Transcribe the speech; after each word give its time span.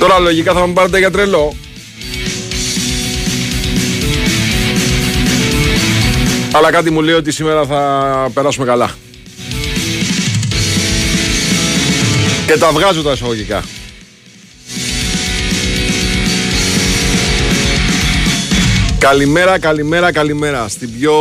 Τώρα 0.00 0.18
λογικά 0.18 0.52
θα 0.52 0.66
μου 0.66 0.72
πάρετε 0.72 0.98
για 0.98 1.10
τρελό. 1.10 1.54
Αλλά 6.52 6.70
κάτι 6.70 6.90
μου 6.90 7.00
λέει 7.00 7.14
ότι 7.14 7.32
σήμερα 7.32 7.64
θα 7.64 8.30
περάσουμε 8.34 8.66
καλά. 8.66 8.90
Και 12.46 12.58
τα 12.58 12.72
βγάζω 12.72 13.02
τα 13.02 13.12
εισαγωγικά. 13.12 13.64
Καλημέρα, 19.00 19.58
καλημέρα, 19.58 20.12
καλημέρα. 20.12 20.68
Στην 20.68 20.98
πιο 20.98 21.14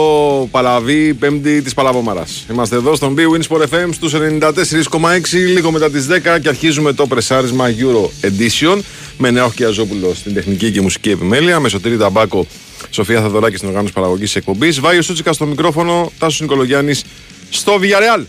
παλαβή 0.51 1.13
πέμπτη 1.13 1.61
της 1.61 1.73
Παλαβόμαρας. 1.73 2.45
Είμαστε 2.51 2.75
εδώ 2.75 2.95
στον 2.95 3.15
B 3.17 3.19
Winsport 3.19 3.61
FM 3.61 3.89
στους 3.91 4.13
94,6 4.13 5.37
λίγο 5.53 5.71
μετά 5.71 5.89
τις 5.89 6.07
10 6.07 6.39
και 6.41 6.47
αρχίζουμε 6.47 6.93
το 6.93 7.07
πρεσάρισμα 7.07 7.69
Euro 7.69 8.27
Edition 8.27 8.79
με 9.17 9.31
Νέο 9.31 9.51
Χιαζόπουλο 9.51 10.13
στην 10.13 10.33
τεχνική 10.33 10.71
και 10.71 10.81
μουσική 10.81 11.09
επιμέλεια, 11.09 11.59
με 11.59 11.69
Σωτήρη 11.69 11.97
Ταμπάκο, 11.97 12.45
Σοφία 12.89 13.21
Θαδωράκη 13.21 13.55
στην 13.55 13.67
οργάνωση 13.67 13.93
παραγωγής 13.93 14.35
εκπομπής, 14.35 14.79
Βάιο 14.79 15.01
Σούτσικα 15.01 15.33
στο 15.33 15.45
μικρόφωνο, 15.45 16.11
Τάσος 16.19 16.41
Νικολογιάννης 16.41 17.03
στο 17.49 17.79
Villarreal. 17.81 18.23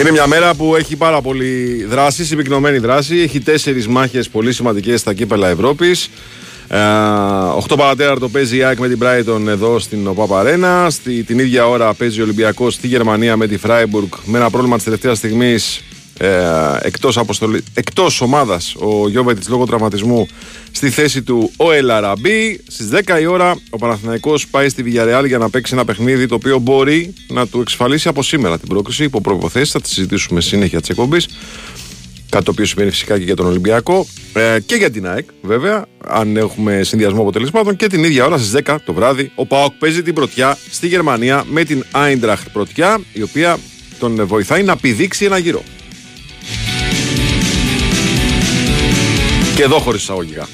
Είναι 0.00 0.10
μια 0.10 0.26
μέρα 0.26 0.54
που 0.54 0.76
έχει 0.76 0.96
πάρα 0.96 1.20
πολύ 1.20 1.84
δράση, 1.88 2.24
συμπυκνωμένη 2.24 2.78
δράση. 2.78 3.18
Έχει 3.18 3.40
τέσσερις 3.40 3.88
μάχες 3.88 4.28
πολύ 4.28 4.52
σημαντικές 4.52 5.00
στα 5.00 5.14
κύπελα 5.14 5.48
Ευρώπης. 5.48 6.10
8 6.68 7.76
παρατέταρτο 7.76 8.28
παίζει 8.28 8.56
η 8.56 8.62
ΑΕΚ 8.62 8.78
με 8.78 8.88
την 8.88 8.98
Brighton 9.02 9.46
εδώ 9.46 9.78
στην 9.78 10.06
ΟΠΑΠ 10.06 10.32
Αρένα. 10.34 10.90
Στη, 10.90 11.22
την 11.22 11.38
ίδια 11.38 11.68
ώρα 11.68 11.94
παίζει 11.94 12.20
ο 12.20 12.22
Ολυμπιακός 12.22 12.74
στη 12.74 12.86
Γερμανία 12.86 13.36
με 13.36 13.46
τη 13.46 13.56
Φράιμπουργκ 13.56 14.08
με 14.24 14.38
ένα 14.38 14.50
πρόβλημα 14.50 14.76
της 14.76 14.84
τελευταίας 14.84 15.18
στιγμής 15.18 15.82
ε, 16.18 16.28
εκτός, 16.82 17.16
αποστολή, 17.18 17.64
εκτός 17.74 18.20
ομάδας 18.20 18.74
ο 18.78 19.08
Γιώβετης 19.08 19.48
λόγω 19.48 19.66
τραυματισμού 19.66 20.28
στη 20.70 20.90
θέση 20.90 21.22
του 21.22 21.52
ο 21.56 21.72
Ελαραμπή 21.72 22.60
στις 22.66 22.88
10 23.06 23.20
η 23.20 23.26
ώρα 23.26 23.56
ο 23.70 23.76
Παναθηναϊκός 23.76 24.46
πάει 24.46 24.68
στη 24.68 24.82
Villarreal 24.86 25.24
για 25.26 25.38
να 25.38 25.50
παίξει 25.50 25.74
ένα 25.74 25.84
παιχνίδι 25.84 26.26
το 26.26 26.34
οποίο 26.34 26.58
μπορεί 26.58 27.14
να 27.28 27.46
του 27.46 27.60
εξασφαλίσει 27.60 28.08
από 28.08 28.22
σήμερα 28.22 28.58
την 28.58 28.68
πρόκριση. 28.68 29.04
Υπό 29.04 29.20
προποθέσει, 29.20 29.70
θα 29.70 29.80
τη 29.80 29.88
συζητήσουμε 29.88 30.40
συνέχεια 30.40 30.80
της 30.80 30.88
εκπομπής 30.88 31.28
κάτι 32.28 32.44
το 32.44 32.50
οποίο 32.50 32.64
σημαίνει 32.64 32.90
φυσικά 32.90 33.18
και 33.18 33.24
για 33.24 33.36
τον 33.36 33.46
Ολυμπιακό 33.46 34.06
ε, 34.32 34.58
και 34.66 34.74
για 34.74 34.90
την 34.90 35.08
ΑΕΚ 35.08 35.28
βέβαια 35.42 35.84
αν 36.06 36.36
έχουμε 36.36 36.82
συνδυασμό 36.82 37.20
αποτελεσμάτων 37.20 37.76
και 37.76 37.86
την 37.86 38.04
ίδια 38.04 38.24
ώρα 38.24 38.38
στις 38.38 38.62
10 38.64 38.76
το 38.84 38.92
βράδυ 38.92 39.32
ο 39.34 39.46
ΠΑΟΚ 39.46 39.72
παίζει 39.78 40.02
την 40.02 40.14
πρωτιά 40.14 40.58
στη 40.70 40.86
Γερμανία 40.86 41.44
με 41.50 41.64
την 41.64 41.84
Eintracht 41.92 42.46
πρωτιά 42.52 43.00
η 43.12 43.22
οποία 43.22 43.58
τον 43.98 44.26
βοηθάει 44.26 44.62
να 44.62 44.76
πηδήξει 44.76 45.24
ένα 45.24 45.38
γύρο 45.38 45.62
Και 49.56 49.62
εδώ 49.62 49.78
χωρίς 49.78 50.02
εισαγωγικά. 50.02 50.48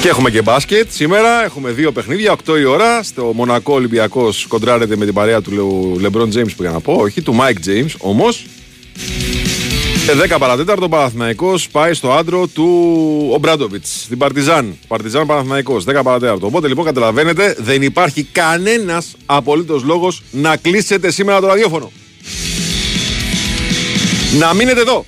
Και 0.00 0.08
έχουμε 0.08 0.30
και 0.30 0.42
μπάσκετ 0.42 0.86
σήμερα. 0.90 1.44
Έχουμε 1.44 1.70
δύο 1.70 1.92
παιχνίδια, 1.92 2.32
8 2.32 2.58
η 2.58 2.64
ώρα. 2.64 3.02
Στο 3.02 3.32
Μονακό 3.34 3.74
Ολυμπιακός 3.74 4.46
κοντράρεται 4.48 4.96
με 4.96 5.04
την 5.04 5.14
παρέα 5.14 5.40
του 5.40 5.96
Λεμπρόν 6.00 6.30
James 6.34 6.50
που 6.56 6.62
για 6.62 6.70
να 6.70 6.80
πω, 6.80 6.92
όχι 6.92 7.22
του 7.22 7.36
Mike 7.40 7.68
James 7.68 7.94
όμως. 7.98 8.46
Και 10.06 10.34
10 10.34 10.36
παρατέταρτο 10.38 10.88
Παναθυναϊκό 10.88 11.54
πάει 11.72 11.94
στο 11.94 12.12
άντρο 12.12 12.46
του 12.46 12.68
Ομπράντοβιτ, 13.32 13.84
την 14.08 14.18
Παρτιζάν. 14.18 14.78
Παρτιζάν 14.88 15.26
Παναθυναϊκό, 15.26 15.80
10 15.86 16.02
παρατέταρτο. 16.02 16.46
Οπότε 16.46 16.68
λοιπόν 16.68 16.84
καταλαβαίνετε, 16.84 17.56
δεν 17.58 17.82
υπάρχει 17.82 18.22
κανένας 18.22 19.16
απολύτως 19.26 19.82
λόγος 19.82 20.22
να 20.30 20.56
κλείσετε 20.56 21.10
σήμερα 21.10 21.40
το 21.40 21.46
ραδιόφωνο. 21.46 21.92
Να 24.38 24.54
μείνετε 24.54 24.80
εδώ. 24.80 25.04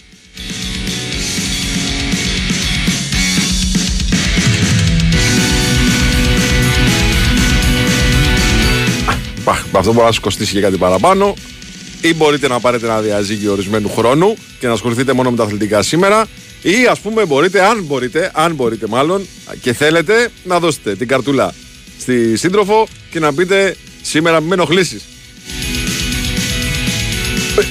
Αυτό 9.72 9.92
μπορεί 9.92 10.06
να 10.06 10.12
σου 10.12 10.20
κοστίσει 10.20 10.52
και 10.52 10.60
κάτι 10.60 10.76
παραπάνω. 10.76 11.34
Ή 12.00 12.14
μπορείτε 12.14 12.48
να 12.48 12.60
πάρετε 12.60 12.86
ένα 12.86 13.00
διαζύγιο 13.00 13.52
ορισμένου 13.52 13.90
χρόνου 13.90 14.36
και 14.58 14.66
να 14.66 14.72
ασχοληθείτε 14.72 15.12
μόνο 15.12 15.30
με 15.30 15.36
τα 15.36 15.42
αθλητικά 15.42 15.82
σήμερα. 15.82 16.26
Ή 16.62 16.86
ας 16.90 17.00
πούμε 17.00 17.24
μπορείτε, 17.24 17.64
αν 17.64 17.82
μπορείτε, 17.82 18.30
αν 18.34 18.54
μπορείτε 18.54 18.86
μάλλον 18.86 19.26
και 19.60 19.72
θέλετε 19.72 20.30
να 20.44 20.58
δώσετε 20.58 20.94
την 20.94 21.08
καρτούλα 21.08 21.54
στη 21.98 22.36
σύντροφο 22.36 22.88
και 23.10 23.20
να 23.20 23.34
πείτε 23.34 23.76
σήμερα 24.02 24.40
μην 24.40 24.48
με 24.48 24.54
ενοχλήσεις. 24.54 25.02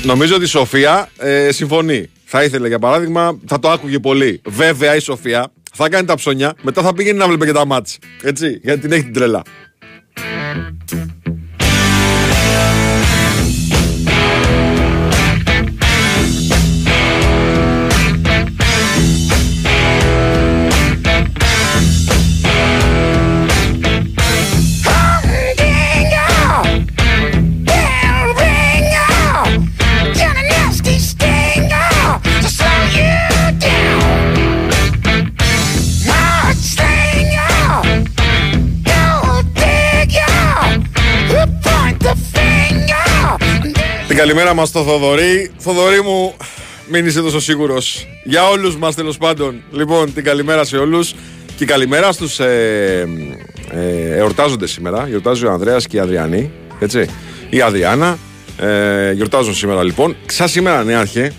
Νομίζω 0.03 0.35
ότι 0.35 0.43
η 0.43 0.47
Σοφία 0.47 1.09
ε, 1.17 1.51
συμφωνεί. 1.51 2.09
Θα 2.25 2.43
ήθελε 2.43 2.67
για 2.67 2.79
παράδειγμα, 2.79 3.39
θα 3.47 3.59
το 3.59 3.69
άκουγε 3.69 3.99
πολύ. 3.99 4.41
Βέβαια 4.45 4.95
η 4.95 4.99
Σοφία 4.99 5.51
θα 5.73 5.89
κάνει 5.89 6.07
τα 6.07 6.15
ψώνια, 6.15 6.53
μετά 6.61 6.81
θα 6.81 6.93
πήγαινε 6.93 7.17
να 7.17 7.27
βλέπει 7.27 7.45
και 7.45 7.51
τα 7.51 7.65
μάτς. 7.65 7.97
Έτσι, 8.23 8.59
γιατί 8.63 8.81
την 8.81 8.91
έχει 8.91 9.03
την 9.03 9.13
τρέλα. 9.13 9.41
Καλημέρα 44.31 44.55
μας 44.55 44.67
στο 44.67 44.83
Θοδωρή. 44.83 45.51
Θοδωρή 45.57 46.01
μου, 46.01 46.33
μην 46.87 47.05
είσαι 47.05 47.21
τόσο 47.21 47.39
σίγουρος. 47.39 48.07
Για 48.23 48.47
όλους 48.47 48.77
μας 48.77 48.95
τέλος 48.95 49.17
πάντων. 49.17 49.61
Λοιπόν, 49.71 50.13
την 50.13 50.23
καλημέρα 50.23 50.63
σε 50.63 50.77
όλους. 50.77 51.13
Και 51.57 51.65
καλημέρα 51.65 52.11
στους 52.11 52.39
ε, 52.39 53.07
ε, 53.71 54.17
εορτάζονται 54.17 54.67
σήμερα. 54.67 55.07
Γιορτάζει 55.07 55.45
ο 55.45 55.51
Ανδρέας 55.51 55.87
και 55.87 55.97
η 55.97 55.99
Αδριανή. 55.99 56.51
Έτσι. 56.79 57.09
Η 57.49 57.61
Αδριάνα. 57.61 58.17
Ε, 58.57 59.11
γιορτάζουν 59.11 59.53
σήμερα 59.53 59.83
λοιπόν. 59.83 60.15
Ξα 60.25 60.47
σήμερα 60.47 60.83
νέαρχε. 60.83 61.33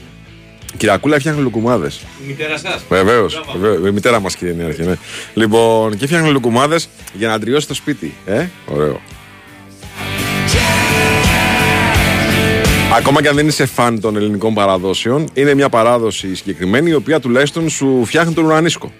Κυριακούλα 0.76 1.18
φτιάχνει 1.18 1.42
λουκουμάδες. 1.42 2.00
Η 2.24 2.26
μητέρα 2.26 2.58
σας. 2.58 2.84
Βεβαίως. 2.88 3.42
Η 3.86 3.90
μητέρα 3.90 4.20
μας 4.20 4.36
κύριε 4.36 4.54
Νέαρχε. 4.54 4.84
Ναι. 4.84 4.94
Λοιπόν, 5.34 5.96
και 5.96 6.06
φτιάχνει 6.06 6.30
λουκουμάδες 6.30 6.88
για 7.12 7.28
να 7.28 7.38
τριώσει 7.38 7.66
το 7.66 7.74
σπίτι. 7.74 8.14
Ε, 8.26 8.46
ωραίο. 8.66 9.00
Ακόμα 12.96 13.22
και 13.22 13.28
αν 13.28 13.34
δεν 13.34 13.46
είσαι 13.46 13.66
φαν 13.66 14.00
των 14.00 14.16
ελληνικών 14.16 14.54
παραδόσεων, 14.54 15.28
είναι 15.34 15.54
μια 15.54 15.68
παράδοση 15.68 16.34
συγκεκριμένη 16.34 16.90
η 16.90 16.94
οποία 16.94 17.20
τουλάχιστον 17.20 17.68
σου 17.68 18.04
φτιάχνει 18.04 18.34
τον 18.34 18.44
ουρανίσκο. 18.44 18.92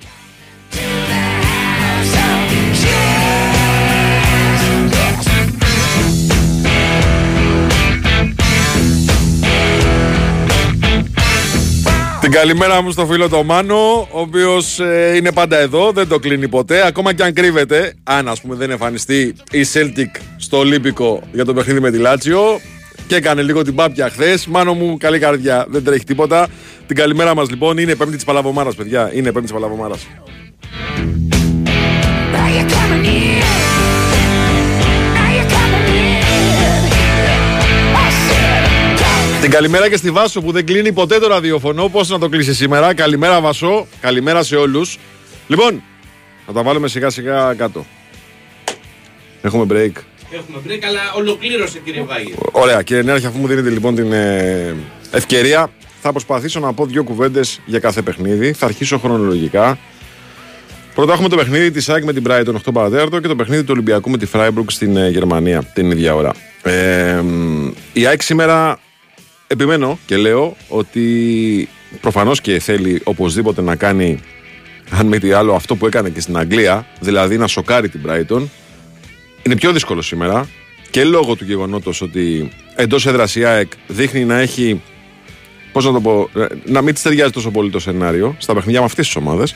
Την 12.20 12.30
καλημέρα 12.30 12.82
μου 12.82 12.90
στο 12.90 13.06
φίλο 13.06 13.28
το 13.28 13.42
Μάνο, 13.42 14.08
ο 14.12 14.20
οποίος 14.20 14.80
ε, 14.80 15.16
είναι 15.16 15.32
πάντα 15.32 15.58
εδώ, 15.58 15.92
δεν 15.92 16.08
το 16.08 16.18
κλείνει 16.18 16.48
ποτέ. 16.48 16.86
Ακόμα 16.86 17.12
και 17.12 17.22
αν 17.22 17.32
κρύβεται, 17.32 17.94
αν 18.02 18.28
ας 18.28 18.40
πούμε 18.40 18.54
δεν 18.54 18.70
εμφανιστεί 18.70 19.34
η 19.50 19.66
Celtic 19.72 20.20
στο 20.36 20.58
Ολύμπικο 20.58 21.22
για 21.32 21.44
το 21.44 21.54
παιχνίδι 21.54 21.80
με 21.80 21.90
τη 21.90 21.98
Λάτσιο, 21.98 22.60
και 23.12 23.18
έκανε 23.18 23.42
λίγο 23.42 23.62
την 23.62 23.74
πάπια 23.74 24.08
χθες. 24.08 24.46
Μάνο 24.46 24.74
μου, 24.74 24.96
καλή 24.96 25.18
καρδιά, 25.18 25.66
δεν 25.68 25.84
τρέχει 25.84 26.04
τίποτα. 26.04 26.48
Την 26.86 26.96
καλημέρα 26.96 27.34
μας 27.34 27.50
λοιπόν 27.50 27.78
είναι 27.78 27.94
πέμπτη 27.94 28.14
της 28.14 28.24
Παλαβομάρας, 28.24 28.74
παιδιά. 28.74 29.10
Είναι 29.14 29.32
πέμπτη 29.32 29.40
της 29.40 29.52
Παλαβομάρας. 29.52 30.06
Την 39.40 39.50
καλημέρα 39.50 39.88
και 39.88 39.96
στη 39.96 40.10
Βάσο 40.10 40.40
που 40.40 40.52
δεν 40.52 40.66
κλείνει 40.66 40.92
ποτέ 40.92 41.18
το 41.18 41.28
ραδιοφωνό. 41.28 41.88
Πώς 41.88 42.08
να 42.08 42.18
το 42.18 42.28
κλείσει 42.28 42.54
σήμερα. 42.54 42.94
Καλημέρα 42.94 43.40
Βάσο. 43.40 43.86
Καλημέρα 44.00 44.42
σε 44.42 44.56
όλους. 44.56 44.98
Λοιπόν, 45.46 45.82
θα 46.46 46.52
τα 46.52 46.62
βάλουμε 46.62 46.88
σιγά 46.88 47.10
σιγά 47.10 47.54
κάτω. 47.54 47.86
Έχουμε 49.42 49.66
break. 49.70 50.11
Έχουμε 50.34 50.58
break, 50.66 50.84
αλλά 50.88 51.00
ολοκλήρωσε 51.16 51.78
κύριε 51.84 52.02
Βάγη. 52.02 52.34
Ωραία, 52.52 52.82
κύριε 52.82 53.02
Νέαρχη, 53.02 53.26
αφού 53.26 53.38
μου 53.38 53.46
δίνετε 53.46 53.70
λοιπόν 53.70 53.94
την 53.94 54.12
ε, 54.12 54.74
ευκαιρία, 55.10 55.70
θα 56.00 56.10
προσπαθήσω 56.10 56.60
να 56.60 56.72
πω 56.72 56.86
δύο 56.86 57.04
κουβέντες 57.04 57.60
για 57.66 57.78
κάθε 57.78 58.02
παιχνίδι. 58.02 58.52
Θα 58.52 58.66
αρχίσω 58.66 58.98
χρονολογικά. 58.98 59.78
Πρώτα 60.94 61.12
έχουμε 61.12 61.28
το 61.28 61.36
παιχνίδι 61.36 61.70
της 61.70 61.88
ΑΕΚ 61.88 62.04
με 62.04 62.12
την 62.12 62.24
Brighton 62.28 62.54
8 62.54 62.72
παρατέταρτο 62.72 63.20
και 63.20 63.28
το 63.28 63.36
παιχνίδι 63.36 63.62
του 63.62 63.70
Ολυμπιακού 63.72 64.10
με 64.10 64.18
τη 64.18 64.26
Freiburg 64.32 64.64
στην 64.66 64.96
ε, 64.96 65.08
Γερμανία 65.08 65.62
την 65.62 65.90
ίδια 65.90 66.14
ώρα. 66.14 66.32
Ε, 66.62 67.22
η 67.92 68.06
ΑΕΚ 68.06 68.22
σήμερα 68.22 68.78
επιμένω 69.46 69.98
και 70.06 70.16
λέω 70.16 70.56
ότι 70.68 71.68
προφανώς 72.00 72.40
και 72.40 72.58
θέλει 72.58 73.00
οπωσδήποτε 73.04 73.62
να 73.62 73.76
κάνει 73.76 74.20
αν 74.90 75.06
με 75.06 75.18
τι 75.18 75.32
άλλο 75.32 75.54
αυτό 75.54 75.76
που 75.76 75.86
έκανε 75.86 76.08
και 76.08 76.20
στην 76.20 76.36
Αγγλία, 76.36 76.86
δηλαδή 77.00 77.38
να 77.38 77.46
σοκάρει 77.46 77.88
την 77.88 78.00
Brighton, 78.06 78.42
είναι 79.42 79.56
πιο 79.56 79.72
δύσκολο 79.72 80.02
σήμερα 80.02 80.48
και 80.90 81.04
λόγω 81.04 81.36
του 81.36 81.44
γεγονότος 81.44 82.00
ότι 82.00 82.50
εντός 82.74 83.06
έδρας 83.06 83.34
η 83.34 83.44
ΑΕΚ 83.44 83.72
δείχνει 83.86 84.24
να 84.24 84.38
έχει. 84.38 84.80
Πώς 85.72 85.84
να 85.84 85.92
το 85.92 86.00
πω, 86.00 86.28
ε, 86.36 86.46
να 86.64 86.82
μην 86.82 86.94
της 86.94 87.02
ταιριάζει 87.02 87.30
τόσο 87.30 87.50
πολύ 87.50 87.70
το 87.70 87.78
σενάριο 87.78 88.36
στα 88.38 88.54
παιχνίδια 88.54 88.80
με 88.80 88.86
αυτές 88.86 89.06
τις 89.06 89.16
ομάδες. 89.16 89.54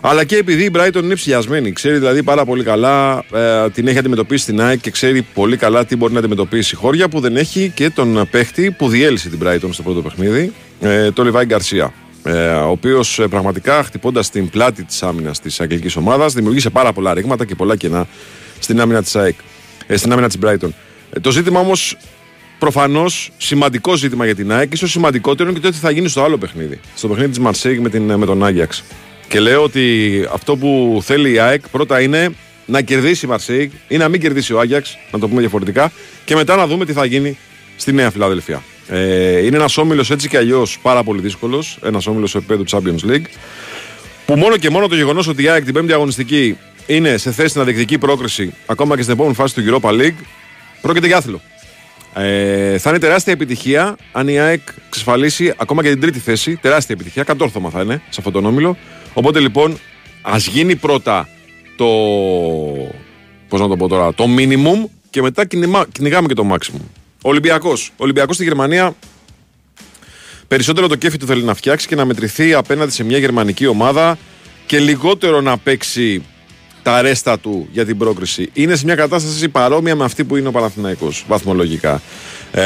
Αλλά 0.00 0.24
και 0.24 0.36
επειδή 0.36 0.64
η 0.64 0.70
Brighton 0.74 1.02
είναι 1.02 1.14
ψηλιασμένη, 1.14 1.72
ξέρει 1.72 1.98
δηλαδή 1.98 2.22
πάρα 2.22 2.44
πολύ 2.44 2.64
καλά, 2.64 3.24
ε, 3.34 3.70
την 3.70 3.88
έχει 3.88 3.98
αντιμετωπίσει 3.98 4.42
στην 4.42 4.60
ΑΕΚ 4.60 4.80
και 4.80 4.90
ξέρει 4.90 5.22
πολύ 5.22 5.56
καλά 5.56 5.84
τι 5.84 5.96
μπορεί 5.96 6.12
να 6.12 6.18
αντιμετωπίσει 6.18 6.74
η 6.74 6.78
χώρια 6.78 7.08
που 7.08 7.20
δεν 7.20 7.36
έχει 7.36 7.72
και 7.74 7.90
τον 7.90 8.28
παίχτη 8.30 8.70
που 8.70 8.88
διέλυσε 8.88 9.28
την 9.28 9.38
Brighton 9.44 9.68
στο 9.70 9.82
πρώτο 9.82 10.02
παιχνίδι, 10.02 10.52
ε, 10.80 11.10
το 11.10 11.24
Λιβάη 11.24 11.44
Γκαρσία. 11.44 11.92
Ε, 12.22 12.48
ο 12.48 12.70
οποίος 12.70 13.18
ε, 13.18 13.26
πραγματικά 13.26 13.82
χτυπώντας 13.82 14.30
την 14.30 14.50
πλάτη 14.50 14.84
της 14.84 15.02
άμυνας 15.02 15.40
της 15.40 15.60
αγγλικής 15.60 15.96
ομάδας 15.96 16.32
δημιουργήσε 16.32 16.70
πάρα 16.70 16.92
πολλά 16.92 17.14
ρήγματα 17.14 17.44
και 17.44 17.54
πολλά 17.54 17.76
κενά 17.76 18.06
στην 18.58 18.80
άμυνα 18.80 19.02
της 19.02 19.16
ΑΕΚ, 19.16 19.34
ε, 19.86 19.96
στην 19.96 20.12
άμυνα 20.12 20.28
της 20.28 20.38
Brighton. 20.42 20.70
Ε, 21.10 21.20
το 21.20 21.30
ζήτημα 21.30 21.60
όμως 21.60 21.96
προφανώς 22.58 23.30
σημαντικό 23.36 23.96
ζήτημα 23.96 24.24
για 24.24 24.34
την 24.34 24.52
ΑΕΚ, 24.52 24.72
ίσως 24.72 24.90
σημαντικότερο 24.90 25.48
είναι 25.48 25.58
και 25.58 25.64
το 25.64 25.72
τι 25.72 25.78
θα 25.78 25.90
γίνει 25.90 26.08
στο 26.08 26.22
άλλο 26.22 26.38
παιχνίδι. 26.38 26.80
Στο 26.94 27.08
παιχνίδι 27.08 27.28
της 27.28 27.38
Μαρσέγ 27.38 27.78
με, 27.78 28.16
με 28.16 28.26
τον 28.26 28.44
Άγιαξ. 28.44 28.84
Και 29.28 29.40
λέω 29.40 29.62
ότι 29.62 30.24
αυτό 30.32 30.56
που 30.56 31.00
θέλει 31.04 31.32
η 31.32 31.38
ΑΕΚ 31.38 31.68
πρώτα 31.68 32.00
είναι 32.00 32.30
να 32.66 32.80
κερδίσει 32.80 33.26
η 33.26 33.28
Μαρσέιγ 33.28 33.70
ή 33.88 33.96
να 33.96 34.08
μην 34.08 34.20
κερδίσει 34.20 34.52
ο 34.52 34.60
Άγιαξ, 34.60 34.98
να 35.12 35.18
το 35.18 35.28
πούμε 35.28 35.40
διαφορετικά, 35.40 35.92
και 36.24 36.34
μετά 36.34 36.56
να 36.56 36.66
δούμε 36.66 36.84
τι 36.84 36.92
θα 36.92 37.04
γίνει 37.04 37.38
στη 37.76 37.92
Νέα 37.92 38.10
Φιλαδελφία. 38.10 38.62
Ε, 38.88 39.38
είναι 39.38 39.56
ένας 39.56 39.76
όμιλος 39.76 40.10
έτσι 40.10 40.28
και 40.28 40.36
αλλιώς 40.36 40.78
πάρα 40.82 41.02
πολύ 41.02 41.20
δύσκολος, 41.20 41.78
ένας 41.84 42.06
όμιλος 42.06 42.30
σε 42.30 42.38
επίπεδο 42.38 42.62
Champions 42.70 43.10
League, 43.10 43.26
που 44.26 44.36
μόνο 44.36 44.56
και 44.56 44.70
μόνο 44.70 44.88
το 44.88 44.94
γεγονός 44.94 45.28
ότι 45.28 45.42
η 45.42 45.48
ΑΕΚ 45.48 45.64
την 45.64 45.74
πέμπτη 45.74 45.92
αγωνιστική 45.92 46.56
είναι 46.88 47.16
σε 47.16 47.32
θέση 47.32 47.58
να 47.58 47.64
διεκδικεί 47.64 47.98
πρόκριση 47.98 48.54
ακόμα 48.66 48.96
και 48.96 49.02
στην 49.02 49.14
επόμενη 49.14 49.34
φάση 49.34 49.54
του 49.54 49.62
Europa 49.66 49.90
League, 49.90 50.20
πρόκειται 50.80 51.06
για 51.06 51.16
άθλο. 51.16 51.40
Ε, 52.14 52.78
θα 52.78 52.90
είναι 52.90 52.98
τεράστια 52.98 53.32
επιτυχία 53.32 53.96
αν 54.12 54.28
η 54.28 54.38
ΑΕΚ 54.38 54.60
εξασφαλίσει 54.86 55.54
ακόμα 55.56 55.82
και 55.82 55.88
την 55.88 56.00
τρίτη 56.00 56.18
θέση. 56.18 56.56
Τεράστια 56.56 56.94
επιτυχία, 56.94 57.22
κατόρθωμα 57.22 57.70
θα 57.70 57.82
είναι 57.82 57.94
σε 58.08 58.16
αυτόν 58.18 58.32
τον 58.32 58.46
όμιλο. 58.46 58.76
Οπότε 59.14 59.40
λοιπόν, 59.40 59.78
ας 60.22 60.46
γίνει 60.46 60.76
πρώτα 60.76 61.28
το. 61.76 61.86
Πώς 63.48 63.60
να 63.60 63.68
το 63.68 63.76
πω 63.76 63.88
τώρα, 63.88 64.14
το 64.14 64.24
minimum 64.38 64.88
και 65.10 65.22
μετά 65.22 65.44
κυνηγάμε 65.92 66.26
και 66.28 66.34
το 66.34 66.50
maximum. 66.52 66.80
Ολυμπιακός. 67.22 67.92
Ολυμπιακός 67.96 68.34
στη 68.34 68.44
Γερμανία 68.44 68.94
περισσότερο 70.48 70.88
το 70.88 70.94
κέφι 70.96 71.16
του 71.16 71.26
θέλει 71.26 71.42
να 71.42 71.54
φτιάξει 71.54 71.86
και 71.86 71.94
να 71.94 72.04
μετρηθεί 72.04 72.54
απέναντι 72.54 72.92
σε 72.92 73.04
μια 73.04 73.18
γερμανική 73.18 73.66
ομάδα 73.66 74.18
και 74.66 74.78
λιγότερο 74.78 75.40
να 75.40 75.58
παίξει 75.58 76.22
τα 76.88 77.02
ρέστα 77.02 77.38
του 77.38 77.68
για 77.72 77.84
την 77.84 77.98
πρόκριση. 77.98 78.50
Είναι 78.52 78.76
σε 78.76 78.84
μια 78.84 78.94
κατάσταση 78.94 79.48
παρόμοια 79.48 79.96
με 79.96 80.04
αυτή 80.04 80.24
που 80.24 80.36
είναι 80.36 80.48
ο 80.48 80.50
Παναθηναϊκός 80.50 81.24
βαθμολογικά. 81.28 82.02
Ε, 82.50 82.62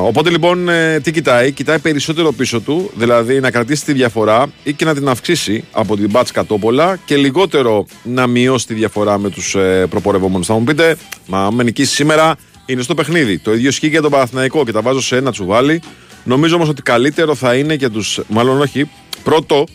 οπότε 0.00 0.30
λοιπόν 0.30 0.68
ε, 0.68 1.00
τι 1.00 1.12
κοιτάει, 1.12 1.52
κοιτάει 1.52 1.78
περισσότερο 1.78 2.32
πίσω 2.32 2.60
του, 2.60 2.90
δηλαδή 2.94 3.40
να 3.40 3.50
κρατήσει 3.50 3.84
τη 3.84 3.92
διαφορά 3.92 4.46
ή 4.62 4.72
και 4.72 4.84
να 4.84 4.94
την 4.94 5.08
αυξήσει 5.08 5.64
από 5.72 5.96
την 5.96 6.10
Μπάτς 6.10 6.30
Κατόπολα 6.30 6.98
και 7.04 7.16
λιγότερο 7.16 7.86
να 8.02 8.26
μειώσει 8.26 8.66
τη 8.66 8.74
διαφορά 8.74 9.18
με 9.18 9.30
τους 9.30 9.54
ε, 9.54 9.86
προπορευόμενους. 9.90 10.46
Θα 10.46 10.54
μου 10.54 10.64
πείτε, 10.64 10.96
μα 11.26 11.50
με 11.50 11.62
νικήσεις 11.62 11.94
σήμερα 11.94 12.36
είναι 12.66 12.82
στο 12.82 12.94
παιχνίδι. 12.94 13.38
Το 13.38 13.52
ίδιο 13.52 13.68
ισχύει 13.68 13.88
για 13.88 14.02
τον 14.02 14.10
Παναθηναϊκό 14.10 14.64
και 14.64 14.72
τα 14.72 14.80
βάζω 14.80 15.00
σε 15.00 15.16
ένα 15.16 15.30
τσουβάλι. 15.30 15.82
Νομίζω 16.24 16.54
όμως 16.54 16.68
ότι 16.68 16.82
καλύτερο 16.82 17.34
θα 17.34 17.54
είναι 17.54 17.74
για 17.74 17.90
τους. 17.90 18.20
Μάλλον 18.28 18.60
όχι. 18.60 18.90
Πρώτο 19.22 19.66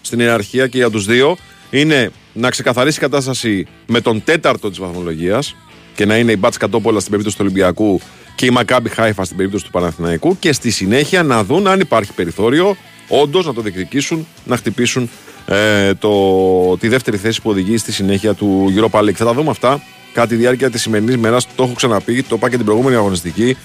στην 0.00 0.20
ιεραρχία 0.20 0.66
και 0.66 0.76
για 0.76 0.90
τους 0.90 1.04
δύο 1.04 1.36
είναι 1.70 2.10
να 2.32 2.50
ξεκαθαρίσει 2.50 2.98
η 2.98 3.00
κατάσταση 3.00 3.66
με 3.86 4.00
τον 4.00 4.24
τέταρτο 4.24 4.68
της 4.68 4.78
βαθμολογίας 4.78 5.56
και 5.94 6.04
να 6.04 6.16
είναι 6.16 6.32
η 6.32 6.36
Μπάτς 6.38 6.56
Κατόπολα 6.56 6.98
στην 6.98 7.10
περίπτωση 7.10 7.36
του 7.36 7.44
Ολυμπιακού 7.46 8.00
και 8.34 8.46
η 8.46 8.50
Μακάμπι 8.50 8.88
Χάιφα 8.88 9.24
στην 9.24 9.36
περίπτωση 9.36 9.64
του 9.64 9.70
Παναθηναϊκού 9.70 10.38
και 10.38 10.52
στη 10.52 10.70
συνέχεια 10.70 11.22
να 11.22 11.44
δουν 11.44 11.66
αν 11.66 11.80
υπάρχει 11.80 12.12
περιθώριο 12.12 12.76
όντως 13.08 13.46
να 13.46 13.54
το 13.54 13.60
διεκδικήσουν, 13.60 14.26
να 14.44 14.56
χτυπήσουν 14.56 15.10
ε, 15.46 15.94
το, 15.94 16.76
τη 16.76 16.88
δεύτερη 16.88 17.16
θέση 17.16 17.42
που 17.42 17.50
οδηγεί 17.50 17.76
στη 17.76 17.92
συνέχεια 17.92 18.34
του 18.34 18.74
Europa 18.76 19.00
League. 19.00 19.12
Θα 19.12 19.24
τα 19.24 19.32
δούμε 19.32 19.50
αυτά 19.50 19.82
κατά 20.12 20.26
τη 20.26 20.34
διάρκεια 20.34 20.70
της 20.70 20.82
σημερινής 20.82 21.16
μέρας. 21.16 21.46
Το 21.56 21.62
έχω 21.62 21.72
ξαναπεί, 21.72 22.22
το 22.22 22.34
είπα 22.34 22.50
και 22.50 22.56
την 22.56 22.64
προηγούμενη 22.64 22.96
αγωνιστική 22.96 23.56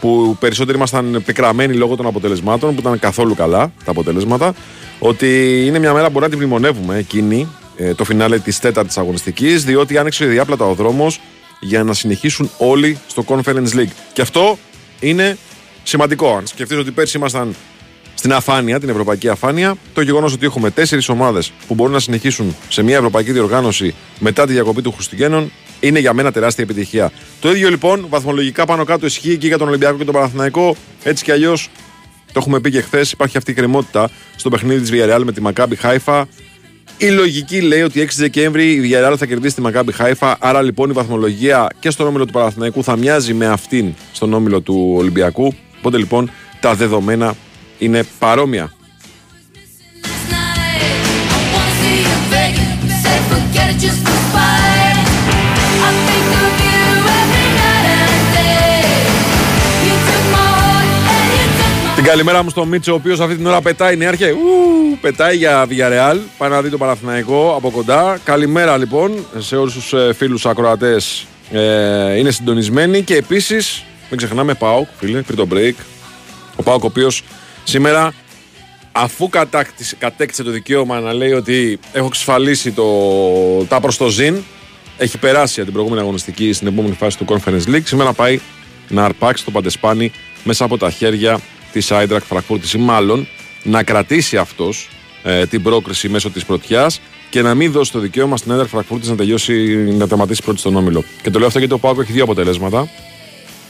που 0.00 0.36
περισσότεροι 0.40 0.76
ήμασταν 0.76 1.22
πικραμένοι 1.26 1.74
λόγω 1.74 1.96
των 1.96 2.06
αποτελεσμάτων, 2.06 2.74
που 2.74 2.80
ήταν 2.80 2.98
καθόλου 2.98 3.34
καλά 3.34 3.72
τα 3.84 3.90
αποτελέσματα. 3.90 4.54
Ότι 4.98 5.62
είναι 5.66 5.78
μια 5.78 5.92
μέρα 5.92 6.06
που 6.06 6.12
μπορεί 6.12 6.24
να 6.24 6.30
την 6.30 6.38
μνημονεύουμε 6.38 6.96
εκείνη, 6.96 7.40
ε, 7.40 7.63
το 7.96 8.04
φινάλε 8.04 8.38
της 8.38 8.58
τέταρτης 8.58 8.98
αγωνιστικής, 8.98 9.64
διότι 9.64 9.98
άνοιξε 9.98 10.24
διάπλατα 10.24 10.64
ο 10.64 10.74
δρόμος 10.74 11.20
για 11.60 11.84
να 11.84 11.92
συνεχίσουν 11.92 12.50
όλοι 12.58 12.98
στο 13.06 13.24
Conference 13.28 13.74
League. 13.74 13.92
Και 14.12 14.22
αυτό 14.22 14.58
είναι 15.00 15.36
σημαντικό. 15.82 16.36
Αν 16.36 16.46
σκεφτείτε 16.46 16.80
ότι 16.80 16.90
πέρσι 16.90 17.16
ήμασταν 17.16 17.54
στην 18.14 18.32
αφάνεια, 18.32 18.80
την 18.80 18.88
ευρωπαϊκή 18.88 19.28
αφάνεια, 19.28 19.74
το 19.94 20.00
γεγονός 20.00 20.32
ότι 20.32 20.46
έχουμε 20.46 20.70
τέσσερις 20.70 21.08
ομάδες 21.08 21.52
που 21.66 21.74
μπορούν 21.74 21.92
να 21.92 22.00
συνεχίσουν 22.00 22.56
σε 22.68 22.82
μια 22.82 22.96
ευρωπαϊκή 22.96 23.32
διοργάνωση 23.32 23.94
μετά 24.18 24.46
τη 24.46 24.52
διακοπή 24.52 24.82
του 24.82 24.92
Χριστουγέννων 24.92 25.52
είναι 25.80 25.98
για 25.98 26.12
μένα 26.12 26.32
τεράστια 26.32 26.64
επιτυχία. 26.64 27.12
Το 27.40 27.50
ίδιο 27.50 27.70
λοιπόν 27.70 28.06
βαθμολογικά 28.08 28.64
πάνω 28.64 28.84
κάτω 28.84 29.06
ισχύει 29.06 29.36
και 29.36 29.46
για 29.46 29.58
τον 29.58 29.68
Ολυμπιακό 29.68 29.96
και 29.96 30.04
τον 30.04 30.14
Παναθηναϊκό. 30.14 30.76
Έτσι 31.02 31.24
κι 31.24 31.30
αλλιώς 31.30 31.70
το 32.26 32.40
έχουμε 32.40 32.60
πει 32.60 32.70
και 32.70 32.80
χθες, 32.80 33.12
υπάρχει 33.12 33.36
αυτή 33.36 33.50
η 33.50 33.54
κρεμότητα 33.54 34.10
στο 34.36 34.48
παιχνίδι 34.48 34.80
της 34.80 34.90
Villarreal 34.92 35.22
με 35.24 35.32
τη 35.32 35.42
Maccabi 35.44 35.76
Χάιφα. 35.78 36.28
Η 37.04 37.10
λογική 37.10 37.60
λέει 37.60 37.82
ότι 37.82 38.06
6 38.08 38.12
Δεκέμβρη 38.16 38.72
η 38.72 38.80
Villarreal 38.84 39.14
θα 39.18 39.26
κερδίσει 39.26 39.54
τη 39.54 39.62
Maccabi 39.66 39.92
Χάιφα. 39.92 40.36
Άρα 40.40 40.62
λοιπόν 40.62 40.90
η 40.90 40.92
βαθμολογία 40.92 41.68
και 41.80 41.90
στον 41.90 42.06
όμιλο 42.06 42.24
του 42.24 42.32
Παναθηναϊκού 42.32 42.84
θα 42.84 42.96
μοιάζει 42.96 43.34
με 43.34 43.46
αυτήν 43.46 43.94
στον 44.12 44.32
όμιλο 44.32 44.60
του 44.60 44.94
Ολυμπιακού. 44.96 45.54
Οπότε 45.78 45.96
λοιπόν 45.96 46.30
τα 46.60 46.74
δεδομένα 46.74 47.34
είναι 47.78 48.04
παρόμοια. 48.18 48.72
Την 62.04 62.12
καλημέρα 62.12 62.42
μου 62.42 62.50
στον 62.50 62.68
Μίτσο, 62.68 62.92
ο 62.92 62.94
οποίος 62.94 63.20
αυτή 63.20 63.36
την 63.36 63.46
ώρα 63.46 63.62
πετάει 63.62 63.96
νεάρχε. 63.96 64.30
Ου, 64.30 64.98
πετάει 65.00 65.36
για 65.36 65.66
Villarreal. 65.68 66.18
Πάει 66.38 66.50
να 66.50 66.62
δει 66.62 66.68
το 66.68 66.76
Παναθηναϊκό 66.76 67.54
από 67.56 67.70
κοντά. 67.70 68.18
Καλημέρα 68.24 68.76
λοιπόν 68.76 69.26
σε 69.38 69.56
όλους 69.56 69.74
τους 69.74 69.92
ε, 69.92 70.12
φίλους 70.12 70.46
ακροατές. 70.46 71.26
Ε, 71.50 72.18
είναι 72.18 72.30
συντονισμένοι 72.30 73.02
και 73.02 73.14
επίσης 73.14 73.84
μην 74.10 74.18
ξεχνάμε 74.18 74.54
Πάοκ, 74.54 74.88
φίλε, 74.96 75.20
πριν 75.20 75.36
το 75.36 75.48
break. 75.50 75.74
Ο 76.56 76.62
Πάοκ, 76.62 76.82
ο 76.82 76.86
οποίος 76.86 77.22
σήμερα 77.64 78.14
αφού 78.92 79.28
κατέκτησε 79.98 80.42
το 80.42 80.50
δικαίωμα 80.50 81.00
να 81.00 81.12
λέει 81.12 81.32
ότι 81.32 81.78
έχω 81.92 82.06
εξασφαλίσει 82.06 82.72
το, 82.72 82.84
τα 83.68 83.80
προς 83.80 83.96
το 83.96 84.08
ζήν, 84.08 84.36
έχει 84.96 85.18
περάσει 85.18 85.54
από 85.54 85.64
την 85.64 85.72
προηγούμενη 85.72 86.02
αγωνιστική 86.02 86.52
στην 86.52 86.66
επόμενη 86.66 86.94
φάση 86.94 87.18
του 87.18 87.24
Conference 87.28 87.74
League. 87.74 87.84
Σήμερα 87.84 88.12
πάει 88.12 88.40
να 88.88 89.04
αρπάξει 89.04 89.44
το 89.44 89.50
Παντεσπάνι 89.50 90.12
μέσα 90.44 90.64
από 90.64 90.78
τα 90.78 90.90
χέρια 90.90 91.40
της 91.74 91.92
Άιντρακ 91.92 92.22
Φραγκφούρτης 92.24 92.72
ή 92.72 92.78
μάλλον 92.78 93.26
να 93.62 93.82
κρατήσει 93.82 94.36
αυτός 94.36 94.88
ε, 95.22 95.46
την 95.46 95.62
πρόκριση 95.62 96.08
μέσω 96.08 96.30
της 96.30 96.44
πρωτιάς 96.44 97.00
και 97.30 97.42
να 97.42 97.54
μην 97.54 97.72
δώσει 97.72 97.92
το 97.92 97.98
δικαίωμα 97.98 98.36
στην 98.36 98.50
Άιντρακ 98.50 98.68
Φραγκφούρτης 98.68 99.08
να 99.08 99.16
τελειώσει, 99.16 99.52
να 99.92 100.08
τερματίσει 100.08 100.42
πρώτη 100.42 100.58
στον 100.58 100.76
όμιλο. 100.76 101.04
Και 101.22 101.30
το 101.30 101.38
λέω 101.38 101.46
αυτό 101.46 101.58
γιατί 101.58 101.74
ο 101.74 101.78
Πάοκ 101.78 101.98
έχει 102.00 102.12
δύο 102.12 102.22
αποτελέσματα. 102.22 102.88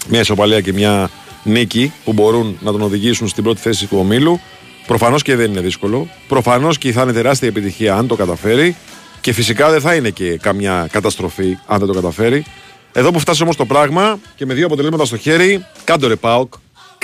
Μια 0.09 0.21
ισοπαλία 0.21 0.61
και 0.61 0.73
μια 0.73 1.11
νίκη 1.43 1.93
που 2.05 2.13
μπορούν 2.13 2.59
να 2.61 2.73
τον 2.73 2.83
οδηγήσουν 2.83 3.29
στην 3.29 3.45
πρώτη 3.45 3.61
θέση 3.61 3.87
του 3.87 3.97
ομίλου. 3.99 4.41
Προφανώς 4.87 5.23
και 5.23 5.37
δεν 5.37 5.51
είναι 5.51 5.61
δύσκολο. 5.61 6.09
Προφανώς 6.29 6.79
και 6.79 6.93
θα 6.93 7.03
είναι 7.03 7.13
τεράστια 7.13 7.49
επιτυχία 7.49 7.95
αν 7.95 8.07
το 8.07 8.15
καταφέρει. 8.15 8.77
Και 9.21 9.33
φυσικά 9.33 9.71
δεν 9.71 9.81
θα 9.81 9.95
είναι 9.95 10.11
και 10.11 10.37
καμιά 10.37 10.89
καταστροφή 10.91 11.59
αν 11.67 11.79
δεν 11.79 11.87
το 11.87 11.95
καταφέρει. 11.95 12.45
Εδώ 12.93 13.11
που 13.11 13.19
φτάσει 13.19 13.43
όμως 13.43 13.57
το 13.57 13.65
πράγμα 13.65 14.19
και 14.37 14.47
με 14.47 14.55
δύο 14.55 14.67
αποτελέσματα 14.67 15.05
στο 15.05 15.17
χέρι, 15.17 15.67
κάντο 15.85 16.09
ρε 16.09 16.17
Πάοκ, 16.17 16.55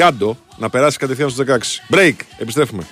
κάντο 0.00 0.37
να 0.57 0.71
περάσει 0.71 0.99
κατευθείαν 0.99 1.30
στου 1.30 1.45
16. 1.47 1.95
Break, 1.95 2.14
επιστρέφουμε. 2.38 2.83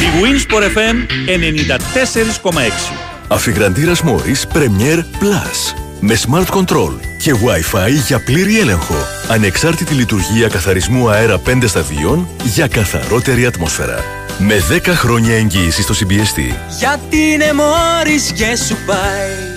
Η 0.00 0.22
Winsport 0.22 0.62
FM 0.62 0.96
94,6 2.50 2.60
Αφιγραντήρας 3.28 4.02
Morris 4.02 4.56
Premier 4.56 4.98
Plus 4.98 5.74
με 6.00 6.16
Smart 6.26 6.46
Control 6.46 6.92
και 7.22 7.34
Wi-Fi 7.44 7.90
για 8.06 8.22
πλήρη 8.24 8.58
έλεγχο. 8.58 8.94
Ανεξάρτητη 9.28 9.94
λειτουργία 9.94 10.48
καθαρισμού 10.48 11.10
αέρα 11.10 11.40
5 11.46 11.64
σταδίων 11.66 12.28
για 12.44 12.66
καθαρότερη 12.68 13.46
ατμόσφαιρα. 13.46 14.19
Με 14.42 14.54
10 14.70 14.80
χρόνια 14.86 15.34
εγγύηση 15.36 15.82
στο 15.82 15.94
CBST. 15.94 16.54
Γιατί 16.78 17.16
είναι 17.16 17.52
μόρις 17.52 18.32
και 18.32 18.56
σου 18.56 18.76
πάει. 18.86 19.50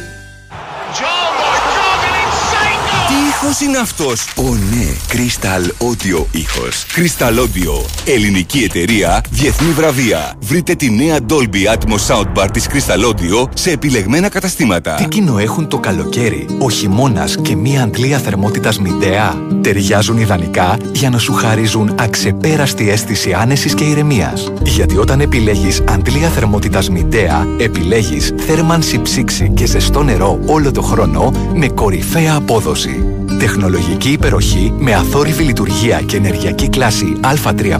Ήχος 3.44 3.62
είναι 3.62 3.78
αυτός; 3.78 4.26
Ω 4.36 4.56
ναι, 4.56 4.88
Crystal 5.10 5.88
Audio 5.88 6.26
ήχος. 6.32 6.86
Crystal 6.96 7.40
Audio. 7.40 7.86
Ελληνική 8.06 8.60
εταιρεία, 8.60 9.24
διεθνή 9.30 9.72
βραβεία. 9.72 10.34
Βρείτε 10.40 10.76
τη 10.76 10.90
νέα 10.90 11.18
Dolby 11.30 11.74
Atmos 11.74 12.08
Soundbar 12.08 12.48
της 12.54 12.68
Crystal 12.68 13.10
Audio 13.10 13.50
σε 13.54 13.72
επιλεγμένα 13.72 14.30
καταστήματα. 14.30 14.96
Τι 14.96 15.06
κοινό 15.06 15.38
έχουν 15.38 15.68
το 15.68 15.78
καλοκαίρι, 15.78 16.46
ο 16.60 16.70
χειμώνας 16.70 17.38
και 17.42 17.56
μία 17.56 17.84
αντλία 17.84 18.18
θερμότητας 18.18 18.80
μηντέα. 18.80 19.34
Ταιριάζουν 19.62 20.18
ιδανικά 20.18 20.78
για 20.94 21.10
να 21.10 21.18
σου 21.18 21.34
χαρίζουν 21.34 21.96
αξεπέραστη 22.00 22.90
αίσθηση 22.90 23.34
άνεσης 23.34 23.74
και 23.74 23.84
ηρεμίας. 23.84 24.52
Γιατί 24.64 24.98
όταν 24.98 25.22
επιλέγεις 25.22 25.82
αντλία 25.88 26.30
θερμότητας 26.30 26.90
μηντέα, 26.90 27.48
επιλέγεις 27.58 28.34
θέρμανση 28.38 29.02
ψήξη 29.02 29.52
και 29.56 29.66
ζεστό 29.66 30.04
νερό 30.04 30.40
όλο 30.46 30.72
το 30.72 30.82
χρόνο 30.82 31.34
με 31.54 31.68
κορυφαία 31.68 32.36
απόδοση. 32.36 33.04
Τεχνολογική 33.44 34.12
υπεροχή 34.12 34.74
με 34.78 34.94
αθόρυβη 34.94 35.44
λειτουργία 35.44 36.02
και 36.02 36.18
ενεργειακή 36.18 36.70
κλάση 36.70 37.16
Α3+, 37.22 37.80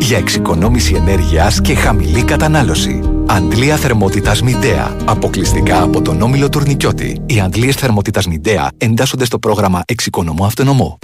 για 0.00 0.18
εξοικονόμηση 0.18 0.94
ενέργειας 0.94 1.60
και 1.60 1.74
χαμηλή 1.74 2.24
κατανάλωση. 2.24 3.00
Αντλία 3.26 3.76
θερμότητας 3.76 4.42
Μιντέα. 4.42 4.96
Αποκλειστικά 5.04 5.82
από 5.82 6.02
τον 6.02 6.22
Όμιλο 6.22 6.48
Τουρνικιώτη. 6.48 7.22
Οι 7.26 7.40
αντλίες 7.40 7.74
θερμότητας 7.74 8.26
Μιντέα 8.26 8.70
εντάσσονται 8.78 9.24
στο 9.24 9.38
πρόγραμμα 9.38 9.82
Εξοικονομώ 9.86 10.44
Αυτονομώ. 10.44 10.98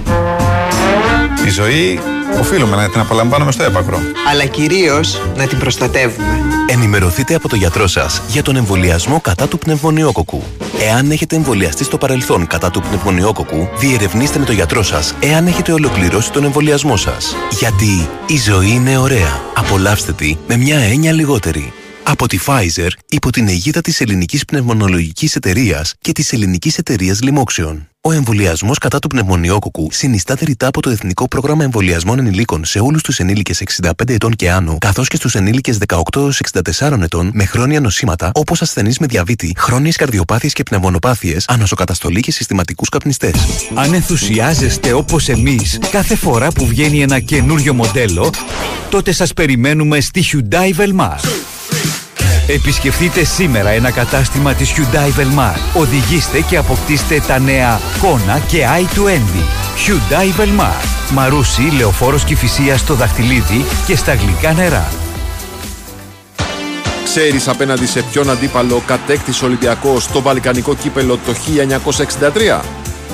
Η 1.44 1.50
ζωή 1.50 2.00
οφείλουμε 2.40 2.76
να 2.76 2.88
την 2.88 3.00
απολαμβάνουμε 3.00 3.52
στο 3.52 3.62
έπακρο. 3.62 3.98
Αλλά 4.30 4.44
κυρίως 4.44 5.20
να 5.36 5.46
την 5.46 5.58
προστατεύουμε. 5.58 6.40
Ενημερωθείτε 6.66 7.34
από 7.34 7.48
το 7.48 7.56
γιατρό 7.56 7.86
σας 7.86 8.22
για 8.28 8.42
τον 8.42 8.56
εμβολιασμό 8.56 9.20
κατά 9.20 9.48
του 9.48 9.58
πνευμονιόκοκου. 9.58 10.42
Εάν 10.80 11.10
έχετε 11.10 11.36
εμβολιαστεί 11.36 11.84
στο 11.84 11.98
παρελθόν 11.98 12.46
κατά 12.46 12.70
του 12.70 12.80
πνευμονιόκοκου, 12.80 13.68
διερευνήστε 13.78 14.38
με 14.38 14.44
τον 14.44 14.54
γιατρό 14.54 14.82
σας 14.82 15.14
εάν 15.20 15.46
έχετε 15.46 15.72
ολοκληρώσει 15.72 16.32
τον 16.32 16.44
εμβολιασμό 16.44 16.96
σας. 16.96 17.36
Γιατί 17.50 18.08
η 18.26 18.38
ζωή 18.38 18.70
είναι 18.70 18.98
ωραία. 18.98 19.40
Απολαύστε 19.54 20.12
τη 20.12 20.36
με 20.46 20.56
μια 20.56 20.78
έννοια 20.78 21.12
λιγότερη. 21.12 21.72
Από 22.06 22.28
τη 22.28 22.38
Pfizer 22.46 22.88
υπό 23.08 23.30
την 23.30 23.48
αιγίδα 23.48 23.80
της 23.80 24.00
Ελληνικής 24.00 24.44
Πνευμονολογικής 24.44 25.36
Εταιρείας 25.36 25.94
και 26.00 26.12
της 26.12 26.32
Ελληνικής 26.32 26.78
Εταιρείας 26.78 27.22
Λοιμόξεων. 27.22 27.88
Ο 28.00 28.12
εμβολιασμός 28.12 28.78
κατά 28.78 28.98
του 28.98 29.08
πνευμονιόκοκου 29.08 29.88
συνιστάται 29.92 30.44
ρητά 30.44 30.66
από 30.66 30.82
το 30.82 30.90
Εθνικό 30.90 31.28
Πρόγραμμα 31.28 31.64
Εμβολιασμών 31.64 32.18
Ενηλίκων 32.18 32.64
σε 32.64 32.80
όλους 32.80 33.02
τους 33.02 33.18
ενήλικες 33.18 33.60
65 33.60 33.90
ετών 34.06 34.34
και 34.34 34.50
άνω, 34.50 34.76
καθώς 34.78 35.08
και 35.08 35.16
στους 35.16 35.34
ενήλικες 35.34 35.78
18 36.12 36.30
64 36.78 37.00
ετών 37.02 37.30
με 37.34 37.44
χρόνια 37.44 37.80
νοσήματα 37.80 38.30
όπως 38.34 38.62
ασθενείς 38.62 38.98
με 38.98 39.06
διαβήτη, 39.06 39.54
χρόνιες 39.56 39.96
καρδιοπάθειες 39.96 40.52
και 40.52 40.62
πνευμονοπάθειες, 40.62 41.44
ανοσοκαταστολή 41.48 42.20
και 42.20 42.32
συστηματικούς 42.32 42.88
καπνιστές. 42.88 43.34
Αν 43.74 43.94
ενθουσιάζεστε 43.94 44.92
όπως 44.92 45.28
εμείς 45.28 45.78
κάθε 45.90 46.16
φορά 46.16 46.52
που 46.52 46.66
βγαίνει 46.66 47.02
ένα 47.02 47.20
καινούριο 47.20 47.74
μοντέλο, 47.74 48.32
τότε 48.90 49.12
σας 49.12 49.32
περιμένουμε 49.32 50.00
στη 50.00 50.24
Hyundai 50.32 50.70
Velmar. 50.76 51.18
Επισκεφτείτε 52.46 53.24
σήμερα 53.24 53.68
ένα 53.68 53.90
κατάστημα 53.90 54.54
της 54.54 54.72
Hyundai 54.76 55.20
Velmar. 55.20 55.80
Οδηγήστε 55.80 56.40
και 56.40 56.56
αποκτήστε 56.56 57.22
τα 57.26 57.38
νέα 57.38 57.80
Kona 58.02 58.40
και 58.46 58.66
i20. 58.80 59.08
Hyundai 59.86 60.40
Velmar. 60.40 60.84
Μαρούσι, 61.10 61.62
Λεωφόρος 61.62 62.24
Κηφισίας 62.24 62.80
στο 62.80 62.94
Δαχτυλίδι 62.94 63.64
και 63.86 63.96
στα 63.96 64.14
γλυκά 64.14 64.52
νερά. 64.52 64.88
Ξέρεις 67.04 67.48
απέναντι 67.48 67.86
σε 67.86 68.02
ποιον 68.02 68.30
αντίπαλο 68.30 68.82
κατέκτησε 68.86 69.44
ο 69.44 69.46
Ολυμπιακός 69.46 70.06
το 70.06 70.22
Βαλκανικό 70.22 70.74
κύπελο 70.74 71.18
το 71.26 71.34
1963. 71.34 72.60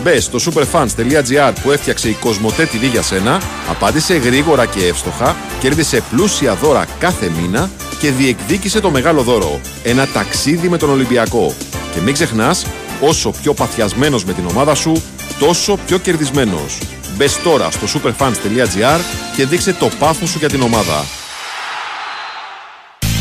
Μπε 0.03 0.21
στο 0.21 0.39
superfans.gr 0.45 1.53
που 1.63 1.71
έφτιαξε 1.71 2.09
η 2.09 2.13
Κοσμοτέ 2.13 2.69
TV 2.73 2.91
για 2.91 3.03
σένα, 3.03 3.41
απάντησε 3.69 4.15
γρήγορα 4.15 4.67
και 4.67 4.87
εύστοχα, 4.87 5.37
κέρδισε 5.61 6.03
πλούσια 6.11 6.55
δώρα 6.55 6.87
κάθε 6.99 7.31
μήνα 7.41 7.71
και 7.99 8.11
διεκδίκησε 8.11 8.81
το 8.81 8.91
μεγάλο 8.91 9.23
δώρο. 9.23 9.61
Ένα 9.83 10.07
ταξίδι 10.07 10.69
με 10.69 10.77
τον 10.77 10.91
Ολυμπιακό. 10.91 11.55
Και 11.95 12.01
μην 12.01 12.15
ξεχνάς, 12.15 12.67
όσο 13.01 13.31
πιο 13.43 13.55
παθιασμένος 13.55 14.25
με 14.25 14.33
την 14.33 14.47
ομάδα 14.47 14.75
σου, 14.75 15.03
τόσο 15.39 15.79
πιο 15.87 15.99
κερδισμένος. 15.99 16.79
Μπε 17.17 17.27
τώρα 17.45 17.71
στο 17.71 18.01
superfans.gr 18.01 19.01
και 19.37 19.47
δείξε 19.47 19.73
το 19.73 19.91
πάθος 19.99 20.31
σου 20.31 20.39
για 20.39 20.49
την 20.49 20.63
ομάδα. 20.63 21.05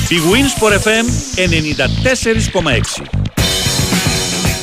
Η 0.10 0.16
Winsport 0.32 0.74
FM 0.74 1.06
94,6 3.04 3.29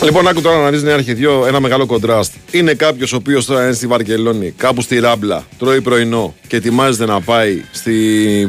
Λοιπόν, 0.02 0.28
άκου 0.28 0.40
τώρα 0.40 0.62
να 0.62 0.70
δεις 0.70 0.82
νέα 0.82 0.94
αρχιδιό 0.94 1.44
ένα 1.46 1.60
μεγάλο 1.60 1.86
κοντράστ. 1.86 2.32
Είναι 2.50 2.74
κάποιος 2.74 3.12
ο 3.12 3.16
οποίος 3.16 3.46
τώρα 3.46 3.64
είναι 3.64 3.72
στη 3.72 3.86
Βαρκελόνη, 3.86 4.50
κάπου 4.56 4.80
στη 4.82 4.98
Ράμπλα, 4.98 5.44
τρώει 5.58 5.80
πρωινό 5.80 6.34
και 6.46 6.56
ετοιμάζεται 6.56 7.06
να 7.06 7.20
πάει 7.20 7.62
στη 7.72 7.92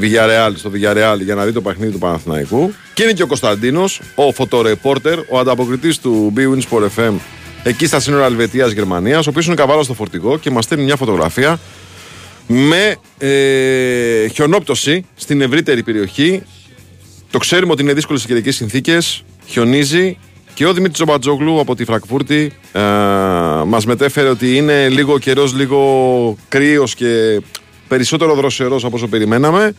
Villarreal, 0.01 0.51
στο 0.55 0.71
Villarreal 0.73 1.19
για 1.19 1.35
να 1.35 1.45
δει 1.45 1.51
το 1.51 1.61
παιχνίδι 1.61 1.91
του 1.91 1.99
Παναθηναϊκού. 1.99 2.73
Και 2.93 3.03
είναι 3.03 3.11
και 3.11 3.23
ο 3.23 3.27
Κωνσταντίνος, 3.27 4.01
ο 4.15 4.31
φωτορεπόρτερ, 4.31 5.19
ο 5.29 5.39
ανταποκριτής 5.39 5.99
του 5.99 6.33
B 6.37 6.39
Sport 6.39 6.87
FM 6.97 7.13
εκεί 7.63 7.85
στα 7.85 7.99
σύνορα 7.99 8.25
Ελβετία-Γερμανία, 8.25 9.17
ο 9.17 9.23
οποίος 9.27 9.45
είναι 9.45 9.55
καβάλας 9.55 9.85
στο 9.85 9.93
φορτηγό 9.93 10.37
και 10.37 10.51
μας 10.51 10.63
στέλνει 10.63 10.83
μια 10.83 10.95
φωτογραφία 10.95 11.59
με 12.47 12.95
ε, 13.17 14.27
χιονόπτωση 14.27 15.05
στην 15.15 15.41
ευρύτερη 15.41 15.83
περιοχή. 15.83 16.43
Το 17.31 17.37
ξέρουμε 17.37 17.71
ότι 17.71 17.81
είναι 17.81 17.93
δύσκολες 17.93 18.23
οι 18.23 18.27
καιρικές 18.27 18.55
συνθήκες. 18.55 19.23
Χιονίζει, 19.45 20.17
και 20.57 20.65
ο 20.65 20.73
Δημήτρης 20.73 20.97
Τζομπατζόγλου 20.97 21.59
από 21.59 21.75
τη 21.75 21.85
Φραγκφούρτη 21.85 22.51
ε, 22.71 22.81
μας 23.65 23.85
μετέφερε 23.85 24.29
ότι 24.29 24.55
είναι 24.55 24.89
λίγο 24.89 25.17
καιρός, 25.19 25.53
λίγο 25.53 26.37
κρύος 26.49 26.95
και 26.95 27.41
περισσότερο 27.87 28.35
δροσερός 28.35 28.85
από 28.85 28.95
όσο 28.95 29.07
περιμέναμε. 29.07 29.73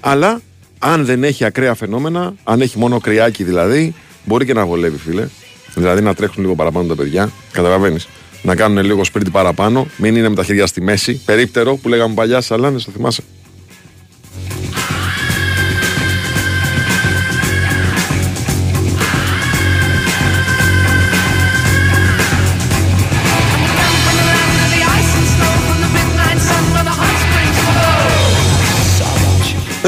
Αλλά 0.00 0.40
αν 0.78 1.04
δεν 1.04 1.24
έχει 1.24 1.44
ακραία 1.44 1.74
φαινόμενα, 1.74 2.34
αν 2.44 2.60
έχει 2.60 2.78
μόνο 2.78 3.00
κρυάκι 3.00 3.44
δηλαδή, 3.44 3.94
μπορεί 4.24 4.46
και 4.46 4.52
να 4.52 4.66
βολεύει, 4.66 4.98
φίλε. 4.98 5.28
Δηλαδή 5.74 6.02
να 6.02 6.14
τρέχουν 6.14 6.42
λίγο 6.42 6.54
παραπάνω 6.54 6.86
τα 6.86 6.94
παιδιά. 6.94 7.30
Καταλαβαίνεις. 7.52 8.08
Να 8.42 8.54
κάνουν 8.54 8.84
λίγο 8.84 9.04
σπίτι 9.04 9.30
παραπάνω. 9.30 9.86
Μην 9.96 10.16
είναι 10.16 10.28
με 10.28 10.34
τα 10.34 10.44
χέρια 10.44 10.66
στη 10.66 10.80
μέση. 10.80 11.20
Περίπτερο 11.24 11.76
που 11.76 11.88
λέγαμε 11.88 12.14
παλιά, 12.14 12.40
σαλάνες, 12.40 12.84
το 12.84 12.90
θυμάσαι. 12.90 13.22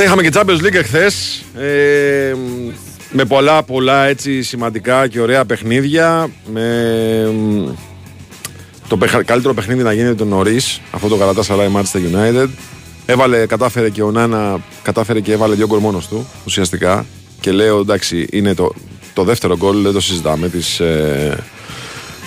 Είχαμε 0.08 0.22
και 0.22 0.30
Champions 0.34 0.66
League 0.66 0.74
εχθές. 0.74 1.44
Ε, 1.58 2.34
με 3.10 3.24
πολλά 3.24 3.62
πολλά 3.62 4.04
έτσι 4.04 4.42
σημαντικά 4.42 5.08
και 5.08 5.20
ωραία 5.20 5.44
παιχνίδια. 5.44 6.30
Με 6.52 7.34
το 8.88 8.98
καλύτερο 9.24 9.54
παιχνίδι 9.54 9.82
να 9.82 9.92
γίνεται 9.92 10.14
τον 10.14 10.28
νωρίς. 10.28 10.80
Αυτό 10.90 11.08
το 11.08 11.16
Καλατά 11.16 11.42
Σαράι 11.42 11.68
Manchester 11.74 11.98
United. 11.98 12.48
Έβαλε, 13.06 13.46
κατάφερε 13.46 13.90
και 13.90 14.02
ο 14.02 14.10
Νάνα 14.10 14.60
κατάφερε 14.82 15.20
και 15.20 15.32
έβαλε 15.32 15.54
δύο 15.54 15.66
γκολ 15.66 15.78
μόνος 15.80 16.08
του 16.08 16.28
ουσιαστικά. 16.44 17.06
Και 17.40 17.52
λέω 17.52 17.80
εντάξει, 17.80 18.26
είναι 18.30 18.54
το, 18.54 18.74
το 19.14 19.24
δεύτερο 19.24 19.56
γκολ, 19.56 19.82
δεν 19.82 19.92
το 19.92 20.00
συζητάμε. 20.00 20.48
Της 20.48 20.80
ε, 20.80 21.44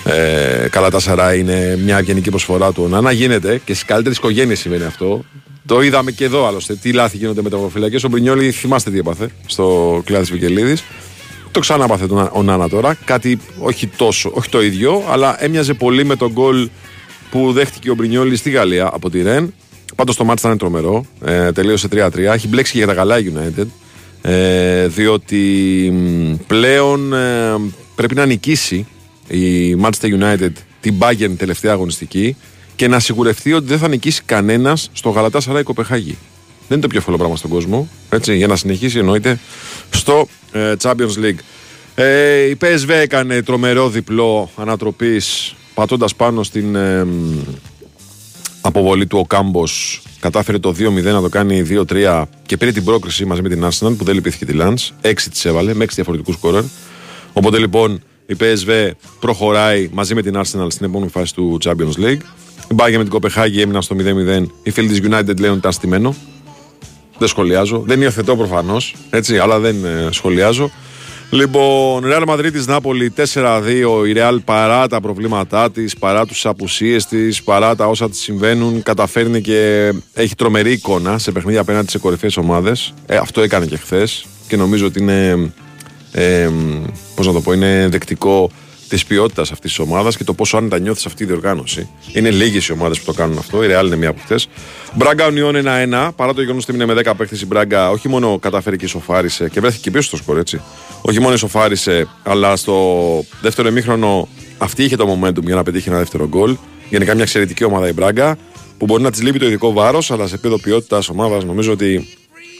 ε, 0.04 0.68
Καλατά 0.70 1.34
είναι 1.34 1.78
μια 1.84 1.98
ευγενική 1.98 2.30
προσφορά 2.30 2.72
του. 2.72 2.88
Νάνα 2.88 3.12
γίνεται 3.12 3.60
και 3.64 3.74
στις 3.74 3.84
καλύτερες 3.84 4.16
οικογένειες 4.16 4.58
συμβαίνει 4.58 4.84
αυτό. 4.84 5.24
Το 5.66 5.82
είδαμε 5.82 6.10
και 6.10 6.24
εδώ 6.24 6.46
άλλωστε. 6.46 6.74
Τι 6.74 6.92
λάθη 6.92 7.16
γίνονται 7.16 7.42
με 7.42 7.50
τα 7.50 7.56
Ο 7.56 8.08
Μπρινιόλη, 8.10 8.50
θυμάστε 8.50 8.90
τι 8.90 8.98
έπαθε 8.98 9.30
στο 9.46 10.00
κλάδι 10.04 10.32
Βικελίδης. 10.32 10.84
Το 11.50 11.60
ξανά 11.60 11.86
πάθε 11.86 12.06
τον, 12.06 12.30
ο 12.32 12.42
Νάνα 12.42 12.68
τώρα. 12.68 12.94
Κάτι 13.04 13.38
όχι 13.58 13.86
τόσο, 13.86 14.30
όχι 14.34 14.48
το 14.48 14.62
ίδιο, 14.62 15.02
αλλά 15.08 15.44
έμοιαζε 15.44 15.74
πολύ 15.74 16.04
με 16.04 16.16
τον 16.16 16.32
γκολ 16.32 16.68
που 17.30 17.52
δέχτηκε 17.52 17.90
ο 17.90 17.94
Μπρινιόλη 17.94 18.36
στη 18.36 18.50
Γαλλία 18.50 18.90
από 18.92 19.10
τη 19.10 19.22
Ρεν. 19.22 19.54
Πάντως 19.96 20.16
το 20.16 20.24
μάτι 20.24 20.46
ήταν 20.46 20.58
τρομερό. 20.58 21.04
Ε, 21.24 21.52
τελείωσε 21.52 21.88
3-3. 21.92 22.16
Έχει 22.18 22.48
μπλέξει 22.48 22.72
και 22.72 22.78
για 22.78 22.86
τα 22.86 22.94
καλά 22.94 23.16
United. 23.18 23.66
Ε, 24.22 24.86
διότι 24.86 25.92
πλέον 26.46 27.12
ε, 27.12 27.56
πρέπει 27.94 28.14
να 28.14 28.26
νικήσει 28.26 28.86
η 29.28 29.76
Manchester 29.82 30.20
United 30.20 30.52
την 30.80 30.94
Bayern 30.98 31.34
τελευταία 31.36 31.72
αγωνιστική 31.72 32.36
και 32.82 32.88
να 32.88 33.00
σιγουρευτεί 33.00 33.52
ότι 33.52 33.66
δεν 33.66 33.78
θα 33.78 33.88
νικήσει 33.88 34.22
κανένας 34.24 34.90
στο 34.92 35.10
Γαλατά 35.10 35.40
Σαράι 35.40 35.62
Κοπεχάγη. 35.62 36.18
Δεν 36.68 36.78
είναι 36.78 36.80
το 36.80 36.86
πιο 36.88 36.98
εύκολο 36.98 37.16
πράγμα 37.16 37.36
στον 37.36 37.50
κόσμο. 37.50 37.88
Έτσι, 38.10 38.36
για 38.36 38.46
να 38.46 38.56
συνεχίσει 38.56 38.98
εννοείται 38.98 39.38
στο 39.90 40.28
ε, 40.52 40.74
Champions 40.82 41.24
League. 41.24 41.38
Ε, 41.94 42.42
η 42.42 42.56
PSV 42.60 42.88
έκανε 42.88 43.42
τρομερό 43.42 43.88
διπλό 43.88 44.50
ανατροπής 44.56 45.54
πατώντας 45.74 46.14
πάνω 46.14 46.42
στην 46.42 46.74
ε, 46.74 47.06
αποβολή 48.60 49.06
του 49.06 49.18
ο 49.18 49.26
Κάμπο, 49.26 49.62
κατάφερε 50.20 50.58
το 50.58 50.74
2-0 50.78 51.02
να 51.02 51.20
το 51.20 51.28
κάνει 51.28 51.66
2-3 51.88 52.24
και 52.46 52.56
πήρε 52.56 52.72
την 52.72 52.84
πρόκριση 52.84 53.24
μαζί 53.24 53.42
με 53.42 53.48
την 53.48 53.64
Arsenal 53.64 53.96
που 53.98 54.04
δεν 54.04 54.14
λυπήθηκε 54.14 54.44
τη 54.44 54.54
Lance. 54.60 55.08
6 55.08 55.12
της 55.30 55.44
έβαλε 55.44 55.74
με 55.74 55.84
6 55.84 55.88
διαφορετικούς 55.88 56.34
σκόρερ. 56.34 56.62
Οπότε 57.32 57.58
λοιπόν 57.58 58.02
η 58.26 58.36
PSV 58.40 58.90
προχωράει 59.20 59.90
μαζί 59.92 60.14
με 60.14 60.22
την 60.22 60.34
Arsenal 60.36 60.66
στην 60.68 60.86
επόμενη 60.86 61.10
φάση 61.10 61.34
του 61.34 61.58
Champions 61.64 62.04
League. 62.04 62.20
Η 62.72 62.74
Bayern 62.78 62.96
με 62.96 63.02
την 63.02 63.08
Κοπεχάγη 63.08 63.60
έμειναν 63.60 63.82
στο 63.82 63.96
0-0. 63.98 64.46
Οι 64.62 64.70
φίλοι 64.70 64.88
της 64.88 65.00
United 65.02 65.36
λένε 65.38 65.48
ότι 65.48 65.58
ήταν 65.58 65.72
στημένο. 65.72 66.14
Δεν 67.18 67.28
σχολιάζω. 67.28 67.82
Δεν 67.86 68.00
υιοθετώ 68.00 68.36
προφανώς, 68.36 68.94
έτσι, 69.10 69.38
αλλά 69.38 69.58
δεν 69.58 69.84
ε, 69.84 70.08
σχολιάζω. 70.10 70.70
Λοιπόν, 71.30 72.04
Real 72.06 72.24
Madrid 72.28 72.52
της 72.52 72.66
Νάπολη 72.66 73.12
4-2. 73.16 73.22
Η 74.06 74.14
Real 74.16 74.38
παρά 74.44 74.86
τα 74.86 75.00
προβλήματά 75.00 75.70
της, 75.70 75.96
παρά 75.96 76.26
τους 76.26 76.46
απουσίες 76.46 77.06
της, 77.06 77.42
παρά 77.42 77.76
τα 77.76 77.86
όσα 77.86 78.10
της 78.10 78.18
συμβαίνουν, 78.18 78.82
καταφέρνει 78.82 79.40
και 79.40 79.92
έχει 80.14 80.34
τρομερή 80.34 80.72
εικόνα 80.72 81.18
σε 81.18 81.32
παιχνίδια 81.32 81.60
απέναντι 81.60 81.90
σε 81.90 81.98
κορυφαίες 81.98 82.36
ομάδες. 82.36 82.94
Ε, 83.06 83.16
αυτό 83.16 83.40
έκανε 83.40 83.66
και 83.66 83.76
χθες 83.76 84.26
και 84.48 84.56
νομίζω 84.56 84.86
ότι 84.86 85.00
είναι. 85.00 85.52
Ε, 86.12 86.50
πώς 87.14 87.26
να 87.26 87.32
το 87.32 87.40
πω, 87.40 87.52
είναι 87.52 87.88
δεκτικό 87.90 88.50
της 88.92 89.04
ποιότητας 89.04 89.52
αυτής 89.52 89.70
της 89.70 89.78
ομάδας 89.78 90.16
και 90.16 90.24
το 90.24 90.34
πόσο 90.34 90.56
άνετα 90.56 90.78
νιώθεις 90.78 91.06
αυτή 91.06 91.22
η 91.22 91.26
διοργάνωση. 91.26 91.88
Είναι 92.12 92.30
λίγες 92.30 92.66
οι 92.66 92.72
ομάδες 92.72 92.98
που 92.98 93.04
το 93.04 93.12
κάνουν 93.12 93.38
αυτό. 93.38 93.64
Η 93.64 93.66
Real 93.70 93.84
είναι 93.86 93.96
μία 93.96 94.08
από 94.08 94.20
αυτές. 94.20 94.48
Μπράγκα 94.94 95.26
Ονιόν 95.26 95.54
1-1. 95.54 96.10
Παρά 96.16 96.34
το 96.34 96.40
γεγονός 96.40 96.62
ότι 96.62 96.74
είναι 96.74 96.86
με 96.86 97.02
10 97.04 97.12
παίχτε 97.16 97.36
η 97.42 97.46
Μπράγκα, 97.46 97.90
όχι 97.90 98.08
μόνο 98.08 98.38
καταφέρει 98.38 98.76
και 98.76 98.84
ισοφάρισε 98.84 99.48
και 99.48 99.60
βρέθηκε 99.60 99.90
πίσω 99.90 100.02
στο 100.02 100.16
σκορ 100.16 100.38
έτσι. 100.38 100.60
Όχι 101.00 101.20
μόνο 101.20 101.34
ισοφάρισε, 101.34 102.08
αλλά 102.22 102.56
στο 102.56 103.24
δεύτερο 103.40 103.68
εμίχρονο 103.68 104.28
αυτή 104.58 104.84
είχε 104.84 104.96
το 104.96 105.18
momentum 105.20 105.42
για 105.42 105.54
να 105.54 105.62
πετύχει 105.62 105.88
ένα 105.88 105.98
δεύτερο 105.98 106.28
γκολ. 106.28 106.56
Γενικά 106.88 107.14
μια 107.14 107.22
εξαιρετική 107.22 107.64
ομάδα 107.64 107.88
η 107.88 107.92
Μπράγκα 107.92 108.36
που 108.78 108.84
μπορεί 108.84 109.02
να 109.02 109.10
της 109.10 109.22
λείπει 109.22 109.38
το 109.38 109.46
ειδικό 109.46 109.72
βάρος, 109.72 110.10
αλλά 110.10 110.26
σε 110.26 110.34
επίπεδο 110.34 110.58
ποιότητας 110.58 111.08
ομάδας 111.08 111.44
νομίζω 111.44 111.72
ότι 111.72 112.08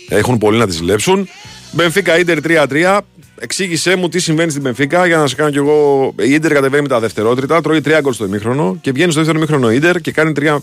έχουν 0.09 0.39
πολύ 0.39 0.59
να 0.59 0.67
της 0.67 0.77
ζηλέψουν. 0.77 1.29
Μπενφίκα 1.73 2.19
Ιντερ 2.19 2.39
3-3. 2.41 2.99
Εξήγησέ 3.39 3.97
μου 3.97 4.09
τι 4.09 4.19
συμβαίνει 4.19 4.51
στην 4.51 4.62
Μπενφίκα 4.62 5.07
για 5.07 5.17
να 5.17 5.27
σε 5.27 5.35
κάνω 5.35 5.51
κι 5.51 5.57
εγώ. 5.57 6.12
Η 6.19 6.33
Ιντερ 6.33 6.53
κατεβαίνει 6.53 6.83
με 6.83 6.89
τα 6.89 7.01
δευτερότριτα, 7.01 7.61
τρώει 7.61 7.81
τρία 7.81 8.01
γκολ 8.01 8.12
στο 8.12 8.25
ημίχρονο 8.25 8.79
και 8.81 8.93
βγαίνει 8.93 9.11
στο 9.11 9.21
δεύτερο 9.21 9.39
ημίχρονο 9.39 9.71
Ιντερ 9.71 10.01
και 10.01 10.12
κάνει 10.12 10.33
τρία 10.33 10.62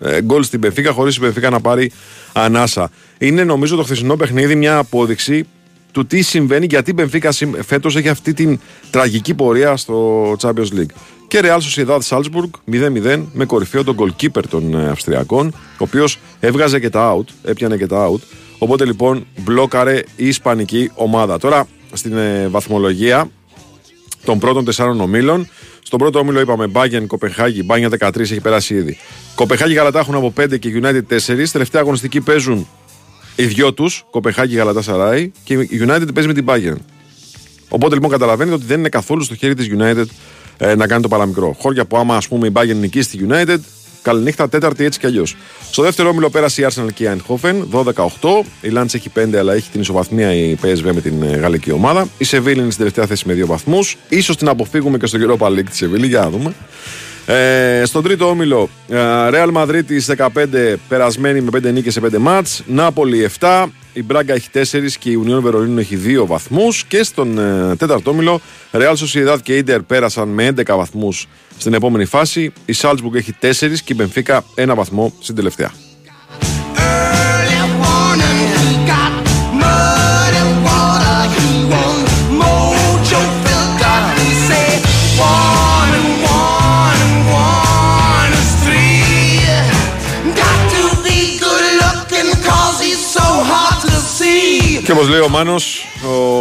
ε, 0.00 0.22
γκολ 0.22 0.42
στην 0.42 0.58
Μπενφίκα 0.58 0.92
χωρίς 0.92 1.16
η 1.16 1.20
Μπενφίκα 1.20 1.50
να 1.50 1.60
πάρει 1.60 1.92
ανάσα. 2.32 2.90
Είναι 3.18 3.44
νομίζω 3.44 3.76
το 3.76 3.82
χθεσινό 3.82 4.16
παιχνίδι 4.16 4.54
μια 4.54 4.76
απόδειξη 4.76 5.46
του 5.92 6.06
τι 6.06 6.22
συμβαίνει 6.22 6.66
γιατί 6.66 6.90
η 6.90 6.94
Μπενφίκα 6.96 7.32
φέτος 7.66 7.96
έχει 7.96 8.08
αυτή 8.08 8.32
την 8.32 8.60
τραγική 8.90 9.34
πορεία 9.34 9.76
στο 9.76 10.30
Champions 10.40 10.72
League. 10.74 10.92
Και 11.28 11.40
Real 11.42 11.58
Sociedad 11.58 11.98
Salzburg 12.08 12.50
0-0 12.72 13.22
με 13.32 13.44
κορυφαίο 13.44 13.84
τον 13.84 13.96
goalkeeper 13.98 14.42
των 14.50 14.74
ε, 14.74 14.88
Αυστριακών, 14.88 15.46
ο 15.54 15.76
οποίος 15.78 16.18
έβγαζε 16.40 16.80
και 16.80 16.90
τα 16.90 17.16
out, 17.16 17.32
έπιανε 17.42 17.76
και 17.76 17.86
τα 17.86 18.10
out. 18.10 18.20
Οπότε 18.58 18.84
λοιπόν 18.84 19.26
μπλόκαρε 19.38 20.02
η 20.16 20.28
Ισπανική 20.28 20.90
ομάδα. 20.94 21.38
Τώρα 21.38 21.66
στην 21.92 22.16
ε, 22.16 22.48
βαθμολογία 22.48 23.30
των 24.24 24.38
πρώτων 24.38 24.64
τεσσάρων 24.64 25.00
ομίλων. 25.00 25.48
Στον 25.82 25.98
πρώτο 25.98 26.18
όμιλο 26.18 26.40
είπαμε 26.40 26.70
Bayern, 26.72 27.04
Κοπεχάγη, 27.06 27.62
Μπάνια 27.64 27.88
13 28.00 28.20
έχει 28.20 28.40
περάσει 28.40 28.74
ήδη. 28.74 28.98
Κοπεχάγη 29.34 29.74
Γαλατά 29.74 29.98
έχουν 29.98 30.14
από 30.14 30.32
5 30.40 30.58
και 30.58 30.80
United 30.82 31.02
4. 31.08 31.44
Τελευταία 31.52 31.80
αγωνιστική 31.80 32.20
παίζουν 32.20 32.68
οι 33.36 33.44
δυο 33.44 33.72
τους, 33.72 34.04
Κοπεχάγη 34.10 34.56
Γαλατά 34.56 34.82
Σαράι 34.82 35.30
και 35.44 35.54
η 35.54 35.80
United 35.86 36.14
παίζει 36.14 36.28
με 36.28 36.34
την 36.34 36.44
Bayern. 36.48 36.76
Οπότε 37.68 37.94
λοιπόν 37.94 38.10
καταλαβαίνετε 38.10 38.56
ότι 38.56 38.64
δεν 38.64 38.78
είναι 38.78 38.88
καθόλου 38.88 39.22
στο 39.22 39.34
χέρι 39.34 39.54
της 39.54 39.68
United 39.78 40.04
ε, 40.58 40.74
να 40.74 40.86
κάνει 40.86 41.02
το 41.02 41.08
παραμικρό. 41.08 41.56
Χώρια 41.58 41.84
που 41.84 41.96
άμα 41.96 42.16
ας 42.16 42.28
πούμε 42.28 42.46
η 42.46 42.52
Bayern 42.54 42.76
νικήσει 42.76 43.16
τη 43.16 43.24
United, 43.28 43.58
Καληνύχτα, 44.08 44.48
τέταρτη 44.48 44.84
έτσι 44.84 44.98
κι 44.98 45.06
αλλιώς. 45.06 45.36
Στο 45.70 45.82
δεύτερο 45.82 46.08
όμιλο 46.08 46.30
πέρασε 46.30 46.62
η 46.62 46.66
Arsenal 46.68 46.92
και 46.94 47.04
η 47.04 47.08
Eindhoven, 47.12 47.54
12-8. 47.72 47.84
Η 48.60 48.72
Lance 48.74 48.94
έχει 48.94 49.10
5, 49.14 49.34
αλλά 49.36 49.54
έχει 49.54 49.70
την 49.70 49.80
ισοβαθμία 49.80 50.34
η 50.34 50.56
PSV 50.62 50.92
με 50.92 51.00
την 51.00 51.22
ε, 51.22 51.36
γαλλική 51.36 51.72
ομάδα. 51.72 52.08
Η 52.18 52.26
Seville 52.30 52.46
είναι 52.46 52.62
στην 52.62 52.76
τελευταία 52.76 53.06
θέση 53.06 53.24
με 53.26 53.34
2 53.34 53.46
βαθμούς. 53.46 53.96
σω 54.22 54.34
την 54.34 54.48
αποφύγουμε 54.48 54.98
και 54.98 55.06
στο 55.06 55.18
Europa 55.20 55.46
League 55.46 55.68
της 55.70 55.82
Seville, 55.82 56.08
για 56.08 56.20
να 56.20 56.30
δούμε. 56.30 56.54
Ε, 57.26 57.84
στον 57.84 58.02
τρίτο 58.02 58.28
όμιλο, 58.28 58.68
ε, 58.88 58.96
Real 59.30 59.52
Madrid 59.52 59.82
15 60.16 60.74
περασμένη 60.88 61.40
με 61.40 61.50
5 61.50 61.72
νίκες 61.72 61.92
σε 61.92 62.00
5 62.00 62.18
μάτς, 62.18 62.62
Νάπολη 62.66 63.30
7, 63.40 63.64
η 63.98 64.02
Μπράγκα 64.02 64.34
έχει 64.34 64.48
4 64.54 64.62
και 64.98 65.10
η 65.10 65.14
Ουνιόν 65.14 65.40
Βερολίνου 65.40 65.78
έχει 65.78 65.98
2 66.04 66.26
βαθμούς 66.26 66.84
και 66.84 67.02
στον 67.02 67.38
ε, 67.38 67.76
τέταρτο 67.76 68.10
όμιλο 68.10 68.40
Real 68.72 68.94
Sociedad 68.94 69.38
και 69.42 69.56
Ίντερ 69.56 69.82
πέρασαν 69.82 70.28
με 70.28 70.52
11 70.56 70.62
βαθμούς 70.66 71.26
στην 71.58 71.74
επόμενη 71.74 72.04
φάση, 72.04 72.52
η 72.64 72.74
Salzburg 72.76 73.14
έχει 73.14 73.34
4 73.40 73.50
και 73.84 73.92
η 73.92 73.94
Μπενφίκα 73.96 74.44
1 74.56 74.72
βαθμό 74.74 75.12
στην 75.20 75.34
τελευταία. 75.34 75.87
Όπως 94.98 95.10
λέει 95.10 95.20
ο 95.20 95.28
Μάνος, 95.28 95.84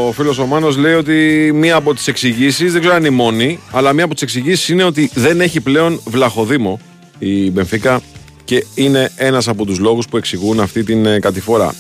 ο 0.07 0.11
φίλος 0.11 0.37
ο 0.37 0.45
Μάνος 0.45 0.77
λέει 0.77 0.93
ότι 0.93 1.51
μία 1.53 1.75
από 1.75 1.93
τις 1.93 2.07
εξηγήσεις, 2.07 2.71
δεν 2.71 2.79
ξέρω 2.79 2.95
αν 2.95 3.05
είναι 3.05 3.13
η 3.13 3.17
μόνη, 3.17 3.59
αλλά 3.71 3.93
μία 3.93 4.03
από 4.03 4.13
τις 4.13 4.23
εξηγήσεις 4.23 4.69
είναι 4.69 4.83
ότι 4.83 5.09
δεν 5.13 5.41
έχει 5.41 5.61
πλέον 5.61 6.01
βλαχοδήμο 6.05 6.79
η 7.19 7.51
Μπενφίκα 7.51 8.01
και 8.43 8.65
είναι 8.75 9.11
ένας 9.15 9.47
από 9.47 9.65
τους 9.65 9.79
λόγους 9.79 10.07
που 10.07 10.17
εξηγούν 10.17 10.59
αυτή 10.59 10.83
την 10.83 11.05
ε, 11.05 11.19
κατηφορά. 11.19 11.75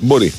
Μπορεί. 0.00 0.32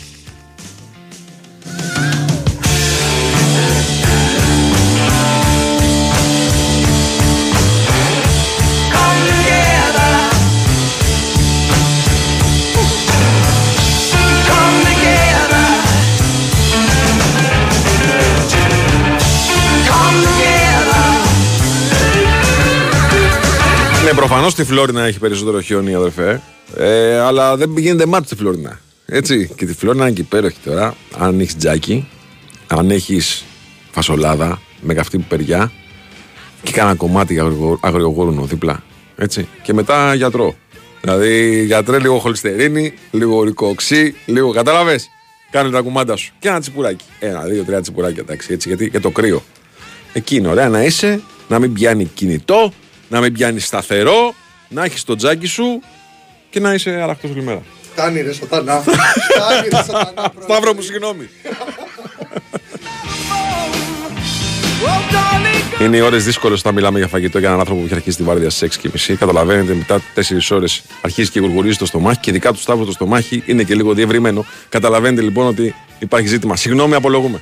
Στη 24.52 24.64
Φλόρινα 24.64 25.04
έχει 25.04 25.20
περισσότερο 25.20 25.62
χιόνι, 25.62 25.94
αδερφέ. 25.94 26.42
Ε, 26.78 27.20
αλλά 27.20 27.56
δεν 27.58 27.78
γίνεται 27.78 28.06
μάτι 28.06 28.26
στη 28.26 28.36
Φλόρινα. 28.36 28.80
Έτσι. 29.06 29.50
Και 29.56 29.66
τη 29.66 29.74
Φλόρινα 29.74 30.04
είναι 30.04 30.14
και 30.14 30.22
υπέροχη 30.22 30.58
τώρα. 30.66 30.96
Αν 31.18 31.40
έχεις 31.40 31.58
τζάκι, 31.58 32.08
αν 32.68 32.90
έχεις 32.90 33.44
φασολάδα 33.92 34.62
με 34.82 34.94
καυτή 34.94 35.18
περιά 35.18 35.72
και 36.64 36.72
κάνα 36.72 36.96
κομμάτι 36.96 37.40
αγριογόρουνο 37.80 38.44
δίπλα. 38.44 38.84
Έτσι. 39.16 39.48
Και 39.62 39.74
μετά 39.74 40.14
γιατρό. 40.14 40.56
Δηλαδή 41.02 41.64
γιατρέ 41.66 42.00
λίγο 42.00 42.20
χολυστερίνη, 42.20 42.94
λίγο 43.12 43.38
ορικοξύ, 43.38 44.16
λίγο 44.26 44.52
κατάλαβες; 44.52 45.10
Κάνε 45.52 45.70
τα 45.70 45.82
κουμάντα 45.82 46.16
σου. 46.16 46.34
Και 46.40 46.48
ένα 46.48 46.60
τσιπουράκι. 46.60 47.06
Ένα, 47.20 47.42
δύο, 47.42 47.64
τρία 47.64 47.82
τσιπουράκια 47.82 48.22
εντάξει. 48.22 48.54
Έτσι, 48.54 48.68
γιατί 48.68 48.86
για 48.86 49.02
το 49.02 49.10
κρύο. 49.10 49.44
Εκεί 50.14 50.36
είναι 50.36 50.48
ωραία 50.48 50.70
να 50.70 50.84
είσαι, 50.84 51.22
να 51.48 51.60
μην 51.60 51.74
πιάνει 51.74 52.06
κινητό, 52.06 52.74
να 53.10 53.20
μην 53.20 53.34
πιάνει 53.34 53.60
σταθερό, 53.60 54.34
να 54.72 54.84
έχεις 54.84 55.04
το 55.04 55.16
τζάκι 55.16 55.46
σου 55.46 55.82
και 56.50 56.60
να 56.60 56.74
είσαι 56.74 56.90
αραχτό 56.90 57.28
όλη 57.28 57.44
μέρα. 57.44 57.62
Φτάνει 57.92 58.22
ρε 58.22 58.34
σατανά. 58.34 58.80
Φτάνει 59.30 59.68
ρε 59.72 59.76
σατανά. 59.76 60.34
Σταύρο 60.44 60.74
μου, 60.74 60.82
συγγνώμη. 60.82 61.30
Είναι 65.82 65.98
οι 65.98 66.00
ώρες 66.00 66.24
δύσκολες 66.24 66.60
όταν 66.60 66.74
μιλάμε 66.74 66.98
για 66.98 67.08
φαγητό 67.08 67.40
για 67.40 67.48
έναν 67.48 67.60
άνθρωπο 67.60 67.80
που 67.80 67.86
έχει 67.86 67.96
αρχίσει 67.96 68.18
τη 68.18 68.24
βάρδια 68.24 68.50
στις 68.50 68.80
6.30. 69.08 69.16
Καταλαβαίνετε, 69.20 69.74
μετά 69.74 70.02
4 70.16 70.22
ώρες 70.52 70.84
αρχίζει 71.02 71.30
και 71.30 71.40
γουργουρίζει 71.40 71.78
το 71.78 71.86
στομάχι 71.86 72.20
και 72.20 72.30
ειδικά 72.30 72.52
του 72.52 72.60
Σταύρου 72.60 72.86
το 72.86 72.92
στομάχι 72.92 73.44
είναι 73.46 73.64
και 73.64 73.76
λίγο 73.76 73.94
διευρυμένο. 73.94 74.46
Καταλαβαίνετε 74.70 75.22
λοιπόν 75.22 75.48
ότι 75.48 75.76
υπάρχει 76.00 76.28
ζήτημα. 76.28 76.56
Συγγνώμη, 76.56 76.96
απολογούμε. 76.96 77.42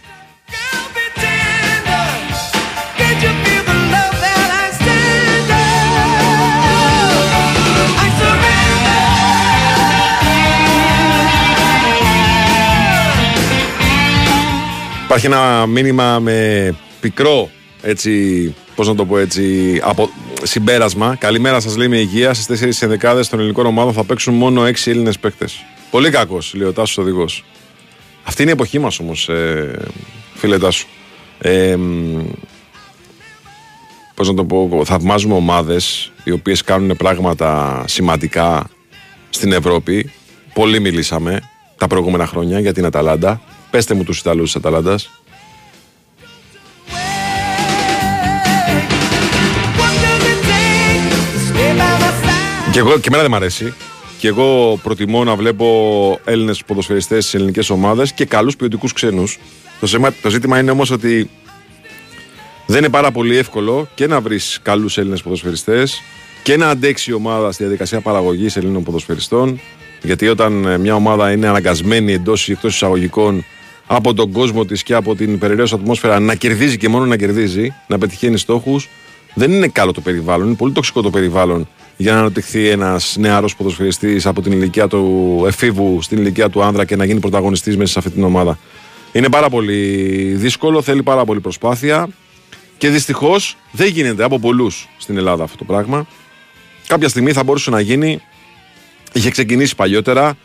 Υπάρχει 15.09 15.27
ένα 15.27 15.65
μήνυμα 15.65 16.19
με 16.19 16.75
πικρό 16.99 17.49
έτσι, 17.81 18.55
πώς 18.75 18.87
να 18.87 18.95
το 18.95 19.05
πω 19.05 19.17
έτσι, 19.17 19.79
από 19.83 20.09
συμπέρασμα. 20.43 21.15
Καλημέρα 21.15 21.59
σας 21.59 21.77
λέει 21.77 21.87
με 21.87 21.97
υγεία. 21.97 22.33
Στις 22.33 22.45
4 22.45 22.81
ενδεκάδες 22.81 23.29
των 23.29 23.39
ελληνικών 23.39 23.65
ομάδων 23.65 23.93
θα 23.93 24.03
παίξουν 24.03 24.33
μόνο 24.33 24.65
6 24.65 24.91
Έλληνες 24.91 25.19
παίκτες. 25.19 25.65
Πολύ 25.91 26.09
κακός, 26.09 26.53
λέει 26.53 26.67
ο 26.67 26.73
Τάσος 26.73 26.97
Οδηγός. 26.97 27.45
Αυτή 28.23 28.41
είναι 28.41 28.51
η 28.51 28.53
εποχή 28.53 28.79
μας 28.79 28.99
όμως, 28.99 29.29
ε, 29.29 29.79
φίλε 30.33 30.57
Τάσου. 30.57 30.87
Ε, 31.39 31.75
πώς 34.15 34.27
να 34.27 34.33
το 34.33 34.45
πω, 34.45 34.81
θαυμάζουμε 34.85 35.33
ομάδες 35.33 36.11
οι 36.23 36.31
οποίες 36.31 36.63
κάνουν 36.63 36.97
πράγματα 36.97 37.83
σημαντικά 37.87 38.69
στην 39.29 39.51
Ευρώπη. 39.51 40.11
Πολύ 40.53 40.79
μιλήσαμε 40.79 41.39
τα 41.77 41.87
προηγούμενα 41.87 42.25
χρόνια 42.25 42.59
για 42.59 42.73
την 42.73 42.85
Αταλάντα. 42.85 43.41
Πέστε 43.69 43.93
μου 43.93 44.03
τους 44.03 44.19
Ιταλούς 44.19 44.45
της 44.45 44.55
Αταλάντας. 44.55 45.09
Και, 52.71 52.79
εγώ, 52.79 52.99
και 52.99 53.07
εμένα 53.07 53.21
δεν 53.21 53.31
μ' 53.31 53.35
αρέσει. 53.35 53.73
Και 54.19 54.27
εγώ 54.27 54.79
προτιμώ 54.83 55.23
να 55.23 55.35
βλέπω 55.35 56.19
Έλληνες 56.23 56.63
ποδοσφαιριστές 56.65 57.25
σε 57.25 57.37
ελληνικές 57.37 57.69
ομάδες 57.69 58.11
και 58.13 58.25
καλούς 58.25 58.55
ποιοτικούς 58.55 58.93
ξένους. 58.93 59.39
Το, 59.79 59.87
ζήμα- 59.87 60.13
το 60.21 60.29
ζήτημα 60.29 60.59
είναι 60.59 60.71
όμως 60.71 60.91
ότι 60.91 61.29
δεν 62.65 62.77
είναι 62.77 62.89
πάρα 62.89 63.11
πολύ 63.11 63.37
εύκολο 63.37 63.87
και 63.95 64.07
να 64.07 64.21
βρεις 64.21 64.59
καλούς 64.61 64.97
Έλληνες 64.97 65.21
ποδοσφαιριστές 65.21 66.01
και 66.43 66.57
να 66.57 66.69
αντέξει 66.69 67.11
η 67.11 67.13
ομάδα 67.13 67.51
στη 67.51 67.63
διαδικασία 67.63 68.01
παραγωγής 68.01 68.55
Ελλήνων 68.57 68.83
ποδοσφαιριστών. 68.83 69.59
Γιατί 70.01 70.27
όταν 70.27 70.65
ε, 70.65 70.77
μια 70.77 70.95
ομάδα 70.95 71.31
είναι 71.31 71.47
αναγκασμένη 71.47 72.13
εντός 72.13 72.47
ή 72.47 72.51
εκτός 72.51 72.73
εισαγωγικών 72.75 73.45
από 73.91 74.13
τον 74.13 74.31
κόσμο 74.31 74.65
της 74.65 74.83
και 74.83 74.93
από 74.93 75.15
την 75.15 75.37
περιραίωση 75.37 75.75
ατμόσφαιρα 75.75 76.19
να 76.19 76.35
κερδίζει 76.35 76.77
και 76.77 76.89
μόνο 76.89 77.05
να 77.05 77.17
κερδίζει, 77.17 77.73
να 77.87 77.97
πετυχαίνει 77.97 78.37
στόχους, 78.37 78.89
δεν 79.33 79.51
είναι 79.51 79.67
καλό 79.67 79.91
το 79.91 80.01
περιβάλλον. 80.01 80.47
Είναι 80.47 80.55
πολύ 80.55 80.73
τοξικό 80.73 81.01
το 81.01 81.09
περιβάλλον 81.09 81.67
για 81.97 82.13
να 82.13 82.19
αναπτυχθεί 82.19 82.67
ένας 82.67 83.15
νεαρός 83.19 83.55
ποδοσφαιριστής 83.55 84.25
από 84.25 84.41
την 84.41 84.51
ηλικία 84.51 84.87
του 84.87 85.43
εφήβου 85.47 86.01
στην 86.01 86.17
ηλικία 86.17 86.49
του 86.49 86.63
άνδρα 86.63 86.85
και 86.85 86.95
να 86.95 87.05
γίνει 87.05 87.19
πρωταγωνιστής 87.19 87.77
μέσα 87.77 87.91
σε 87.91 87.99
αυτή 87.99 88.11
την 88.11 88.23
ομάδα. 88.23 88.59
Είναι 89.11 89.29
πάρα 89.29 89.49
πολύ 89.49 89.75
δύσκολο, 90.35 90.81
θέλει 90.81 91.03
πάρα 91.03 91.25
πολύ 91.25 91.39
προσπάθεια 91.39 92.07
και 92.77 92.89
δυστυχώς 92.89 93.57
δεν 93.71 93.87
γίνεται 93.87 94.23
από 94.23 94.39
πολλούς 94.39 94.89
στην 94.97 95.17
Ελλάδα 95.17 95.43
αυτό 95.43 95.57
το 95.57 95.63
πράγμα. 95.63 96.07
Κάποια 96.87 97.09
στιγμή 97.09 97.31
θα 97.31 97.43
μπορούσε 97.43 97.69
να 97.69 97.79
γίνει. 97.79 98.21
Είχε 99.13 99.29
ξεκινήσει 99.29 99.75
παλιότερα. 99.75 100.37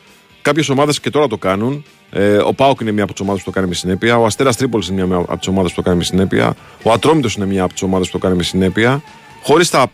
Κάποιες 0.42 0.68
ομάδες 0.68 1.00
και 1.00 1.10
τώρα 1.10 1.26
το 1.26 1.36
κάνουν. 1.36 1.84
Ε, 2.16 2.36
ο 2.36 2.52
Πάοκ 2.52 2.80
είναι 2.80 2.92
μία 2.92 3.02
από 3.02 3.12
τις 3.12 3.20
ομάδες 3.20 3.42
που 3.42 3.50
το 3.50 3.56
κάνει 3.56 3.68
με 3.68 3.74
συνέπεια. 3.74 4.18
Ο 4.18 4.24
Αστέρας 4.24 4.56
Τρίπολης 4.56 4.88
είναι 4.88 5.06
μία 5.06 5.16
από 5.16 5.38
τις 5.38 5.46
ομάδες 5.46 5.70
που 5.70 5.76
το 5.76 5.82
κάνει 5.82 5.96
με 5.96 6.04
συνέπεια. 6.04 6.54
Ο 6.82 6.92
Ατρόμητος 6.92 7.34
είναι 7.34 7.46
μία 7.46 7.62
από 7.62 7.72
τις 7.72 7.82
ομάδες 7.82 8.06
που 8.06 8.12
το 8.12 8.18
κάνει 8.18 8.36
με 8.36 8.42
συνέπεια. 8.42 9.02
Χωρίς 9.42 9.70
τα 9.70 9.86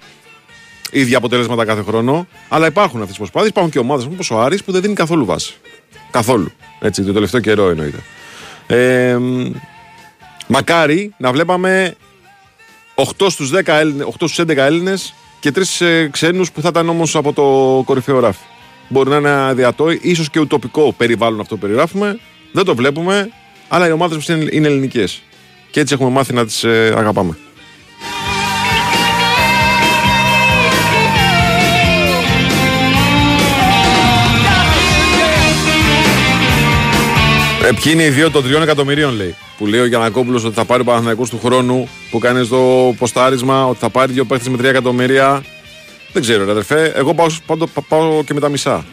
ίδια 0.90 1.16
αποτελέσματα 1.16 1.64
κάθε 1.64 1.82
χρόνο. 1.82 2.26
Αλλά 2.48 2.66
υπάρχουν 2.66 3.00
αυτές 3.00 3.08
τις 3.08 3.18
προσπάθειες. 3.18 3.50
Υπάρχουν 3.50 3.72
και 3.72 3.78
ομάδες 3.78 4.04
όπως 4.04 4.30
ο 4.30 4.40
Άρης 4.40 4.64
που 4.64 4.72
δεν 4.72 4.80
δίνει 4.80 4.94
καθόλου 4.94 5.24
βάση. 5.24 5.54
Καθόλου. 6.10 6.52
Έτσι, 6.80 7.02
το 7.02 7.12
τελευταίο 7.12 7.40
καιρό 7.40 7.68
εννοείται. 7.68 7.98
Ε, 8.66 9.16
μ, 9.16 9.52
μακάρι 10.46 11.14
να 11.16 11.32
βλέπαμε 11.32 11.94
8 12.94 13.30
στους, 13.30 13.50
10 13.50 13.72
Έλληνες, 13.78 14.06
8 14.06 14.28
στους 14.28 14.38
11 14.38 14.56
Έλληνες 14.56 15.14
και 15.40 15.50
3 15.50 15.80
ε, 15.80 16.06
ξένους 16.06 16.52
που 16.52 16.60
θα 16.60 16.68
ήταν 16.68 16.88
όμως 16.88 17.16
από 17.16 17.32
το 17.32 17.82
κορυφαίο 17.84 18.20
ράφι. 18.20 18.44
Μπορεί 18.92 19.10
να 19.10 19.16
είναι 19.16 19.30
αδιατό, 19.30 19.90
ίσως 20.00 20.30
και 20.30 20.40
ουτοπικό 20.40 20.92
περιβάλλον 20.96 21.40
αυτό 21.40 21.54
που 21.54 21.60
περιγράφουμε. 21.60 22.18
Δεν 22.52 22.64
το 22.64 22.74
βλέπουμε, 22.74 23.30
αλλά 23.68 23.88
οι 23.88 23.92
ομάδες 23.92 24.16
μας 24.16 24.28
είναι, 24.28 24.48
είναι 24.50 24.66
ελληνικές. 24.66 25.22
Και 25.70 25.80
έτσι 25.80 25.94
έχουμε 25.94 26.10
μάθει 26.10 26.32
να 26.34 26.46
τις 26.46 26.64
ε, 26.64 26.94
αγαπάμε. 26.96 27.36
Ε, 37.64 37.72
ποιοι 37.82 37.92
είναι 37.94 38.02
οι 38.04 38.08
δύο 38.10 38.30
των 38.30 38.42
τριών 38.42 38.62
εκατομμυρίων, 38.62 39.14
λέει. 39.14 39.34
Που 39.58 39.66
λέει 39.66 39.80
ο 39.80 39.86
Γιανακόπουλος 39.86 40.44
ότι 40.44 40.54
θα 40.54 40.64
πάρει 40.64 40.80
ο 40.80 40.84
Παναθηναϊκός 40.84 41.30
του 41.30 41.40
χρόνου 41.44 41.88
που 42.10 42.18
κάνεις 42.18 42.46
στο 42.46 42.94
ποστάρισμα, 42.98 43.66
ότι 43.66 43.78
θα 43.78 43.90
πάρει 43.90 44.12
δύο 44.12 44.24
παίχτες 44.24 44.48
με 44.48 44.56
τρία 44.56 44.70
εκατομμύρια. 44.70 45.42
Δεν 46.12 46.22
ξέρω, 46.22 46.44
ρε 46.44 46.50
αδερφέ. 46.50 46.92
Εγώ 46.96 47.14
πάω, 47.14 47.26
πάντο, 47.46 47.66
πα- 47.66 47.82
πάω 47.88 48.24
και 48.24 48.34
με 48.34 48.40
τα 48.40 48.48
μισά. 48.48 48.84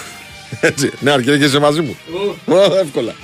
Έτσι. 0.60 0.90
Ναι, 1.00 1.10
αρκεί 1.10 1.38
και 1.38 1.44
είσαι 1.44 1.58
μαζί 1.58 1.80
μου. 1.80 1.96
Ω, 2.44 2.56
Εύκολα. 2.82 3.14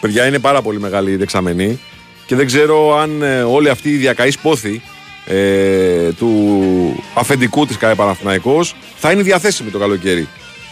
Παιδιά, 0.00 0.26
είναι 0.26 0.38
πάρα 0.38 0.62
πολύ 0.62 0.80
μεγάλη 0.80 1.10
η 1.10 1.16
δεξαμενή 1.16 1.80
και 2.26 2.34
δεν 2.36 2.46
ξέρω 2.46 2.96
αν 2.98 3.22
ε, 3.22 3.42
όλη 3.42 3.68
αυτή 3.68 3.88
η 3.90 3.96
διακαή 3.96 4.32
πόθη 4.42 4.82
ε, 5.26 6.12
του 6.12 7.02
αφεντικού 7.14 7.66
της 7.66 7.76
ΚΑΕ 7.76 7.94
Παναθηναϊκός 7.94 8.74
θα 8.96 9.12
είναι 9.12 9.22
διαθέσιμη 9.22 9.70
το 9.70 9.78
καλοκαίρι. 9.78 10.28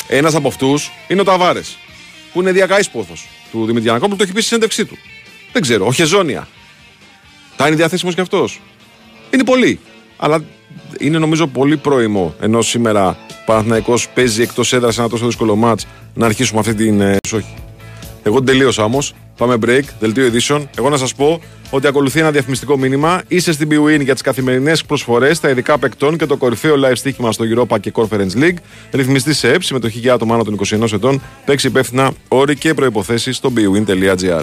Ένας 0.08 0.34
από 0.34 0.48
αυτούς 0.48 0.90
είναι 1.08 1.20
ο 1.20 1.24
Ταβάρες, 1.24 1.76
που 2.32 2.40
είναι 2.40 2.52
διακαή 2.52 2.80
πόθος 2.92 3.26
του 3.50 3.58
Δημήτρη 3.60 3.82
Γιανακόπουλου, 3.82 4.16
το 4.16 4.22
έχει 4.22 4.32
πει 4.32 4.38
στη 4.40 4.48
συνέντευξή 4.48 4.84
του. 4.84 4.98
Δεν 5.52 5.62
ξέρω, 5.62 5.86
ο 5.86 5.92
Χεζόνια. 5.92 6.48
Θα 7.56 7.66
είναι 7.66 7.76
διαθέσιμος 7.76 8.14
κι 8.14 8.20
αυτός. 8.20 8.60
Είναι 9.30 9.44
πολύ. 9.44 9.80
Αλλά 10.16 10.44
είναι 10.98 11.18
νομίζω 11.18 11.46
πολύ 11.46 11.76
πρόημο 11.76 12.34
ενώ 12.40 12.62
σήμερα 12.62 13.08
ο 13.08 13.42
Παναθηναϊκός 13.44 14.08
παίζει 14.08 14.42
εκτός 14.42 14.72
έδρας 14.72 14.98
ένα 14.98 15.08
τόσο 15.08 15.26
δύσκολο 15.26 15.56
μάτς 15.56 15.86
να 16.14 16.26
αρχίσουμε 16.26 16.60
αυτή 16.60 16.74
την. 16.74 17.00
Ε, 17.00 17.16
όχι. 17.34 17.54
Εγώ 18.22 18.36
την 18.36 18.46
τελείωσα 18.46 18.84
όμως. 18.84 19.14
Πάμε 19.36 19.56
break, 19.66 19.82
δελτίο 19.98 20.26
ειδήσεων. 20.26 20.68
Εγώ 20.78 20.88
να 20.88 20.96
σας 20.96 21.14
πω 21.14 21.40
ότι 21.70 21.86
ακολουθεί 21.86 22.20
ένα 22.20 22.30
διαφημιστικό 22.30 22.78
μήνυμα. 22.78 23.22
Είστε 23.28 23.52
στην 23.52 23.68
BWIN 23.70 24.00
για 24.00 24.12
τις 24.12 24.22
καθημερινές 24.22 24.84
προσφορές, 24.84 25.40
τα 25.40 25.48
ειδικά 25.48 25.78
παικτών 25.78 26.16
και 26.18 26.26
το 26.26 26.36
κορυφαίο 26.36 26.74
live 26.84 26.92
στοίχημα 26.94 27.32
στο 27.32 27.44
Europa 27.54 27.80
και 27.80 27.92
Conference 27.94 28.34
League. 28.36 28.56
Ρυθμιστή 28.92 29.34
σε 29.34 29.52
ΕΠ, 29.52 29.62
συμμετοχή 29.62 29.98
για 29.98 30.12
άτομα 30.12 30.34
άνω 30.34 30.44
των 30.44 30.54
21 30.54 30.92
ετών. 30.92 31.22
Παίξει 31.44 31.66
υπεύθυνα 31.66 32.12
όροι 32.28 32.56
και 32.56 32.74
προποθέσει 32.74 33.32
στο 33.32 33.52
bwin.gr. 33.56 34.42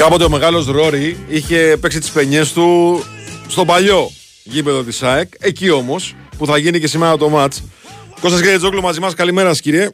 Κάποτε 0.00 0.24
ο 0.24 0.28
μεγάλος 0.28 0.66
Ρόρι 0.66 1.16
είχε 1.28 1.76
παίξει 1.80 1.98
τις 2.00 2.10
πενιές 2.10 2.52
του 2.52 3.00
στο 3.48 3.64
παλιό 3.64 4.10
γήπεδο 4.44 4.82
της 4.82 5.02
ΑΕΚ. 5.02 5.28
Εκεί 5.40 5.70
όμως 5.70 6.14
που 6.38 6.46
θα 6.46 6.58
γίνει 6.58 6.80
και 6.80 6.86
σήμερα 6.86 7.16
το 7.16 7.28
μάτς. 7.28 7.64
Κώστας 8.20 8.40
Γκρέτζόγλου 8.42 8.80
μαζί 8.82 9.00
μας. 9.00 9.14
Καλημέρα 9.14 9.48
σας 9.48 9.60
κύριε. 9.60 9.88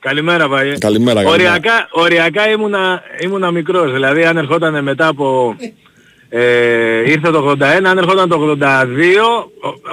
Καλημέρα, 0.00 0.48
Βαγέ. 0.48 0.72
Καλημέρα, 0.78 1.22
καλημέρα. 1.22 1.50
Οριακά, 1.50 1.88
οριακά 1.90 2.50
ήμουνα, 2.50 3.02
ήμουνα 3.20 3.50
μικρός. 3.50 3.92
Δηλαδή, 3.92 4.24
αν 4.24 4.36
ερχόταν 4.36 4.82
μετά 4.82 5.06
από... 5.06 5.56
Ε, 6.28 7.10
ήρθε 7.10 7.30
το 7.30 7.50
81, 7.50 7.62
αν 7.62 7.98
ερχόταν 7.98 8.28
το 8.28 8.56
82, 8.60 8.64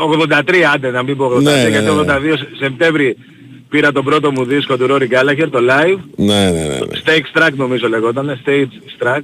ο- 0.05 0.25
83 0.29 0.55
άντε 0.73 0.89
να 0.91 1.03
μην 1.03 1.17
πω 1.17 1.25
83, 1.35 1.41
Ναι, 1.41 1.51
ναι, 1.51 1.69
γιατί 1.69 1.85
ναι, 1.85 1.91
το 1.91 2.03
ναι. 2.03 2.13
82 2.13 2.21
Σε- 2.37 2.47
Σεπτέμβρη 2.59 3.17
πήρα 3.75 3.91
τον 3.91 4.03
πρώτο 4.03 4.31
μου 4.31 4.43
δίσκο 4.45 4.77
του 4.77 4.87
Rory 4.89 5.07
Gallagher, 5.13 5.47
το 5.51 5.59
live. 5.69 5.97
Ναι, 6.15 6.51
ναι, 6.51 6.63
ναι. 6.63 6.67
ναι. 6.67 6.99
Stage 7.05 7.39
Track 7.39 7.51
νομίζω 7.55 7.87
λεγόταν, 7.89 8.41
Stage 8.45 9.03
Track, 9.03 9.19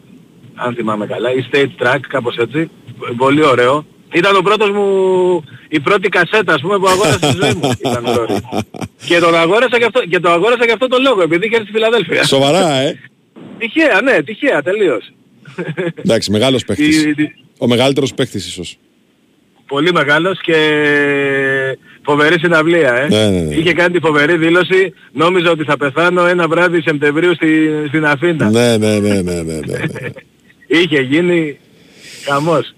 αν 0.56 0.74
θυμάμαι 0.76 1.06
καλά, 1.06 1.32
ή 1.34 1.46
Stage 1.52 1.84
Track, 1.86 2.00
κάπως 2.08 2.36
έτσι. 2.38 2.70
Πολύ 3.18 3.44
ωραίο. 3.46 3.86
Ήταν 4.14 4.36
ο 4.36 4.42
πρώτος 4.42 4.70
μου, 4.72 4.86
η 5.70 5.80
πρώτη 5.80 6.10
κασέτα 6.10 6.54
ας 6.54 6.62
πούμε 6.62 6.78
που 6.78 6.88
αγόρασα 6.88 7.18
στη 7.18 7.38
ζωή 7.42 7.54
μου. 7.62 7.72
Ήταν 7.80 8.06
ο 8.06 8.14
Rory. 8.16 8.60
και, 9.08 9.20
τον 9.20 9.36
αγόρασα 9.36 9.78
και, 9.78 9.86
αυτό, 9.86 10.00
και 10.10 10.20
το 10.20 10.30
αγόρασα 10.32 10.66
και 10.66 10.72
αυτό 10.72 10.88
το 10.88 10.98
λόγο, 11.02 11.22
επειδή 11.22 11.46
είχε 11.46 11.56
έρθει 11.56 11.68
στη 11.68 11.78
Φιλαδέλφια. 11.78 12.24
Σοβαρά, 12.24 12.74
ε. 12.76 13.00
Τυχαία, 13.58 14.02
ναι, 14.02 14.22
τυχαία, 14.24 14.62
τελείως. 14.62 15.12
Εντάξει, 15.96 16.32
μεγάλος 16.32 16.66
παίχτης. 16.66 17.04
Η- 17.04 17.10
η- 17.10 17.34
Ο 17.58 17.68
μεγαλύτερος 17.68 18.14
παίχτης 18.14 18.48
ίσως. 18.48 18.78
Πολύ 19.68 19.92
μεγάλος 19.92 20.42
και 20.42 20.56
φοβερή 22.04 22.40
συναυλία, 22.40 22.94
ε. 22.94 23.08
Ναι, 23.08 23.30
ναι, 23.30 23.40
ναι. 23.40 23.56
Είχε 23.56 23.74
κάνει 23.74 23.94
τη 23.94 24.00
φοβερή 24.00 24.38
δήλωση, 24.38 24.94
νόμιζα 25.12 25.52
ότι 25.52 25.64
θα 25.64 25.78
πεθάνω 25.78 26.26
ένα 26.26 26.48
βράδυ 26.48 26.82
Σεπτεμβρίου 26.82 27.34
στη, 27.36 27.70
στην 27.88 28.06
Αθήνα. 28.06 28.50
Ναι, 28.50 28.78
ναι, 28.78 29.00
ναι, 29.00 29.10
ναι, 29.10 29.22
ναι, 29.22 29.42
ναι. 29.42 29.60
ναι. 29.66 30.10
Είχε 30.80 31.02
γίνει 31.02 31.58
χαμός. 32.26 32.74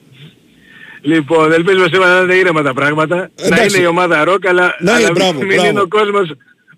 Λοιπόν, 1.02 1.52
ελπίζουμε 1.52 1.88
σήμερα 1.92 2.14
να 2.18 2.22
είναι 2.24 2.34
ήρεμα 2.34 2.62
τα 2.62 2.74
πράγματα. 2.74 3.16
να 3.16 3.46
Εντάξει. 3.46 3.76
είναι 3.78 3.86
η 3.86 3.88
ομάδα 3.88 4.24
ροκ, 4.24 4.48
αλλά, 4.48 4.76
Να 4.80 4.92
είναι, 4.92 5.04
αλλά 5.04 5.12
μπράβο, 5.12 5.40
μην 5.40 5.48
μπράβο. 5.48 5.70
είναι 5.70 5.82
ο 5.82 5.88
κόσμος 5.88 6.32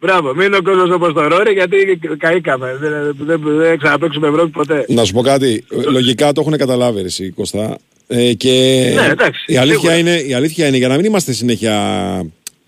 Μπράβο, 0.06 0.34
μην 0.36 0.46
είναι 0.46 0.58
ο 0.58 0.62
κόσμος 0.62 0.90
όπως 0.92 1.14
το 1.14 1.28
Ρόρι 1.28 1.54
γιατί 1.54 2.00
καήκαμε. 2.18 2.78
Δεν, 2.82 3.16
δεν, 3.20 3.42
δεν 3.44 3.78
ξαναπαίξουμε 3.78 4.28
Ευρώπη 4.28 4.50
ποτέ. 4.50 4.86
Να 4.88 5.04
σου 5.04 5.14
πω 5.14 5.22
κάτι. 5.22 5.64
Λογικά 5.90 6.32
το 6.34 6.42
έχουν 6.42 6.58
καταλάβει 6.58 7.00
ρε, 7.00 7.06
εσύ, 7.06 7.30
Κωστά. 7.32 7.78
Ε, 8.08 8.34
και 8.34 8.50
Ναι, 8.96 9.08
εντάξει, 9.12 9.44
η, 9.48 9.58
αλήθεια 9.58 9.80
σίγουρα. 9.80 9.98
είναι, 9.98 10.16
η 10.28 10.34
αλήθεια 10.34 10.68
είναι 10.68 10.78
για 10.78 10.88
να 10.88 10.96
μην 10.96 11.06
είμαστε 11.06 11.32
συνέχεια, 11.32 11.76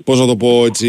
πώς 0.03 0.19
να 0.19 0.25
το 0.25 0.35
πω 0.35 0.63
έτσι, 0.65 0.87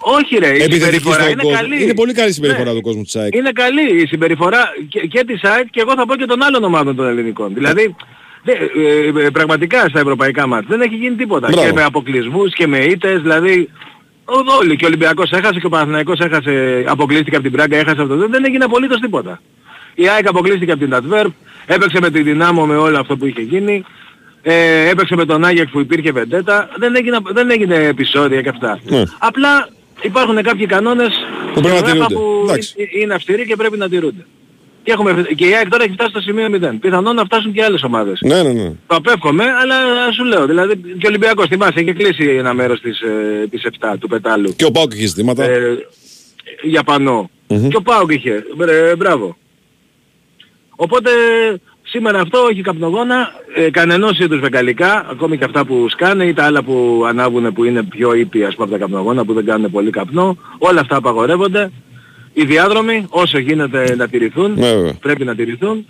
Όχι 0.00 0.36
ρε, 0.38 0.46
η 0.46 0.50
επιθετικοί 0.50 0.74
συμπεριφορά 0.74 1.14
στον 1.20 1.28
είναι 1.32 1.42
κόσμο. 1.42 1.56
καλή. 1.58 1.82
Είναι 1.82 1.94
πολύ 1.94 2.12
καλή 2.12 2.28
η 2.28 2.32
συμπεριφορά 2.32 2.68
Ναι. 2.70 2.74
του 2.76 2.80
κόσμου 2.82 3.02
της 3.02 3.16
ΑΕΚ. 3.16 3.34
Είναι 3.34 3.50
καλή 3.52 4.02
η 4.02 4.06
συμπεριφορά 4.06 4.62
και, 4.88 5.00
και 5.00 5.24
της 5.26 5.42
ΑΕΚ 5.44 5.70
και 5.70 5.80
εγώ 5.80 5.92
θα 5.96 6.06
πω 6.06 6.16
και 6.16 6.24
των 6.24 6.42
άλλων 6.42 6.64
ομάδων 6.64 6.96
των 6.96 7.06
ελληνικών. 7.06 7.54
Δηλαδή, 7.54 7.94
δε, 8.44 8.52
ε, 8.52 9.26
ε, 9.26 9.30
πραγματικά 9.30 9.86
στα 9.88 10.00
ευρωπαϊκά 10.00 10.46
μάτια 10.46 10.66
δεν 10.70 10.80
έχει 10.80 10.94
γίνει 10.94 11.14
τίποτα. 11.16 11.48
Μπράβο. 11.50 11.66
Και 11.66 11.72
με 11.74 11.82
αποκλεισμούς 11.82 12.54
και 12.54 12.66
με 12.66 12.78
ήττες, 12.78 13.20
δηλαδή 13.20 13.68
ο- 13.92 13.93
όλοι. 14.60 14.76
Και 14.76 14.84
ο 14.84 14.88
Ολυμπιακός 14.88 15.30
έχασε 15.30 15.58
και 15.60 15.66
ο 15.66 15.68
Παναθηναϊκός 15.68 16.18
έχασε, 16.18 16.84
αποκλείστηκε 16.88 17.34
από 17.36 17.44
την 17.44 17.52
Πράγκα, 17.52 17.76
έχασε 17.76 18.00
αυτό. 18.02 18.16
Δεν, 18.16 18.30
δεν 18.30 18.44
έγινε 18.44 18.64
απολύτως 18.64 19.00
τίποτα. 19.00 19.40
Η 19.94 20.08
ΑΕΚ 20.08 20.26
αποκλείστηκε 20.28 20.72
από 20.72 20.80
την 20.80 20.94
Αντβέρπ, 20.94 21.30
έπαιξε 21.66 21.98
με 22.00 22.10
τη 22.10 22.22
Δυνάμω 22.22 22.66
με 22.66 22.76
όλο 22.76 22.98
αυτό 22.98 23.16
που 23.16 23.26
είχε 23.26 23.40
γίνει. 23.40 23.84
Ε, 24.42 24.88
έπαιξε 24.88 25.16
με 25.16 25.24
τον 25.24 25.44
Άγιαξ 25.44 25.70
που 25.70 25.80
υπήρχε 25.80 26.12
βεντέτα. 26.12 26.68
Δεν 26.76 26.96
έγινε, 26.96 27.18
δεν 27.24 27.50
έγινε 27.50 27.74
επεισόδια 27.76 28.42
και 28.42 28.48
αυτά. 28.48 28.78
Ναι. 28.84 29.02
Απλά 29.18 29.68
υπάρχουν 30.02 30.42
κάποιοι 30.42 30.66
κανόνες 30.66 31.12
Που 31.54 31.60
πρέπει 31.60 31.68
να 31.68 31.76
στην 31.76 31.90
UEFA 31.90 31.92
τηρούνται. 32.06 32.14
που 32.14 32.40
Εντάξει. 32.44 32.74
ε- 32.76 33.00
είναι 33.00 33.14
αυστηροί 33.14 33.46
και 33.46 33.56
πρέπει 33.56 33.76
να 33.78 33.88
τηρούνται. 33.88 34.26
Και, 34.84 34.92
έχουμε, 34.92 35.26
και 35.36 35.46
η 35.46 35.54
ΑΕΚ 35.54 35.68
τώρα 35.68 35.84
έχει 35.84 35.92
φτάσει 35.92 36.10
στο 36.10 36.20
σημείο 36.20 36.46
0. 36.50 36.78
Πιθανόν 36.80 37.14
να 37.14 37.24
φτάσουν 37.24 37.52
και 37.52 37.62
άλλες 37.64 37.82
ομάδες. 37.82 38.18
Ναι, 38.22 38.42
ναι, 38.42 38.52
ναι. 38.52 38.68
Το 38.86 38.96
απέφχομαι, 38.96 39.44
αλλά 39.44 39.74
σου 40.12 40.24
λέω, 40.24 40.46
δηλαδή 40.46 40.76
και 40.76 41.06
ο 41.06 41.08
Ολυμπιακός 41.08 41.46
θυμάσαι, 41.48 41.72
έχει 41.76 41.92
κλείσει 41.92 42.24
ένα 42.24 42.54
μέρος 42.54 42.80
της, 42.80 43.00
ε, 43.00 43.46
της 43.50 43.64
7 43.64 43.96
του 43.98 44.08
πετάλου. 44.08 44.54
Και 44.56 44.64
ο 44.64 44.70
Πάουκ 44.70 44.92
έχει 44.92 45.06
ζητήματα. 45.06 45.44
Ε, 45.44 45.76
για 46.62 46.82
πανό. 46.82 47.30
Μμμ. 47.48 47.68
Και 47.68 47.76
ο 47.76 47.82
Πάουκ 47.82 48.10
είχε. 48.12 48.44
Μπρε- 48.56 48.96
μπράβο. 48.96 49.36
Οπότε 50.76 51.10
σήμερα 51.82 52.20
αυτό 52.20 52.46
έχει 52.50 52.60
καπνογόνα, 52.60 53.28
ε, 53.54 53.70
κανενός 53.70 54.18
είδους 54.18 54.40
βεγγαλικά, 54.40 55.06
ακόμη 55.10 55.38
και 55.38 55.44
αυτά 55.44 55.64
που 55.64 55.86
σκάνε 55.88 56.24
ή 56.24 56.32
τα 56.32 56.44
άλλα 56.44 56.62
που 56.62 57.04
ανάβουν 57.08 57.52
που 57.52 57.64
είναι 57.64 57.82
πιο 57.82 58.14
ήπια 58.14 58.46
ας 58.48 58.54
πούμε, 58.54 58.66
από 58.66 58.78
τα 58.78 58.80
καπνογόνα 58.84 59.24
που 59.24 59.32
δεν 59.32 59.44
κάνουν 59.44 59.70
πολύ 59.70 59.90
καπνό. 59.90 60.36
Όλα 60.58 60.80
αυτά 60.80 60.96
απαγορεύονται. 60.96 61.70
Οι 62.34 62.44
διάδρομοι 62.44 63.06
όσο 63.08 63.38
γίνεται 63.38 63.94
να 63.96 64.08
τηρηθούν, 64.08 64.52
Ναι, 64.54 64.72
βέβαια. 64.74 64.92
πρέπει 65.00 65.24
να 65.24 65.34
τηρηθούν. 65.34 65.86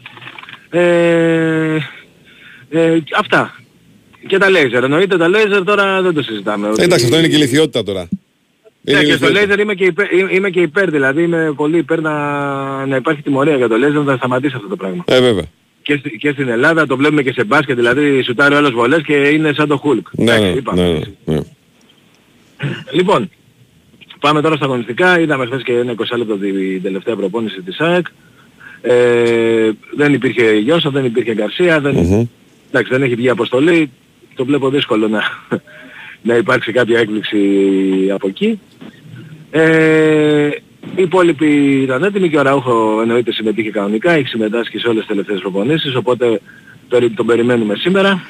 Ε, 0.71 1.77
ε, 2.71 2.99
αυτά. 3.19 3.55
Και 4.27 4.39
τα 4.39 4.51
λέιζερ. 4.51 4.85
Εννοείται 4.85 5.17
τα 5.17 5.29
λέιζερ 5.29 5.65
τώρα 5.65 6.03
δεν 6.03 6.15
το 6.15 6.23
συζητάμε. 6.23 6.69
ότι- 6.69 6.83
Εντάξει, 6.83 7.05
αυτό 7.05 7.19
είναι 7.19 7.29
και 7.29 7.35
η 7.35 7.39
ηλικιότητα 7.41 7.83
τώρα. 7.83 8.09
Είναι 8.85 8.99
ναι, 8.99 9.05
η 9.05 9.09
και 9.09 9.13
στο 9.17 9.27
ηλικιότητα. 9.27 9.31
λέιζερ 9.41 9.59
είμαι 9.59 9.75
και, 9.75 9.85
υπέρ, 9.85 10.13
είμαι- 10.13 10.33
είμαι 10.33 10.51
και 10.51 10.61
υπέρ, 10.61 10.91
δηλαδή 10.91 11.23
είμαι 11.23 11.53
πολύ 11.57 11.79
υπέρ 11.79 12.01
να, 12.01 12.13
να 12.87 12.97
υπάρχει 12.97 13.23
τιμωρία 13.23 13.57
για 13.57 13.69
το 13.69 13.77
λέιζερ 13.77 14.01
να 14.03 14.17
σταματήσει 14.17 14.53
αυτό 14.57 14.69
το 14.69 14.77
πράγμα. 14.77 15.05
Ε, 15.07 15.21
βέβαια. 15.21 15.45
Και, 15.83 15.97
στη- 15.97 16.17
και 16.19 16.31
στην 16.31 16.49
Ελλάδα 16.49 16.87
το 16.87 16.97
βλέπουμε 16.97 17.23
και 17.23 17.33
σε 17.33 17.45
μπάσκετ, 17.45 17.77
δηλαδή 17.77 18.23
σουτάρει 18.23 18.55
ο 18.55 18.57
άλλος 18.57 18.71
βολές 18.73 19.03
και 19.03 19.15
είναι 19.15 19.53
σαν 19.53 19.69
το 19.69 19.83
Hulk. 19.85 20.03
Ναι, 20.13 20.25
Εντάξει, 20.33 20.43
ναι, 20.53 20.59
είπαμε. 20.59 20.83
ναι, 20.83 20.99
ναι, 21.25 21.35
ναι. 21.35 21.41
Λοιπόν, 22.93 23.31
πάμε 24.25 24.41
τώρα 24.41 24.57
στα 24.57 24.65
αγωνιστικά. 24.65 25.21
Είδαμε 25.21 25.47
χθες 25.47 25.63
και 25.63 25.73
ένα 25.73 25.93
20 25.93 26.17
λεπτό 26.17 26.37
την 26.37 26.83
τελευταία 26.83 27.17
προπόνηση 27.17 27.63
της 27.63 27.81
ΑΕΚ. 27.81 28.07
Ε, 28.83 29.71
δεν 29.97 30.13
υπήρχε 30.13 30.53
Γιώσα, 30.53 30.91
δεν 30.91 31.05
υπήρχε 31.05 31.35
Γκαρσία, 31.35 31.81
δεν, 31.81 31.95
Μμμ. 31.95 32.27
εντάξει, 32.71 32.93
δεν 32.93 33.03
έχει 33.03 33.15
βγει 33.15 33.29
αποστολή. 33.29 33.91
Το 34.35 34.45
βλέπω 34.45 34.71
δύσκολο 34.71 35.09
να, 35.09 35.23
να 36.29 36.37
υπάρξει 36.37 36.73
κάποια 36.73 36.99
έκπληξη 36.99 37.39
από 38.13 38.29
εκεί. 38.29 38.61
Ε, 39.51 40.47
οι 40.97 41.03
υπόλοιποι 41.03 41.81
ήταν 41.83 42.03
έτοιμοι 42.03 42.29
και 42.29 42.39
ο 42.39 42.43
Ραούχο 42.43 42.99
εννοείται 43.01 43.33
συμμετείχε 43.33 43.71
κανονικά, 43.71 44.11
έχει 44.13 44.27
συμμετάσχει 44.29 44.79
σε 44.79 44.87
όλες 44.89 44.99
τις 44.99 45.09
τελευταίες 45.09 45.41
προπονήσεις, 45.41 45.95
οπότε 45.95 46.41
περι- 46.89 47.17
τον 47.17 47.27
περιμένουμε 47.27 47.75
σήμερα. 47.75 48.23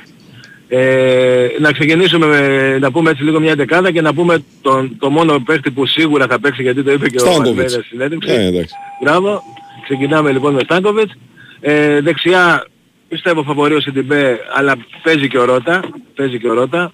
Ε, 0.69 1.47
να 1.61 1.73
ξεκινήσουμε 1.73 2.27
με, 2.27 2.79
να 2.79 2.91
πούμε 2.91 3.11
έτσι 3.11 3.23
λίγο 3.23 3.41
μια 3.41 3.55
δεκάδα 3.55 3.91
και 3.91 4.01
να 4.01 4.15
πούμε 4.15 4.45
τον, 4.63 4.97
το 4.99 5.11
μόνο 5.11 5.41
παίχτη 5.41 5.71
που 5.71 5.87
σίγουρα 5.87 6.27
θα 6.27 6.41
παίξει 6.41 6.63
γιατί 6.63 6.83
το 6.83 6.93
είπε 6.93 7.09
και 7.09 7.17
ο 7.17 7.21
Στάνκοβιτς. 7.21 7.49
Αλμέιδα 7.49 7.69
στην 7.69 7.85
συνέντευξη. 7.89 8.33
Ε, 8.33 8.47
εντάξει. 8.47 8.75
Μπράβο. 9.03 9.43
Ξεκινάμε 9.83 10.33
λοιπόν 10.33 10.55
με 10.55 10.61
Στάνκοβιτς. 10.65 11.13
Ε, 11.61 12.01
δεξιά 12.01 12.67
πιστεύω 13.09 13.43
φαβορί 13.43 13.75
ο 13.75 13.81
Σιντιμπέ, 13.81 14.39
αλλά 14.57 14.77
παίζει 15.03 15.29
και 15.29 15.39
ο 15.39 15.45
Ρότα. 15.45 15.83
Παίζει 16.15 16.39
και 16.39 16.49
ο 16.49 16.55
Ρότα. 16.55 16.93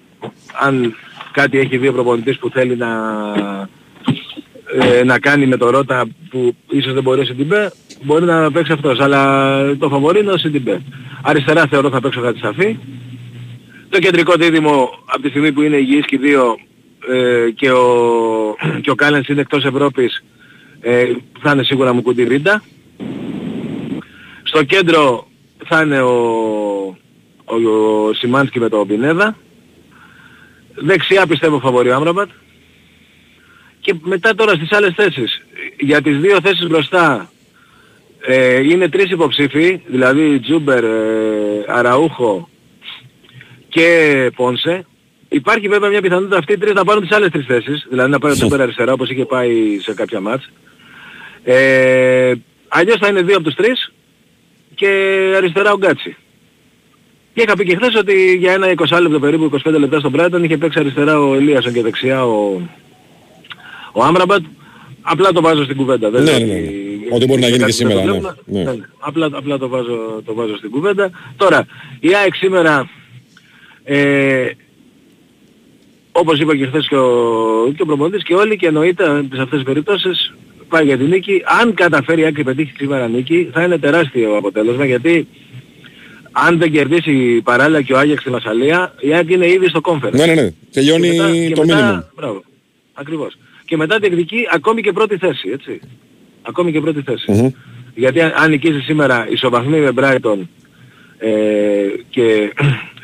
Αν 0.59 0.95
κάτι 1.31 1.59
έχει 1.59 1.77
δύο 1.77 1.91
προπονητής 1.91 2.37
που 2.37 2.49
θέλει 2.49 2.75
να, 2.75 2.89
ε, 4.81 5.03
να 5.03 5.19
κάνει 5.19 5.45
με 5.45 5.57
το 5.57 5.69
Ρότα 5.69 6.05
που 6.29 6.55
ίσως 6.69 6.93
δεν 6.93 7.03
μπορεί 7.03 7.21
ο 7.21 7.25
Σιντιμπέ, 7.25 7.71
μπορεί 8.01 8.25
να 8.25 8.51
παίξει 8.51 8.71
αυτός. 8.71 8.99
Αλλά 8.99 9.77
το 9.77 9.89
φαβορί 9.89 10.19
είναι 10.19 10.31
ο 10.31 10.37
Σιντιμπέ. 10.37 10.81
Αριστερά 11.21 11.67
θεωρώ 11.67 11.89
θα 11.89 12.01
παίξει 12.01 12.21
ο 12.21 12.25
Χατζισαφί. 12.25 12.77
Το 13.91 13.99
κεντρικό 13.99 14.33
δίδυμο 14.33 14.89
από 15.05 15.21
τη 15.21 15.29
στιγμή 15.29 15.51
που 15.51 15.61
είναι 15.61 15.77
υγιείς 15.77 16.05
και 16.05 16.15
οι 16.15 16.19
δύο 16.19 16.57
ε, 17.09 17.49
και 17.51 17.71
ο, 17.71 18.55
και 18.81 18.91
ο 18.91 18.95
Κάλενς 18.95 19.27
είναι 19.27 19.41
εκτός 19.41 19.65
Ευρώπης 19.65 20.23
ε, 20.81 21.05
θα 21.39 21.51
είναι 21.51 21.63
σίγουρα 21.63 21.93
Μουκουντί 21.93 22.23
Βίντα. 22.23 22.63
Στο 24.43 24.63
κέντρο 24.63 25.27
θα 25.65 25.81
είναι 25.81 26.01
ο, 26.01 26.15
ο, 27.45 27.55
ο 27.69 28.13
Σιμάνσκι 28.13 28.59
με 28.59 28.69
το 28.69 28.85
Πινέδα. 28.85 29.37
Δεξιά 30.75 31.27
πιστεύω 31.27 31.59
φαβορί 31.59 31.89
ο 31.89 31.95
Άμραμπατ. 31.95 32.29
Και 33.79 33.93
μετά 34.01 34.35
τώρα 34.35 34.53
στις 34.53 34.71
άλλες 34.71 34.93
θέσεις. 34.95 35.41
Για 35.79 36.01
τις 36.01 36.17
δύο 36.17 36.41
θέσεις 36.41 36.67
μπροστά 36.67 37.31
ε, 38.21 38.59
είναι 38.59 38.89
τρεις 38.89 39.11
υποψήφοι, 39.11 39.81
δηλαδή 39.85 40.39
Τζούμπερ, 40.39 40.83
ε, 40.83 41.65
Αραούχο 41.67 42.49
και 43.71 44.31
Πόνσε. 44.35 44.85
Υπάρχει 45.29 45.67
βέβαια 45.67 45.89
μια 45.89 46.01
πιθανότητα 46.01 46.37
αυτοί 46.37 46.53
οι 46.53 46.57
τρεις 46.57 46.73
να 46.73 46.83
πάρουν 46.83 47.01
τις 47.07 47.11
άλλες 47.15 47.29
τρεις 47.31 47.45
θέσεις, 47.45 47.85
δηλαδή 47.89 48.11
να 48.11 48.19
πάρουν 48.19 48.37
τον 48.37 48.47
Τζούμπερ 48.47 48.65
αριστερά 48.65 48.93
όπως 48.93 49.09
είχε 49.09 49.25
πάει 49.25 49.79
σε 49.81 49.93
κάποια 49.93 50.19
ματς. 50.19 50.49
Ε, 51.43 52.33
αλλιώς 52.67 52.97
θα 52.99 53.07
είναι 53.07 53.21
δύο 53.21 53.35
από 53.35 53.43
τους 53.43 53.55
τρεις 53.55 53.91
και 54.75 54.87
αριστερά 55.37 55.71
ο 55.71 55.77
Γκάτσι. 55.77 56.15
Και 57.33 57.41
είχα 57.41 57.55
πει 57.55 57.63
και 57.65 57.75
χθες 57.75 57.95
ότι 57.95 58.35
για 58.35 58.51
ένα 58.53 58.67
20 58.67 59.01
λεπτό 59.01 59.19
περίπου, 59.19 59.49
25 59.65 59.79
λεπτά 59.79 59.99
στον 59.99 60.13
Brighton 60.15 60.39
είχε 60.43 60.57
παίξει 60.57 60.79
αριστερά 60.79 61.19
ο 61.19 61.35
Ελίασον 61.35 61.73
και 61.73 61.81
δεξιά 61.81 62.25
ο, 62.25 62.61
ο 63.91 64.03
Άμραμπατ. 64.03 64.43
Απλά 65.01 65.31
το 65.31 65.41
βάζω 65.41 65.63
στην 65.63 65.75
κουβέντα. 65.75 66.09
Δεν 66.09 66.23
Ναι, 66.23 66.29
λέω 66.37 66.39
ναι, 66.39 66.53
ναι. 66.53 66.59
ότι- 66.59 67.07
Ότι 67.11 67.25
μπορεί 67.25 67.41
να 67.41 67.47
γίνει 67.47 67.59
κάτι 67.59 67.71
και 67.73 67.85
δεν 67.85 67.95
το 67.95 67.99
σήμερα, 67.99 67.99
ναι. 67.99 68.11
βλέπουμε. 68.19 68.35
Ναι. 68.45 68.63
Ναι, 68.63 68.71
ναι. 68.71 68.85
Απλά, 68.99 69.29
απλά 69.33 69.57
το, 69.57 69.67
βάζω, 69.67 70.21
το 70.25 70.33
βάζω 70.33 70.57
στην 70.57 70.69
κουβέντα. 70.69 71.09
Τώρα, 71.37 71.65
η 71.99 72.15
ΑΕΚ 72.15 72.35
σήμερα, 72.35 72.89
ε, 73.93 74.51
όπως 76.11 76.39
είπα 76.39 76.55
και 76.57 76.65
χθες 76.65 76.87
και 76.87 76.95
ο, 76.95 77.71
και 77.75 77.81
ο 77.81 77.85
προπονητής 77.85 78.23
και 78.23 78.33
όλοι 78.33 78.55
και 78.57 78.67
εννοείται 78.67 79.03
σε 79.05 79.41
αυτές 79.41 79.49
τις 79.49 79.63
περιπτώσεις 79.63 80.33
πάει 80.67 80.85
για 80.85 80.97
την 80.97 81.07
νίκη. 81.07 81.41
Αν 81.61 81.73
καταφέρει 81.73 82.21
η 82.21 82.23
ΑΕΚ 82.23 82.35
και 82.35 82.43
πετύχει 82.43 82.71
σήμερα 82.77 83.07
νίκη 83.07 83.49
θα 83.53 83.63
είναι 83.63 83.77
τεράστιο 83.77 84.35
αποτέλεσμα 84.37 84.85
γιατί 84.85 85.27
αν 86.31 86.57
δεν 86.57 86.71
κερδίσει 86.71 87.41
παράλληλα 87.43 87.81
και 87.81 87.93
ο 87.93 87.97
Άγιαξ 87.97 88.21
στη 88.21 88.29
Μασαλία 88.31 88.93
η 88.99 89.13
ΑΕΚ 89.13 89.29
είναι 89.29 89.47
ήδη 89.47 89.67
στο 89.67 89.79
conference. 89.83 90.11
Ναι, 90.11 90.25
ναι, 90.25 90.33
ναι. 90.33 90.51
Τελειώνει 90.71 91.09
Και 91.09 91.15
μετά- 91.21 91.31
και 91.47 91.53
το 91.53 91.61
μετά- 91.65 91.75
μήνυμα. 91.81 92.09
Μπράβο. 92.15 92.43
Ακριβώς. 92.93 93.37
Και 93.65 93.77
μετά 93.77 93.99
διεκδικεί 93.99 94.47
ακόμη 94.53 94.81
και 94.81 94.91
πρώτη 94.91 95.17
θέση, 95.17 95.49
έτσι. 95.53 95.79
Ακόμη 96.41 96.71
και 96.71 96.81
πρώτη 96.81 97.01
θέση. 97.01 97.31
Μμμ. 97.31 97.49
Γιατί 97.95 98.21
αν, 98.21 98.33
αν 98.35 98.49
νικήσει 98.49 98.79
σήμερα 98.79 99.27
ισοβαθμί 99.29 99.79
με 99.79 99.91
Brighton 99.95 100.37
ε, 101.17 101.29
και 102.09 102.53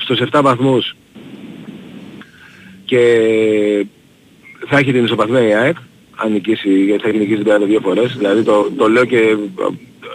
στους 0.08 0.30
7 0.32 0.40
βαθμούς 0.44 0.96
και 2.86 3.02
θα 4.68 4.78
έχει 4.78 4.92
την 4.92 5.04
ισοπαθμία 5.04 5.48
η 5.48 5.54
ΑΕΚ, 5.54 5.76
αν 6.16 6.32
νικήσει, 6.32 6.84
γιατί 6.84 7.02
θα 7.02 7.10
έχει 7.10 7.18
νικήσει 7.18 7.44
την 7.44 7.54
Brighton 7.54 7.66
δύο 7.66 7.80
φορές, 7.80 8.16
δηλαδή 8.18 8.44
το, 8.44 8.72
το 8.78 8.90
λέω 8.90 9.06
και 9.06 9.38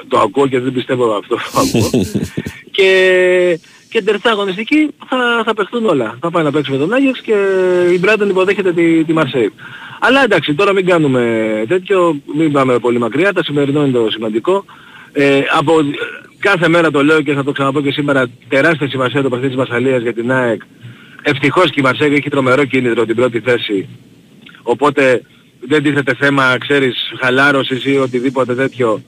το 0.09 0.18
ακούω 0.18 0.46
και 0.46 0.61
δεν 0.61 0.72
πιστεύω 0.72 1.12
αυτό 1.12 1.37
που 1.37 1.59
ακούω. 1.59 1.90
και, 2.76 2.88
και 3.88 3.96
την 3.98 4.05
τελευταία 4.05 4.33
αγωνιστική 4.33 4.88
θα, 5.09 5.42
θα 5.44 5.55
παιχτούν 5.55 5.87
όλα. 5.87 6.18
Θα 6.20 6.31
πάει 6.31 6.44
να 6.44 6.50
παίξει 6.50 6.70
με 6.70 6.76
τον 6.78 6.92
Άγιαξ 6.92 7.20
και 7.20 7.35
η 7.92 8.00
Brighton 8.05 8.28
υποδέχεται 8.28 8.72
τη, 8.72 9.05
τη 9.05 9.14
Marseille. 9.16 9.52
Αλλά 10.00 10.22
εντάξει, 10.22 10.55
τώρα 10.55 10.72
μην 10.72 10.87
κάνουμε 10.87 11.64
τέτοιο, 11.68 12.20
μην 12.35 12.52
πάμε 12.52 12.78
πολύ 12.78 12.98
μακριά, 12.98 13.33
τα 13.33 13.42
σημερινό 13.42 13.83
είναι 13.85 13.98
το 13.98 14.11
σημαντικό. 14.11 14.64
Ε, 15.12 15.40
από 15.59 15.72
κάθε 16.38 16.68
μέρα 16.68 16.90
το 16.90 17.05
λέω 17.05 17.22
και 17.22 17.33
θα 17.33 17.44
το 17.44 17.53
ξαναπώ 17.53 17.81
και 17.81 17.90
σήμερα, 17.90 18.27
τεράστια 18.48 18.88
σημασία 18.88 19.22
το 19.22 19.29
παιχνίδι 19.29 19.55
της 19.55 19.57
Μασαλίας 19.57 20.03
για 20.03 20.12
την 20.12 20.33
ΑΕΚ. 20.33 20.62
Ευτυχώς 21.22 21.70
και 21.70 21.81
η 21.81 21.83
Μαρσέγγι 21.83 22.14
έχει 22.14 22.31
τρομερό 22.31 22.64
κίνητρο 22.64 23.05
την 23.05 23.16
πρώτη 23.16 23.40
θέση. 23.40 23.88
Οπότε 24.62 25.22
δεν 25.61 25.83
τίθεται 25.83 26.14
θέμα, 26.14 26.59
ξέρεις, 26.59 27.12
χαλάρωσης 27.20 27.85
ή 27.85 27.96
οτιδήποτε 27.96 28.55
τέτοιο. 28.55 29.03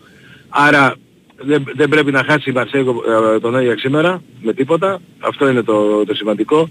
Άρα 0.49 0.95
δεν, 1.37 1.65
δεν 1.75 1.89
πρέπει 1.89 2.13
να 2.13 2.25
χάσει 2.25 2.51
η 2.51 2.53
Μαρσέγγι 2.53 2.89
ε, 3.35 3.41
τον 3.41 3.57
Άγιαξ 3.57 3.81
σήμερα 3.81 4.23
με 4.43 4.53
τίποτα. 4.53 5.01
Αυτό 5.19 5.49
είναι 5.49 5.63
το, 5.63 6.05
το 6.05 6.15
σημαντικό. 6.15 6.69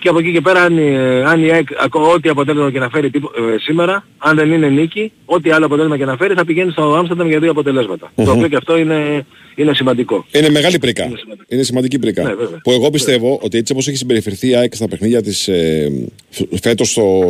Και 0.00 0.08
από 0.08 0.18
εκεί 0.18 0.32
και 0.32 0.40
πέρα 0.40 0.62
αν, 0.62 0.78
ε, 0.78 1.24
αν 1.24 1.44
η 1.44 1.50
ΑΕΚ 1.50 1.68
ακό- 1.80 2.12
ό,τι 2.14 2.28
αποτέλεσμα 2.28 2.70
και 2.72 2.78
να 2.78 2.88
φέρει 2.88 3.10
τύπο- 3.10 3.30
ε, 3.54 3.58
σήμερα, 3.58 4.06
αν 4.18 4.36
δεν 4.36 4.52
είναι 4.52 4.68
νίκη, 4.68 5.12
ό,τι 5.24 5.50
άλλο 5.50 5.66
αποτέλεσμα 5.66 5.96
και 5.96 6.04
να 6.04 6.16
φέρει 6.16 6.34
θα 6.34 6.44
πηγαίνει 6.44 6.70
στο 6.70 6.94
Άμστερνταμ 6.94 7.28
για 7.28 7.38
δύο 7.38 7.50
αποτελέσματα. 7.50 8.12
Το 8.16 8.22
Μμμ. 8.22 8.30
οποίο 8.30 8.48
και 8.48 8.56
αυτό 8.56 8.76
είναι, 8.78 9.26
είναι 9.54 9.74
σημαντικό. 9.74 10.26
Είναι 10.32 10.50
μεγάλη 10.50 10.78
πρίκα. 10.78 11.10
Είναι 11.48 11.62
σημαντική 11.62 11.98
πρίκα. 11.98 12.22
Ναι, 12.22 12.34
βέβαια. 12.34 12.60
που 12.62 12.70
εγώ 12.70 12.90
πιστεύω 12.90 13.38
ότι 13.42 13.58
έτσι 13.58 13.72
όπως 13.72 13.88
έχει 13.88 13.96
συμπεριφερθεί 13.96 14.48
η 14.48 14.54
ΑΕΚ 14.54 14.74
στα 14.74 14.88
παιχνίδια 14.88 15.22
της 15.22 15.48
ε, 15.48 15.92
φ- 16.30 16.56
φέτος 16.62 16.90
στο, 16.90 17.22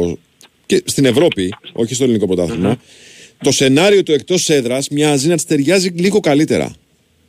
και 0.66 0.82
στην 0.84 1.04
Ευρώπη, 1.04 1.54
όχι 1.72 1.94
στο 1.94 2.04
ελληνικό 2.04 2.26
πρωτάθλημα, 2.26 2.76
το 3.42 3.50
σενάριο 3.52 4.02
του 4.02 4.12
εκτός 4.12 4.48
έδρας 4.48 4.88
μοιάζει 4.88 5.28
να 5.28 5.34
της 5.34 5.44
ταιριάζει 5.44 5.88
λίγο 5.96 6.20
καλύτερα. 6.20 6.74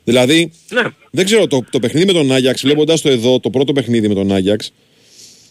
Δηλαδή, 0.03 0.51
Ναι. 0.69 0.81
δεν 1.11 1.25
ξέρω, 1.25 1.47
το, 1.47 1.63
το 1.69 1.79
παιχνίδι 1.79 2.05
με 2.05 2.13
τον 2.13 2.31
Άγιαξ, 2.31 2.61
βλέποντας 2.61 3.01
το 3.01 3.09
εδώ, 3.09 3.39
το 3.39 3.49
πρώτο 3.49 3.73
παιχνίδι 3.73 4.07
με 4.07 4.13
τον 4.13 4.31
Άγιαξ, 4.31 4.71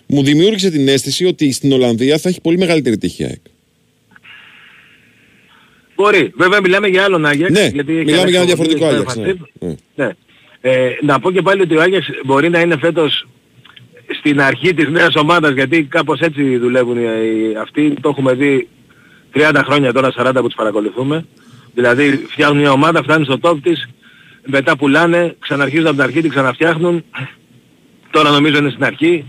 μου 0.09 0.23
δημιούργησε 0.23 0.71
την 0.71 0.89
αίσθηση 0.89 1.25
ότι 1.25 1.53
στην 1.53 1.73
Ολλανδία 1.73 2.19
θα 2.19 2.29
έχει 2.29 2.41
πολύ 2.41 2.59
μεγαλύτερη 2.59 2.99
τύχη 2.99 3.23
η 3.23 3.27
ΑΕΚ. 3.27 3.41
Μπορεί. 5.95 6.33
Βέβαια 6.37 6.61
μιλάμε 6.61 6.87
για 6.89 7.05
άλλον 7.05 7.27
Άγιαξ. 7.27 7.53
Ναι, 7.53 7.67
γιατί 7.73 7.93
έχει 7.97 8.05
μιλάμε 8.05 8.31
για 8.31 8.41
ένα 8.41 8.51
αλλάξει 8.53 8.77
διαφορετικό 8.79 8.85
ο 8.87 8.89
Άγιαξ. 8.89 9.17
Ναι. 9.17 9.25
Φαντσίπ. 9.25 9.41
Ναι. 9.95 10.05
Ναι. 10.05 10.13
Ε, 10.61 10.91
να 11.03 11.21
πω 11.21 11.31
και 11.31 11.43
πάλι 11.43 11.61
ότι 11.61 11.77
ο 11.77 11.81
Άγιαξ 11.81 12.07
μπορεί 12.25 12.49
να 12.49 12.61
είναι 12.61 12.77
φέτος 12.79 13.29
στην 14.19 14.41
αρχή 14.41 14.75
της 14.75 14.89
νέας 14.89 15.15
ομάδας 15.15 15.53
γιατί 15.53 15.83
κάπως 15.85 16.21
έτσι 16.21 16.57
δουλεύουν 16.57 16.97
οι, 16.99 17.03
οι- 17.03 17.57
αυτοί. 17.57 17.95
Το 18.01 18.09
έχουμε 18.09 18.35
δει 18.35 18.69
30 19.35 19.61
χρόνια 19.65 19.93
τώρα, 19.93 20.13
40 20.17 20.31
που 20.35 20.47
τους 20.47 20.55
παρακολουθούμε. 20.57 21.25
Δηλαδή 21.75 22.25
φτιάχνουν 22.29 22.59
μια 22.59 22.71
ομάδα, 22.73 23.03
φτάνουν 23.03 23.25
στο 23.25 23.39
top 23.43 23.59
της, 23.63 23.89
μετά 24.47 24.77
πουλάνε, 24.77 25.35
ξαναρχίζουν 25.39 25.87
από 25.87 25.95
την 25.95 26.05
αρχή, 26.05 26.21
την 26.21 26.31
ξαναφτιάχνουν. 26.31 27.05
Τώρα 28.11 28.31
νομίζω 28.31 28.59
είναι 28.59 28.71
στην 28.71 28.85
αρχή. 28.85 29.25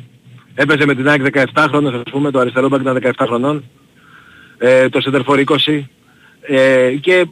Έπαιζε 0.61 0.85
με 0.85 0.95
την 0.95 1.07
ΑΕΚ 1.09 1.21
17 1.33 1.65
χρόνων, 1.69 1.95
ας 1.95 2.11
πούμε, 2.11 2.31
το 2.31 2.39
αριστερό 2.39 2.67
μπακ 2.67 2.81
ήταν 2.81 2.95
17 2.95 3.11
χρονών. 3.27 3.63
Ε, 4.57 4.89
το 4.89 5.01
σεντερφόρ 5.01 5.39
20. 5.39 5.89
Ε, 6.41 6.91
και 7.01 7.13
ε- 7.13 7.25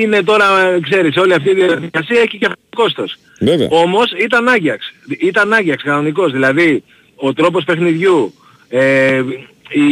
είναι 0.00 0.22
τώρα, 0.22 0.44
ξέρεις, 0.82 1.16
όλη 1.16 1.34
αυτή 1.34 1.50
η 1.50 1.54
διαδικασία 1.54 2.20
έχει 2.20 2.38
και 2.38 2.46
αυτό 2.46 2.60
κόστος. 2.74 3.16
Βέβαια. 3.40 3.68
Όμως 3.70 4.12
ήταν 4.12 4.48
Άγιαξ. 4.48 4.92
Ήταν 5.20 5.52
Άγιαξ 5.52 5.82
κανονικός. 5.82 6.32
Δηλαδή 6.32 6.82
ο 7.14 7.32
τρόπος 7.32 7.64
παιχνιδιού, 7.64 8.34
ε, 8.68 9.22
η, 9.68 9.86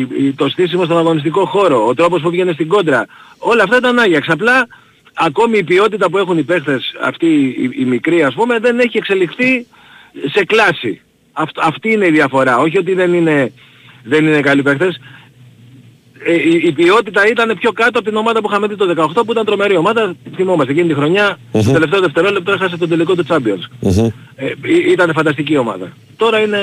η- 0.00 0.32
το 0.36 0.48
στήσιμο 0.48 0.84
στον 0.84 0.98
αγωνιστικό 0.98 1.46
χώρο, 1.46 1.86
ο 1.86 1.94
τρόπος 1.94 2.20
που 2.22 2.30
βγαίνει 2.30 2.52
στην 2.52 2.68
κόντρα, 2.68 3.06
όλα 3.38 3.62
αυτά 3.62 3.76
ήταν 3.76 3.98
Άγιαξ. 3.98 4.28
Απλά 4.28 4.66
ακόμη 5.14 5.58
η 5.58 5.64
ποιότητα 5.64 6.10
που 6.10 6.18
έχουν 6.18 6.38
οι 6.38 6.42
παίχτες, 6.42 6.94
αυτοί 7.02 7.26
οι, 7.26 7.70
οι 7.78 7.84
μικροί 7.84 8.22
ας 8.24 8.34
πούμε, 8.34 8.58
δεν 8.58 8.78
έχει 8.78 8.96
εξελιχθεί 8.96 9.66
σε 10.32 10.44
κλάση. 10.44 11.00
Αυτ- 11.36 11.58
αυτή 11.62 11.92
είναι 11.92 12.06
η 12.06 12.10
διαφορά. 12.10 12.58
Όχι 12.58 12.78
ότι 12.78 12.94
δεν 12.94 13.14
είναι, 13.14 13.52
δεν 14.04 14.26
είναι 14.26 14.40
καλοί 14.40 14.62
παίχτες. 14.62 15.00
Ε, 16.26 16.32
η, 16.34 16.60
η 16.64 16.72
ποιότητα 16.72 17.26
ήταν 17.28 17.56
πιο 17.60 17.72
κάτω 17.72 17.98
από 17.98 18.08
την 18.08 18.16
ομάδα 18.16 18.40
που 18.40 18.48
είχαμε 18.50 18.66
δει 18.66 18.76
το 18.76 19.10
18 19.16 19.22
που 19.26 19.32
ήταν 19.32 19.44
τρομερή 19.44 19.76
ομάδα. 19.76 20.14
Θυμόμαστε 20.34 20.72
εκείνη 20.72 20.88
τη 20.88 20.94
χρονιά, 20.94 21.38
στο 21.60 21.72
τελευταίο 21.72 22.00
δευτερόλεπτο 22.00 22.52
έχασε 22.52 22.76
τον 22.76 22.88
τελικό 22.88 23.14
του 23.14 23.24
Champions. 23.28 23.68
Ε, 24.36 24.46
ή- 24.46 24.90
ήταν 24.92 25.12
φανταστική 25.14 25.56
ομάδα. 25.56 25.92
Τώρα 26.16 26.38
είναι, 26.40 26.60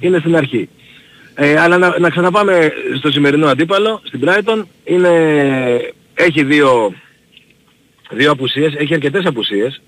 είναι 0.00 0.18
στην 0.18 0.36
αρχή. 0.36 0.68
Ε, 1.34 1.58
αλλά 1.60 1.78
να, 1.78 1.98
να 1.98 2.10
ξαναπάμε 2.10 2.72
στο 2.98 3.10
σημερινό 3.10 3.46
αντίπαλο, 3.46 4.00
στην 4.04 4.20
Brighton. 4.24 4.62
Είναι, 4.84 5.10
έχει 6.14 6.44
δύο, 6.44 6.92
δύο 8.10 8.30
απουσίες, 8.30 8.74
έχει 8.76 8.94
αρκετές 8.94 9.24
απουσίες 9.26 9.80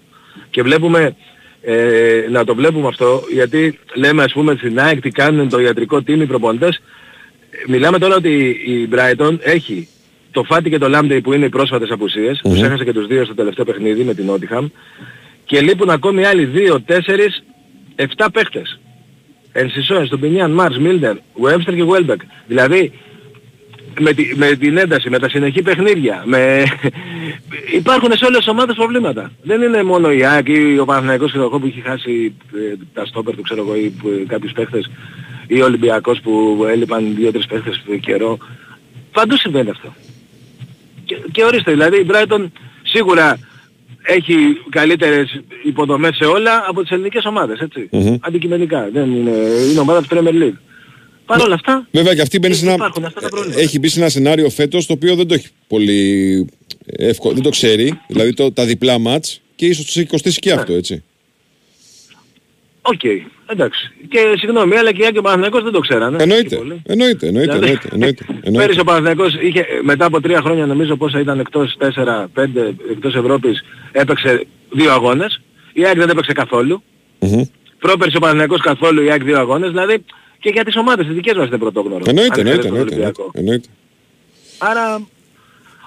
και 0.50 0.62
βλέπουμε 0.62 1.16
ε, 1.64 2.26
να 2.30 2.44
το 2.44 2.54
βλέπουμε 2.54 2.88
αυτό 2.88 3.22
γιατί 3.32 3.78
λέμε 3.94 4.22
ας 4.22 4.32
πούμε 4.32 4.54
στην 4.58 4.80
ΑΕΚ 4.80 5.00
τι 5.00 5.10
κάνουν 5.10 5.48
το 5.48 5.60
ιατρικό 5.60 5.96
team 5.96 6.20
οι 6.20 6.26
προπονητές 6.26 6.80
Μιλάμε 7.66 7.98
τώρα 7.98 8.16
ότι 8.16 8.48
η 8.66 8.88
Brighton 8.92 9.38
έχει 9.40 9.88
το 10.30 10.42
Φάτι 10.42 10.70
και 10.70 10.78
το 10.78 10.88
Λάμπτεϊ 10.88 11.20
που 11.20 11.32
είναι 11.32 11.44
οι 11.44 11.48
πρόσφατες 11.48 11.90
απουσίες, 11.90 12.40
τους 12.42 12.62
έχασε 12.62 12.84
και 12.84 12.92
τους 12.92 13.06
δύο 13.06 13.24
στο 13.24 13.34
τελευταίο 13.34 13.64
παιχνίδι 13.64 14.02
με 14.02 14.14
την 14.14 14.24
Νότιχαμ 14.24 14.66
και 15.44 15.60
λείπουν 15.60 15.90
ακόμη 15.90 16.24
άλλοι 16.24 16.50
2, 16.54 16.76
4, 16.86 16.98
7 17.96 18.26
παίχτες. 18.32 18.80
Ενσισόεν, 19.52 20.06
στον 20.06 20.20
Πινιάν, 20.20 20.50
Μάρς, 20.50 20.78
Μίλντερ, 20.78 21.16
Βέμστερ 21.34 21.74
και 21.74 21.84
Βέλμπεκ. 21.84 22.20
Δηλαδή 22.46 22.92
με, 24.00 24.12
τη, 24.12 24.32
με 24.36 24.46
την 24.46 24.76
ένταση, 24.76 25.10
με 25.10 25.18
τα 25.18 25.28
συνεχή 25.28 25.62
παιχνίδια, 25.62 26.22
με... 26.26 26.64
υπάρχουν 27.76 28.12
σε 28.16 28.24
όλες 28.24 28.38
τις 28.38 28.48
ομάδες 28.48 28.76
προβλήματα. 28.76 29.32
Δεν 29.42 29.62
είναι 29.62 29.82
μόνο 29.82 30.12
η 30.12 30.24
ΑΕΚ 30.24 30.48
ή 30.48 30.78
ο 30.78 30.84
Παναθηναϊκός 30.84 31.30
ξέρω 31.30 31.44
εγώ, 31.44 31.58
που 31.58 31.66
έχει 31.66 31.80
χάσει 31.80 32.34
ε, 32.54 32.74
τα 32.94 33.06
στόπερ 33.06 33.34
του 33.34 33.42
ξέρω 33.42 33.60
εγώ 33.60 33.76
ή 33.76 33.90
που, 33.90 34.08
ε, 34.08 34.24
κάποιους 34.26 34.52
παίχτες 34.52 34.90
ή 35.46 35.60
ο 35.60 35.64
Ολυμπιακός 35.64 36.20
που 36.20 36.64
έλειπαν 36.70 37.14
δύο-τρεις 37.14 37.46
παίχτες 37.46 37.82
καιρό. 38.00 38.38
Παντού 39.12 39.36
συμβαίνει 39.36 39.70
αυτό. 39.70 39.94
Και, 41.04 41.16
και 41.32 41.44
ορίστε, 41.44 41.70
δηλαδή 41.70 41.96
η 41.96 42.06
Brighton 42.10 42.46
σίγουρα 42.82 43.38
έχει 44.02 44.34
καλύτερες 44.70 45.40
υποδομές 45.64 46.16
σε 46.16 46.24
όλα 46.24 46.64
από 46.68 46.82
τις 46.82 46.90
ελληνικές 46.90 47.24
ομάδες, 47.24 47.58
έτσι. 47.60 47.88
Μμμ. 47.90 48.16
Αντικειμενικά. 48.20 48.88
Δεν 48.92 49.14
είναι, 49.14 49.30
είναι 49.70 49.80
ομάδα 49.80 50.02
του 50.02 50.08
Premier 50.10 50.42
League. 50.42 50.56
Παρ' 51.26 51.40
όλα 51.40 51.54
αυτά, 51.54 51.86
Βέβαια 51.90 52.14
και 52.14 52.20
αυτή 52.20 52.38
μπαίνει 52.38 52.54
σε 52.54 52.64
ένα, 52.64 52.74
υπάρχουν 52.74 53.04
αυτά 53.04 53.20
τα 53.20 53.28
προβλήματα. 53.28 53.60
έχει 53.60 53.78
μπει 53.78 53.88
σε 53.88 54.00
ένα 54.00 54.08
σενάριο 54.08 54.50
φέτος 54.50 54.86
το 54.86 54.92
οποίο 54.92 55.14
δεν 55.14 55.26
το 55.26 55.34
έχει 55.34 55.48
πολύ 55.66 56.46
εύκολο, 56.86 57.34
δεν 57.34 57.42
το 57.42 57.50
ξέρει, 57.50 58.00
δηλαδή 58.08 58.32
το, 58.34 58.52
τα 58.52 58.64
διπλά 58.64 58.98
ματς 58.98 59.40
και 59.56 59.66
ίσως 59.66 59.84
τους 59.84 59.96
έχει 59.96 60.06
κοστίσει 60.06 60.38
και 60.38 60.52
αυτό, 60.52 60.72
έτσι. 60.72 61.02
Οκ, 62.82 63.00
εντάξει. 63.46 63.90
Και 64.08 64.18
συγγνώμη, 64.38 64.76
αλλά 64.76 64.92
και 64.92 65.02
η 65.02 65.04
ΑΕΚ 65.04 65.12
και 65.12 65.18
ο 65.18 65.22
Παναθηναϊκός 65.22 65.62
δεν 65.62 65.72
το 65.72 65.80
ξέρανε. 65.80 66.22
Εννοείται, 66.22 66.48
Και 66.48 66.56
πολύ. 66.56 66.82
εννοείται, 66.86 67.26
εννοείται, 67.26 67.52
Δηλαδή, 67.52 67.66
εννοείται, 67.66 67.88
εννοείται, 67.92 68.24
εννοείται. 68.42 68.58
Πέρυσι 68.58 68.80
ο 68.80 68.84
Παναθηναϊκός 68.84 69.34
είχε 69.40 69.66
μετά 69.82 70.04
από 70.04 70.20
τρία 70.20 70.40
χρόνια 70.40 70.66
νομίζω 70.66 70.96
πόσα 70.96 71.20
ήταν 71.20 71.38
εκτός 71.40 71.76
4-5 71.78 72.26
εκτός 72.90 73.14
Ευρώπης 73.14 73.64
έπαιξε 73.92 74.46
δύο 74.70 74.92
αγώνες. 74.92 75.40
Η 75.72 75.84
ΑΕΚ 75.84 75.96
δεν 75.96 76.08
έπαιξε 76.08 76.32
καθόλου. 76.32 76.82
Μμμ. 77.18 77.42
Πρόπερσι 77.78 78.16
ο 78.16 78.20
Παναθηναϊκός 78.20 78.60
καθόλου 78.60 79.02
η 79.02 79.10
ΑΕΚ 79.10 79.22
δύο 79.24 79.38
αγώνες. 79.38 79.70
Δηλαδή 79.70 80.04
και 80.40 80.50
για 80.52 80.64
τις 80.64 80.76
ομάδες 80.76 81.06
τις 81.06 81.14
δικές 81.14 81.34
μας 81.36 81.46
είναι 81.48 81.58
πρωτόγνωρο. 81.58 82.02
Εννοείται, 82.06 82.40
Αν 82.40 82.46
εννοείται, 82.46 82.58
ξέρεις 82.58 82.66
τον 82.70 82.76
εννοείται, 82.76 82.94
Ολυμπιακό. 82.94 83.30
εννοείται. 83.34 83.68
Άρα, 84.58 85.06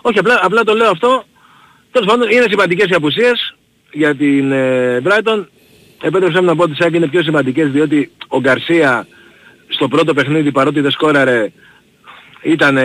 όχι 0.07 0.19
απλά, 0.19 0.39
απλά 0.43 0.63
το 0.63 0.73
λέω 0.73 0.89
αυτό. 0.89 1.23
Τέλος 1.91 2.07
πάντων 2.07 2.29
είναι 2.29 2.45
σημαντικές 2.49 2.85
οι 2.89 2.93
απουσίες 2.93 3.55
για 3.91 4.15
την 4.15 4.51
ε, 4.51 5.01
Brighton. 5.03 5.45
Επέτρεψέ 6.01 6.39
μου 6.39 6.45
να 6.45 6.55
πω 6.55 6.63
ότι 6.63 6.75
σαν 6.75 6.93
είναι 6.93 7.07
πιο 7.07 7.23
σημαντικές 7.23 7.69
διότι 7.71 8.11
ο 8.27 8.39
Γκαρσία 8.39 9.07
στο 9.67 9.87
πρώτο 9.87 10.13
παιχνίδι 10.13 10.51
παρότι 10.51 10.81
δεν 10.81 10.91
σκόραρε 10.91 11.51
ήταν, 12.43 12.77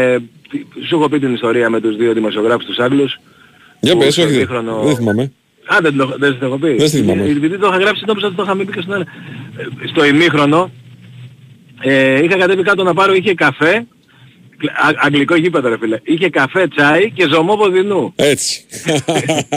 σου 0.86 0.94
έχω 0.96 1.08
πει 1.08 1.18
την 1.18 1.34
ιστορία 1.34 1.70
με 1.70 1.80
τους 1.80 1.96
δύο 1.96 2.12
δημοσιογράφους 2.12 2.64
τους 2.64 2.78
Άγγλους. 2.78 3.18
Για 3.80 3.92
που 3.92 3.98
πες, 3.98 4.12
στο 4.12 4.22
όχι, 4.22 4.30
δεν- 4.30 4.40
ημίχρονο- 4.40 4.82
δεν 4.82 4.96
θυμάμαι. 4.96 5.32
Α, 5.66 5.76
δεν 5.82 5.96
το, 5.96 6.14
δεν 6.18 6.38
το 6.38 6.46
έχω 6.46 6.58
πει. 6.58 6.74
Δεν 6.74 6.88
στη 6.88 6.98
θυμάμαι. 6.98 7.22
Ε, 7.22 7.30
Επειδή 7.30 7.58
το 7.58 7.66
είχα 7.66 7.78
γράψει 7.78 8.04
νόμιζα 8.06 8.26
ότι 8.26 8.36
το 8.36 8.42
είχαμε 8.42 8.64
πει 8.64 8.72
και 8.72 8.80
στην 8.80 8.92
άλλη. 8.92 9.04
Ε, 9.56 9.86
Στο 9.86 10.04
ημίχρονο 10.04 10.70
ε, 11.80 12.22
είχα 12.24 12.36
κατέβει 12.36 12.62
κάτω 12.62 12.82
να 12.82 12.94
πάρω, 12.94 13.12
είχε 13.14 13.34
καφέ, 13.34 13.74
α, 13.76 13.84
αγγλικό 15.04 15.34
γήπεδο 15.34 15.68
ρε 15.68 15.78
φίλε, 15.78 15.98
είχε 16.02 16.28
καφέ, 16.30 16.68
τσάι 16.68 17.10
και 17.10 17.26
ζωμό 17.28 17.56
βοδινού. 17.56 18.12
Έτσι. 18.16 18.64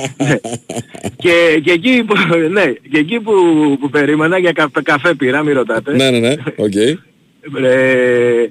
και, 1.23 1.59
και 1.63 1.71
εκεί, 1.71 2.03
που, 2.07 2.13
ναι, 2.51 2.65
και 2.91 2.97
εκεί 2.97 3.19
που, 3.19 3.33
που 3.79 3.89
περίμενα 3.89 4.37
για 4.37 4.51
κα, 4.51 4.69
καφέ 4.83 5.13
πήρα, 5.13 5.43
μην 5.43 5.53
ρωτάτε. 5.53 5.95
ναι, 5.95 6.09
ναι, 6.09 6.19
ναι, 6.19 6.33
οκ. 6.55 6.75
Ε, 7.63 8.41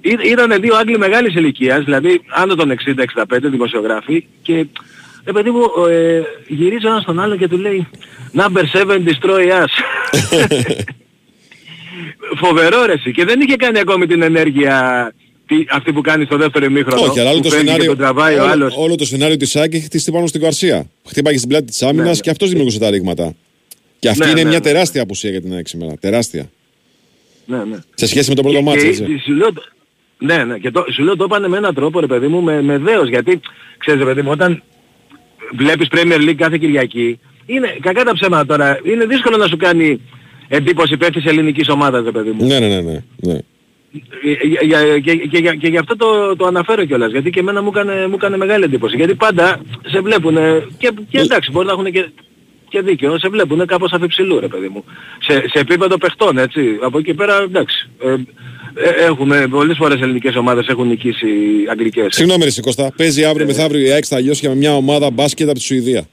ή- 0.00 0.30
ήταν 0.30 0.60
δύο 0.60 0.76
Άγγλοι 0.76 0.98
μεγάλης 0.98 1.34
ηλικίας, 1.34 1.84
δηλαδή 1.84 2.20
άνω 2.28 2.54
των 2.54 2.72
60-65 2.72 3.24
δημοσιογράφοι 3.40 4.26
και 4.42 4.66
ρε 5.24 5.32
παιδί 5.32 5.50
μου 5.50 5.62
ε, 5.90 6.20
γυρίζει 6.46 6.86
ένας 6.86 7.02
στον 7.02 7.20
άλλο 7.20 7.36
και 7.36 7.48
του 7.48 7.56
λέει 7.58 7.86
Number 8.34 8.62
7 8.72 8.86
destroy 8.86 9.50
us. 9.62 9.72
Φοβερό 12.40 12.84
ρε 12.86 12.92
εσύ. 12.92 13.12
Και 13.12 13.24
δεν 13.24 13.40
είχε 13.40 13.56
κάνει 13.56 13.78
ακόμη 13.78 14.06
την 14.06 14.22
ενέργεια 14.22 15.12
τι- 15.46 15.64
αυτή 15.70 15.92
που 15.92 16.00
κάνει 16.00 16.24
στο 16.24 16.36
δεύτερο 16.36 16.64
ημίχρονο. 16.64 17.02
Όχι, 17.02 17.20
αλλά 17.20 17.30
όλο 17.30 17.38
που 17.40 17.44
το, 17.48 17.50
φεύγει 17.50 17.64
σενάριο, 17.66 17.82
Και 17.90 17.96
τον 17.96 17.98
τραβάει 17.98 18.34
ο 18.36 18.42
όλο, 18.42 18.50
άλλος. 18.52 18.74
όλο 18.76 18.94
το 18.94 19.04
σενάριο 19.06 19.36
της 19.36 19.56
ΑΕΚ 19.56 19.74
έχει 19.74 19.84
χτιστεί 19.84 20.12
πάνω 20.12 20.26
στην 20.26 20.40
Καρσία. 20.40 20.86
Χτύπαγε 21.08 21.36
στην 21.36 21.48
πλάτη 21.48 21.64
της 21.64 21.82
άμυνας 21.82 22.04
Ναι, 22.06 22.10
ναι. 22.12 22.18
και 22.20 22.30
αυτός 22.30 22.48
δημιουργούσε 22.48 22.78
τα 22.78 22.90
ρήγματα. 22.90 23.34
Και 23.98 24.08
αυτή 24.08 24.24
Ναι, 24.24 24.30
είναι 24.30 24.42
ναι, 24.42 24.48
μια 24.48 24.58
ναι. 24.58 24.64
τεράστια 24.64 25.02
απουσία 25.02 25.30
για 25.30 25.40
την 25.40 25.52
ΑΕΚ 25.54 25.68
σήμερα. 25.68 25.94
Τεράστια. 26.00 26.50
Ναι, 27.46 27.56
ναι. 27.56 27.76
Σε 27.94 28.06
σχέση 28.06 28.28
με 28.28 28.34
το 28.34 28.42
πρώτο 28.42 28.56
Και- 28.58 28.64
μάτς, 28.64 28.82
και 28.82 28.88
έτσι. 28.88 29.04
σου 29.24 29.32
λέω 29.32 29.52
το- 29.52 29.62
ναι, 30.18 30.44
ναι, 30.44 30.58
και 30.58 30.70
το, 30.70 30.84
σου 30.94 31.02
λέω 31.02 31.16
το 31.16 31.24
έπανε 31.24 31.48
με 31.48 31.56
έναν 31.56 31.74
τρόπο 31.74 32.00
ρε 32.00 32.06
παιδί 32.06 32.26
μου 32.26 32.40
με, 32.42 32.62
με 32.62 32.78
δέος 32.78 33.08
γιατί 33.08 33.40
ξέρεις 33.78 34.00
ρε 34.00 34.06
παιδί 34.06 34.22
μου 34.22 34.30
όταν 34.30 34.62
βλέπεις 35.56 35.88
Premier 35.90 36.18
League 36.28 36.34
κάθε 36.34 36.58
Κυριακή 36.58 37.18
είναι 37.46 37.76
κακά 37.80 38.04
τα 38.04 38.12
ψέματα 38.14 38.46
τώρα 38.46 38.80
είναι 38.84 39.04
δύσκολο 39.06 39.36
να 39.36 39.46
σου 39.46 39.56
κάνει 39.56 40.00
εντύπωση 40.48 40.96
παίχτης 40.96 41.24
ελληνικής 41.24 41.68
ομάδας 41.68 42.04
ρε 42.04 42.10
παιδί 42.10 42.30
μου 42.30 42.46
Ναι, 42.46 42.58
ναι, 42.58 42.68
ναι. 42.68 42.80
ναι, 42.80 43.02
ναι. 43.16 43.32
Ε, 43.32 43.38
για- 44.66 44.82
για- 44.84 44.98
και, 44.98 45.14
και, 45.14 45.38
για- 45.38 45.54
και 45.54 45.68
γι' 45.68 45.76
αυτό 45.78 45.96
το, 45.96 46.36
το 46.36 46.46
αναφέρω 46.46 46.84
κιόλας 46.84 47.10
γιατί 47.10 47.30
και 47.30 47.40
εμένα 47.40 47.62
μου 47.62 47.68
έκανε, 47.74 48.06
μου 48.06 48.14
έκανε 48.14 48.36
μεγάλη 48.36 48.64
εντύπωση 48.64 48.96
γιατί 48.96 49.14
πάντα 49.14 49.60
σε 49.86 50.00
βλέπουν 50.00 50.34
και, 50.78 50.90
και 51.08 51.18
εντάξει 51.18 51.50
μπορεί 51.50 51.66
να 51.66 51.72
έχουν 51.72 51.92
και 51.92 52.08
και 52.68 52.80
δίκαιο, 52.80 53.18
σε 53.18 53.28
βλέπουν 53.28 53.66
κάπως 53.66 53.92
αφιψηλού 53.92 54.40
ρε 54.40 54.48
παιδί 54.48 54.68
μου. 54.68 54.84
Σε, 55.26 55.32
σε 55.32 55.58
επίπεδο 55.58 55.98
παιχτών 55.98 56.38
έτσι. 56.38 56.60
Από 56.82 56.98
εκεί 56.98 57.14
πέρα 57.14 57.42
εντάξει. 57.42 57.88
Ε, 58.02 58.12
ε, 58.74 59.04
έχουμε 59.06 59.46
πολλές 59.50 59.76
φορές 59.76 60.00
ελληνικές 60.00 60.36
ομάδες 60.36 60.66
έχουν 60.66 60.86
νικήσει 60.86 61.26
αγγλικές. 61.70 62.06
Συγγνώμη, 62.14 62.44
Ρε 62.44 62.50
Κώστα. 62.60 62.92
Παίζει 62.96 63.24
αύριο 63.24 63.46
μεθαύριο 63.46 63.86
η 63.86 63.90
ΑΕΚ 63.90 64.04
στα 64.04 64.20
Λιώσια 64.20 64.48
με 64.48 64.54
μια 64.56 64.76
ομάδα 64.76 65.10
μπάσκετ 65.10 65.48
από 65.48 65.58
τη 65.58 65.64
Σουηδία. 65.64 66.08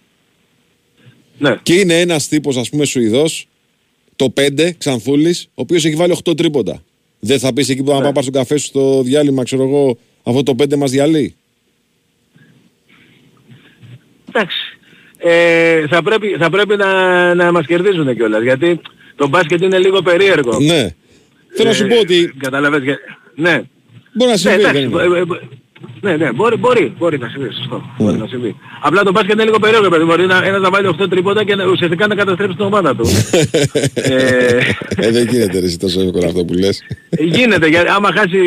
Ναι. 1.38 1.56
Και 1.64 1.74
είναι 1.74 2.00
ένας 2.00 2.28
τύπος, 2.28 2.58
ας 2.58 2.70
πούμε, 2.70 2.86
Σουηδός, 2.86 3.48
το 4.16 4.30
5, 4.30 4.74
Ξανθούλης, 4.78 5.46
ο 5.50 5.62
οποίος 5.62 5.86
έχει 5.86 5.96
βάλει 5.96 6.12
8 6.12 6.36
τρίποντα. 6.38 6.82
Δεν 7.20 7.40
θα 7.40 7.54
πεις 7.54 7.70
εκεί 7.70 7.84
που 7.84 7.92
θα 7.92 8.02
πάει 8.02 8.12
πάρει 8.12 8.26
τον 8.26 8.34
καφέ 8.36 8.58
σου 8.58 8.66
στο 8.66 9.02
διάλειμμα, 9.04 9.44
ξέρω 9.44 9.64
εγώ, 9.64 9.98
αυτό 10.24 10.44
το 10.44 10.56
5 10.64 10.76
μας 10.76 10.92
διαλύει. 10.92 11.36
Εντάξει. 14.30 14.58
Ε, 15.18 15.88
θα, 15.88 16.04
πρέπει, 16.04 16.36
θα 16.40 16.50
πρέπει 16.50 16.76
να, 16.76 17.34
να 17.36 17.52
μας 17.52 17.66
κερδίζουν 17.66 18.16
κιόλας 18.16 18.44
γιατί 18.44 18.80
το 19.16 19.28
μπάσκετ 19.28 19.62
είναι 19.62 19.78
λίγο 19.80 20.02
περίεργο. 20.02 20.60
Ναι. 20.60 20.88
Θέλω 21.56 21.70
να 21.70 21.76
σου 21.76 21.88
πω 21.88 22.00
ότι. 22.00 22.34
Καταλαβες, 22.38 22.84
για- 22.84 23.00
ναι. 23.36 23.62
Μπορεί 24.14 24.32
να 24.32 24.38
συμβεί. 24.38 24.58
Ναι, 24.58 24.62
δεν 24.72 24.76
εντάξει, 24.76 25.06
είναι. 25.06 25.18
ε, 25.18 25.20
ε, 25.20 25.22
ε, 25.22 25.26
ναι, 26.02 26.16
ναι, 26.16 26.32
μπορεί, 26.32 26.56
μπορεί, 26.58 26.94
μπορεί 26.98 27.18
να 27.18 27.30
συμβεί, 27.30 27.54
σωστό. 27.54 27.84
Μπορεί 27.98 28.18
να 28.18 28.28
συμβεί. 28.28 28.56
Απλά 28.82 29.04
το 29.04 29.12
μπάσκετ 29.12 29.34
είναι 29.34 29.44
λίγο 29.44 29.60
περίεργο, 29.60 29.90
παιδί. 29.90 30.04
Μπορεί 30.04 30.26
να, 30.26 30.46
ένας 30.46 30.62
να 30.62 30.70
βάλει 30.70 30.96
8 31.02 31.10
τρίποτα 31.10 31.44
και 31.44 31.56
να, 31.56 31.66
ουσιαστικά 31.66 32.08
να 32.08 32.16
καταστρέψει 32.16 32.56
την 32.56 32.66
ομάδα 32.66 32.96
του. 32.96 33.06
ε, 33.94 34.58
ε, 34.96 35.12
δεν 35.12 35.28
γίνεται 35.28 35.60
ρε, 35.60 35.66
εσύ 35.66 35.78
τόσο 35.80 36.02
εύκολα 36.02 36.28
αυτό 36.28 36.46
που 36.46 36.54
λες. 36.54 36.82
γίνεται, 37.20 37.68
γιατί 37.68 37.90
άμα 37.90 38.12
χάσει, 38.14 38.40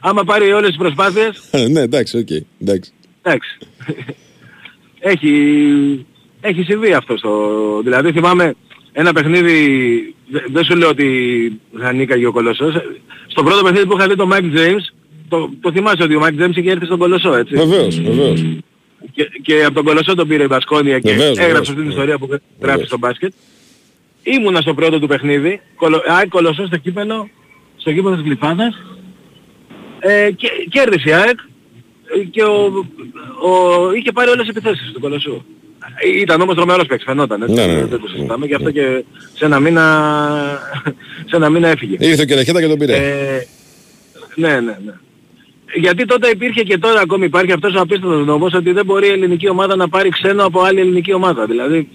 άμα 0.00 0.24
πάρει 0.24 0.52
όλες 0.52 0.68
τις 0.68 0.78
προσπάθειες, 0.78 1.42
ναι, 1.70 1.80
εντάξει, 1.80 2.16
οκ. 2.18 2.30
εντάξει. 2.60 2.92
εντάξει. 3.22 3.58
έχει, 4.98 5.32
έχει 6.40 6.62
συμβεί 6.62 6.92
αυτό 6.92 7.16
στο... 7.16 7.30
Δηλαδή 7.82 8.12
θυμάμαι 8.12 8.54
ένα 8.92 9.12
παιχνίδι, 9.12 9.58
δε- 10.30 10.44
δεν 10.52 10.64
σου 10.64 10.76
λέω 10.76 10.88
ότι 10.88 11.08
θα 11.78 11.92
νίκαγε 11.92 12.26
ο 12.26 12.32
Κολοσσός. 12.32 12.74
Στο 13.26 13.42
πρώτο 13.42 13.62
παιχνίδι 13.62 13.86
που 13.86 13.96
είχα 13.96 14.08
δει 14.08 14.16
το 14.16 14.28
Mike 14.32 14.56
James, 14.58 14.94
το, 15.28 15.50
το 15.60 15.72
θυμάσαι 15.72 16.02
ότι 16.02 16.14
ο 16.14 16.20
Mike 16.24 16.42
James 16.44 16.56
είχε 16.56 16.70
έρθει 16.70 16.84
στον 16.84 16.98
Κολοσσό, 16.98 17.34
έτσι. 17.34 17.54
Βεβαίως, 17.56 18.00
βεβαίως. 18.00 18.44
Και, 19.12 19.30
και 19.42 19.64
από 19.64 19.74
τον 19.74 19.84
Κολοσσό 19.84 20.14
τον 20.14 20.28
πήρε 20.28 20.42
η 20.42 20.46
Μπασκόνια 20.50 20.98
και 20.98 21.10
Βεβαίως, 21.10 21.28
βεβαίως. 21.28 21.46
έγραψε 21.48 21.70
αυτή 21.70 21.82
την 21.82 21.90
ιστορία 21.90 22.18
που 22.18 22.26
γράφει 22.26 22.42
Βεβαίως. 22.60 22.86
στο 22.86 22.98
μπάσκετ. 22.98 23.32
Ήμουνα 24.22 24.60
στο 24.60 24.74
πρώτο 24.74 24.98
του 24.98 25.06
παιχνίδι, 25.06 25.60
κολο, 25.76 26.02
ΑΕΚ 26.06 26.28
Κολοσσό 26.28 26.66
στο 26.66 26.76
κύπελο, 26.76 27.28
στο 27.76 27.92
κύπελο 27.92 28.14
της 28.14 28.24
Γλυφάδας. 28.24 28.74
Ε, 30.00 30.30
και, 30.30 30.48
κέρδισε 30.70 31.08
η 31.08 31.12
ΑΕΚ 31.12 31.38
ε, 32.20 32.24
και 32.24 32.42
ο, 32.42 32.86
ο, 33.48 33.92
είχε 33.92 34.12
πάρει 34.12 34.30
όλες 34.30 34.46
τις 34.46 34.56
επιθέσεις 34.56 34.92
του 34.92 35.00
Κολοσσού. 35.00 35.42
Ε, 36.14 36.18
Ήταν 36.20 36.40
όμως 36.40 36.54
τρομερός 36.54 36.86
παίκτης, 36.86 37.06
φαινόταν, 37.06 37.42
έτσι, 37.42 37.54
Ναι, 37.54 37.66
ναι, 37.66 37.72
ναι. 37.72 37.84
δεν 37.84 38.00
το 38.00 38.08
συζητάμε, 38.08 38.46
γι' 38.46 38.54
αυτό 38.54 38.70
και 38.70 39.04
σε 39.34 39.44
ένα 39.44 39.60
μήνα, 39.60 39.84
σε 41.30 41.36
ένα 41.36 41.48
μήνα 41.50 41.68
έφυγε. 41.68 41.96
Ήρθε 41.98 42.22
ο 42.22 42.24
Κεραχέτα 42.24 42.60
και 42.60 42.66
τον 42.68 42.78
πήρε. 42.78 42.96
Ε, 42.96 43.46
ναι, 44.34 44.60
ναι, 44.60 44.78
ναι. 44.84 44.92
Γιατί 45.74 46.04
τότε 46.04 46.28
υπήρχε 46.28 46.62
και 46.62 46.78
τώρα 46.78 47.00
ακόμη 47.00 47.24
υπάρχει 47.24 47.52
αυτός 47.52 47.74
ο 47.74 47.80
απίστευτος 47.80 48.26
νόμος 48.26 48.54
ότι 48.54 48.72
δεν 48.72 48.84
μπορεί 48.84 49.06
η 49.06 49.10
ελληνική 49.10 49.48
ομάδα 49.48 49.76
να 49.76 49.88
πάρει 49.88 50.08
ξένο 50.08 50.44
από 50.44 50.62
άλλη 50.62 50.80
ελληνική 50.80 51.12
ομάδα. 51.12 51.46
Δηλαδή, 51.46 51.88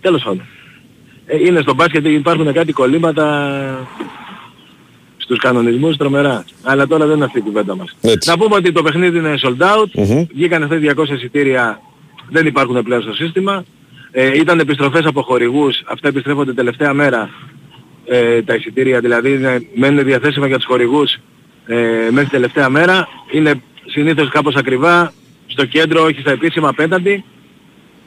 τέλος 0.00 0.22
πάντων. 0.22 0.42
Ε, 1.26 1.36
είναι 1.46 1.60
στο 1.60 1.74
μπάσκετ 1.74 2.06
υπάρχουν 2.06 2.52
κάτι 2.52 2.72
κολλήματα 2.72 3.86
στους 5.16 5.38
κανονισμούς 5.38 5.96
τρομερά. 5.96 6.44
Αλλά 6.62 6.86
τώρα 6.86 7.06
δεν 7.06 7.16
είναι 7.16 7.24
αυτή 7.24 7.38
η 7.38 7.42
κουβέντα 7.42 7.76
μας. 7.76 7.96
Έτσι. 8.00 8.30
Να 8.30 8.38
πούμε 8.38 8.54
ότι 8.54 8.72
το 8.72 8.82
παιχνίδι 8.82 9.18
είναι 9.18 9.34
sold 9.42 9.62
out. 9.62 9.90
Μμμ. 9.94 10.24
Βγήκαν 10.34 10.62
αυτές 10.62 10.80
200 10.80 11.08
εισιτήρια, 11.08 11.80
δεν 12.30 12.46
υπάρχουν 12.46 12.82
πλέον 12.82 13.02
στο 13.02 13.12
σύστημα. 13.12 13.64
Ε, 14.10 14.38
ήταν 14.38 14.58
επιστροφές 14.58 15.04
από 15.04 15.22
χορηγούς, 15.22 15.82
αυτά 15.86 16.08
επιστρέφονται 16.08 16.54
τελευταία 16.54 16.92
μέρα 16.92 17.30
ε, 18.04 18.42
τα 18.42 18.54
εισιτήρια, 18.54 19.00
δηλαδή 19.00 19.32
είναι, 19.32 19.66
μένουν 19.74 20.04
διαθέσιμα 20.04 20.46
για 20.46 20.56
τους 20.56 20.66
χορηγούς 20.66 21.18
ε, 21.66 22.08
μέχρι 22.10 22.30
τελευταία 22.30 22.68
μέρα. 22.68 23.08
Είναι 23.30 23.62
συνήθως 23.86 24.28
κάπως 24.28 24.54
ακριβά, 24.54 25.12
στο 25.46 25.64
κέντρο, 25.64 26.02
όχι 26.02 26.20
στα 26.20 26.30
επίσημα 26.30 26.68
απέναντι. 26.68 27.24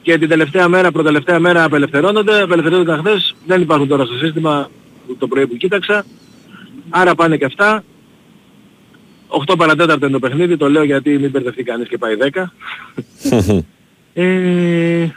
Και 0.02 0.18
την 0.18 0.28
τελευταία 0.28 0.68
μέρα, 0.68 0.92
προτελευταία 0.92 1.38
μέρα 1.38 1.64
απελευθερώνονται, 1.64 2.42
απελευθερώνονται 2.42 2.96
χθες, 2.96 3.34
δεν 3.46 3.60
υπάρχουν 3.60 3.88
τώρα 3.88 4.04
στο 4.04 4.14
σύστημα 4.14 4.70
το 5.18 5.26
πρωί 5.28 5.46
που 5.46 5.56
κοίταξα. 5.56 6.04
Άρα 6.90 7.14
πάνε 7.14 7.36
και 7.36 7.44
αυτά. 7.44 7.84
8 9.48 9.54
παρατέταρτο 9.56 10.06
είναι 10.06 10.18
το 10.18 10.28
παιχνίδι, 10.28 10.56
το 10.56 10.70
λέω 10.70 10.82
γιατί 10.82 11.18
μην 11.18 11.30
μπερδευτεί 11.30 11.62
κανείς 11.62 11.88
και 11.88 11.98
πάει 11.98 12.16
10. 12.32 12.44
Ε, 14.14 15.08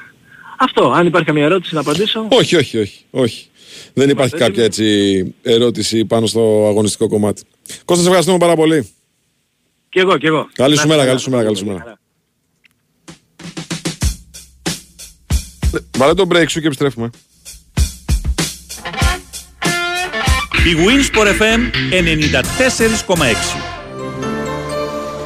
αυτό, 0.57 0.91
αν 0.91 1.05
υπάρχει 1.05 1.27
καμία 1.27 1.43
ερώτηση 1.43 1.73
να 1.73 1.79
απαντήσω. 1.79 2.27
όχι, 2.29 2.55
όχι, 2.55 2.77
όχι, 2.77 3.05
όχι. 3.11 3.47
Δεν 3.93 4.09
υπάρχει 4.09 4.35
κάποια 4.35 4.63
έτσι 4.63 5.23
ερώτηση 5.41 6.05
πάνω 6.05 6.25
στο 6.25 6.65
αγωνιστικό 6.67 7.07
κομμάτι. 7.07 7.43
Κώστα, 7.85 8.01
σε 8.01 8.07
ευχαριστούμε 8.07 8.37
πάρα 8.37 8.55
πολύ. 8.55 8.89
Και 9.89 9.99
εγώ, 9.99 10.17
και 10.17 10.27
εγώ. 10.27 10.47
Καλή 10.53 10.69
Να 10.69 10.75
σου 10.75 10.87
είστε 10.87 10.87
μέρα, 10.87 10.99
καλά. 10.99 11.07
καλή 11.07 11.19
σου 11.19 11.29
μέρα, 11.29 11.43
καλή 11.43 11.57
σου 11.57 11.65
μέρα. 11.65 11.97
Βάλε 15.97 16.13
το 16.13 16.27
break 16.31 16.45
σου 16.49 16.59
και 16.59 16.65
επιστρέφουμε. 16.67 17.09
Η 20.65 20.75
Winsport 20.85 21.27
FM 21.27 21.59
94,6. 21.91 23.72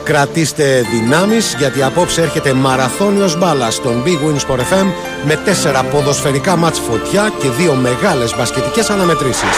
Κρατήστε 0.07 0.85
δυνάμεις 0.91 1.55
γιατί 1.57 1.83
απόψε 1.83 2.21
έρχεται 2.21 2.53
μαραθώνιος 2.53 3.37
μπάλας 3.37 3.75
στον 3.75 4.03
Big 4.05 4.27
Win 4.27 4.35
Sport 4.35 4.59
FM 4.59 4.85
με 5.25 5.35
τέσσερα 5.35 5.83
ποδοσφαιρικά 5.83 6.55
μάτς 6.55 6.79
φωτιά 6.79 7.31
και 7.41 7.49
δύο 7.49 7.73
μεγάλες 7.73 8.35
μπασκετικές 8.35 8.89
αναμετρήσεις. 8.89 9.55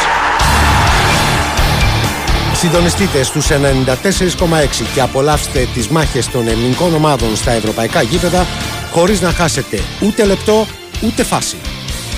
Συντονιστείτε 2.54 3.24
στους 3.24 3.47
94,6 3.47 4.86
και 4.93 5.02
απολαύστε 5.02 5.68
τις 5.74 5.88
μάχες 5.88 6.28
των 6.28 6.47
ελληνικών 6.47 6.93
ομάδων 6.93 7.36
στα 7.36 7.52
ευρωπαϊκά 7.52 8.02
γήπεδα 8.02 8.45
χωρίς 8.91 9.22
να 9.22 9.32
χάσετε 9.32 9.80
ούτε 10.02 10.26
λεπτό 10.26 10.68
ούτε 11.04 11.24
φάση. 11.24 11.58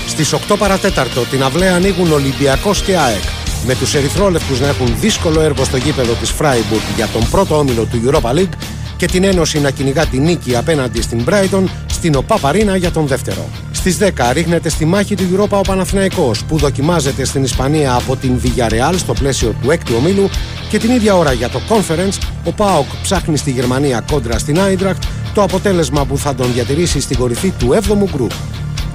Στις 0.08 0.32
8 0.32 0.56
παρατέταρτο 0.58 1.20
την 1.20 1.42
αυλαία 1.42 1.74
ανοίγουν 1.74 2.12
Ολυμπιακός 2.12 2.82
και 2.82 2.96
ΑΕΚ 2.96 3.31
με 3.66 3.74
τους 3.74 3.94
ερυθρόλευκους 3.94 4.60
να 4.60 4.68
έχουν 4.68 4.94
δύσκολο 5.00 5.40
έργο 5.40 5.64
στο 5.64 5.76
γήπεδο 5.76 6.12
της 6.12 6.30
Φράιμπουργκ 6.30 6.82
για 6.96 7.06
τον 7.06 7.30
πρώτο 7.30 7.58
όμιλο 7.58 7.84
του 7.84 8.00
Europa 8.06 8.34
League 8.34 8.54
και 8.96 9.06
την 9.06 9.24
Ένωση 9.24 9.60
να 9.60 9.70
κυνηγά 9.70 10.06
τη 10.06 10.18
νίκη 10.18 10.56
απέναντι 10.56 11.02
στην 11.02 11.24
Brighton 11.28 11.64
στην 11.86 12.14
ΟΠΑΠΑΡΗΝΑ 12.14 12.76
για 12.76 12.90
τον 12.90 13.06
δεύτερο. 13.06 13.48
Στις 13.72 13.98
10 14.00 14.30
ρίχνεται 14.32 14.68
στη 14.68 14.84
μάχη 14.84 15.14
του 15.14 15.24
Europa 15.32 15.58
ο 15.58 15.60
Παναθηναϊκός 15.60 16.44
που 16.44 16.58
δοκιμάζεται 16.58 17.24
στην 17.24 17.42
Ισπανία 17.42 17.94
από 17.94 18.16
την 18.16 18.40
Villarreal 18.42 18.94
στο 18.96 19.12
πλαίσιο 19.12 19.54
του 19.62 19.70
έκτου 19.70 19.94
ομίλου 19.98 20.28
και 20.68 20.78
την 20.78 20.90
ίδια 20.90 21.16
ώρα 21.16 21.32
για 21.32 21.48
το 21.48 21.60
Conference 21.68 22.18
ο 22.44 22.52
ΠΑΟΚ 22.52 22.86
ψάχνει 23.02 23.36
στη 23.36 23.50
Γερμανία 23.50 24.04
κόντρα 24.10 24.38
στην 24.38 24.60
Άιντραχτ 24.60 25.02
το 25.34 25.42
αποτέλεσμα 25.42 26.04
που 26.04 26.18
θα 26.18 26.34
τον 26.34 26.52
διατηρήσει 26.52 27.00
στην 27.00 27.18
κορυφή 27.18 27.50
του 27.58 27.68
7ου 27.68 28.10
γκρουπ. 28.12 28.32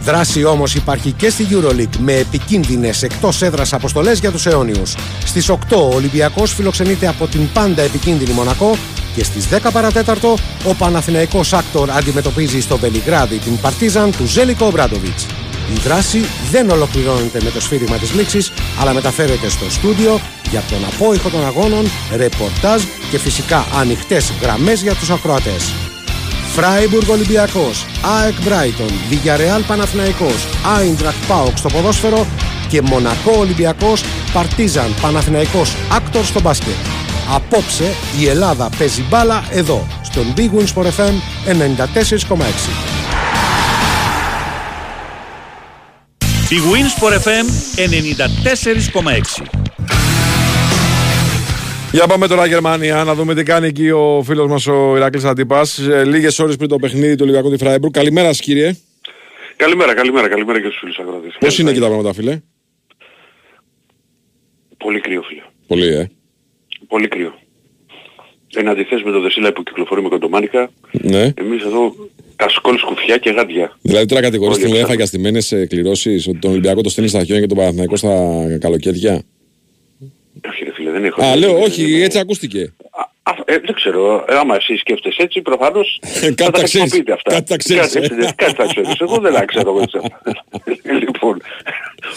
Δράση 0.08 0.43
όμως 0.43 0.76
υπάρχει 0.76 1.12
και 1.12 1.30
στη 1.30 1.47
Euroleague 1.51 1.97
με 1.99 2.14
επικίνδυνες 2.14 3.03
εκτός 3.03 3.41
έδρας 3.41 3.74
αποστολές 3.74 4.20
για 4.20 4.32
τους 4.32 4.45
αιώνιους. 4.45 4.95
Στις 5.26 5.49
8 5.49 5.55
ο 5.72 5.95
Ολυμπιακός 5.95 6.53
φιλοξενείται 6.53 7.08
από 7.08 7.28
την 7.28 7.51
πάντα 7.53 7.82
επικίνδυνη 7.82 8.32
Μονακό 8.32 8.78
και 9.16 9.24
στις 9.24 9.47
10 9.49 9.72
παρά 9.72 9.95
τέταρτο 9.95 10.38
ο 10.66 10.74
Παναθηναϊκός 10.74 11.53
Άκτορ 11.53 11.89
αντιμετωπίζει 11.91 12.62
στο 12.62 12.78
Βελιγράδι 12.78 13.38
την 13.38 13.60
Παρτίζαν 13.62 14.12
του 14.12 14.26
Ζέλικο 14.26 14.66
Ομπράντοβιτς. 14.66 15.26
Η 15.76 15.80
δράση 15.84 16.26
δεν 16.51 16.70
ολοκληρώνεται 16.70 17.39
με 17.43 17.49
το 17.49 17.62
σφύριγμα 17.62 17.97
της 17.97 18.14
λήξης, 18.14 18.51
αλλά 18.80 18.93
μεταφέρεται 18.93 19.49
στο 19.49 19.70
στούντιο 19.70 20.20
για 20.49 20.64
τον 20.70 20.86
απόηχο 20.86 21.30
των 21.30 21.45
αγώνων, 21.45 21.86
ρεπορτάζ 22.16 22.82
και 23.12 23.18
φυσικά 23.18 23.66
ανοιχτές 23.80 24.34
γραμμές 24.41 24.82
για 24.82 24.93
τους 24.93 25.10
ακροατές. 25.10 25.87
Φράιμπουργκ 26.60 27.10
Ολυμπιακός, 27.10 27.86
ΑΕΚ 28.20 28.41
Μπράιτον, 28.43 28.89
Villarreal 29.10 29.62
Παναθηναϊκός, 29.68 30.47
Άιντραχτ 30.78 31.26
ΠΑΟΚ 31.28 31.60
στο 31.60 31.70
ποδόσφαιρο 31.70 32.28
και 32.70 32.82
Μονακό 32.82 33.32
Ολυμπιακός, 33.38 34.03
Παρτίζαν 34.34 34.93
Παναθηναϊκός 35.01 35.76
Άκτορ 35.91 36.26
στο 36.26 36.41
μπάσκετ. 36.41 36.76
Απόψε 37.36 37.93
η 38.20 38.28
Ελλάδα 38.28 38.70
παίζει 38.78 39.03
μπάλα 39.10 39.43
εδώ, 39.51 39.88
στον 40.03 40.34
bwin 40.38 40.50
ΣΠΟΡ 40.58 40.86
FM 40.86 41.14
94,6. 41.45 42.97
Η 46.49 46.58
Winsport 46.72 47.14
FM 47.24 47.45
94,6. 47.76 49.66
Για 51.92 52.08
πάμε 52.08 52.28
τώρα 52.28 52.46
Γερμανία 52.46 53.04
να 53.04 53.16
δούμε 53.16 53.36
τι 53.36 53.44
κάνει 53.44 53.68
εκεί 53.68 53.90
ο 53.90 54.22
φίλος 54.26 54.48
μας 54.48 54.68
ο 54.68 54.96
Ηρακλής 54.96 55.24
Αντίπας 55.24 55.80
ε, 55.80 56.06
Λίγες 56.06 56.40
ώρες 56.40 56.56
πριν 56.56 56.70
το 56.70 56.76
παιχνίδι 56.76 57.16
του 57.16 57.20
Ολυμπιακού 57.22 57.50
τη 57.52 57.58
Φράιμπουργκ. 57.58 57.94
Καλημέρα, 57.94 58.28
σας, 58.28 58.40
κύριε. 58.40 58.76
Καλημέρα, 59.56 59.94
καλημέρα, 59.94 60.28
καλημέρα 60.30 60.60
και 60.62 60.66
στους 60.68 60.78
φίλους 60.80 60.98
αγρότες. 61.00 61.36
Πώς 61.40 61.60
είναι 61.60 61.70
εκεί 61.70 61.80
τα 61.80 61.86
πράγματα, 61.86 62.14
φίλε; 62.14 62.40
Πολύ 64.78 65.00
κρύο, 65.00 65.22
φίλε. 65.22 65.42
Πολύ, 65.68 65.88
ε. 65.88 66.10
Πολύ 66.88 67.08
κρύο. 67.08 67.34
εν 68.56 68.68
αντιθέσεις 68.70 69.04
με 69.06 69.12
το 69.12 69.20
Δεσίλα 69.22 69.54
που 69.54 69.64
κυκλοφορεί 69.64 70.02
με 70.02 70.10
κοντομάνικα, 70.10 70.70
Ναι. 70.92 71.34
εμείς 71.36 71.64
εδώ 71.64 71.96
κασκόλ 72.36 72.78
σκουφιά 72.78 73.18
και 73.18 73.30
γάντια. 73.30 73.78
Δηλαδή 73.82 74.06
τώρα 74.06 74.22
κατηγορείς 74.22 74.58
Όλοι 74.58 74.66
την 74.66 74.76
αυτά. 74.76 74.94
UEFA 74.94 74.96
για 74.96 75.06
στημένες 75.06 75.52
ε, 75.52 75.66
κληρώσεις, 75.66 76.28
ότι 76.28 76.40
τον 76.40 76.52
Ολυμπιακό 76.52 76.82
το 76.82 76.90
στέλνει 76.90 77.10
στα 77.10 77.24
χιόνια 77.24 77.42
και 77.42 77.48
τον 77.48 77.58
Παναθηναϊκό 77.58 77.96
στα 77.96 78.46
καλοκαίρια. 78.60 79.22
Όχι 80.52 80.64
ρε 80.64 80.74
φίλε, 80.74 80.92
δεν 80.92 81.04
έχω. 81.06 81.24
Α, 81.24 81.30
δεν- 81.30 81.40
λέω, 81.40 81.54
δεν- 81.54 81.64
όχι, 81.64 81.92
δεν- 81.92 82.02
έτσι 82.04 82.20
ακούστηκε. 82.20 82.74
Α, 83.24 83.32
ε, 83.46 83.58
δεν 83.60 83.74
ξέρω, 83.76 84.26
ε, 84.30 84.36
άμα 84.36 84.56
εσύ 84.56 84.76
σκέφτεσαι 84.78 85.22
έτσι, 85.22 85.42
προφανώς 85.42 86.00
θα 86.02 86.20
Κάτι 86.20 86.36
τα 86.36 86.46
τα 86.46 86.52
ξέρεις. 86.52 86.72
χρησιμοποιείτε 86.72 87.12
αυτά. 87.14 87.32
Κάτι 87.34 87.48
τα 87.50 87.56
ξέρεις, 87.58 87.94
Κάτι, 87.94 88.06
ε. 88.26 88.32
κάτι 88.36 88.54
τα 88.54 88.66
ξέρεις. 88.66 88.96
Εγώ 89.00 89.18
δεν 89.18 89.34
τα 89.34 89.46
ξέρω. 89.46 89.70
εγώ 89.70 89.82
έτσι. 89.82 90.00
λοιπόν, 91.06 91.42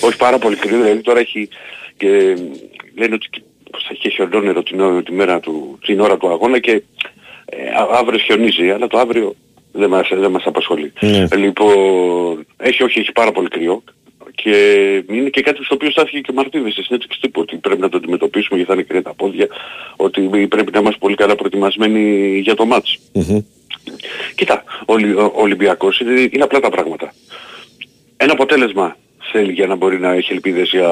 όχι 0.01 0.16
πάρα 0.16 0.39
πολύ 0.39 0.57
κρύο, 0.57 0.81
δηλαδή 0.83 1.01
τώρα 1.01 1.18
έχει 1.18 1.49
και 1.97 2.09
λένε 2.97 3.14
ότι 3.14 3.29
πως 3.71 3.83
θα 3.83 3.89
έχει 3.93 4.11
χιονόνερο 4.11 4.62
την, 4.62 4.81
ώρα- 4.81 5.03
τη 5.03 5.12
μέρα 5.12 5.41
του, 5.41 5.79
την 5.87 6.01
ώρα 6.01 6.16
του 6.16 6.29
αγώνα 6.31 6.59
και 6.59 6.83
ε, 7.45 7.68
α- 7.81 7.89
αύριο 7.99 8.18
χιονίζει, 8.18 8.71
αλλά 8.71 8.87
το 8.87 8.99
αύριο 8.99 9.35
δεν 9.73 9.89
μας, 9.89 10.09
δεν 10.12 10.31
μας 10.31 10.43
απασχολεί. 10.47 10.93
Ναι. 11.01 11.27
Λοιπόν, 11.37 12.47
έχει, 12.57 12.83
όχι, 12.83 12.99
έχει 12.99 13.12
πάρα 13.12 13.33
πολύ 13.33 13.49
κρύο 13.49 13.83
και 14.35 14.55
είναι 15.11 15.28
και 15.28 15.41
κάτι 15.41 15.64
στο 15.64 15.74
οποίο 15.74 15.91
στάθηκε 15.91 16.20
και 16.20 16.31
ο 16.31 16.35
Μαρτίνες 16.35 16.72
στη 16.72 16.83
συνέντευξη 16.83 17.20
τύπου 17.20 17.41
ότι 17.41 17.57
πρέπει 17.57 17.81
να 17.81 17.89
το 17.89 17.97
αντιμετωπίσουμε 17.97 18.57
γιατί 18.57 18.66
θα 18.72 18.74
είναι 18.78 18.87
κρύα 18.89 19.03
τα 19.03 19.14
πόδια, 19.14 19.47
ότι 19.97 20.20
πρέπει 20.49 20.72
να 20.72 20.78
είμαστε 20.78 20.99
πολύ 21.01 21.14
καλά 21.14 21.35
προετοιμασμένοι 21.35 22.39
για 22.39 22.55
το 22.55 22.64
μάτς. 22.66 22.99
Κοίτα, 24.35 24.64
ο, 24.81 24.93
Ολυ- 24.93 25.16
ο 25.18 25.33
Ολυμπιακός 25.35 26.01
είναι, 26.01 26.20
είναι 26.20 26.43
απλά 26.43 26.61
τα 26.61 26.70
πράγματα. 26.70 27.14
Ένα 28.16 28.33
αποτέλεσμα 28.33 28.97
θέλει 29.33 29.53
για 29.53 29.66
να 29.66 29.74
μπορεί 29.74 29.99
να 30.01 30.12
έχει 30.12 30.33
ελπίδες 30.33 30.68
για, 30.70 30.89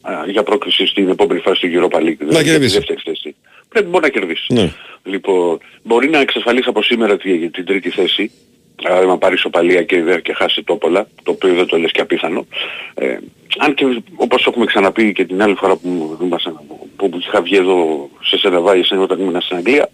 α, 0.00 0.12
για 0.30 0.42
πρόκριση 0.42 0.86
στην 0.86 1.08
επόμενη 1.08 1.40
φάση 1.40 1.68
του 1.70 1.80
Europa 1.90 1.96
League. 1.96 2.16
δηλαδή 2.18 2.32
για 2.32 2.42
τη 2.42 2.48
κερδίσει. 2.50 2.74
δεύτερη 2.76 3.00
θέση. 3.04 3.34
Πρέπει 3.68 3.86
μόνο 3.86 4.00
να 4.00 4.08
κερδίσει. 4.08 4.52
Ναι. 4.52 4.72
Λοιπόν, 5.04 5.58
μπορεί 5.82 6.08
να 6.08 6.20
εξασφαλίσει 6.20 6.68
από 6.68 6.82
σήμερα 6.82 7.16
τη- 7.16 7.50
την 7.50 7.64
τρίτη 7.64 7.90
θέση, 7.90 8.30
δηλαδή 8.78 9.06
να 9.06 9.18
πάρεις 9.18 9.40
σοπαλία 9.40 9.82
και, 9.82 10.20
και 10.22 10.32
χάσει 10.32 10.62
τόπολα, 10.62 11.08
το 11.22 11.30
οποίο 11.30 11.54
δεν 11.54 11.66
το 11.66 11.78
λες 11.78 11.90
και 11.90 12.00
απίθανο. 12.00 12.46
Ε, 12.94 13.16
αν 13.58 13.74
και 13.74 13.84
όπως 14.16 14.46
έχουμε 14.46 14.64
ξαναπεί 14.66 15.12
και 15.12 15.24
την 15.24 15.42
άλλη 15.42 15.54
φορά 15.54 15.76
που, 15.76 16.18
ήμασταν- 16.22 16.60
που, 16.96 17.10
που 17.10 17.18
είχα 17.20 17.42
βγει 17.42 17.56
εδώ 17.56 18.08
σε 18.22 18.38
Σενεβάγες 18.38 18.90
όταν 18.90 19.20
ήμουν 19.20 19.40
στην 19.40 19.56
Αγγλία, 19.56 19.88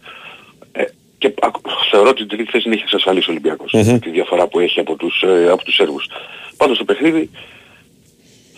ε, 0.73 0.83
και 1.19 1.35
ακ- 1.41 1.57
θεωρώ 1.91 2.09
ότι 2.09 2.19
την 2.27 2.29
τρίτη 2.37 2.51
θέση 2.51 2.63
την 2.65 2.73
έχει 2.73 2.83
εξασφαλίσει 2.83 3.29
ο 3.29 3.33
Ολυμπιακός. 3.33 3.73
Μμμ. 3.73 3.99
Τη 3.99 4.11
διαφορά 4.11 4.47
που 4.49 4.59
έχει 4.61 4.81
από 4.81 4.97
τους, 4.97 5.23
ε, 5.23 5.49
από 5.51 5.65
τους 5.65 5.75
Σέρβους. 5.75 6.09
Πάντως 6.57 6.79
το 6.79 6.85
παιχνίδι 6.85 7.31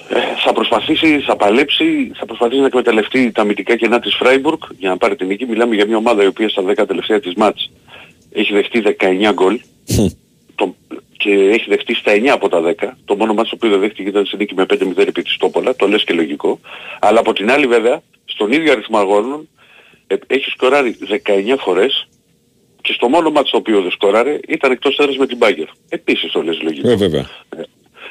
ε, 0.09 0.15
θα 0.45 0.53
προσπαθήσει, 0.53 1.21
θα 1.21 1.37
παλέψει, 1.37 2.11
θα 2.15 2.27
προσπαθήσει 2.27 2.61
να 2.61 2.67
εκμεταλλευτεί 2.67 3.31
τα 3.33 3.41
αμυντικά 3.43 3.77
κενά 3.77 4.01
της 4.01 4.15
Φράιμπουργκ 4.15 4.59
για 4.79 4.89
να 4.89 4.97
πάρει 4.97 5.17
την 5.17 5.27
νίκη. 5.27 5.47
Μιλάμε 5.47 5.75
για 5.75 5.87
μια 5.87 5.97
ομάδα 5.97 6.23
η 6.23 6.27
οποία 6.27 6.49
στα 6.49 6.63
10 6.63 6.87
τελευταία 6.87 7.21
της 7.21 7.35
μάτς 7.35 7.71
έχει 8.33 8.53
δεχτεί 8.53 8.81
19 8.81 9.33
γκολ 9.33 9.61
το, 10.55 10.75
και 11.17 11.31
έχει 11.31 11.69
δεχτεί 11.69 11.95
στα 11.95 12.13
9 12.15 12.27
από 12.27 12.49
τα 12.49 12.75
10. 12.81 12.89
Το 13.05 13.17
μόνο 13.17 13.35
μάτς 13.35 13.49
το 13.49 13.57
οποίο 13.57 13.71
δεν 13.71 13.81
δέχτηκε 13.81 14.09
ήταν 14.09 14.27
σε 14.27 14.37
νίκη 14.37 14.55
με 14.55 14.67
5-0 14.71 14.97
επί 14.97 15.23
της 15.23 15.37
Τόπολα, 15.37 15.77
το 15.77 15.89
λες 15.89 16.05
και 16.05 16.15
λογικό. 16.15 16.61
Αλλά 17.01 17.21
από 17.21 17.33
την 17.33 17.51
άλλη 17.51 17.67
βέβαια, 17.67 18.03
στον 18.25 18.53
ίδιο 18.53 18.73
αριθμό 18.73 18.99
αγώνων 18.99 19.49
ε, 20.07 20.15
έχει 20.27 20.51
σκοράρει 20.51 20.97
19 21.25 21.55
φορές 21.59 22.09
και 22.81 22.93
στο 22.93 23.09
μόνο 23.09 23.31
μάτς 23.31 23.51
το 23.51 23.57
οποίο 23.57 23.83
δεν 23.83 23.91
σκοράρε 23.91 24.39
ήταν 24.49 24.71
εκτός 24.71 24.99
έδρας 24.99 25.17
με 25.17 25.27
την 25.27 25.37
Μπάγκερ. 25.37 25.67
Επίσης 25.89 26.33
το 26.33 26.43
λες 26.43 26.63
λογικό. 26.63 26.91
Ε, 26.91 26.97
βέβαια. 26.97 27.31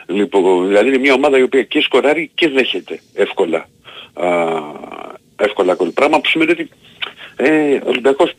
Λοιπόν, 0.08 0.68
δηλαδή 0.68 0.88
είναι 0.88 0.98
μια 0.98 1.14
ομάδα 1.14 1.38
η 1.38 1.42
οποία 1.42 1.64
και 1.64 1.82
σκοράρει 1.82 2.32
και 2.36 2.50
δέχεται 2.50 3.00
εύκολα, 3.14 3.70
α, 4.14 4.28
εύκολα 5.36 5.74
γκολ. 5.74 5.90
Πράγμα 5.90 6.20
που 6.20 6.30
σημαίνει 6.30 6.52
ότι 6.52 6.70
ε, 7.36 7.76
ο 7.76 7.88
Ολυμπιακός 7.90 8.32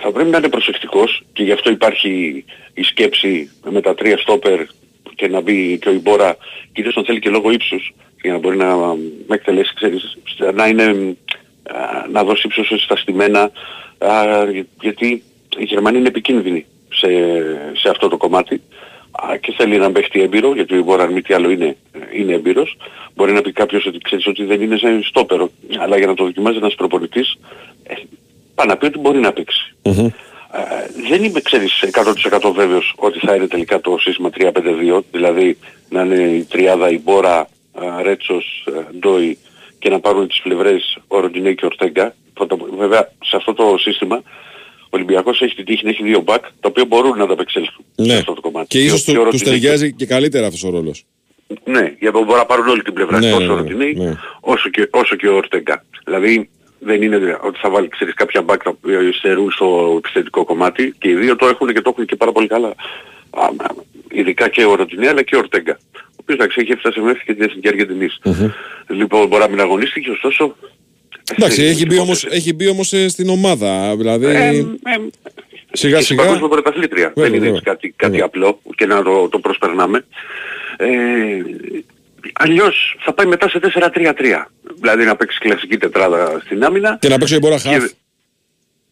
θα 0.00 0.12
πρέπει 0.12 0.30
να 0.30 0.38
είναι 0.38 0.48
προσεκτικός 0.48 1.22
και 1.32 1.42
γι' 1.42 1.52
αυτό 1.52 1.70
υπάρχει 1.70 2.44
η 2.74 2.82
σκέψη 2.82 3.50
με 3.70 3.80
τα 3.80 3.94
τρία 3.94 4.18
στόπερ 4.18 4.60
και 5.14 5.28
να 5.28 5.40
μπει 5.40 5.78
και 5.78 5.88
ο 5.88 5.92
Ιμπόρα, 5.92 6.36
κυρίως 6.72 6.94
τον 6.94 7.04
θέλει 7.04 7.18
και 7.20 7.30
λόγω 7.30 7.50
ύψους, 7.50 7.94
για 8.22 8.32
να 8.32 8.38
μπορεί 8.38 8.56
να 8.56 8.76
με 9.26 9.34
εκτελέσει, 9.34 9.74
ξέρεις, 9.74 10.16
να 10.54 10.66
είναι, 10.66 11.16
α, 11.62 12.06
να 12.10 12.24
δώσει 12.24 12.46
ύψος 12.46 12.82
στα 12.82 12.96
στημένα, 12.96 13.50
α, 13.98 14.44
για- 14.50 14.66
γιατί 14.80 15.22
η 15.58 15.64
Γερμανία 15.64 15.98
είναι 15.98 16.08
επικίνδυνη 16.08 16.66
σε, 16.88 17.08
σε 17.76 17.88
αυτό 17.88 18.08
το 18.08 18.16
κομμάτι 18.16 18.60
Α, 19.30 19.36
και 19.36 19.52
θέλει 19.56 19.74
έναν 19.74 19.92
παίχτη 19.92 20.20
έμπειρο, 20.22 20.54
γιατί 20.54 20.74
ο 20.74 20.76
Ιμπόρα 20.76 21.02
αν 21.02 21.12
μη 21.12 21.22
τι 21.22 21.34
άλλο 21.34 21.50
είναι, 21.50 21.76
είναι 22.14 22.32
έμπειρος. 22.32 22.76
Μπορεί 23.14 23.32
να 23.32 23.40
πει 23.40 23.52
κάποιος 23.52 23.86
ότι 23.86 23.98
ξέρεις 23.98 24.26
ότι 24.26 24.44
δεν 24.44 24.60
είναι 24.62 24.76
σαν 24.76 25.02
στόπερο, 25.02 25.50
αλλά 25.78 25.96
για 25.98 26.06
να 26.06 26.14
το 26.14 26.24
δοκιμάζει 26.24 26.56
ένας 26.56 26.74
προπονητής, 26.74 27.36
ε, 28.52 28.54
πάει 28.54 28.66
να 28.66 28.76
πει 28.76 28.86
ότι 28.86 28.98
μπορεί 28.98 29.18
να 29.18 29.32
παίξει. 29.32 29.74
Ε, 29.82 30.60
δεν 31.08 31.24
είμαι, 31.24 31.40
ξέρεις, 31.40 31.82
100% 31.92 32.52
βέβαιος 32.54 32.94
ότι 32.96 33.18
θα 33.18 33.34
είναι 33.34 33.46
τελικά 33.46 33.80
το 33.80 33.96
σύστημα 34.00 34.30
3-5-2, 34.38 35.02
δηλαδή 35.12 35.58
να 35.88 36.02
είναι 36.02 36.22
η 36.22 36.44
τριάδα 36.44 36.90
η 36.90 36.98
Μπόρα, 36.98 37.38
α, 37.38 38.02
Ρέτσος, 38.02 38.66
α, 38.68 38.94
Ντόι 38.98 39.38
και 39.78 39.88
να 39.88 40.00
πάρουν 40.00 40.28
τις 40.28 40.40
πλευρές 40.42 40.98
ο 41.08 41.20
Ροντινέ 41.20 41.52
και 41.52 41.64
ο 41.64 41.68
Ορτέγκα. 41.72 42.14
Πρώτα- 42.34 42.56
Βέβαια, 42.78 43.12
σε 43.24 43.36
αυτό 43.36 43.52
το 43.54 43.74
σύστημα 43.78 44.16
ο 44.84 44.88
Ολυμπιακός 44.90 45.40
έχει 45.40 45.54
την 45.54 45.64
τύχη 45.64 45.84
να 45.84 45.90
έχει 45.90 46.02
δύο 46.02 46.20
μπακ, 46.20 46.42
τα 46.44 46.68
οποία 46.68 46.84
μπορούν 46.84 47.18
να 47.18 47.24
ανταπεξέλθουν 47.24 47.84
σε 47.96 48.02
Ναι. 48.06 48.14
αυτό 48.14 48.32
το 48.34 48.40
κομμάτι. 48.40 48.66
Και 48.66 48.78
ίσως 48.78 49.08
ο- 49.08 49.12
ο 49.12 49.14
του, 49.14 49.20
τους 49.20 49.24
Ροντινέ 49.24 49.42
και- 49.44 49.60
ταιριάζει 49.60 49.92
και 49.92 50.06
καλύτερα 50.06 50.46
αυτός 50.46 50.64
ο 50.64 50.70
ρόλος. 50.70 51.04
ναι, 51.64 51.94
για 52.00 52.10
να 52.10 52.18
μπορούν 52.18 52.36
να 52.36 52.46
πάρουν 52.46 52.68
όλη 52.68 52.82
την 52.82 52.92
πλευρά, 52.92 53.18
Ναι, 53.18 53.30
τόσο 53.30 53.40
ναι, 53.46 53.52
ο 53.52 53.54
ναι, 53.54 53.60
Ροντινέη, 53.60 53.94
ναι. 53.94 54.14
όσο, 54.40 54.68
και, 54.70 54.88
όσο 54.90 55.16
και 55.16 55.28
ο 55.28 55.34
Ορτέγκα. 55.36 55.84
Δηλαδή 56.04 56.50
δεν 56.84 57.02
είναι 57.02 57.38
ότι 57.42 57.58
θα 57.62 57.70
βάλει 57.70 57.88
ξέρεις, 57.88 58.14
κάποια 58.14 58.42
μπακ 58.42 58.62
τα 58.62 58.70
οποία 58.70 59.00
υστερούν 59.00 59.50
στο 59.50 59.94
επιθετικό 59.98 60.44
κομμάτι 60.44 60.94
και 60.98 61.08
οι 61.08 61.14
δύο 61.14 61.36
το 61.36 61.46
έχουν 61.46 61.72
και 61.72 61.80
το 61.80 61.90
έχουν 61.92 62.06
και 62.06 62.16
πάρα 62.16 62.32
πολύ 62.32 62.46
καλά. 62.46 62.74
Α, 63.30 63.44
α, 63.44 63.66
ειδικά 64.10 64.48
και 64.48 64.64
ο 64.64 64.74
Ροντινέ 64.74 65.08
αλλά 65.08 65.22
και 65.22 65.36
ο 65.36 65.38
Ορτέγκα. 65.38 65.78
Ο 65.92 66.14
οποίος 66.20 66.38
εντάξει 66.38 66.60
έχει 66.60 66.74
φτάσει 66.74 67.00
μέχρι 67.00 67.24
και 67.24 67.34
την 67.34 67.42
Εθνική 67.42 67.68
Αργεντινής. 67.68 68.20
Λοιπόν 68.88 69.28
μπορεί 69.28 69.42
να 69.42 69.48
μην 69.48 69.60
αγωνίστηκε 69.60 70.10
ωστόσο 70.10 70.56
Εντάξει, 71.36 71.62
ε, 71.62 71.68
έχει 71.68 71.86
μπει 71.86 71.98
όμως, 71.98 72.24
έχει 72.24 72.54
μπει 72.54 72.68
όμως 72.68 72.92
ε, 72.92 73.08
στην 73.08 73.28
ομάδα. 73.28 73.96
Δηλαδή, 73.96 74.26
σιγά 75.72 75.98
και 75.98 76.04
σιγά. 76.04 76.22
παγκόσμια 76.22 76.48
πρωταθλήτρια. 76.48 77.12
Βέβαια, 77.14 77.30
δεν 77.30 77.38
είναι 77.38 77.38
βέβαια. 77.38 77.50
έτσι 77.50 77.62
κάτι, 77.62 77.94
κάτι 77.96 78.20
απλό 78.20 78.60
και 78.74 78.86
να 78.86 79.02
το, 79.02 79.28
το 79.28 79.38
προσπερνάμε. 79.38 80.04
Ε, 80.76 80.86
αλλιώς 82.32 82.96
θα 83.00 83.12
πάει 83.12 83.26
μετά 83.26 83.48
σε 83.48 83.58
4-3-3. 83.62 84.44
Δηλαδή 84.80 85.04
να 85.04 85.16
παίξει 85.16 85.38
κλασική 85.38 85.76
τετράδα 85.76 86.40
στην 86.44 86.64
άμυνα 86.64 86.96
Και 87.00 87.08
να 87.08 87.18
παίξει 87.18 87.34
ο 87.34 87.36
Ιμπόρα 87.36 87.58
χαφ. 87.58 87.84
και, 87.84 87.90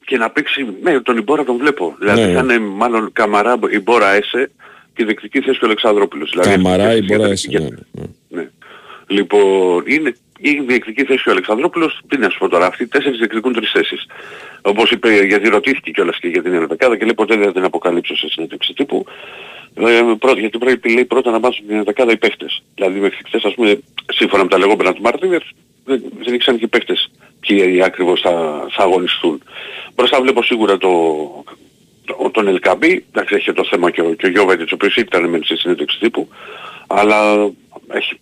και 0.07 0.16
να 0.16 0.31
παίξει, 0.31 0.66
ναι 0.83 1.01
τον 1.01 1.16
Ιμπόρα 1.16 1.45
τον 1.45 1.57
βλέπω. 1.57 1.95
Δηλαδή 1.99 2.20
Ναι. 2.22 2.33
θα 2.33 2.41
είναι 2.41 2.59
μάλλον 2.59 3.11
Καμαρά, 3.12 3.59
Ιμπόρα 3.70 4.11
Έσε 4.14 4.51
και 4.95 5.05
δεκτική 5.05 5.41
θέση 5.41 5.59
και 5.59 5.64
ο 5.64 5.66
Αλεξανδρόπουλος. 5.68 6.31
Δηλαδή, 6.31 6.51
Καμαρά, 6.51 6.85
αυτές 6.85 6.99
Ιμπόρα, 6.99 7.18
για- 7.22 7.28
Έσε, 7.33 7.47
για- 7.51 7.61
ναι, 7.61 7.68
ναι. 7.93 8.05
ναι. 8.28 8.49
Λοιπόν, 9.07 9.83
είναι 9.87 10.14
η 10.39 10.61
διεκδική 10.66 11.05
θέση 11.05 11.28
ο 11.28 11.33
Αλεξανδρόπουλος, 11.33 12.01
τι 12.09 12.16
να 12.18 12.28
σου 12.28 12.39
πω 12.39 12.49
τώρα, 12.49 12.66
αυτοί 12.66 12.83
οι 12.83 12.87
τέσσερις 12.87 13.18
διεκδικούν 13.18 13.53
τρεις 13.53 13.70
θέσεις. 13.70 14.07
Όπως 14.62 14.91
είπε, 14.91 15.24
γιατί 15.24 15.49
ρωτήθηκε 15.49 15.91
κιόλας 15.91 16.18
και 16.18 16.28
για 16.28 16.43
την 16.43 16.53
Ενδεκάδα 16.55 16.97
και 16.97 17.05
λέει 17.05 17.14
ποτέ 17.14 17.37
δεν 17.37 17.53
την 17.53 17.64
αποκαλύψω 17.64 18.16
σε 18.16 18.28
συνέντευξη 18.28 18.72
τύπου. 18.72 19.07
Ε, 19.75 20.14
πρω- 20.18 20.39
γιατί 20.39 20.59
πρέπει 20.59 20.93
λέει, 20.93 21.05
πρώτα 21.05 21.31
να 21.31 21.39
μάθουν 21.39 21.66
την 21.66 21.77
Ενδεκάδα 21.77 22.12
οι 22.12 22.16
παίχτες. 22.16 22.62
Δηλαδή 22.75 23.01
μέχρι 23.01 23.18
χθες 23.27 23.45
ας 23.45 23.55
πούμε, 23.55 23.81
σύμφωνα 24.12 24.43
με 24.43 24.49
τα 24.49 24.59
λεγόμενα 24.59 24.93
του 24.93 25.03
Μαρτίνεφ, 25.03 25.43
δεν, 25.85 26.03
δεν 26.23 26.35
ήξεραν 26.35 26.59
και 26.59 26.64
οι 26.64 26.68
παίχτες 26.68 27.11
ποιοι 27.41 27.83
ακριβώς 27.83 28.21
θα, 28.21 28.66
θα 28.71 28.83
αγωνιστούν. 28.83 29.43
Μπροστά 29.95 30.21
βλέπω 30.21 30.43
σίγουρα 30.43 30.79
το, 30.79 30.91
το, 32.05 32.31
τον 32.31 32.49
Ελκαμπή, 32.49 33.05
εντάξει 33.11 33.35
έχει 33.35 33.53
το 33.53 33.64
θέμα 33.64 33.91
και 33.91 34.01
ο, 34.01 34.14
και 34.14 34.27
ο 34.27 34.31
Γιώβετιτς, 34.31 34.73
ο 34.73 34.75
οποίος 34.75 34.97
ήταν 34.97 35.29
μεν 35.29 35.45
στη 35.45 35.57
συνέντευξη 35.57 35.99
τύπου, 35.99 36.29
αλλά 36.87 37.51
έχει 37.89 38.21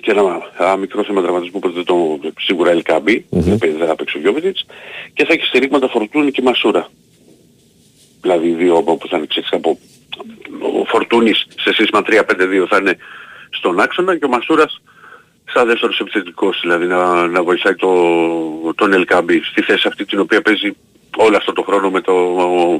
και 0.00 0.10
ένα, 0.10 0.40
ένα 0.58 0.76
μικρό 0.76 1.04
θέμα 1.04 1.22
τραυματισμού 1.22 1.58
που 1.58 1.70
δεν 1.70 1.84
το 1.84 2.20
σίγουρα 2.40 2.70
Ελκαμπή, 2.70 3.26
δεν 3.58 3.86
θα 3.86 3.94
παίξει 3.94 4.16
ο 4.16 4.20
Γιώβετιτς, 4.20 4.66
και 5.12 5.24
θα 5.24 5.32
έχει 5.32 5.44
στηρίγματα 5.44 5.88
Φορτούνη 5.88 6.30
και 6.30 6.42
Μασούρα. 6.42 6.90
Δηλαδή 8.20 8.48
οι 8.48 8.54
δύο 8.54 8.82
που 8.82 9.08
θα 9.08 9.16
είναι 9.16 9.26
ξέρεις, 9.26 9.48
από 9.52 9.78
ο 10.80 10.84
Φορτούνης 10.84 11.46
σε 11.60 11.72
σύστημα 11.72 12.02
3-5-2 12.06 12.66
θα 12.68 12.76
είναι 12.80 12.96
στον 13.50 13.80
άξονα 13.80 14.18
και 14.18 14.24
ο 14.24 14.28
Μασούρας 14.28 14.80
σαν 15.52 15.66
δεύτερος 15.66 15.98
επιθετικός, 16.00 16.58
δηλαδή 16.62 16.86
να, 16.86 17.26
να 17.26 17.42
βοηθάει 17.42 17.74
το, 17.74 17.92
τον 18.74 18.92
Ελκαμπή 18.92 19.40
στη 19.44 19.62
θέση 19.62 19.88
αυτή 19.88 20.04
την 20.04 20.18
οποία 20.20 20.42
παίζει 20.42 20.72
όλο 21.16 21.36
αυτό 21.36 21.52
το 21.52 21.62
χρόνο 21.62 21.90
με 21.90 22.00
τον 22.00 22.16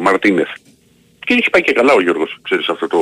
Μαρτίνεθ. 0.01 0.49
Και 1.27 1.35
έχει 1.35 1.51
πάει 1.51 1.63
και 1.63 1.73
καλά 1.73 1.93
ο 1.93 2.01
Γιώργος, 2.01 2.39
ξέρεις 2.43 2.69
αυτό 2.69 2.87
το... 2.87 2.99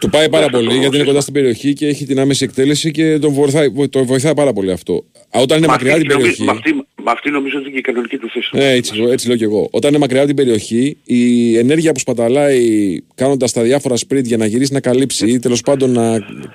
Του 0.00 0.08
πάει 0.10 0.28
πάρα 0.28 0.44
αυτό 0.44 0.56
πολύ 0.56 0.68
το 0.68 0.74
γιατί 0.74 0.96
είναι 0.96 1.04
κοντά 1.04 1.20
στην 1.20 1.32
περιοχή 1.34 1.72
και 1.72 1.86
έχει 1.86 2.04
την 2.06 2.20
άμεση 2.20 2.44
εκτέλεση 2.44 2.90
και 2.90 3.18
τον 3.18 3.32
βοηθάει, 3.32 3.88
τον 3.88 4.04
βοηθάει 4.04 4.34
πάρα 4.34 4.52
πολύ 4.52 4.72
αυτό. 4.72 4.92
Α, 5.36 5.40
Όταν 5.40 5.58
είναι 5.58 5.66
Μα 5.66 5.72
μακριά 5.72 5.92
αυτή, 5.92 6.06
την 6.06 6.12
νομίζω- 6.16 6.36
περιοχή. 6.36 6.44
με 6.44 6.50
αυτή, 6.74 6.86
Μα 7.04 7.12
αυτή 7.12 7.30
νομίζω 7.30 7.54
ότι 7.58 7.64
είναι 7.64 7.72
και 7.74 7.78
η 7.78 7.82
κανονική 7.92 8.16
του 8.18 8.30
θέση. 8.30 8.48
Ναι, 8.52 8.70
έτσι, 8.72 9.02
έτσι 9.10 9.28
λέω 9.28 9.36
και 9.36 9.44
εγώ. 9.44 9.68
Όταν 9.70 9.90
είναι 9.90 9.98
μακριά 9.98 10.18
από 10.18 10.26
την 10.26 10.36
περιοχή, 10.36 10.96
η 11.04 11.56
ενέργεια 11.58 11.92
που 11.92 11.98
σπαταλάει 11.98 12.96
κάνοντας 13.14 13.52
τα 13.52 13.62
διάφορα 13.62 13.96
σπριτ 13.96 14.26
για 14.26 14.36
να 14.36 14.46
γυρίσει 14.46 14.72
να 14.72 14.80
καλύψει 14.80 15.30
ή 15.30 15.38
τέλος 15.38 15.60
πάντων 15.60 15.96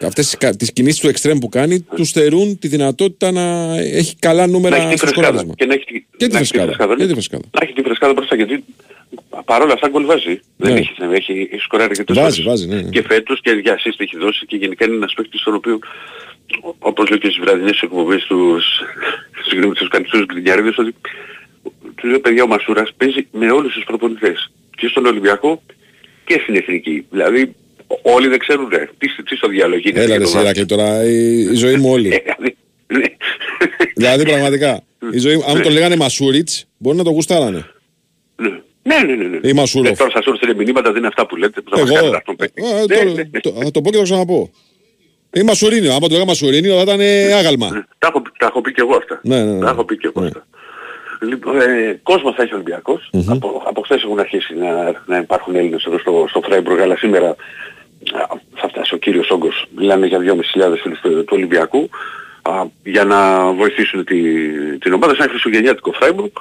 αυτές 0.02 0.38
τις 0.58 0.74
κινήσεις 0.74 1.00
του 1.00 1.08
εξτρέμ 1.08 1.38
που 1.38 1.50
κάνει, 1.50 1.82
τους 1.96 2.10
στερούν 2.10 2.60
τη 2.60 2.68
δυνατότητα 2.68 3.32
να 3.32 3.76
έχει 3.78 4.16
καλά 4.20 4.46
να 4.46 4.52
νούμερα 4.52 4.76
έχει 4.76 4.88
τη 4.88 4.98
στο 4.98 5.06
φρεσκάδα. 5.08 5.28
σκοράρισμα. 5.28 5.54
Και 5.58 5.66
να 5.66 5.74
έχει, 5.74 5.84
τη- 5.86 6.06
Και 6.18 6.28
τη 6.28 6.34
να 6.34 6.40
έχει 6.40 6.52
τη 6.52 6.58
φρεσκάδα. 6.58 6.96
ναι. 6.96 7.02
Και 7.02 7.08
τη 7.08 7.14
φρεσκάδα. 7.14 7.44
Να 7.52 7.60
έχει 7.64 7.74
τη 7.74 7.82
φρεσκάδα 7.82 8.14
μπροστά 8.14 8.36
γιατί 8.36 8.64
παρόλα 9.46 9.74
αυτά 9.74 9.88
γκολ 9.90 10.06
βάζει. 10.06 10.40
Δεν 10.58 10.74
Ναι. 10.74 10.80
έχει 10.80 10.94
θέμα. 10.98 11.14
Έχει, 11.16 11.50
έχει 11.52 11.62
σκοράρει 11.62 11.96
και 12.04 12.14
Βάζει, 12.14 12.42
βάζει, 12.44 12.68
ναι, 12.68 12.76
ναι. 12.76 12.90
Και 12.90 13.02
φέτος 13.02 13.42
και 13.42 13.52
για 13.52 13.76
assist 13.78 13.96
έχει 13.98 14.18
δώσει 14.18 14.46
και 14.46 14.56
γενικά 14.56 14.86
είναι 14.86 14.96
ένας 14.96 15.14
παίκτης 15.14 15.40
στον 15.42 15.54
οποίο 15.56 15.74
ο- 15.74 15.80
όπως 16.80 17.10
λέω 17.10 17.18
και 17.20 17.30
στις 17.30 17.40
βραδινές 17.44 17.80
εκπομπές 17.82 18.24
τους, 18.24 18.66
συγγνώμη, 19.50 19.74
τους 19.74 19.88
κανιστούς 19.88 20.26
γκρινιάριδες 20.26 20.78
ότι 20.78 20.96
του 21.96 22.08
λέω 22.08 22.20
παιδιά 22.20 22.44
ο 22.44 22.48
Μασούρας 22.48 22.90
παίζει 22.98 23.28
με 23.32 23.52
όλους 23.52 23.74
τους 23.74 23.84
προπονητές 23.84 24.52
και 24.78 24.88
στον 24.88 25.06
Ολυμπιακό 25.06 25.62
και 26.26 26.40
στην 26.44 26.56
Εθνική. 26.56 27.06
Δηλαδή 27.10 27.56
όλοι 28.02 28.28
δεν 28.28 28.40
ξέρουν 28.40 28.68
ρε, 28.70 28.90
τι, 28.98 29.24
τι 29.24 29.36
στο 29.36 29.48
διάλογο 29.48 29.80
γίνεται. 29.80 30.00
Έλα 30.00 30.08
για 30.10 30.18
ρε 30.18 30.24
το 30.24 30.30
Σιράκλη 30.30 30.66
τώρα, 30.66 31.04
η, 31.06 31.40
η 31.40 31.54
ζωή 31.56 31.76
μου 31.76 31.90
όλη. 31.92 32.24
δηλαδή 33.96 34.24
πραγματικά. 34.24 34.82
Η 35.12 35.18
ζωή, 35.18 35.36
μου- 35.36 35.44
αν 35.48 35.62
τον 35.62 35.72
λέγανε 35.72 35.96
Μασούριτς, 35.96 36.66
μπορεί 36.78 36.98
να 36.98 37.04
το 37.04 37.10
γουστάρανε. 37.10 37.66
Ναι, 38.36 39.04
ναι, 39.06 39.16
ναι. 39.16 39.26
ναι. 39.28 39.50
Ή 39.50 39.54
Μασούροφ. 39.54 39.92
Ε, 39.92 39.96
τώρα 39.96 40.12
σας 40.12 40.26
έστειλε 40.26 40.54
μηνύματα, 40.54 40.90
δεν 40.90 40.98
είναι 40.98 41.08
αυτά 41.08 41.26
που 41.28 41.36
λέτε, 41.36 41.62
που 41.62 41.70
θα 41.70 41.78
μας 41.80 41.88
Εγώ. 41.90 41.96
κάνετε 41.98 42.18
αυτόν 42.18 42.36
παίκτη. 42.36 42.62
Ε, 42.66 42.74
Ναι, 42.86 42.96
το- 42.98 43.04
ναι, 43.14 43.24
ναι. 43.32 43.40
το- 43.40 43.54
Θα 43.64 43.72
το 43.72 43.82
πω 43.82 43.90
και 43.90 43.96
θα 43.98 44.04
το 44.04 44.10
ξαναπώ. 44.10 44.52
Ή 45.34 45.42
Μασουρίνιο. 45.44 45.92
Άμα 45.92 46.08
το 46.08 46.14
λέγα 46.14 46.26
Μασουρίνιο 46.26 46.76
θα 46.76 46.82
ήταν 46.82 47.00
ε, 47.00 47.34
άγαλμα. 47.34 47.86
Τα 47.98 48.08
έχω, 48.08 48.22
τα 48.38 48.46
έχω 48.46 48.62
πει 48.62 48.72
και 48.72 48.82
εγώ 48.82 48.96
αυτά. 48.96 49.20
Ναι, 49.24 49.44
ναι, 49.44 49.52
ναι. 49.52 49.60
Τα 49.60 49.70
έχω 49.70 49.84
πει 49.84 49.98
και 49.98 50.12
εγώ 50.16 50.26
αυτά. 50.26 50.46
Λοιπόν, 51.22 51.62
ε, 51.62 52.00
κόσμος 52.04 52.36
θα 52.36 52.44
έχει 52.44 52.52
ο 52.52 52.56
Ολυμπιακός. 52.56 53.10
Από, 53.28 53.64
από 53.68 53.82
χθες 53.82 54.04
έχουν 54.04 54.20
αρχίσει 54.20 54.56
να, 54.56 55.02
να 55.06 55.18
υπάρχουν 55.18 55.56
Έλληνες 55.56 55.84
εδώ 55.84 55.98
στο, 56.00 56.26
στο 56.30 56.42
Φράιμπουργκ, 56.42 56.80
αλλά 56.80 56.98
σήμερα 56.98 57.30
α, 57.30 57.36
θα 58.56 58.68
φτάσει 58.68 58.94
ο 58.94 58.98
κύριος 58.98 59.30
όγκος. 59.30 59.66
Μιλάμε 59.76 60.08
για 60.08 60.20
2.500 60.20 60.78
φίλους 60.82 61.00
του, 61.00 61.10
του 61.10 61.26
Ολυμπιακού 61.30 61.90
α, 62.42 62.52
για 62.84 63.04
να 63.04 63.52
βοηθήσουν 63.52 64.06
τη, 64.06 64.22
την 64.78 64.94
ομάδα 64.94 65.14
σε 65.14 65.22
ένα 65.22 65.30
χριστουγεννιάτικο 65.30 65.92
Φράιμπουργκ. 65.92 66.32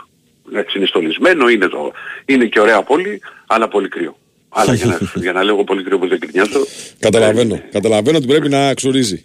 Έτσι 0.52 0.78
είναι 0.78 0.86
στολισμένο, 0.86 1.48
είναι, 1.48 1.68
το, 1.68 1.92
είναι 2.24 2.44
και 2.44 2.60
ωραία 2.60 2.82
πόλη, 2.82 3.20
αλλά 3.46 3.68
πολύ 3.68 3.88
κρύο. 3.88 4.16
Αλλά 4.58 4.74
για 4.74 4.86
να, 4.86 4.98
για 5.24 5.32
να 5.32 5.42
λέω 5.44 5.64
πολύ 5.64 5.82
κρύο 5.82 5.98
που 5.98 6.08
δεν 6.08 6.18
κρινιάζω, 6.18 6.66
Καταλαβαίνω. 6.98 7.60
Καταλαβαίνω 7.72 8.16
ότι 8.16 8.26
πρέπει 8.26 8.48
να 8.48 8.74
ξουρίζει. 8.74 9.24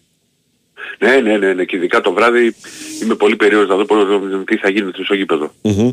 ναι, 1.00 1.16
ναι, 1.20 1.38
ναι, 1.38 1.54
ναι, 1.54 1.64
και 1.64 1.76
ειδικά 1.76 2.02
το 2.02 2.14
βράδυ 2.14 2.56
είμαι 3.04 3.16
πολύ 3.16 3.36
περίεργος 3.36 3.68
να 3.70 3.76
δω 3.76 3.86
πώς- 3.86 4.46
τι 4.46 4.58
θα 4.58 4.70
γίνει 4.70 4.92
στο 5.04 5.14
γήπεδο. 5.14 5.54
Μμμ. 5.62 5.90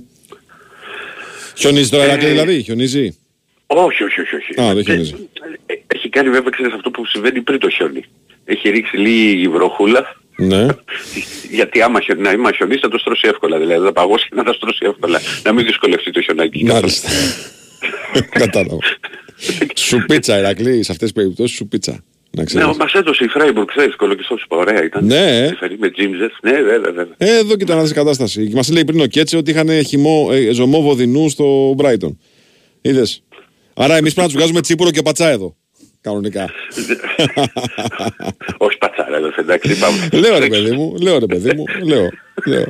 Χιονίζει 1.56 1.88
τώρα, 1.90 2.02
Ε, 2.04 2.06
Ηρακλή, 2.06 2.28
δηλαδή, 2.28 2.62
χιονίζει; 2.62 3.18
Όχι, 3.66 4.02
όχι, 4.04 4.20
όχι. 4.20 4.34
όχι. 4.36 4.60
Α, 4.60 4.74
δεν 4.74 4.84
χιονίζει. 4.84 5.14
Ε, 5.66 5.74
Έχει 5.94 6.08
κάνει 6.08 6.28
βέβαια 6.30 6.50
ξέρεις 6.50 6.72
αυτό 6.72 6.90
που 6.90 7.06
συμβαίνει 7.06 7.40
πριν 7.40 7.58
το 7.58 7.68
χιόνι. 7.70 8.04
Έχει 8.44 8.68
ρίξει 8.68 8.96
λίγη 8.96 9.48
βροχούλα, 9.48 10.16
Ναι. 10.36 10.66
γιατί 11.58 11.82
άμα, 11.82 12.00
χιονί, 12.00 12.20
να, 12.20 12.30
άμα 12.30 12.52
χιονίσει 12.52 12.80
θα 12.80 12.88
το 12.88 12.98
στρώσει 12.98 13.28
εύκολα. 13.28 13.58
Δηλαδή 13.58 13.84
θα 13.84 13.92
παγώσει 13.92 14.28
και 14.28 14.34
να 14.34 14.44
τα 14.44 14.52
στρώσει 14.52 14.78
εύκολα. 14.82 15.20
Να 15.42 15.52
μην 15.52 15.64
δυσκολευτεί 15.66 16.10
το 16.10 16.20
χιονάκι. 16.22 16.64
Μάλιστα. 16.64 17.08
Κατάλαβα. 18.30 18.78
Σου 19.74 20.04
πίτσα, 20.06 20.38
Ηρακλή, 20.38 20.82
σε 20.82 20.92
αυτές 20.92 21.12
τις 21.12 21.12
περιπτώσεις 21.12 21.56
σου 21.56 21.66
πίτσα. 21.68 21.92
Να 21.92 22.40
Ναι, 22.40 22.44
ξέρεις. 22.44 22.76
μας 22.76 22.92
έδωσε 22.92 23.24
η 23.24 23.28
Φράιμπουργκ, 23.28 23.66
ξέρεις, 23.66 23.96
κολοκυστός 23.96 24.42
είπα, 24.42 24.56
ωραία 24.56 24.84
ήταν. 24.84 25.04
Ναι, 25.04 25.44
ε. 25.46 25.54
Φερή 25.58 25.76
με 25.78 25.90
τζίμζες, 25.90 26.38
ναι, 26.42 26.52
βέβαια, 26.52 26.92
βέβαια. 26.92 27.14
Ε, 27.16 27.36
εδώ 27.38 27.56
κοίτα 27.56 27.74
να 27.74 27.82
δεις 27.82 27.92
κατάσταση. 27.92 28.50
Μας 28.54 28.70
λέει 28.70 28.84
πριν 28.84 29.00
ο 29.00 29.06
Κέτσε 29.06 29.36
ότι 29.36 29.50
είχαν 29.50 29.84
χυμό, 29.84 30.28
ε, 30.32 30.52
ζωμό 30.52 30.80
βοδινού 30.82 31.28
στο 31.28 31.72
Μπράιτον. 31.76 32.18
Είδες. 32.80 33.22
Άρα 33.74 33.96
εμείς 33.96 34.14
πρέπει 34.14 34.20
να 34.20 34.26
τους 34.26 34.34
βγάζουμε 34.34 34.60
τσίπουρο 34.60 34.90
και 34.90 35.02
πατσά 35.02 35.28
εδώ. 35.28 35.56
Κανονικά. 36.00 36.50
Όχι 38.66 38.78
πατσάρα, 38.78 39.16
εδώ, 39.16 39.30
εντάξει, 39.36 39.78
πάμε. 39.78 40.08
λέω 40.12 40.38
ρε 40.38 40.46
παιδί 40.46 40.70
μου, 40.70 40.94
λέω 41.02 41.18
ρε 41.18 41.26
παιδί 41.26 41.52
μου, 41.54 41.64
λέω. 41.84 42.08
λέω. 42.46 42.64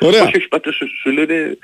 Ωραία. 0.00 0.22
Όχι, 0.22 0.36
όχι, 0.36 0.48
πάντως 0.48 0.74
σου, 0.74 0.86
σου 1.02 1.10
λένε... 1.10 1.58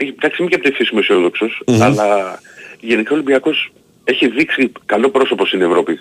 Ε, 0.00 0.04
ε, 0.04 0.08
εντάξει, 0.08 0.42
μην 0.42 0.50
και 0.50 0.56
από 0.56 0.68
είμαι 0.92 1.00
αισιόδοξος, 1.00 1.62
αλλά 1.82 2.40
γενικά 2.80 3.10
ο 3.10 3.14
Ολυμπιακός 3.14 3.72
έχει 4.04 4.28
δείξει 4.28 4.72
καλό 4.86 5.10
πρόσωπο 5.10 5.46
στην 5.46 5.62
Ευρώπη. 5.62 5.92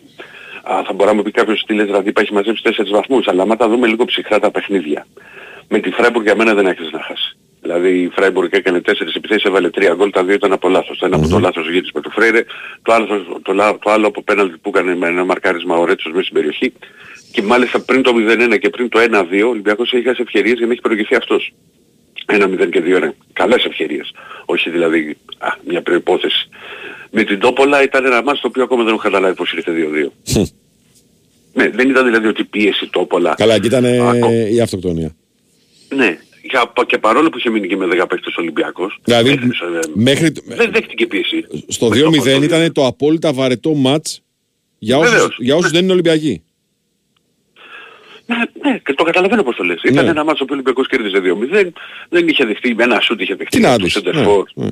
Α, 0.63 0.81
θα 0.85 0.93
μπορούμε 0.93 1.17
να 1.17 1.23
πει 1.23 1.31
κάποιος 1.31 1.63
τι 1.67 1.73
λες, 1.73 1.85
δηλαδή 1.85 2.11
έχει 2.19 2.33
μαζέψει 2.33 2.61
4 2.65 2.89
βαθμούς, 2.91 3.27
αλλά 3.27 3.41
άμα 3.41 3.55
τα 3.55 3.67
δούμε 3.69 3.87
λίγο 3.87 4.05
ψυχρά 4.05 4.39
τα 4.39 4.51
παιχνίδια. 4.51 5.05
Με 5.67 5.79
τη 5.79 5.89
Φράιμπουργκ 5.91 6.25
για 6.25 6.35
μένα 6.35 6.53
δεν 6.53 6.65
έχεις 6.67 6.91
να 6.91 7.01
χάσει. 7.01 7.37
Δηλαδή 7.61 7.89
η 8.01 8.09
Φράιμπουργκ 8.15 8.49
έκανε 8.53 8.81
4 8.85 8.91
επιθέσεις, 9.15 9.43
έβαλε 9.43 9.69
3 9.69 9.93
γκολ, 9.95 10.09
τα 10.11 10.23
δύο 10.23 10.33
ήταν 10.33 10.51
από 10.51 10.69
λάθος. 10.69 10.97
Το 10.97 11.05
ένα 11.05 11.15
από 11.15 11.27
το 11.27 11.39
λάθος 11.39 11.69
γύρισε 11.69 11.91
με 11.93 12.01
του 12.01 12.11
Φρέιρε, 12.11 12.43
το 12.81 12.93
άλλο, 12.93 13.39
το, 13.41 13.53
λα- 13.53 13.77
το 13.79 13.91
άλλο 13.91 14.07
από 14.07 14.23
πέναλτι 14.23 14.57
που 14.57 14.69
έκανε 14.75 14.95
με 14.95 15.07
ένα 15.07 15.25
μαρκάρισμα 15.25 15.75
ο 15.77 15.85
Ρέτσος 15.85 16.11
μέσα 16.11 16.23
στην 16.23 16.35
περιοχή. 16.35 16.73
Και 17.31 17.41
μάλιστα 17.41 17.79
πριν 17.81 18.01
το 18.01 18.11
0-1 18.53 18.57
και 18.59 18.69
πριν 18.69 18.89
το 18.89 18.99
1-2 18.99 19.43
ο 19.45 19.47
Ολυμπιακός 19.49 19.93
έχει 19.93 20.03
χάσει 20.03 20.21
ευκαιρίες 20.21 20.57
για 20.57 20.65
να 20.65 20.71
έχει 20.71 20.81
προηγηθεί 20.81 21.15
αυτός. 21.15 21.53
1-0 22.29 22.69
και 22.71 22.81
2-1. 22.85 23.09
Καλές 23.33 23.63
ευκαιρίες. 23.65 24.11
Όχι 24.45 24.69
δηλαδή 24.69 25.17
α, 25.37 25.47
μια 25.67 25.81
προϋπόθεση. 25.81 26.49
Με 27.11 27.23
την 27.23 27.39
Τόπολα 27.39 27.83
ήταν 27.83 28.05
ένα 28.05 28.23
μάτς 28.23 28.39
το 28.41 28.47
οποίο 28.47 28.63
ακόμα 28.63 28.83
δεν 28.83 28.93
έχω 28.93 29.01
καταλάβει 29.01 29.35
πώς 29.35 29.51
ήρθε 29.53 29.71
2-2. 30.35 30.41
ναι, 31.53 31.69
δεν 31.69 31.89
ήταν 31.89 32.05
δηλαδή 32.05 32.27
ότι 32.27 32.43
πίεση 32.43 32.89
Τόπολα. 32.91 33.33
Καλά, 33.37 33.59
και 33.59 33.67
ήταν 33.67 33.85
ε, 33.85 33.97
Ακό- 34.09 34.31
η 34.51 34.61
αυτοκτονία. 34.61 35.15
Ναι, 35.95 36.17
για, 36.41 36.73
και 36.87 36.97
παρόλο 36.97 37.29
που 37.29 37.37
είχε 37.37 37.49
μείνει 37.49 37.67
και 37.67 37.75
με 37.77 37.85
10 37.85 38.05
παίκτες 38.09 38.35
Ολυμπιακός, 38.37 38.99
Δηλαδή, 39.03 39.29
έθεσε, 39.29 39.63
ε, 39.75 39.79
μέχρι, 39.93 40.31
δεν 40.45 40.71
δέχτηκε 40.71 41.07
πίεση. 41.07 41.45
στο 41.67 41.87
Με 41.87 41.95
2-0 42.39 42.41
ήταν 42.43 42.71
το 42.73 42.85
απόλυτα 42.85 43.33
βαρετό 43.33 43.73
μάτς 43.73 44.21
για 44.77 44.97
όσους, 44.97 45.11
Βεβαίως. 45.11 45.37
για 45.39 45.55
όσους 45.55 45.71
δεν 45.71 45.83
είναι 45.83 45.91
Ολυμπιακοί. 45.91 46.43
Ναι, 48.29 48.69
ναι, 48.71 48.77
και 48.77 48.93
το 48.93 49.03
καταλαβαίνω 49.03 49.43
πώς 49.43 49.55
το 49.55 49.63
λες. 49.63 49.81
Ήταν 49.83 50.03
Ναι. 50.05 50.09
ένα 50.11 50.23
μάτσο 50.23 50.43
που 50.43 50.49
ο 50.51 50.53
Ολυμπιακός 50.53 50.87
κέρδιζε 50.87 51.19
2-0, 51.19 51.71
δεν 52.09 52.27
είχε 52.27 52.45
δεχτεί, 52.45 52.75
με 52.75 52.83
ένα 52.83 52.99
σούτ 52.99 53.21
είχε 53.21 53.35
δεχτεί. 53.35 53.57
Τι 53.57 53.63
να 53.63 53.73
από 53.73 53.83
δεις. 53.83 53.93
το 53.93 54.11
ναι, 54.13 54.21
center 54.23 54.27
for. 54.27 54.43
ναι. 54.53 54.67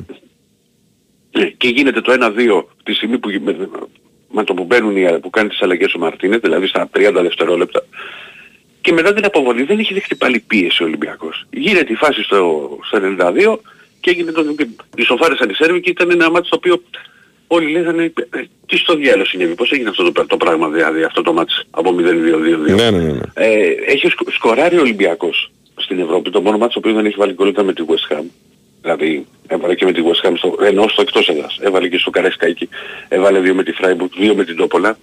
Ναι, 1.37 1.45
και 1.45 1.67
γίνεται 1.67 2.01
το 2.01 2.11
1-2 2.19 2.63
τη 2.83 2.93
στιγμή 2.93 3.17
που, 3.19 3.29
με, 3.41 3.69
με 4.31 4.43
το 4.43 4.53
που 4.53 4.63
μπαίνουν 4.63 4.97
οι, 4.97 5.19
που 5.19 5.29
κάνει 5.29 5.49
τις 5.49 5.61
αλλαγές 5.61 5.93
ο 5.93 5.99
Μαρτίνες, 5.99 6.39
δηλαδή 6.39 6.67
στα 6.67 6.89
30 6.97 7.11
δευτερόλεπτα. 7.13 7.85
Και 8.81 8.91
μετά 8.93 9.13
την 9.13 9.25
αποβολή 9.25 9.63
δεν 9.63 9.79
έχει 9.79 9.93
δεχτεί 9.93 10.15
πάλι 10.15 10.39
πίεση 10.39 10.83
ο 10.83 10.85
Ολυμπιακός. 10.85 11.45
Γίνεται 11.49 11.93
η 11.93 11.95
φάση 11.95 12.23
στο, 12.23 12.69
στο 12.83 12.99
92 13.19 13.57
και 13.99 14.09
έγινε 14.09 14.31
το, 14.31 14.43
και 14.43 14.67
ισοφάρισαν 14.95 15.49
οι 15.49 15.53
Σέρβοι 15.53 15.81
και 15.81 15.89
ήταν 15.89 16.11
ένα 16.11 16.29
μάτι 16.31 16.47
στο 16.47 16.55
οποίο 16.55 16.83
όλοι 17.47 17.71
λέγανε 17.71 18.03
ε, 18.03 18.41
τι 18.65 18.77
στο 18.77 18.95
διάλογο 18.95 19.25
συνέβη, 19.25 19.55
πώς 19.55 19.71
έγινε 19.71 19.89
αυτό 19.89 20.11
το, 20.11 20.25
το 20.25 20.37
πράγμα 20.37 20.69
δηλαδή 20.69 21.03
αυτό 21.03 21.21
το 21.21 21.33
μάτι 21.33 21.53
από 21.69 21.95
0-2-2-2. 21.99 22.01
Ναι, 22.01 22.73
ναι, 22.73 22.89
ναι. 22.89 23.11
ναι. 23.11 23.19
Ε, 23.33 23.75
έχει 23.87 24.07
σκο- 24.07 24.31
σκοράρει 24.31 24.77
ο 24.77 24.81
Ολυμπιακός 24.81 25.51
στην 25.75 25.99
Ευρώπη. 25.99 26.29
Το 26.29 26.41
μόνο 26.41 26.57
μάτι 26.57 26.73
το 26.73 26.79
οποίο 26.79 26.93
δεν 26.93 27.05
έχει 27.05 27.15
βάλει 27.17 27.33
γκολ 27.33 27.47
ήταν 27.49 27.65
με 27.65 27.73
τη 27.73 27.83
West 27.87 28.15
Ham. 28.15 28.23
Δηλαδή 28.81 29.25
έβαλε 29.47 29.75
και 29.75 29.85
με 29.85 29.91
τη 29.91 30.01
West 30.05 30.27
Ham 30.27 30.33
στο, 30.37 30.55
ενώ 30.63 30.87
στο 30.87 31.01
εκτός 31.01 31.27
έδρας. 31.29 31.57
Έβαλε 31.61 31.87
και 31.87 31.97
στο 31.97 32.09
Καρέσκαϊκι. 32.09 32.69
Έβαλε 33.07 33.39
δύο 33.39 33.53
με 33.53 33.63
τη 33.63 33.71
Φράιμπουργκ, 33.71 34.09
δύο 34.19 34.35
με 34.35 34.43
την 34.45 34.55
Τόπολα. 34.55 34.97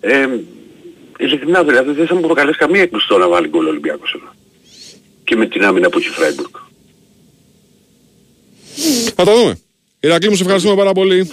Ε, 0.00 0.26
ειλικρινά 1.18 1.64
δηλαδή 1.64 1.92
δεν 1.92 2.06
θα 2.06 2.14
μου 2.14 2.20
προκαλέσει 2.20 2.58
καμία 2.58 2.82
έκπληξη 2.82 3.08
τώρα 3.08 3.22
να 3.22 3.28
βάλει 3.28 3.48
γκολ 3.48 3.66
ο 3.66 3.68
Ολυμπιακός 3.68 4.12
εδώ. 4.16 4.32
Και 5.24 5.36
με 5.36 5.46
την 5.46 5.64
άμυνα 5.64 5.88
που 5.88 5.98
έχει 5.98 6.08
η 6.08 6.10
Φράιμπουργκ. 6.10 6.50
Θα 9.14 9.24
το 9.24 9.34
δούμε. 9.36 9.58
Ηρακλή 10.00 10.28
μου, 10.28 10.34
σε 10.36 10.42
ευχαριστούμε 10.42 10.76
πάρα 10.76 10.92
πολύ. 10.92 11.30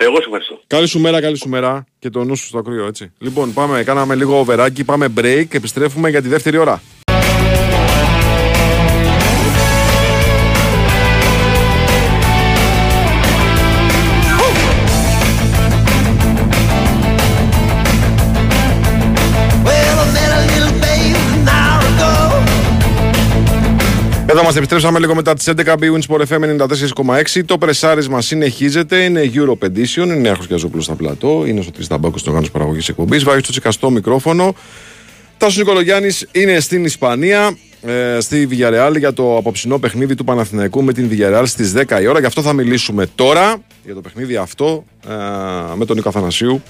Εγώ 0.00 0.16
σε 0.16 0.24
ευχαριστώ. 0.24 0.60
Καλή 0.66 0.86
σου 0.86 1.00
μέρα, 1.00 1.20
καλή 1.20 1.36
σου 1.36 1.48
μέρα 1.48 1.86
και 1.98 2.10
το 2.10 2.24
νου 2.24 2.36
σου 2.36 2.46
στο 2.46 2.62
κρύο, 2.62 2.86
έτσι. 2.86 3.12
Λοιπόν, 3.18 3.52
πάμε, 3.52 3.82
κάναμε 3.82 4.14
λίγο 4.14 4.38
οβεράκι, 4.38 4.84
πάμε 4.84 5.12
break, 5.16 5.46
επιστρέφουμε 5.50 6.10
για 6.10 6.22
τη 6.22 6.28
δεύτερη 6.28 6.56
ώρα. 6.56 6.82
Εδώ 24.38 24.46
μας 24.46 24.56
επιστρέψαμε 24.56 24.98
λίγο 24.98 25.14
μετά 25.14 25.34
τις 25.34 25.48
11 25.48 25.74
Bwin 25.74 25.98
Sport 26.08 26.22
FM 26.28 26.66
94,6. 27.34 27.44
Το 27.44 27.58
πρεσάρισμα 27.58 28.20
συνεχίζεται. 28.20 28.96
Είναι 28.96 29.30
Europe 29.34 29.66
Edition. 29.66 30.06
Είναι 30.06 30.28
Άρχος 30.28 30.46
Γιαζόπουλος 30.46 30.84
στα 30.84 30.94
πλατό. 30.94 31.44
Είναι 31.46 31.62
στο 31.62 31.70
Τρισταμπάκος 31.70 32.20
στο 32.20 32.28
οργάνωση 32.28 32.52
παραγωγής 32.52 32.88
εκπομπής. 32.88 33.24
Βάγει 33.24 33.38
στο 33.40 33.50
τσικαστό 33.50 33.90
μικρόφωνο. 33.90 34.54
Τάσος 35.36 35.56
Νικολογιάννης 35.56 36.28
είναι 36.32 36.60
στην 36.60 36.84
Ισπανία. 36.84 37.56
ε, 37.82 38.20
στη 38.20 38.48
Villarreal 38.50 38.94
για 38.98 39.12
το 39.12 39.36
απόψινό 39.36 39.78
παιχνίδι 39.78 40.14
του 40.14 40.24
Παναθηναϊκού 40.24 40.82
με 40.82 40.92
την 40.92 41.10
Villarreal 41.12 41.42
στις 41.46 41.72
10 41.76 42.00
η 42.02 42.06
ώρα. 42.06 42.20
Γι' 42.20 42.26
αυτό 42.26 42.42
θα 42.42 42.52
μιλήσουμε 42.52 43.06
τώρα 43.14 43.56
για 43.84 43.94
το 43.94 44.00
παιχνίδι 44.00 44.36
αυτό 44.36 44.84
ε, 45.08 45.12
με 45.74 45.84
τον 45.84 45.96
Νίκο 45.96 46.08
Αθανασίου 46.08 46.62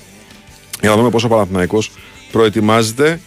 για 0.81 0.91
να 0.91 0.97
δούμε 0.97 1.11
πόσο 1.11 1.27
ο 1.27 1.31
Παναθηναϊκός 1.31 1.91
προετοιμάζεται 2.33 3.21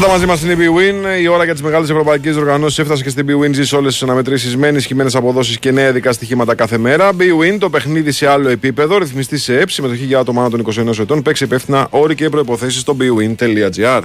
Πάντα 0.00 0.12
μαζί 0.12 0.26
μας 0.26 0.42
είναι 0.42 0.52
η 0.52 0.56
BWIN. 0.56 1.20
Η 1.22 1.26
ώρα 1.26 1.44
για 1.44 1.52
τις 1.52 1.62
μεγάλες 1.62 1.90
ευρωπαϊκές 1.90 2.36
οργανώσεις 2.36 2.78
έφτασε 2.78 3.02
και 3.02 3.08
στην 3.08 3.26
BWIN. 3.28 3.50
Ζεις 3.52 3.72
όλες 3.72 3.92
τις 3.92 4.02
αναμετρήσεις 4.02 4.56
με 4.56 4.66
ενισχυμένες 4.66 5.14
αποδόσεις 5.14 5.58
και 5.58 5.70
νέα 5.70 5.88
ειδικά 5.88 6.12
στοιχήματα 6.12 6.54
κάθε 6.54 6.78
μέρα. 6.78 7.10
BWIN, 7.18 7.56
το 7.58 7.70
παιχνίδι 7.70 8.12
σε 8.12 8.26
άλλο 8.26 8.48
επίπεδο. 8.48 8.98
Ρυθμιστή 8.98 9.38
σε 9.38 9.58
ΕΠ. 9.58 9.70
Συμμετοχή 9.70 10.04
για 10.04 10.18
άτομα 10.18 10.40
άνω 10.44 10.50
των 10.50 10.60
21 10.60 10.98
ετών. 10.98 11.22
Παίξει 11.22 11.44
υπεύθυνα 11.44 11.86
όροι 11.90 12.14
και 12.14 12.28
προποθέσει 12.28 12.78
στο 12.78 12.96
bwin.gr. 13.00 14.02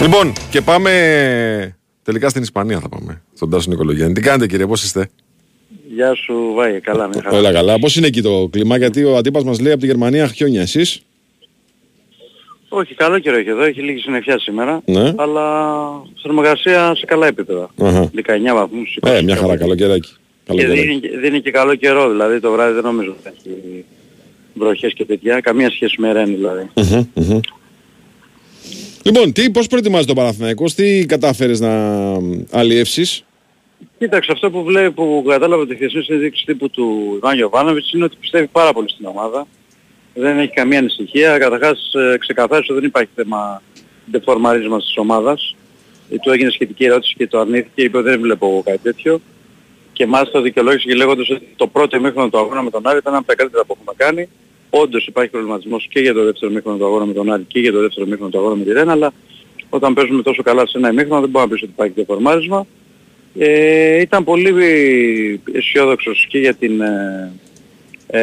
Λοιπόν, 0.00 0.32
και 0.50 0.60
πάμε 0.60 1.76
τελικά 2.02 2.28
στην 2.28 2.42
Ισπανία 2.42 2.80
θα 2.80 2.88
πάμε. 2.88 3.22
Στον 3.34 3.50
Τάσο 3.50 3.70
Νικολογιάννη. 3.70 4.14
Τι 4.14 4.20
κάνετε 4.20 4.46
κύριε, 4.46 4.66
πώς 4.66 4.82
είστε; 4.84 5.08
Γεια 5.94 6.14
σου, 6.14 6.52
Βάγε, 6.54 6.78
καλά, 6.78 7.06
μια 7.08 7.20
χαρά. 7.22 7.36
Όλα 7.38 7.52
καλά. 7.52 7.78
Πώς 7.78 7.96
είναι 7.96 8.06
εκεί 8.06 8.22
το 8.22 8.48
κλίμα, 8.50 8.76
γιατί 8.76 9.04
ο 9.04 9.16
αντίπας 9.16 9.44
μας 9.44 9.60
λέει 9.60 9.72
από 9.72 9.80
τη 9.80 9.86
Γερμανία 9.86 10.26
χιόνια 10.26 10.60
εσείς. 10.60 11.02
Όχι, 12.68 12.94
καλό 12.94 13.18
καιρό 13.18 13.36
έχει 13.36 13.48
εδώ, 13.48 13.62
έχει 13.62 13.80
λίγη 13.80 13.98
συννεφιά 14.00 14.38
σήμερα, 14.38 14.82
Ναι. 14.84 15.12
αλλά 15.16 15.72
θερμοκρασία 16.22 16.94
σε 16.96 17.04
καλά 17.06 17.26
επίπεδα. 17.26 17.70
Αχα. 17.80 18.10
19 18.14 18.54
βαθμούς. 18.54 18.98
20 19.02 19.10
Ε, 19.16 19.22
μια 19.22 19.36
χαρά, 19.36 19.56
καλό 19.56 19.74
καιράκι. 19.74 20.08
Και 20.08 20.16
Καλοκαιράκι. 20.46 20.80
δίνει, 20.80 21.00
και- 21.00 21.18
δίνει 21.18 21.40
και 21.40 21.50
καλό 21.50 21.74
καιρό, 21.74 22.10
δηλαδή 22.10 22.40
το 22.40 22.50
βράδυ 22.52 22.72
δεν 22.74 22.82
νομίζω 22.82 23.10
ότι 23.18 23.34
έχει 23.48 23.84
βροχές 24.54 24.92
και 24.92 25.04
τέτοια, 25.04 25.40
καμία 25.40 25.70
σχέση 25.70 25.94
με 26.00 26.12
ρένι 26.12 26.34
δηλαδή. 26.34 26.68
Μμμ, 26.74 27.04
μμμ. 27.14 27.40
Λοιπόν, 29.02 29.32
τι, 29.32 29.50
πώς 29.50 29.66
προετοιμάζει 29.66 30.06
το 30.06 30.14
Παναθηναϊκός, 30.14 30.74
τι 30.74 31.06
κατάφερες 31.06 31.60
να 31.60 31.96
αλλιεύσεις; 32.50 33.24
Κοίταξε, 33.98 34.32
αυτό 34.32 34.50
που 34.50 34.62
βλέπω, 34.62 35.04
που 35.22 35.28
κατάλαβα 35.28 35.66
τη 35.66 35.74
χθεσινή 35.74 36.02
συνδείξη 36.02 36.44
τύπου 36.44 36.70
του 36.70 37.12
Ιβάν 37.16 37.36
Γιωβάνοβιτς 37.36 37.92
είναι 37.92 38.04
ότι 38.04 38.16
πιστεύει 38.20 38.46
πάρα 38.46 38.72
πολύ 38.72 38.88
στην 38.88 39.06
ομάδα. 39.06 39.46
Δεν 40.14 40.38
έχει 40.38 40.52
καμία 40.52 40.78
ανησυχία. 40.78 41.38
Καταρχάς 41.38 41.92
ε, 41.94 42.18
ξεκαθάρισε 42.18 42.72
ότι 42.72 42.80
δεν 42.80 42.88
υπάρχει 42.88 43.10
θέμα 43.14 43.62
ντεφορμαρίσματος 44.10 44.84
της 44.86 44.96
ομάδας. 44.96 45.56
Ε, 46.10 46.16
Του 46.16 46.30
έγινε 46.30 46.50
σχετική 46.50 46.84
ερώτηση 46.84 47.14
και 47.16 47.26
το 47.26 47.38
αρνήθηκε, 47.38 47.82
είπε 47.82 47.98
ότι 47.98 48.08
δεν 48.08 48.20
βλέπω 48.20 48.46
εγώ 48.46 48.62
κάτι 48.62 48.78
τέτοιο. 48.78 49.20
Και 49.92 50.06
μάλιστα 50.06 50.38
το 50.38 50.44
δικαιολόγησε 50.44 50.88
και 50.88 50.94
λέγοντας 50.94 51.30
ότι 51.30 51.48
το 51.56 51.66
πρώτο 51.66 51.96
ημίχρονο 51.96 52.28
του 52.28 52.38
αγώνα 52.38 52.62
με 52.62 52.70
τον 52.70 52.86
Άρη 52.86 52.98
ήταν 52.98 53.14
από 53.14 53.26
τα 53.26 53.34
καλύτερα 53.34 53.64
που 53.64 53.76
έχουμε 53.80 53.92
κάνει. 53.96 54.28
Όντως 54.70 55.06
υπάρχει 55.06 55.30
προβληματισμός 55.30 55.88
και 55.90 56.00
για 56.00 56.14
το 56.14 56.24
δεύτερο 56.24 56.50
ημίχρονο 56.50 56.78
του 56.78 56.84
αγώνα 56.84 57.04
με 57.04 57.12
τον 57.12 57.32
Άρη 57.32 57.44
και 57.48 57.60
για 57.60 57.72
το 57.72 57.80
δεύτερο 57.80 58.06
ημίχρονο 58.06 58.30
του 58.30 58.38
αγώνα 58.38 58.54
με 58.54 58.64
τη 58.64 58.72
Ρένα, 58.72 58.92
αλλά 58.92 59.12
όταν 59.68 59.94
παίζουμε 59.94 60.22
τόσο 60.22 60.42
καλά 60.42 60.66
σε 60.66 60.78
ένα 60.78 60.88
ημίχρονο 60.88 61.20
δεν 61.20 61.30
μπορεί 61.30 61.44
να 61.44 61.52
πεις 61.52 61.62
ότι 61.62 61.72
υπάρχει 61.74 61.92
ντεφορμάρισμα. 61.94 62.66
Ε, 63.38 64.00
ήταν 64.00 64.24
πολύ 64.24 64.50
αισιόδοξος 65.52 66.26
και 66.28 66.38
για, 66.38 66.54
την, 66.54 66.80
ε, 66.80 67.32
ε, 68.06 68.22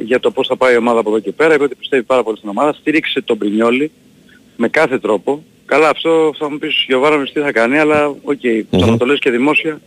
για 0.00 0.20
το 0.20 0.30
πώς 0.30 0.46
θα 0.46 0.56
πάει 0.56 0.74
η 0.74 0.76
ομάδα 0.76 1.00
από 1.00 1.08
εδώ 1.10 1.18
και 1.18 1.32
πέρα. 1.32 1.54
Είπε 1.54 1.62
ότι 1.62 1.74
πιστεύει 1.74 2.02
πάρα 2.02 2.22
πολύ 2.22 2.36
στην 2.36 2.48
ομάδα. 2.48 2.72
Στήριξε 2.72 3.20
τον 3.20 3.38
Μπρινιόλι 3.38 3.90
με 4.56 4.68
κάθε 4.68 4.98
τρόπο. 4.98 5.44
Καλά, 5.64 5.88
αυτό 5.88 6.32
θα 6.38 6.50
μου 6.50 6.58
πεις 6.58 6.84
Γιοβάνοβιτς 6.86 7.32
τι 7.32 7.40
θα 7.40 7.52
κάνει, 7.52 7.78
αλλά 7.78 8.08
OK, 8.08 8.18
okay, 8.42 8.62
το 8.70 8.86
να 8.86 8.96
το 8.96 9.06
λες 9.06 9.18
και 9.18 9.30
δημόσια. 9.30 9.80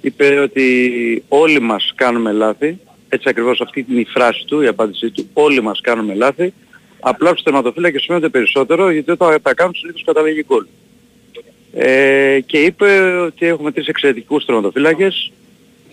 Είπε 0.00 0.38
ότι 0.38 1.22
όλοι 1.28 1.60
μας 1.60 1.92
κάνουμε 1.94 2.32
λάθη. 2.32 2.78
Έτσι 3.08 3.28
ακριβώς 3.28 3.60
αυτή 3.60 3.86
είναι 3.90 4.00
η 4.00 4.06
φράση 4.10 4.44
του, 4.46 4.60
η 4.60 4.66
απάντησή 4.66 5.10
του. 5.10 5.28
Όλοι 5.32 5.62
μας 5.62 5.80
κάνουμε 5.80 6.14
λάθη. 6.14 6.52
Απλά 7.00 7.32
τους 7.32 7.42
τερματοφύλακες 7.42 8.02
σημαίνονται 8.02 8.28
περισσότερο 8.28 8.90
γιατί 8.90 9.10
όταν 9.10 9.42
τα 9.42 9.54
κάνουν 9.54 9.74
συνήθως 9.74 10.02
καταλήγει 10.04 10.44
γκολ. 10.46 10.66
Ε, 11.72 12.40
και 12.46 12.58
είπε 12.58 13.00
ότι 13.00 13.46
έχουμε 13.46 13.72
τρεις 13.72 13.86
εξαιρετικούς 13.86 14.44
τερματοφύλακες 14.44 15.32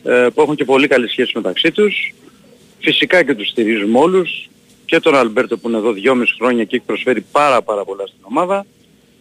ε, 0.03 0.27
που 0.33 0.41
έχουν 0.41 0.55
και 0.55 0.65
πολύ 0.65 0.87
καλή 0.87 1.09
σχέση 1.09 1.31
μεταξύ 1.35 1.71
τους. 1.71 2.13
Φυσικά 2.79 3.23
και 3.23 3.35
τους 3.35 3.47
στηρίζουμε 3.47 3.99
όλους. 3.99 4.49
Και 4.85 4.99
τον 4.99 5.15
Αλμπέρτο 5.15 5.57
που 5.57 5.67
είναι 5.69 5.77
εδώ 5.77 5.93
2,5 6.03 6.23
χρόνια 6.37 6.63
και 6.63 6.75
έχει 6.75 6.85
προσφέρει 6.85 7.25
πάρα 7.31 7.61
πάρα 7.61 7.83
πολλά 7.83 8.07
στην 8.07 8.19
ομάδα. 8.21 8.65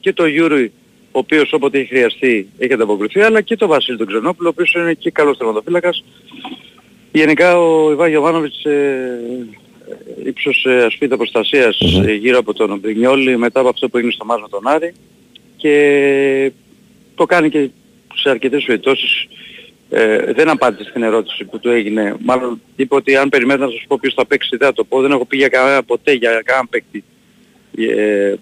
Και 0.01 0.13
τον 0.13 0.29
Γιούρι 0.29 0.73
ο 1.13 1.19
οποίος 1.19 1.53
όποτε 1.53 1.79
έχει 1.79 1.89
χρειαστεί 1.89 2.49
έχει 2.59 2.73
ανταποκριθεί. 2.73 3.21
Αλλά 3.21 3.41
και 3.41 3.57
τον 3.57 3.69
Βασίλη 3.69 3.97
τον 3.97 4.07
Ξενόπουλο 4.07 4.49
ο 4.49 4.53
οποίος 4.55 4.73
είναι 4.73 4.95
και 4.95 5.11
καλός 5.11 5.37
τερματοφύλακας. 5.37 6.05
Γενικά 7.13 7.59
ο 7.59 7.93
Ιβάν 7.93 8.09
Γιωβάνοβιτς 8.09 8.65
ε, 8.65 9.21
ύψος 10.25 10.65
ε, 10.65 10.85
ασπίδα 10.85 11.17
προστασίας 11.17 11.79
ε, 12.07 12.13
γύρω 12.13 12.39
από 12.39 12.53
τον 12.53 12.79
Μπρινιόλη 12.79 13.37
μετά 13.37 13.61
από 13.61 13.69
αυτό 13.69 13.89
που 13.89 13.97
έγινε 13.97 14.13
στο 14.13 14.25
μάτς 14.25 14.43
με 14.43 14.49
τον 14.49 14.67
Άρη 14.69 14.95
και 15.57 16.53
το 17.15 17.27
κάνει 17.27 17.51
και 17.51 17.71
σε 18.15 18.31
αρκετές 18.31 18.65
περιπτώσεις 18.65 19.29
ε, 19.91 20.33
δεν 20.33 20.49
απάντησε 20.49 20.91
στην 20.91 21.03
ερώτηση 21.03 21.45
που 21.45 21.59
του 21.59 21.71
έγινε. 21.71 22.17
Μάλλον 22.21 22.61
είπε 22.77 22.95
ότι 22.95 23.17
αν 23.17 23.29
περιμένετε 23.29 23.65
να 23.65 23.71
σας 23.71 23.85
πω 23.89 23.99
ποιος 24.01 24.15
θα 24.15 24.27
παίξει 24.27 24.57
δεν 24.57 24.69
θα 24.69 24.75
το 24.75 24.85
πω. 24.85 25.01
Δεν 25.01 25.11
έχω 25.11 25.25
πει 25.25 25.37
για 25.37 25.49
κανένα, 25.49 25.83
ποτέ 25.83 26.13
για 26.13 26.43
κανέναν 26.45 26.69
παίκτη 26.69 27.05
ε, 27.77 28.35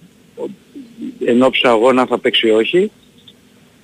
εν 1.24 1.42
ώψη 1.42 1.62
αγώνα 1.64 2.00
αν 2.00 2.06
θα 2.06 2.18
παίξει 2.18 2.46
ή 2.46 2.50
όχι. 2.50 2.90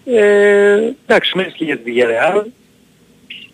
Ε, 0.04 0.92
εντάξει, 1.06 1.32
μίλησε 1.36 1.64
για 1.64 1.78
τη 1.78 1.92
Villarreal. 1.94 2.44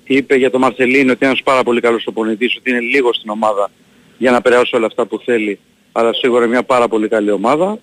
Είπε 0.05 0.37
για 0.37 0.51
τον 0.51 0.61
Μαρσελίνο 0.61 1.13
ότι 1.13 1.25
είναι 1.25 1.31
ένας 1.31 1.43
πάρα 1.43 1.63
πολύ 1.63 1.81
καλός 1.81 2.07
οπονητής, 2.07 2.57
ότι 2.57 2.71
είναι 2.71 2.81
λίγο 2.81 3.13
στην 3.13 3.31
ομάδα 3.31 3.71
για 4.19 4.31
να 4.31 4.41
περάσει 4.41 4.77
όλα 4.77 4.87
αυτά 4.87 5.07
που 5.07 5.19
θέλει, 5.19 5.59
αλλά 5.93 6.13
σίγουρα 6.13 6.47
μια 6.47 6.63
πάρα 6.63 6.89
πολύ 6.89 7.09
καλή 7.09 7.31
ομάδα. 7.31 7.79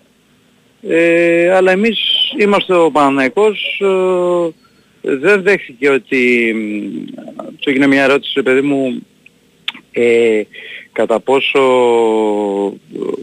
Ε, 0.88 1.52
αλλά 1.52 1.72
εμείς 1.72 2.00
είμαστε 2.40 2.76
ο 2.76 2.92
Παναναϊκός, 2.92 3.82
ε, 5.02 5.16
δεν 5.16 5.42
δέχθηκε 5.42 5.90
ότι 5.90 6.54
μ, 6.56 7.04
του 7.60 7.70
έγινε 7.70 7.88
μια 7.88 8.04
ερώτηση, 8.04 8.34
ρε 8.36 8.42
παιδί 8.42 8.62
μου, 8.62 9.08
ε, 9.92 10.42
κατά 10.92 11.20
πόσο 11.20 11.60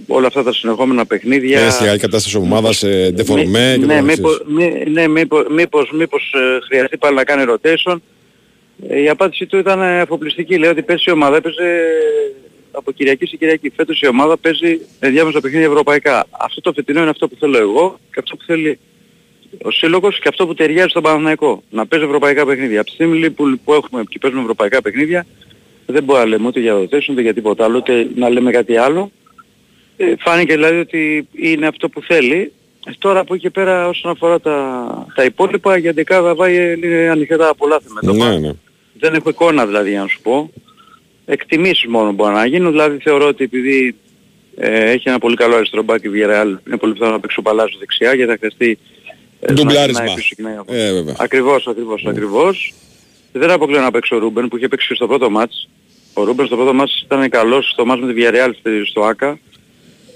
όλα 0.07 0.27
αυτά 0.27 0.43
τα 0.43 0.53
συνεχόμενα 0.53 1.07
παιχνίδια... 1.07 1.61
Ε, 1.61 1.71
στη 1.71 1.85
κατάσταση 1.85 2.37
ομάδας, 2.37 2.83
ε, 2.83 3.11
ντεφορμέ 3.15 3.75
και 3.75 3.81
το 3.81 3.87
ναι, 3.87 3.95
καθεξής. 3.95 4.17
μήπως, 4.19 4.43
μη- 4.47 4.89
ναι, 4.91 5.09
μήπως, 5.09 5.47
μήπως, 5.51 5.91
μήπως 5.93 6.35
ε, 6.37 6.59
χρειαστεί 6.67 6.97
πάλι 6.97 7.15
να 7.17 7.25
κάνει 7.25 7.45
rotation. 7.49 7.97
Ε, 8.89 9.03
η 9.03 9.09
απάντησή 9.09 9.47
του 9.47 9.59
ήταν 9.59 9.81
ε, 9.81 10.01
αφοπλιστική. 10.01 10.59
Λέει 10.59 10.71
ότι 10.71 10.83
πέσει 10.83 11.05
η 11.09 11.13
ομάδα, 11.13 11.37
έπαιζε 11.37 11.83
από 12.73 12.93
Κυριακή 12.93 13.27
σε 13.27 13.37
Κυριακή. 13.37 13.71
Φέτος 13.71 14.01
η 14.01 14.07
ομάδα 14.07 14.37
παίζει 14.37 14.81
ενδιάμεσα 14.99 15.41
παιχνίδια 15.41 15.67
ευρωπαϊκά. 15.67 16.27
Αυτό 16.31 16.61
το 16.61 16.73
φετινό 16.73 17.01
είναι 17.01 17.11
αυτό 17.11 17.29
που 17.29 17.37
θέλω 17.39 17.59
εγώ 17.59 17.99
και 18.13 18.21
αυτό 18.23 18.37
που 18.37 18.45
θέλει 18.45 18.79
ο 19.63 19.71
Σύλλογος 19.71 20.19
και 20.21 20.29
αυτό 20.29 20.47
που 20.47 20.55
ταιριάζει 20.55 20.89
στον 20.89 21.03
Παναθηναϊκό. 21.03 21.63
Να 21.71 21.87
παίζει 21.87 22.05
ευρωπαϊκά 22.05 22.47
παιχνίδια. 22.47 22.81
Από 22.81 22.89
τη 22.89 22.95
στιγμή 22.95 23.31
που, 23.31 23.59
που 23.65 23.73
έχουμε 23.73 24.03
και 24.09 24.19
παίζουμε 24.19 24.43
ευρωπαϊκά 24.43 24.83
παιχνίδια 24.83 25.27
δεν 25.87 26.05
μπορεί 26.05 26.19
να 26.19 26.27
λέμε 26.27 26.47
ούτε 26.47 26.61
για 26.61 26.75
rotation 26.75 27.09
ούτε 27.11 27.21
για 27.21 27.35
τίποτα 27.35 27.65
άλλο, 27.65 27.77
ούτε 27.77 28.09
να 28.15 28.29
λέμε 28.29 28.51
κάτι 28.51 28.77
άλλο. 28.77 29.11
Ε, 29.97 30.15
φάνηκε 30.19 30.55
δηλαδή 30.55 30.79
ότι 30.79 31.29
είναι 31.33 31.67
αυτό 31.67 31.89
που 31.89 32.03
θέλει. 32.03 32.53
Ε, 32.87 32.91
Τώρα 32.99 33.21
από 33.21 33.35
εκεί 33.35 33.43
και 33.43 33.51
πέρα 33.51 33.89
όσον 33.89 34.11
αφορά 34.11 34.41
τα, 34.41 35.07
τα 35.15 35.25
υπόλοιπα 35.25 35.77
για 35.77 35.93
δεκάδα 35.93 36.35
βάει 36.35 36.73
είναι 36.73 37.09
ανοιχτά 37.11 37.55
πολλά 37.55 37.81
θέματα. 37.81 38.31
Ναι, 38.31 38.39
ναι. 38.39 38.53
Δεν 38.93 39.15
έχω 39.15 39.29
εικόνα 39.29 39.67
δηλαδή 39.67 39.91
για 39.91 40.01
να 40.01 40.07
σου 40.07 40.21
πω. 40.23 40.51
Εκτιμήσεις 41.33 41.87
μόνο 41.89 42.13
μπορεί 42.13 42.35
να 42.35 42.47
γίνουν. 42.47 42.71
Δηλαδή 42.71 42.99
θεωρώ 42.99 43.27
ότι 43.27 43.45
επειδή 43.45 43.95
ε, 44.57 44.91
έχει 44.91 45.09
ένα 45.09 45.19
πολύ 45.19 45.37
καλό 45.37 45.55
αριστερό 45.57 45.83
μπάκι 45.83 46.07
η 46.07 46.11
Villarreal 46.15 46.67
είναι 46.67 46.77
πολύ 46.77 46.93
πιθανό 46.93 47.11
να 47.11 47.21
παίξει 47.21 47.39
ο 47.39 47.43
Παλάζο 47.43 47.77
δεξιά 47.79 48.15
γιατί 48.15 48.31
θα 48.31 48.37
χρειαστεί 48.39 48.79
ε, 49.41 49.47
να 49.47 49.55
Ντουμπλάρισμα. 49.55 50.01
γυρνάει 50.01 50.15
πίσω 50.15 50.35
και 50.37 50.43
να- 50.43 50.65
Ε, 50.77 50.93
βέβαια. 50.93 51.15
Ακριβώς, 51.19 51.67
ακριβώς, 51.67 52.05
ακριβώς. 52.07 52.75
Δεν 53.33 53.51
αποκλείω 53.51 53.81
να 53.81 53.91
παίξει 53.91 54.15
ο 54.15 54.19
Ρούμπεν 54.19 54.49
που 54.49 54.57
είχε 54.57 54.69
παίξει 54.69 54.89
και 54.89 54.95
στο 54.95 55.07
πρώτο 55.07 55.31
μάτς. 55.31 55.69
Ο 56.15 56.25
Ρούμπεν 56.25 56.47
στο 56.47 56.57
πρώτο 56.57 56.73
μάτς 56.75 57.01
ήταν 57.05 57.29
καλός 57.29 57.71
στο 57.73 57.87
μάτς 57.87 58.01
με 58.01 58.13
τη 58.13 58.21
Villarreal 58.23 58.51
στη- 58.59 58.87
στο 58.87 59.01
ΆΚΑ. 59.03 59.39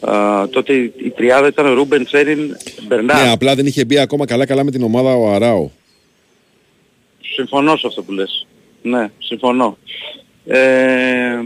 Α, 0.01 0.49
τότε 0.49 0.73
η 0.75 0.93
η 1.05 1.11
τριάδα 1.11 1.47
ήταν 1.47 1.67
ο 1.67 1.73
Ρούμπεν, 1.75 2.05
Τσέριν, 2.05 2.57
Μπερνάρ. 2.87 3.23
Ναι, 3.25 3.31
απλά 3.31 3.55
δεν 3.55 3.67
είχε 3.67 3.85
μπει 3.85 3.99
ακόμα 3.99 4.25
καλά-καλά 4.27 4.65
με 4.65 4.71
την 4.71 4.83
ομάδα 4.83 5.15
ο 5.15 5.29
Αράο. 5.35 5.71
Συμφωνώ 7.35 7.77
σε 7.77 7.87
αυτό 7.87 8.03
που 8.03 8.13
λες. 8.13 8.47
Ναι, 8.83 9.11
συμφωνώ. 9.19 9.79
Ε, 10.47 11.39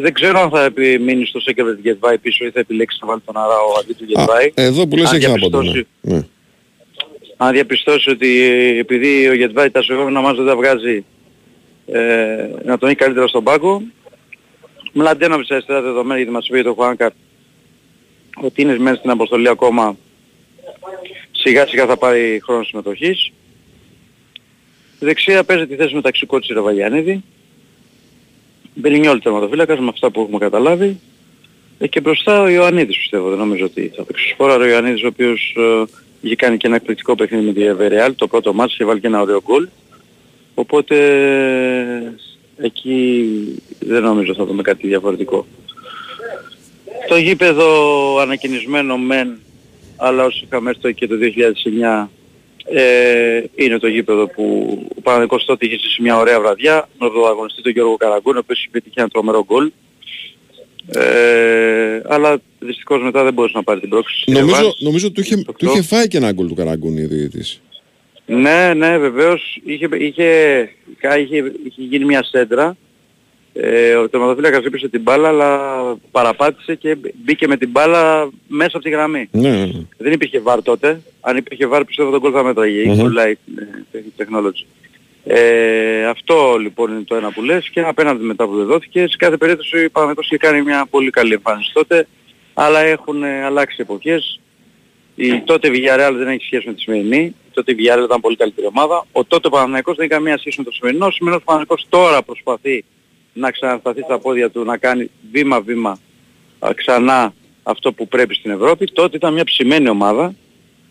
δεν 0.00 0.12
ξέρω 0.12 0.40
αν 0.40 0.50
θα 0.50 0.64
επιμείνεις 0.64 1.28
στο 1.28 1.40
Σέκεβερτ 1.40 1.78
Γετβάη 1.82 2.18
πίσω 2.18 2.44
ή 2.44 2.50
θα 2.50 2.60
επιλέξεις 2.60 3.00
να 3.00 3.06
βάλεις 3.06 3.22
τον 3.24 3.36
Αράο 3.36 3.72
αντί 3.80 3.92
του 3.92 4.04
Γετβάη. 4.04 4.50
Εδώ 4.54 4.86
που 4.86 4.96
λες 4.96 5.08
Αν 5.10 5.16
έχει 5.16 5.24
ένα 5.24 5.38
πόντο. 5.38 5.62
Ναι. 5.62 5.70
διαπιστώσει- 5.72 5.86
Ναι. 6.00 6.26
αν 7.36 7.52
διαπιστώσει 7.52 8.10
ότι 8.10 8.42
ε, 8.42 8.78
επειδή 8.78 9.28
ο 9.28 9.34
Γετβάη 9.34 9.70
τα 9.70 9.82
συγχώμενα 9.82 10.20
μας 10.20 10.36
δεν 10.36 10.46
τα 10.46 10.56
βγάζει 10.56 11.04
ε, 11.86 12.48
να 12.64 12.78
τον 12.78 12.88
έχει 12.88 12.98
καλύτερα 12.98 13.26
στον 13.26 13.44
πάγκο. 13.44 13.82
Μλαντένοβιτς 14.92 15.50
αριστερά 15.50 15.82
δεδομένα 15.82 16.16
γιατί 16.16 16.30
μας 16.32 16.46
είπε 16.46 16.62
το 16.62 16.74
Χουάνκαρ 16.74 17.10
ότι 18.42 18.62
είναι 18.62 18.78
μέσα 18.78 18.96
στην 18.96 19.10
αποστολή 19.10 19.48
ακόμα 19.48 19.96
σιγά 21.32 21.66
σιγά 21.66 21.86
θα 21.86 21.96
πάρει 21.96 22.40
χρόνο 22.44 22.62
συμμετοχής. 22.64 23.32
Δεξιά 24.98 25.44
παίζει 25.44 25.66
τη 25.66 25.74
θέση 25.74 25.94
μεταξύ 25.94 26.26
Κότσι 26.26 26.52
Ραβαγιανίδη. 26.52 27.24
Μπερινιόλ 28.80 29.18
τερματοφύλακας 29.22 29.78
με 29.78 29.88
αυτά 29.88 30.10
που 30.10 30.20
έχουμε 30.20 30.38
καταλάβει. 30.38 31.00
Ε, 31.78 31.86
και 31.86 32.00
μπροστά 32.00 32.42
ο 32.42 32.48
Ιωαννίδης 32.48 32.96
πιστεύω, 32.96 33.28
δεν 33.28 33.38
νομίζω 33.38 33.64
ότι 33.64 33.92
θα 33.96 34.02
παίξει 34.02 34.28
σπόρα. 34.28 34.54
Ο 34.54 34.64
Ιωαννίδης 34.64 35.02
ο 35.02 35.06
οποίος 35.06 35.56
ε, 35.58 35.84
είχε 36.20 36.36
κάνει 36.36 36.56
και 36.56 36.66
ένα 36.66 36.76
εκπληκτικό 36.76 37.14
παιχνίδι 37.14 37.46
με 37.46 37.52
τη 37.52 37.74
Βερεάλ, 37.74 38.14
το 38.14 38.26
πρώτο 38.26 38.52
μάτς 38.52 38.72
είχε 38.72 38.84
βάλει 38.84 39.00
και 39.00 39.06
ένα 39.06 39.20
ωραίο 39.20 39.42
γκολ. 39.42 39.68
Οπότε 40.54 40.96
εκεί 42.56 43.28
δεν 43.78 44.02
νομίζω 44.02 44.34
θα 44.34 44.44
δούμε 44.44 44.62
κάτι 44.62 44.86
διαφορετικό. 44.86 45.46
Το 47.08 47.16
γήπεδο 47.16 48.18
ανακοινισμένο 48.18 48.98
μεν, 48.98 49.38
αλλά 49.96 50.24
όσο 50.24 50.40
είχαμε 50.44 50.70
έρθει 50.70 50.94
και 50.94 51.06
το 51.06 51.14
2009 52.04 52.08
ε, 52.72 53.42
είναι 53.54 53.78
το 53.78 53.86
γήπεδο 53.86 54.26
που 54.26 54.78
ο 54.96 55.00
Παναδικός 55.00 55.44
τότε 55.44 55.66
είχε 55.66 55.78
ζήσει 55.78 56.02
μια 56.02 56.16
ωραία 56.16 56.40
βραδιά 56.40 56.88
με 56.98 57.06
τον 57.06 57.12
πρωταγωνιστή 57.12 57.62
τον 57.62 57.72
Γιώργο 57.72 57.96
Καραγκούν, 57.96 58.36
ο 58.36 58.38
οποίος 58.38 58.58
είχε 58.58 58.68
πετύχει 58.70 58.94
ένα 58.98 59.08
τρομερό 59.08 59.44
γκολ. 59.44 59.70
Ε, 60.92 62.00
αλλά 62.08 62.40
δυστυχώς 62.58 63.02
μετά 63.02 63.24
δεν 63.24 63.32
μπορούσε 63.32 63.56
να 63.56 63.62
πάρει 63.62 63.80
την 63.80 63.88
πρόκληση. 63.88 64.30
Νομίζω, 64.30 64.74
νομίζω 64.78 65.10
του, 65.10 65.20
είχε, 65.20 65.36
του 65.36 65.66
είχε 65.66 65.82
φάει 65.82 66.08
και 66.08 66.16
ένα 66.16 66.32
γκολ 66.32 66.46
του 66.46 66.54
Καραγκούνη 66.54 67.04
ο 67.04 67.08
διαιτητής. 67.08 67.60
Ναι, 68.26 68.74
ναι, 68.74 68.98
βεβαίως 68.98 69.60
είχε, 69.64 69.88
είχε, 69.98 70.60
είχε, 71.18 71.36
είχε 71.64 71.82
γίνει 71.82 72.04
μια 72.04 72.24
σέντρα. 72.24 72.76
Ε, 73.60 73.94
ο 73.94 74.08
τερματοφύλακας 74.08 74.64
έπεσε 74.64 74.88
την 74.88 75.00
μπάλα 75.00 75.28
αλλά 75.28 75.60
παραπάτησε 76.10 76.74
και 76.74 76.96
μπήκε 77.24 77.46
με 77.46 77.56
την 77.56 77.70
μπάλα 77.70 78.30
μέσα 78.46 78.70
από 78.76 78.84
τη 78.84 78.90
γραμμή. 78.90 79.28
Ναι. 79.30 79.70
Δεν 79.96 80.12
υπήρχε 80.12 80.40
βάρ 80.40 80.62
τότε. 80.62 81.00
Αν 81.20 81.36
υπήρχε 81.36 81.66
βάρ 81.66 81.84
πιστεύω 81.84 82.10
τον 82.10 82.20
γκολ 82.20 82.32
θα 82.34 82.42
μέτραγε. 82.42 82.84
Μμμ. 82.84 83.00
Mm-hmm. 83.00 83.18
Light 83.18 83.62
technology. 84.16 84.66
Ε, 85.24 86.06
αυτό 86.06 86.56
λοιπόν 86.60 86.92
είναι 86.92 87.02
το 87.02 87.14
ένα 87.14 87.30
που 87.30 87.42
λες 87.42 87.68
και 87.68 87.80
ένα 87.80 87.88
απέναντι 87.88 88.24
μετά 88.24 88.46
που 88.46 88.56
δεν 88.56 88.66
δόθηκε. 88.66 89.00
Σε 89.00 89.16
κάθε 89.16 89.36
περίπτωση 89.36 89.84
η 89.84 89.88
Παναγιώτος 89.88 90.26
είχε 90.26 90.36
κάνει 90.36 90.62
μια 90.62 90.86
πολύ 90.90 91.10
καλή 91.10 91.32
εμφάνιση 91.32 91.72
τότε 91.72 92.06
αλλά 92.54 92.80
έχουν 92.80 93.22
ε, 93.22 93.44
αλλάξει 93.44 93.76
εποχές. 93.80 94.40
Η 95.14 95.40
τότε 95.40 95.68
Villarreal 95.68 96.12
δεν 96.16 96.28
έχει 96.28 96.44
σχέση 96.44 96.66
με 96.66 96.72
τη 96.72 96.80
σημερινή. 96.80 97.20
Η 97.20 97.34
τότε 97.52 97.74
Villarreal 97.78 98.04
ήταν 98.04 98.20
πολύ 98.20 98.36
καλύτερη 98.36 98.66
ομάδα. 98.66 99.06
Ο 99.12 99.24
τότε 99.24 99.48
Παναθηναϊκός 99.48 99.96
δεν 99.96 100.04
έχει 100.04 100.14
καμία 100.14 100.38
σχέση 100.38 100.58
με 100.58 100.64
το 100.64 100.72
σημερινό. 100.72 101.06
Ο 101.06 101.10
σημερινός 101.10 101.44
Παναθηναϊκός 101.44 101.86
τώρα 101.88 102.22
προσπαθεί 102.22 102.84
να 103.38 103.50
ξανασταθεί 103.50 104.00
στα 104.02 104.18
πόδια 104.18 104.50
του, 104.50 104.64
να 104.64 104.76
κάνει 104.76 105.10
βήμα-βήμα 105.32 105.98
α, 106.58 106.70
ξανά 106.74 107.34
αυτό 107.62 107.92
που 107.92 108.08
πρέπει 108.08 108.34
στην 108.34 108.50
Ευρώπη. 108.50 108.86
Τότε 108.92 109.16
ήταν 109.16 109.32
μια 109.32 109.44
ψημένη 109.44 109.88
ομάδα 109.88 110.34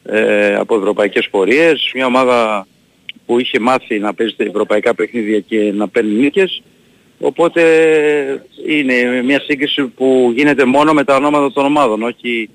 ε, 0.03 0.55
από 0.55 0.75
ευρωπαϊκές 0.75 1.27
πορείες, 1.29 1.91
μια 1.93 2.05
ομάδα 2.05 2.67
που 3.25 3.39
είχε 3.39 3.59
μάθει 3.59 3.99
να 3.99 4.13
παίζει 4.13 4.35
τα 4.35 4.43
ευρωπαϊκά 4.43 4.95
παιχνίδια 4.95 5.39
και 5.39 5.71
να 5.75 5.87
παίρνει 5.87 6.13
νίκες. 6.13 6.61
Οπότε 7.19 7.61
είναι 8.67 9.21
μια 9.21 9.39
σύγκριση 9.39 9.83
που 9.83 10.31
γίνεται 10.35 10.65
μόνο 10.65 10.93
με 10.93 11.03
τα 11.03 11.15
ονόματα 11.15 11.51
των 11.51 11.65
ομάδων, 11.65 12.03
όχι 12.03 12.49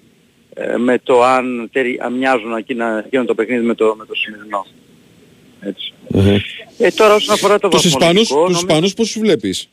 ε, 0.54 0.76
με 0.76 0.98
το 0.98 1.22
αν, 1.22 1.68
τερι- 1.72 2.00
αν 2.02 2.12
μοιάζουν 2.12 2.56
εκείνα, 2.56 3.02
εκείνο 3.06 3.24
το 3.24 3.34
παιχνίδι 3.34 3.64
με 3.64 3.74
το, 3.74 3.94
με 3.98 4.04
το 4.06 4.14
σημερινό. 4.14 4.66
Έτσι. 5.60 5.92
Ε, 6.78 6.90
τώρα 6.90 7.14
όσον 7.14 7.34
αφορά 7.34 7.58
το 7.58 7.68
Τους 7.68 7.84
Ισπανούς, 7.84 8.04
βαθμολογικό, 8.28 8.34
τους 8.34 8.52
νομίζω- 8.52 8.66
Ισπανούς 8.68 8.94
πώς 8.94 9.12
τους 9.12 9.20
βλέπεις; 9.20 9.68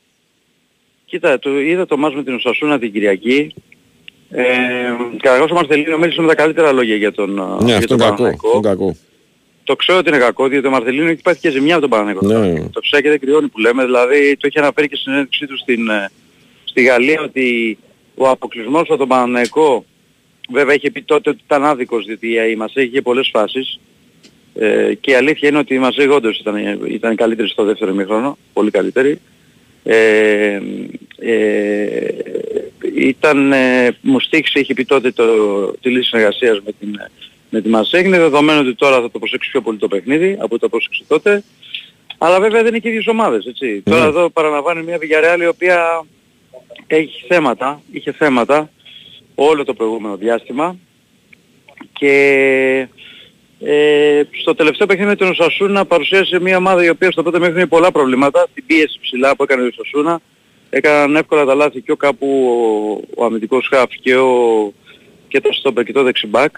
Κοίτα, 1.10 1.40
το, 1.40 1.60
είδα 1.60 1.86
το 1.86 1.98
μάτς 1.98 2.16
με 2.16 2.24
την 2.24 2.34
Οσασούνα 2.34 2.80
την 2.80 2.92
Κυριακή. 2.92 3.54
Ε, 4.30 4.44
Καταρχάς 5.22 5.52
ο 5.52 5.54
Μαρθελίνο 5.54 5.98
μίλησε 5.98 6.22
με 6.22 6.28
τα 6.28 6.36
καλύτερα 6.36 6.72
λόγια 6.72 6.96
για 6.96 7.12
τον, 7.12 7.34
Ναι, 7.34 7.66
για 7.66 7.78
αυτό 7.78 7.96
τον 7.96 8.08
είναι 8.08 8.10
κακό. 8.10 8.16
Παναθηναϊκό. 8.16 8.48
Αυτό 8.48 8.58
είναι 8.58 8.68
κακό. 8.68 8.96
Το 9.64 9.76
ξέρω 9.76 9.98
ότι 9.98 10.10
είναι 10.10 10.18
κακό, 10.18 10.48
διότι 10.48 10.68
ο 10.68 10.70
Μαρθελίνο 10.70 11.10
έχει 11.10 11.22
πάθει 11.22 11.40
και 11.40 11.50
ζημιά 11.50 11.76
από 11.76 11.88
τον 11.88 11.90
Παναθηναϊκό. 11.90 12.46
Ναι. 12.46 12.70
Το 12.70 12.80
ψάει 12.80 13.02
και 13.02 13.10
δεν 13.10 13.20
κρυώνει 13.20 13.48
που 13.48 13.60
λέμε. 13.60 13.86
Δηλαδή 13.86 14.38
το 14.38 14.48
είχε 14.48 14.60
αναφέρει 14.60 14.88
και 14.88 14.96
στην 14.96 15.12
συνέντευξή 15.12 15.48
του 15.48 15.58
στην, 15.58 15.90
ε, 15.90 16.10
στη 16.64 16.82
Γαλλία 16.84 17.22
ότι 17.22 17.78
ο 18.16 18.28
αποκλεισμός 18.28 18.82
από 18.82 18.98
τον 18.98 19.08
Παναθηναϊκό 19.08 19.86
βέβαια 20.50 20.76
είχε 20.76 20.92
πει 20.92 21.02
τότε 21.02 21.30
ότι 21.30 21.40
ήταν 21.46 21.66
άδικος 21.66 22.06
διότι 22.06 22.28
η 22.52 22.56
Μασέ 22.56 22.82
είχε 22.82 23.02
πολλές 23.02 23.30
φάσεις 23.34 23.80
ε, 24.56 24.94
και 24.94 25.12
η 25.12 25.14
αλήθεια 25.14 25.50
είναι 25.50 25.58
ότι 25.58 25.74
η 25.74 25.80
Μασέ 25.80 26.08
όντως 26.10 26.40
ήταν, 26.40 26.86
ήταν 26.88 27.16
καλύτερη 27.16 27.50
στο 27.50 27.64
δεύτερο 27.64 27.92
ημίχρονο, 27.92 28.38
πολύ 28.54 28.72
καλύτερη. 28.72 29.20
Ε, 29.84 30.60
ε, 31.20 32.08
ήταν, 32.96 33.52
ε, 33.52 33.98
μου 34.02 34.20
στήχησε, 34.20 34.60
είχε 34.60 34.74
πει 34.74 34.86
τότε 34.86 35.12
το, 35.12 35.26
τη 35.72 35.90
λύση 35.90 36.08
συνεργασίας 36.08 36.62
με 36.66 36.72
την, 36.80 36.96
με 37.50 37.62
τη 37.62 37.70
Μασέ. 37.70 38.00
Είναι 38.00 38.18
δεδομένο 38.18 38.60
ότι 38.60 38.76
τώρα 38.76 39.02
θα 39.02 39.12
το 39.12 39.20
προσέξει 39.20 39.50
πιο 39.50 39.62
πολύ 39.62 39.78
το 39.78 39.88
παιχνίδι 39.88 40.34
από 40.34 40.46
ό,τι 40.46 40.60
το 40.60 40.70
πρόσεξε 40.70 41.04
τότε. 41.08 41.44
Αλλά 42.18 42.40
βέβαια 42.40 42.62
δεν 42.62 42.68
είναι 42.68 42.80
και 42.80 42.88
οι 42.88 42.92
ίδιες 42.92 43.08
ομάδες, 43.08 43.46
έτσι. 43.46 43.82
Τώρα 43.82 44.06
εδώ 44.06 44.30
παραλαμβάνει 44.30 44.84
μια 44.84 44.98
Villarreal 44.98 45.42
η 45.42 45.48
οποία 45.48 46.06
έχει 46.88 47.26
θέματα, 47.28 47.82
είχε 47.92 48.12
θέματα 48.12 48.70
όλο 49.36 49.64
το 49.64 49.74
προηγούμενο 49.74 50.16
διάστημα 50.18 50.76
και 51.94 52.88
ε, 53.64 54.22
στο 54.42 54.56
τελευταίο 54.56 54.88
παιχνίδι 54.88 55.10
με 55.10 55.16
τον 55.16 55.30
Οσασούνα 55.30 55.86
παρουσίασε 55.86 56.40
μια 56.40 56.58
ομάδα 56.58 56.84
η 56.84 56.90
οποία 56.90 57.12
στο 57.12 57.22
πρώτο 57.22 57.40
μέχρι 57.40 57.56
είχε 57.56 57.66
πολλά 57.66 57.92
προβλήματα, 57.92 58.48
την 58.54 58.66
πίεση 58.66 59.00
ψηλά 59.02 59.36
που 59.36 59.44
έκανε 59.44 59.64
ο 59.64 59.66
Οσασούνα, 59.66 60.22
έκαναν 60.70 61.16
εύκολα 61.16 61.46
τα 61.46 61.56
λάθη 61.56 61.82
και 61.82 61.92
ο 61.92 61.96
κάπου 61.96 62.28
ο, 63.16 63.22
ο 63.22 63.26
αμυντικός 63.26 63.68
χαφ 63.68 63.92
και, 64.02 64.16
ο, 64.16 64.74
και 65.28 65.42
το 65.42 65.50
στόπερ 65.52 65.84
και 65.84 65.94
το 65.94 66.04
δεξιμπάκ. 66.04 66.56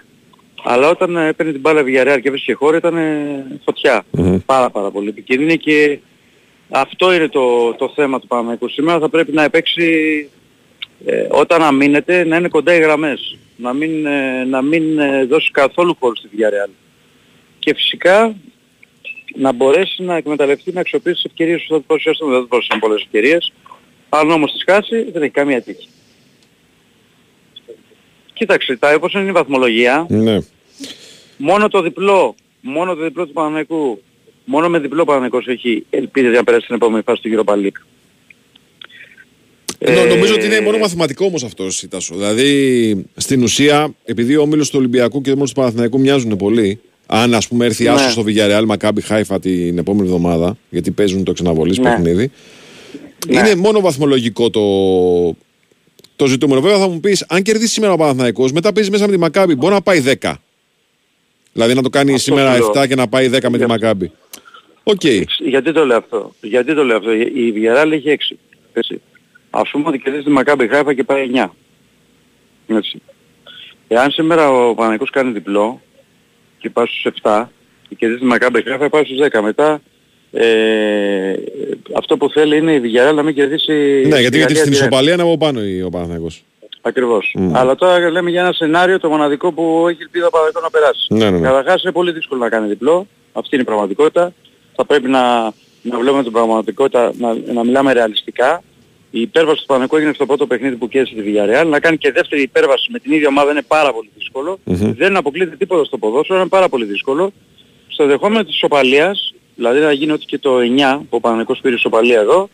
Αλλά 0.64 0.88
όταν 0.88 1.16
ε, 1.16 1.28
έπαιρνε 1.28 1.52
την 1.52 1.60
μπάλα 1.60 1.80
Villarreal 1.80 2.18
και 2.22 2.28
έβρισκε 2.28 2.52
χώρο 2.52 2.76
ήταν 2.76 2.96
ε, 2.96 3.60
φωτιά. 3.64 4.04
Πάρα 4.46 4.70
πάρα 4.70 4.90
πολύ 4.90 5.08
επικίνδυνη 5.08 5.56
και 5.56 5.98
αυτό 6.70 7.14
είναι 7.14 7.28
το, 7.28 7.74
το 7.74 7.92
θέμα 7.94 8.20
του 8.20 8.26
Παναμαϊκού. 8.26 8.68
Σήμερα 8.68 8.98
θα 8.98 9.08
πρέπει 9.08 9.32
να 9.32 9.50
παίξει 9.50 10.28
ε, 11.04 11.26
όταν 11.30 11.62
αμήνεται 11.62 12.24
να 12.24 12.36
είναι 12.36 12.48
κοντά 12.48 12.74
οι 12.74 12.80
γραμμές. 12.80 13.38
Να 13.56 13.72
μην, 13.72 14.06
ε, 14.06 14.44
να 14.44 14.62
μην 14.62 14.98
ε, 14.98 15.24
δώσει 15.24 15.50
καθόλου 15.50 15.96
χώρο 16.00 16.16
στη 16.16 16.28
Villarreal. 16.32 16.70
Και 17.64 17.74
φυσικά 17.74 18.34
να 19.34 19.52
μπορέσει 19.52 20.02
να 20.02 20.16
εκμεταλλευτεί, 20.16 20.72
να 20.72 20.80
αξιοποιήσεις 20.80 21.22
τις 21.22 21.30
ευκαιρίες 21.30 21.60
που 21.62 21.72
θα 21.74 21.78
του 21.80 21.84
παρουσιάσουν. 21.86 22.26
Δεν 22.28 22.36
θα 22.36 22.42
του 22.42 22.48
παρουσιάσουν 22.48 22.80
πολλές 22.80 23.02
ευκαιρίες. 23.02 23.52
Αν 24.08 24.30
όμως 24.30 24.52
τις 24.52 24.62
χάσει 24.66 25.02
δεν 25.12 25.22
έχει 25.22 25.30
καμία 25.32 25.62
τύχη. 25.62 25.88
Κοίταξε, 28.32 28.76
τα, 28.76 28.94
όπως 28.94 29.12
είναι 29.12 29.28
η 29.28 29.32
βαθμολογία, 29.32 30.06
Ναι. 30.08 30.38
μόνο 31.36 31.68
το 31.68 31.82
διπλό, 31.82 32.34
μόνο 32.60 32.94
το 32.94 33.02
διπλό 33.02 33.26
του 33.26 33.32
Παναναϊκού, 33.32 34.02
μόνο 34.44 34.68
με 34.68 34.78
διπλό 34.78 35.04
Παναναϊκός 35.04 35.46
έχει 35.46 35.86
ελπίδες 35.90 36.34
να 36.36 36.44
περάσει 36.44 36.64
στην 36.64 36.76
επόμενη 36.76 37.02
φάση 37.02 37.22
του 37.22 37.30
Europa 37.44 37.52
League. 37.54 37.80
Ε, 39.78 39.92
νο- 39.94 40.04
νομίζω 40.14 40.34
ότι 40.34 40.46
είναι 40.46 40.54
Ε, 40.56 40.60
μόνο 40.60 40.78
μαθηματικό 40.78 41.24
όμως 41.24 41.44
αυτός, 41.44 41.76
Σίτασο. 41.76 42.14
Δηλαδή, 42.14 43.06
στην 43.16 43.42
ουσία, 43.42 43.94
επειδή 44.04 44.36
ο 44.36 44.42
όμιλο 44.42 44.62
του 44.64 44.74
Ολυμπιακού 44.74 45.20
και 45.20 45.30
ο 45.30 45.32
όμιλο 45.32 45.46
του 45.48 45.54
Παναθηναϊκού 45.54 46.00
μοιάζουν 46.00 46.36
πολύ, 46.36 46.80
αν 47.14 47.34
ας 47.34 47.48
πούμε 47.48 47.64
έρθει 47.64 47.82
Ναι. 47.84 47.90
άσο 47.90 48.10
στο 48.10 48.24
Villarreal 48.26 48.64
Μακάμπι 48.66 49.00
Χάιφα 49.00 49.40
την 49.40 49.78
επόμενη 49.78 50.06
εβδομάδα, 50.06 50.56
γιατί 50.70 50.90
παίζουν 50.90 51.24
το 51.24 51.32
ξαναβολής 51.32 51.78
Ναι. 51.78 51.84
παιχνίδι, 51.90 52.30
Ναι. 53.28 53.38
είναι 53.38 53.54
μόνο 53.54 53.80
βαθμολογικό 53.80 54.50
το, 54.50 54.62
το 56.16 56.26
ζητούμενο. 56.26 56.60
Βέβαια 56.60 56.78
θα 56.78 56.88
μου 56.88 57.00
πεις, 57.00 57.24
αν 57.28 57.42
κερδίσει 57.42 57.72
σήμερα 57.72 57.92
ο 57.92 57.96
Παναθηναϊκός, 57.96 58.52
μετά 58.52 58.72
παίζει 58.72 58.90
μέσα 58.90 59.06
με 59.06 59.12
τη 59.12 59.18
Μακάμπι, 59.18 59.54
μπορεί 59.54 59.72
να 59.74 59.82
πάει 59.82 60.00
10. 60.20 60.32
Δηλαδή 61.52 61.74
να 61.74 61.82
το 61.82 61.88
κάνει 61.90 62.14
Αυτό 62.14 62.22
σήμερα 62.22 62.54
σου 62.54 62.58
λέω. 62.74 62.82
7 62.82 62.86
και 62.88 62.94
να 62.94 63.08
πάει 63.08 63.28
10 63.32 63.48
με 63.50 63.58
τη 63.58 63.66
Μακάμπι. 63.66 64.10
Οκ. 64.82 65.04
Γιατί 65.38 65.72
το 65.72 65.86
λέω 65.86 65.96
αυτό; 65.96 66.34
Γιατί 66.40 66.74
το 66.74 66.84
λέω 66.84 66.96
αυτό; 66.96 67.12
Η 67.12 67.52
Villarreal 67.56 67.90
έχει 67.92 68.08
6. 68.08 68.36
Έτσι. 68.72 69.00
Ας 69.50 69.70
πούμε 69.70 69.88
ότι 69.88 69.98
κερδίζει 69.98 70.24
τη 70.24 70.30
Μακάμπι 70.30 70.68
Χάιφα 70.68 70.94
και 70.94 71.04
πάει 71.04 71.30
9. 71.34 71.50
Έτσι. 72.66 73.02
Εάν 73.88 74.10
σήμερα 74.10 74.50
ο 74.50 74.74
Παναθηναϊκός 74.74 75.10
κάνει 75.10 75.32
διπλό 75.32 75.80
και 76.62 76.70
πάει 76.70 76.86
στους 76.86 77.12
7 77.22 77.44
και 77.88 77.94
κερδίζεις 77.94 78.22
τη 78.22 78.28
Μακάμπι 78.28 78.62
Χάιφα 78.62 78.88
πάει 78.88 79.04
στους 79.04 79.18
10. 79.32 79.40
Μετά 79.42 79.80
ε, 80.32 81.32
αυτό 81.96 82.16
που 82.16 82.30
θέλει 82.30 82.56
είναι 82.56 82.72
η 82.72 82.80
Villarreal 82.84 83.14
να 83.14 83.22
μην 83.22 83.34
κερδίσει 83.34 83.72
Ναι, 83.72 83.98
γιατί, 84.00 84.08
τη 84.08 84.18
γιατί 84.20 84.38
Γαλλία 84.38 84.56
στην 84.56 84.72
direct. 84.72 84.76
ισοπαλία 84.76 85.12
είναι 85.12 85.22
από 85.22 85.38
πάνω 85.38 85.64
η- 85.64 85.82
ο 85.82 85.88
Παναθηναϊκός. 85.90 86.44
Ακριβώς. 86.80 87.34
Μμ. 87.38 87.56
Αλλά 87.56 87.74
τώρα 87.74 88.10
λέμε 88.10 88.30
για 88.30 88.40
ένα 88.40 88.52
σενάριο 88.52 89.00
το 89.00 89.08
μοναδικό 89.08 89.52
που 89.52 89.86
έχει 89.88 89.98
ελπίδα 90.02 90.26
ο 90.26 90.30
Παναγικός 90.30 90.62
να 90.62 90.70
περάσει. 90.70 91.06
Ναι, 91.08 91.30
ναι, 91.30 91.38
ναι. 91.38 91.46
Καταρχάς 91.46 91.82
είναι 91.82 91.92
πολύ 91.92 92.12
δύσκολο 92.12 92.40
να 92.40 92.48
κάνει 92.48 92.68
διπλό. 92.68 93.06
Αυτή 93.32 93.48
είναι 93.52 93.62
η 93.62 93.66
πραγματικότητα. 93.66 94.32
Θα 94.76 94.84
πρέπει 94.86 95.08
να, 95.08 95.42
να 95.82 95.98
βλέπουμε 95.98 96.22
την 96.22 96.32
πραγματικότητα, 96.32 97.12
να, 97.18 97.36
να 97.52 97.64
μιλάμε 97.64 97.92
ρεαλιστικά. 97.92 98.62
Η 99.14 99.20
υπέρβαση 99.20 99.60
του 99.60 99.66
Παναγικού 99.66 99.96
έγινε 99.96 100.12
στο 100.12 100.26
πρώτο 100.26 100.46
παιχνίδι 100.46 100.76
που 100.76 100.88
κέρδισε 100.88 101.14
τη 101.14 101.22
Villarreal. 101.26 101.66
Να 101.66 101.80
κάνει 101.80 101.96
και 101.96 102.12
δεύτερη 102.12 102.42
υπέρβαση 102.42 102.90
με 102.90 102.98
την 102.98 103.12
ίδια 103.12 103.28
ομάδα 103.28 103.50
είναι 103.50 103.62
πάρα 103.62 103.92
πολύ 103.92 104.10
δύσκολο. 104.16 104.58
Μμμ. 104.64 104.94
Δεν 104.94 105.16
αποκλείεται 105.16 105.56
τίποτα 105.56 105.84
στο 105.84 105.98
ποδόσφαιρο, 105.98 106.38
είναι 106.38 106.48
πάρα 106.48 106.68
πολύ 106.68 106.84
δύσκολο. 106.84 107.32
Στο 107.88 108.06
δεχόμενο 108.06 108.44
της 108.44 108.54
ισοπαλίας, 108.54 109.34
δηλαδή 109.54 109.80
να 109.80 109.92
γίνει 109.92 110.12
ότι 110.12 110.24
και 110.24 110.38
το 110.38 110.58
9 110.58 110.98
που 110.98 111.16
ο 111.16 111.20
Παναγικός 111.20 111.60
πήρε 111.62 111.74
ισοπαλία 111.74 112.20
εδώ, 112.20 112.48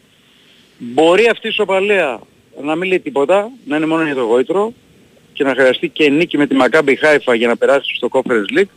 μπορεί 0.78 1.28
αυτή 1.28 1.46
η 1.46 1.50
ισοπαλία 1.50 2.20
να 2.62 2.74
μην 2.74 2.88
λέει 2.88 3.00
τίποτα, 3.00 3.50
να 3.64 3.76
είναι 3.76 3.86
μόνο 3.86 4.04
για 4.04 4.14
το 4.14 4.22
γόητρο 4.22 4.72
και 5.32 5.44
να 5.44 5.54
χρειαστεί 5.54 5.88
και 5.88 6.08
νίκη 6.10 6.38
με 6.38 6.46
τη 6.46 6.56
Maccabi 6.60 6.88
Haifa 7.02 7.36
για 7.36 7.48
να 7.48 7.56
περάσει 7.56 7.94
στο 7.94 8.08
Conference 8.12 8.58
League. 8.58 8.70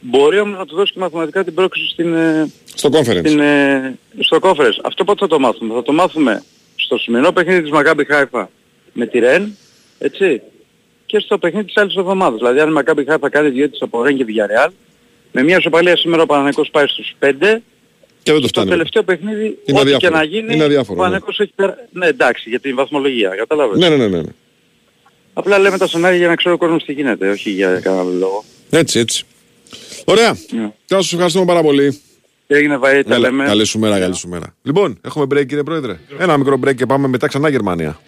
Μπορεί 0.00 0.38
όμως 0.38 0.58
να 0.58 0.66
του 0.66 0.76
δώσει 0.76 0.92
και 0.92 0.98
μαθηματικά 0.98 1.44
την 1.44 1.54
πρόκληση 1.54 1.88
στην, 1.88 2.14
ε, 2.14 2.50
Στο 2.74 2.88
conference. 2.92 3.26
στην, 3.26 3.40
ε, 3.40 3.98
στο 4.18 4.38
conference. 4.40 4.78
Αυτό 4.82 5.04
πότε 5.04 5.18
θα 5.20 5.26
το 5.26 5.38
μάθουμε; 5.38 5.74
Θα 5.74 5.82
το 5.82 5.92
μάθουμε 5.92 6.42
στο 6.94 7.02
σημερινό 7.02 7.32
παιχνίδι 7.32 7.62
της 7.62 7.70
Μακάμπι 7.70 8.04
Χάιφα 8.04 8.50
με 8.92 9.06
τη 9.06 9.18
Ρεν, 9.18 9.56
έτσι, 9.98 10.42
και 11.06 11.18
στο 11.18 11.38
παιχνίδι 11.38 11.66
της 11.66 11.76
άλλης 11.76 11.96
εβδομάδας. 11.96 12.38
Δηλαδή 12.38 12.60
αν 12.60 12.68
η 12.68 12.72
Μακάμπι 12.72 13.04
Χάιφα 13.04 13.28
κάνει 13.30 13.48
δύο 13.48 13.70
της 13.70 13.82
από 13.82 14.02
Ρεν 14.02 14.16
και 14.16 14.24
Villarreal, 14.28 14.68
με 15.32 15.42
μια 15.42 15.56
ισοπαλία 15.58 15.96
σήμερα 15.96 16.22
ο 16.22 16.26
Παναγικός 16.26 16.70
πάει 16.70 16.86
στους 16.86 17.14
5, 17.18 17.62
Και 18.22 18.32
δεν 18.32 18.40
το 18.40 18.48
στο 18.48 18.48
φτάνει. 18.48 18.68
τελευταίο 18.70 19.02
παιχνίδι, 19.02 19.58
Είναι 19.64 19.78
ό,τι 19.80 19.88
και 19.88 19.94
αδιάφορο. 19.96 20.16
να 20.18 20.24
γίνει, 20.24 20.54
Είναι 20.54 20.64
αδιάφορο, 20.64 21.00
ο 21.00 21.02
ναι. 21.02 21.08
Παναγικός 21.08 21.38
έχει 21.40 21.52
πέρα... 21.54 21.76
Ναι, 21.92 22.06
εντάξει, 22.06 22.48
για 22.48 22.60
την 22.60 22.76
βαθμολογία, 22.76 23.28
κατάλαβες. 23.28 23.78
Ναι, 23.78 23.88
ναι, 23.88 23.96
ναι, 23.96 24.06
ναι. 24.08 24.20
ναι. 24.20 24.32
Απλά 25.32 25.58
λέμε 25.58 25.78
τα 25.78 25.86
σενάρια 25.86 26.18
για 26.18 26.28
να 26.28 26.34
ξέρει 26.36 26.54
ο 26.54 26.58
κόσμος 26.58 26.84
τι 26.84 26.92
γίνεται, 26.92 27.30
όχι 27.30 27.50
για 27.50 27.80
κανένα 27.80 28.02
άλλο 28.02 28.12
λόγο. 28.12 28.44
Έτσι, 28.70 28.98
έτσι. 28.98 29.24
Ωραία. 30.04 30.30
Ναι. 30.50 30.72
Καλά, 30.86 31.02
σας 31.02 31.12
ευχαριστούμε 31.12 31.44
πάρα 31.44 31.62
πολύ. 31.62 32.00
Έγινε 32.56 32.78
βαΐ, 32.82 33.02
τα 33.08 33.14
Έλα, 33.14 33.18
λέμε. 33.18 33.44
Καλή 33.44 33.64
σου 33.64 33.78
μέρα, 33.78 33.98
καλή 33.98 34.14
σου 34.14 34.28
μέρα. 34.28 34.54
Λοιπόν, 34.62 34.98
έχουμε 35.02 35.24
break 35.24 35.46
κύριε 35.46 35.62
Πρόεδρε. 35.62 35.96
Ένα 36.18 36.36
μικρό 36.36 36.58
break 36.64 36.74
και 36.74 36.86
πάμε 36.86 37.08
μετά 37.08 37.26
ξανά 37.26 37.48
Γερμανία. 37.48 37.98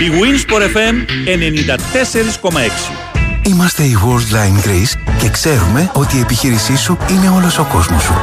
Η 0.00 0.10
Winsport 0.10 0.62
FM 0.76 0.94
94,6. 1.26 3.12
Είμαστε 3.46 3.82
η 3.82 3.96
Worldline 4.04 4.66
Greece 4.66 5.12
και 5.18 5.28
ξέρουμε 5.28 5.90
ότι 5.94 6.16
η 6.16 6.20
επιχείρησή 6.20 6.76
σου 6.76 6.96
είναι 7.10 7.28
όλος 7.28 7.58
ο 7.58 7.66
κόσμος 7.72 8.02
σου. 8.02 8.14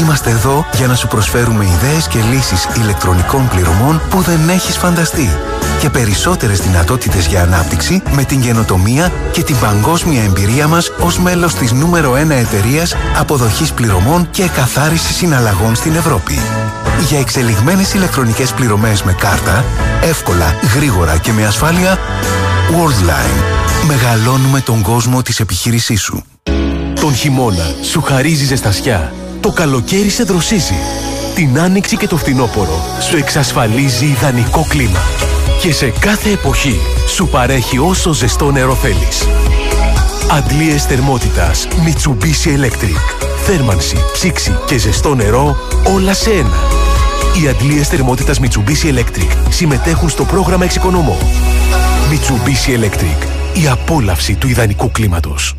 Είμαστε 0.00 0.30
εδώ 0.30 0.66
για 0.76 0.86
να 0.86 0.94
σου 0.94 1.08
προσφέρουμε 1.08 1.64
ιδέες 1.64 2.08
και 2.08 2.18
λύσεις 2.32 2.68
ηλεκτρονικών 2.82 3.48
πληρωμών 3.48 4.00
που 4.10 4.20
δεν 4.20 4.48
έχεις 4.48 4.76
φανταστεί. 4.76 5.28
Και 5.82 5.90
περισσότερες 5.90 6.60
δυνατότητες 6.60 7.26
για 7.26 7.42
ανάπτυξη 7.42 8.02
με 8.10 8.24
την 8.24 8.40
καινοτομία 8.40 9.12
και 9.32 9.42
την 9.42 9.58
παγκόσμια 9.58 10.22
εμπειρία 10.22 10.68
μας 10.68 10.92
ως 11.00 11.18
μέλος 11.18 11.54
της 11.54 11.72
νούμερο 11.72 12.12
1 12.12 12.30
εταιρείας 12.30 12.94
αποδοχής 13.18 13.72
πληρωμών 13.72 14.30
και 14.30 14.48
καθάρισης 14.48 15.16
συναλλαγών 15.16 15.74
στην 15.74 15.94
Ευρώπη. 15.94 16.38
Για 17.08 17.18
εξελιγμένες 17.18 17.94
ηλεκτρονικές 17.94 18.52
πληρωμές 18.52 19.02
με 19.02 19.12
κάρτα, 19.12 19.64
εύκολα, 20.02 20.54
γρήγορα 20.74 21.16
και 21.16 21.32
με 21.32 21.46
ασφάλεια, 21.46 21.98
Worldline. 22.70 23.42
Μεγαλώνουμε 23.86 24.60
τον 24.60 24.82
κόσμο 24.82 25.22
της 25.22 25.40
επιχείρησής 25.40 26.02
σου. 26.02 26.24
Τον 27.00 27.14
χειμώνα 27.14 27.74
σου 27.90 28.02
χαρίζει 28.02 28.44
ζεστασιά. 28.44 29.12
Το 29.40 29.50
καλοκαίρι 29.50 30.08
σε 30.08 30.22
δροσίζει. 30.22 30.76
Την 31.34 31.60
άνοιξη 31.60 31.96
και 31.96 32.06
το 32.06 32.16
φθινόπωρο 32.16 32.80
σου 33.00 33.16
εξασφαλίζει 33.16 34.06
ιδανικό 34.06 34.66
κλίμα. 34.68 35.00
Και 35.60 35.72
σε 35.72 35.92
κάθε 36.00 36.30
εποχή 36.30 36.80
σου 37.08 37.28
παρέχει 37.28 37.78
όσο 37.78 38.12
ζεστό 38.12 38.50
νερό 38.50 38.74
θέλεις. 38.74 39.26
Αντλίες 40.30 40.84
θερμότητας 40.84 41.68
Mitsubishi 41.70 42.48
Electric. 42.48 43.26
Θέρμανση, 43.44 43.96
ψήξη 44.12 44.58
και 44.66 44.78
ζεστό 44.78 45.14
νερό 45.14 45.56
όλα 45.94 46.14
σε 46.14 46.30
ένα. 46.30 46.56
Οι 47.42 47.48
αντλίες 47.48 47.88
θερμότητας 47.88 48.40
Mitsubishi 48.40 48.98
Electric 48.98 49.36
συμμετέχουν 49.48 50.08
στο 50.08 50.24
πρόγραμμα 50.24 50.64
Εξοικονομώ. 50.64 51.18
Mitsubishi 52.10 52.80
Electric. 52.80 53.26
Η 53.62 53.68
απόλαυση 53.68 54.34
του 54.34 54.48
ιδανικού 54.48 54.90
κλίματος. 54.90 55.54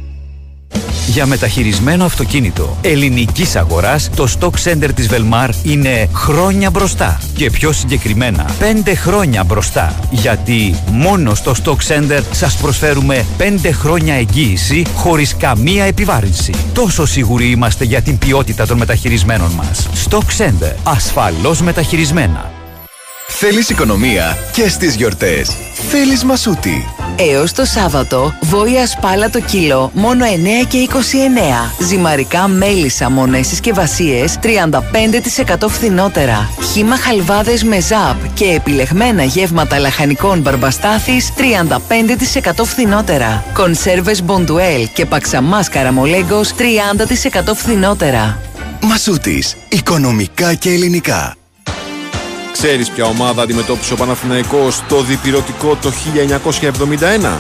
Για 1.08 1.26
μεταχειρισμένο 1.26 2.06
αυτοκίνητο 2.06 2.78
ελληνικής 2.82 3.56
αγοράς, 3.56 4.10
το 4.16 4.28
Stock 4.40 4.54
Center 4.64 4.90
της 4.96 5.10
Velmar 5.10 5.50
είναι 5.64 6.10
χρόνια 6.14 6.70
μπροστά. 6.70 7.20
Και 7.36 7.50
πιο 7.50 7.72
συγκεκριμένα, 7.72 8.46
5 8.60 8.96
χρόνια 8.96 9.44
μπροστά. 9.44 10.00
Γιατί 10.12 10.76
μόνο 10.92 11.36
στο 11.36 11.54
Stock 11.64 11.78
Center 11.88 12.22
σας 12.32 12.58
προσφέρουμε 12.58 13.26
5 13.38 13.72
χρόνια 13.72 14.14
εγγύηση 14.14 14.86
χωρίς 14.96 15.36
καμία 15.38 15.84
επιβάρυνση. 15.84 16.54
Τόσο 16.74 17.06
σίγουροι 17.06 17.50
είμαστε 17.50 17.84
για 17.84 18.02
την 18.02 18.18
ποιότητα 18.18 18.68
των 18.68 18.78
μεταχειρισμένων 18.78 19.52
μας. 19.52 19.90
Stock 20.10 20.42
Center. 20.42 20.74
Ασφαλώς 20.84 21.62
μεταχειρισμένα. 21.62 22.53
Θέλεις 23.36 23.70
οικονομία 23.70 24.38
και 24.52 24.70
στις 24.70 24.96
γιορτές. 24.96 25.58
Θέλεις 25.90 26.24
μασούτη. 26.24 26.86
Έως 27.16 27.52
το 27.52 27.66
Σάββατο, 27.66 28.34
βόηα 28.42 28.88
σπάλα 28.88 29.30
το 29.30 29.40
κιλό, 29.40 29.92
μόνο 29.94 30.26
9 30.26 30.66
και 30.68 30.78
29. 30.78 31.74
Ζυμαρικά 31.80 32.48
μέλισσα, 32.48 33.10
μονές 33.10 33.48
συσκευασίες, 33.48 34.38
35% 34.42 35.68
φθηνότερα. 35.70 36.50
Χύμα 36.74 36.98
χαλβάδες 36.98 37.64
με 37.64 37.80
ζάπ 37.80 38.34
και 38.34 38.46
επιλεγμένα 38.46 39.24
γεύματα 39.24 39.80
λαχανικών 39.80 40.40
μπαρμπαστάθης, 40.40 41.34
35% 41.36 42.66
φθηνότερα. 42.66 43.44
Κονσέρβες 43.54 44.24
Μποντουέλ 44.24 44.90
και 44.94 45.06
παξαμάς 45.06 45.70
καραμολέγκος, 45.70 46.54
30% 46.54 47.54
φθηνότερα. 47.56 48.40
Μασούτης. 48.82 49.56
Οικονομικά 49.70 50.54
και 50.54 50.70
ελληνικά. 50.70 51.36
Ξέρεις 52.54 52.90
ποια 52.90 53.06
ομάδα 53.06 53.42
αντιμετώπισε 53.42 53.94
ο 53.94 53.96
Παναθηναϊκός 53.96 54.84
το 54.88 55.02
διπυρωτικό 55.02 55.78
το 55.82 55.92
1971? 57.22 57.38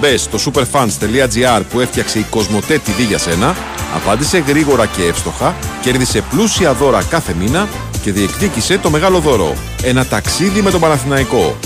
Μπες 0.00 0.20
στο 0.22 0.38
superfans.gr 0.44 1.62
που 1.70 1.80
έφτιαξε 1.80 2.18
η 2.18 2.26
Κοσμοτέ 2.30 2.80
TV 2.86 3.06
για 3.08 3.18
σένα, 3.18 3.56
απάντησε 3.94 4.38
γρήγορα 4.38 4.86
και 4.86 5.02
εύστοχα, 5.02 5.56
κέρδισε 5.82 6.24
πλούσια 6.30 6.74
δώρα 6.74 7.02
κάθε 7.02 7.34
μήνα 7.38 7.68
και 8.02 8.12
διεκδίκησε 8.12 8.78
το 8.78 8.90
μεγάλο 8.90 9.18
δώρο. 9.18 9.54
Ένα 9.82 10.06
ταξίδι 10.06 10.62
με 10.62 10.70
τον 10.70 10.80
Παναθηναϊκό. 10.80 11.56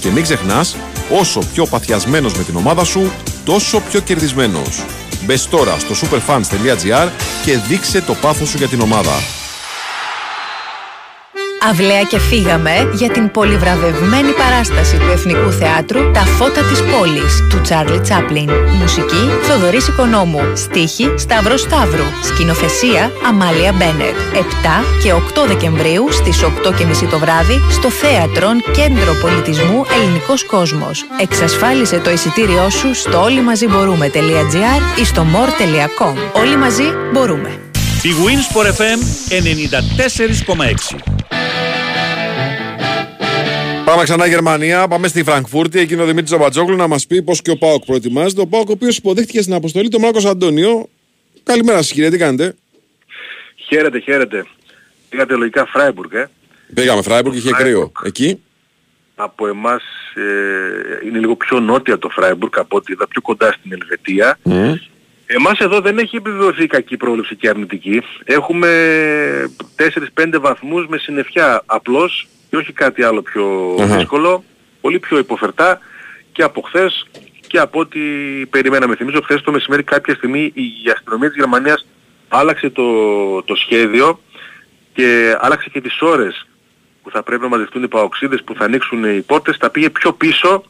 Και 0.00 0.10
μην 0.10 0.22
ξεχνάς, 0.22 0.76
όσο 1.10 1.40
πιο 1.54 1.66
παθιασμένος 1.66 2.34
με 2.34 2.42
την 2.42 2.56
ομάδα 2.56 2.84
σου, 2.84 3.12
τόσο 3.44 3.80
πιο 3.90 4.00
κερδισμένος. 4.00 4.84
Μπες 5.24 5.48
τώρα 5.48 5.78
στο 5.78 5.94
superfans.gr 5.94 7.08
και 7.44 7.58
δείξε 7.68 8.00
το 8.00 8.14
πάθος 8.14 8.48
σου 8.48 8.56
για 8.56 8.68
την 8.68 8.80
ομάδα. 8.80 9.41
Αυλαία 11.70 12.02
και 12.02 12.18
φύγαμε 12.18 12.90
για 12.92 13.10
την 13.10 13.30
πολυβραβευμένη 13.30 14.32
παράσταση 14.32 14.96
του 14.96 15.10
Εθνικού 15.12 15.50
Θεάτρου 15.50 16.10
«Τα 16.10 16.20
φώτα 16.20 16.62
της 16.62 16.82
πόλης» 16.82 17.46
του 17.50 17.60
Τσάρλι 17.60 18.00
Τσάπλιν. 18.00 18.50
Μουσική 18.80 19.30
Θοδωρής 19.42 19.88
Οικονόμου. 19.88 20.40
Στίχη 20.54 21.14
Σταύρος 21.16 21.60
Σταύρου. 21.60 22.04
Σκηνοθεσία 22.22 23.10
Αμάλια 23.28 23.72
Μπένετ. 23.72 24.16
7 24.34 24.84
και 25.02 25.12
8 25.12 25.46
Δεκεμβρίου 25.46 26.12
στις 26.12 26.42
8.30 26.42 27.08
το 27.10 27.18
βράδυ 27.18 27.60
στο 27.70 27.90
Θέατρον 27.90 28.62
Κέντρο 28.72 29.14
Πολιτισμού 29.20 29.84
Ελληνικός 29.96 30.44
Κόσμος. 30.44 31.04
Εξασφάλισε 31.20 31.98
το 31.98 32.10
εισιτήριό 32.10 32.70
σου 32.70 32.94
στο 32.94 33.22
όλοιμαζιμπορούμε.gr 33.22 35.00
ή 35.00 35.04
στο 35.04 35.26
more.com. 35.32 36.40
Όλοι 36.40 36.56
μαζί 36.56 36.84
μπορούμε. 37.12 37.60
Η 38.02 38.10
bwin 38.24 38.45
ΣΠΟΡ 38.45 38.66
FM 38.66 39.00
94,6. 40.98 41.21
Πάμε 43.92 44.04
ξανά 44.04 44.26
Γερμανία, 44.26 44.88
πάμε 44.88 45.08
στη 45.08 45.24
Φραγκφούρτη. 45.24 45.78
Εκεί 45.78 45.92
είναι 45.92 46.02
ο 46.02 46.06
Δημήτρης 46.06 46.30
Ζαμπατζόγλου 46.30 46.76
να 46.76 46.86
μας 46.86 47.06
πει 47.06 47.22
πώς 47.22 47.42
και 47.42 47.50
ο 47.50 47.56
ΠΑΟΚ 47.56 47.84
προετοιμάζεται. 47.84 48.40
Ο 48.40 48.46
ΠΑΟΚ, 48.46 48.68
ο 48.68 48.72
οποίος 48.72 48.96
υποδέχτηκε 48.96 49.42
στην 49.42 49.54
αποστολή 49.54 49.88
τον 49.88 50.00
Μάρκος 50.00 50.24
Αντώνιο. 50.24 50.88
Καλημέρα 51.42 51.76
σας, 51.76 51.92
κύριε, 51.92 52.10
τι 52.10 52.18
κάνετε; 52.18 52.54
Χαίρετε, 53.56 53.98
χαίρετε. 53.98 54.46
Πήγατε 55.08 55.34
λογικά 55.34 55.66
Φράιμπουργκ, 55.66 56.12
ε. 56.12 56.30
Πήγαμε 56.74 57.02
Φράιμπουργκ, 57.02 57.36
είχε 57.36 57.50
κρύο. 57.50 57.92
Εκεί; 58.04 58.42
Από 59.14 59.46
εμάς 59.46 59.82
ε, 60.14 61.06
είναι 61.06 61.18
λίγο 61.18 61.36
πιο 61.36 61.60
νότια 61.60 61.98
το 61.98 62.08
Φράιμπουργκ 62.08 62.58
από 62.58 62.76
ότι 62.76 62.92
είδα 62.92 63.08
πιο 63.08 63.20
κοντά 63.20 63.52
στην 63.52 63.72
Ελβετία. 63.72 64.38
Εμάς 65.26 65.58
εδώ 65.58 65.80
δεν 65.80 65.98
έχει 65.98 66.16
επιβεβαιωθεί 66.16 66.66
κακή 66.66 66.96
πρόβλεψη 66.96 67.36
και 67.36 67.48
αρνητική. 67.48 68.02
Έχουμε 68.24 68.68
4-5 70.14 70.40
βαθμούς 70.40 70.86
με 70.86 70.98
συννεφιά 70.98 71.62
απλώς 71.66 72.28
και 72.52 72.58
όχι 72.58 72.72
κάτι 72.72 73.02
άλλο 73.02 73.22
πιο 73.22 73.76
Αχα. 73.80 73.96
δύσκολο. 73.96 74.44
Πολύ 74.80 74.98
πιο 74.98 75.18
υποφερτά 75.18 75.78
και 76.32 76.42
από 76.42 76.60
χθες 76.60 77.06
και 77.46 77.58
από 77.58 77.80
ό,τι 77.80 78.00
περιμέναμε. 78.50 78.96
Θυμίζω 78.96 79.20
χθες 79.20 79.42
το 79.42 79.52
μεσημέρι 79.52 79.82
κάποια 79.82 80.14
στιγμή 80.14 80.52
η 80.54 80.90
αστυνομία 80.94 81.28
της 81.28 81.36
Γερμανίας 81.36 81.86
άλλαξε 82.28 82.70
το, 82.70 83.42
το 83.42 83.54
σχέδιο 83.54 84.20
και 84.92 85.36
άλλαξε 85.40 85.68
και 85.68 85.80
τις 85.80 86.00
ώρες 86.00 86.46
που 87.02 87.10
θα 87.10 87.22
πρέπει 87.22 87.42
να 87.42 87.48
μαζευτούν 87.48 87.82
οι 87.82 87.88
παοξίδες 87.88 88.42
που 88.42 88.54
θα 88.54 88.64
ανοίξουν 88.64 89.04
οι 89.04 89.20
πόρτες, 89.20 89.56
τα 89.56 89.70
πήγε 89.70 89.90
πιο 89.90 90.12
πίσω 90.12 90.64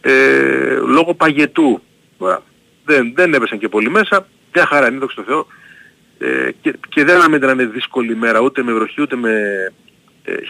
ε, 0.00 0.76
λόγω 0.86 1.14
παγετού. 1.14 1.82
Ωραία. 2.18 2.40
Δεν, 2.84 3.12
δεν 3.14 3.34
έπεσαν 3.34 3.58
και 3.58 3.68
πολύ 3.68 3.90
μέσα, 3.90 4.26
μια 4.54 4.66
χαρά 4.66 4.88
είναι, 4.88 4.98
δόξα 4.98 5.16
τω 5.16 5.22
Θεώ. 5.22 5.46
Ε, 6.18 6.50
και, 6.60 6.74
και 6.88 7.04
δεν 7.04 7.16
αναμένεται 7.16 7.46
να 7.46 7.52
είναι 7.52 7.70
δύσκολη 7.72 8.16
μέρα 8.16 8.40
ούτε 8.40 8.62
με 8.62 8.72
βροχή 8.72 9.02
ούτε 9.02 9.16
με 9.16 9.30
ε, 9.30 9.72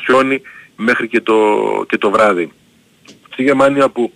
χιόνι 0.04 0.42
μέχρι 0.76 1.08
και 1.08 1.20
το, 1.20 1.36
και 1.88 1.98
το 1.98 2.10
βράδυ. 2.10 2.52
Στη 3.32 3.42
Γερμανία 3.42 3.88
που 3.88 4.12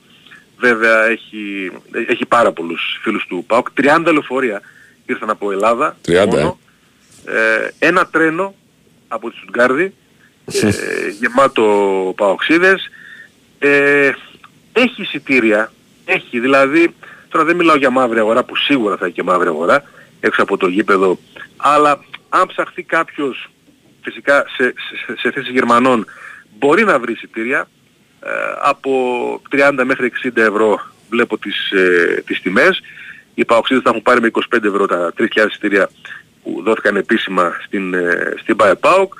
βέβαια 0.59 1.05
έχει, 1.05 1.71
έχει 2.09 2.27
πάρα 2.27 2.53
πολλούς 2.53 3.01
φίλους 3.03 3.27
του 3.27 3.45
ΠΑΟΚ, 3.47 3.67
30 3.83 4.09
λεωφορεία 4.13 4.61
ήρθαν 5.07 5.31
από 5.31 5.53
Ελλάδα 5.53 5.97
30, 6.07 6.13
ε. 6.13 6.25
μόνο, 6.27 6.59
ε, 7.25 7.87
ένα 7.87 8.07
τρένο 8.07 8.55
από 9.09 9.31
τη 9.31 9.37
Στουτγκάρδη 9.37 9.95
ε, 10.45 10.71
γεμάτο 11.21 12.13
παοξίδες 12.17 12.91
ε, 13.59 14.11
έχει 14.73 15.03
εισιτήρια 15.03 15.73
έχει 16.05 16.41
δηλαδή 16.41 16.95
Τώρα 17.33 17.45
δεν 17.45 17.57
μιλάω 17.57 17.77
για 17.77 17.91
μαύρη 17.91 18.19
αγορά 18.19 18.45
που 18.45 18.57
σίγουρα 18.57 18.97
θα 18.97 19.05
έχει 19.05 19.15
και 19.15 19.23
μαύρη 19.23 19.49
αγορά 19.49 19.83
έξω 20.21 20.43
από 20.43 20.57
το 20.57 20.67
γήπεδο. 20.67 21.19
Αλλά 21.57 22.05
αν 22.29 22.47
ψαχθεί 22.47 22.83
κάποιος 22.83 23.51
φυσικά 24.03 24.45
σε, 24.57 24.75
σε, 25.07 25.19
σε 25.19 25.31
θέση 25.31 25.53
Γερμανών 25.53 26.07
μπορεί 26.59 26.85
να 26.85 26.99
βρει 26.99 27.13
εισιτήρια 27.13 27.69
ε, 28.21 28.31
από 28.63 28.93
30 29.51 29.83
μέχρι 29.85 30.13
60 30.25 30.37
ευρώ 30.37 30.81
βλέπω 31.11 31.39
τις, 31.39 31.71
ε, 31.71 32.23
τις 32.27 32.41
τιμές. 32.41 32.81
Οι 33.35 33.45
Παοξίδες 33.45 33.83
θα 33.83 33.91
έχουν 33.91 34.03
πάρει 34.03 34.21
με 34.21 34.31
25 34.55 34.65
ευρώ 34.65 34.87
τα 34.87 35.13
3.000 35.19 35.27
εισιτήρια 35.49 35.91
που 36.43 36.63
δόθηκαν 36.63 36.97
επίσημα 36.97 37.53
στην, 37.65 37.95
ε, 37.95 38.35
στην 38.39 38.57
ΠΑΕ 38.57 38.75
ΠΑΟΚ. 38.75 39.13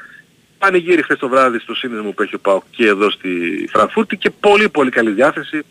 Πανηγύρι 0.59 1.03
χθες 1.03 1.19
το 1.19 1.29
βράδυ 1.29 1.59
στο 1.59 1.75
σύνδεσμο 1.75 2.11
που 2.11 2.23
έχει 2.23 2.35
ο 2.35 2.39
ΠΑΟΚ 2.39 2.63
και 2.71 2.87
εδώ 2.87 3.11
στη 3.11 3.31
Φραγκφούρτη 3.73 4.17
και 4.17 4.31
πολύ 4.31 4.69
πολύ 4.69 4.91
καλή 4.91 5.11
διάθεση. 5.11 5.63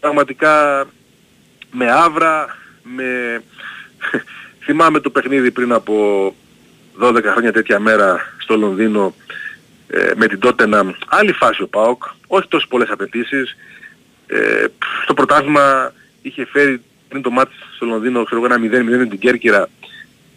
Πραγματικά 0.00 0.86
με 1.70 1.90
άβρα, 1.90 2.56
με... 2.82 3.42
Θυμάμαι 4.64 5.00
το 5.00 5.10
παιχνίδι 5.10 5.50
πριν 5.50 5.72
από 5.72 6.34
12 7.00 7.22
χρόνια 7.24 7.52
τέτοια 7.52 7.78
μέρα 7.78 8.34
στο 8.38 8.56
Λονδίνο 8.56 9.14
ε, 9.88 10.10
με 10.16 10.26
την 10.26 10.38
Τότενα 10.38 10.94
άλλη 11.08 11.32
φάση 11.32 11.62
ο 11.62 11.68
ΠΑΟΚ, 11.68 12.02
όχι 12.26 12.48
τόσο 12.48 12.66
πολλές 12.68 12.88
απαιτήσεις. 12.90 13.56
Ε, 14.26 14.64
στο 15.02 15.14
πρωτάθλημα 15.14 15.92
είχε 16.22 16.46
φέρει 16.46 16.82
πριν 17.08 17.22
το 17.22 17.30
μάτι 17.30 17.52
στο 17.74 17.86
Λονδίνο 17.86 18.24
ξέρω 18.24 18.44
εγώ 18.44 18.54
ένα 18.54 19.04
0-0 19.04 19.08
την 19.08 19.18
Κέρκυρα 19.18 19.68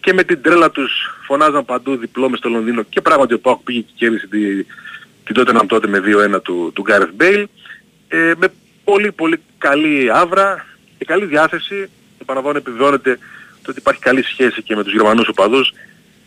και 0.00 0.12
με 0.12 0.22
την 0.22 0.42
τρέλα 0.42 0.70
τους 0.70 0.92
φωνάζαν 1.26 1.64
παντού 1.64 1.96
διπλό 1.96 2.28
μες 2.28 2.38
στο 2.38 2.48
Λονδίνο 2.48 2.82
και 2.82 3.00
πράγματι 3.00 3.34
ο 3.34 3.38
ΠΑΟΚ 3.38 3.62
πήγε 3.62 3.80
και 3.80 3.92
κέρδισε 3.96 4.26
τη, 4.26 4.64
την 5.24 5.34
Τότεναμ 5.34 5.66
τότε 5.66 5.86
με 5.88 6.02
2-1 6.36 6.42
του, 6.42 6.70
του 6.74 6.82
Γκάρεθ 6.82 7.10
Μπέιλ 7.14 7.48
ε, 8.08 8.32
με 8.36 8.48
πολύ 8.84 9.12
πολύ 9.12 9.40
καλή 9.58 10.10
άβρα 10.12 10.66
και 10.98 11.04
καλή 11.04 11.24
διάθεση. 11.24 11.90
Επαναλαμβάνω 12.20 12.58
επιβεβαιώνεται 12.58 13.18
το 13.62 13.70
ότι 13.70 13.78
υπάρχει 13.78 14.00
καλή 14.00 14.22
σχέση 14.22 14.62
και 14.62 14.76
με 14.76 14.82
τους 14.82 14.92
Γερμανούς 14.92 15.28
οπαδούς 15.28 15.72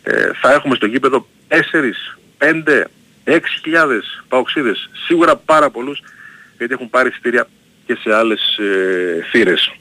ε, 0.02 0.30
θα 0.40 0.52
έχουμε 0.52 0.74
στο 0.74 0.86
γήπεδο 0.86 1.26
4, 1.48 1.56
5, 2.38 2.84
6.000 3.24 3.40
παοξίδες, 4.28 4.90
σίγουρα 5.06 5.36
πάρα 5.36 5.70
πολλούς 5.70 6.02
γιατί 6.58 6.72
έχουν 6.72 6.90
πάρει 6.90 7.08
εισιτήρια 7.08 7.46
και 7.86 7.94
σε 7.94 8.14
άλλες 8.14 8.58
ε, 8.58 9.26
θύρες. 9.30 9.72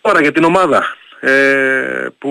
Τώρα 0.00 0.20
για 0.20 0.32
την 0.32 0.44
ομάδα 0.44 0.96
ε, 1.20 2.06
που 2.18 2.30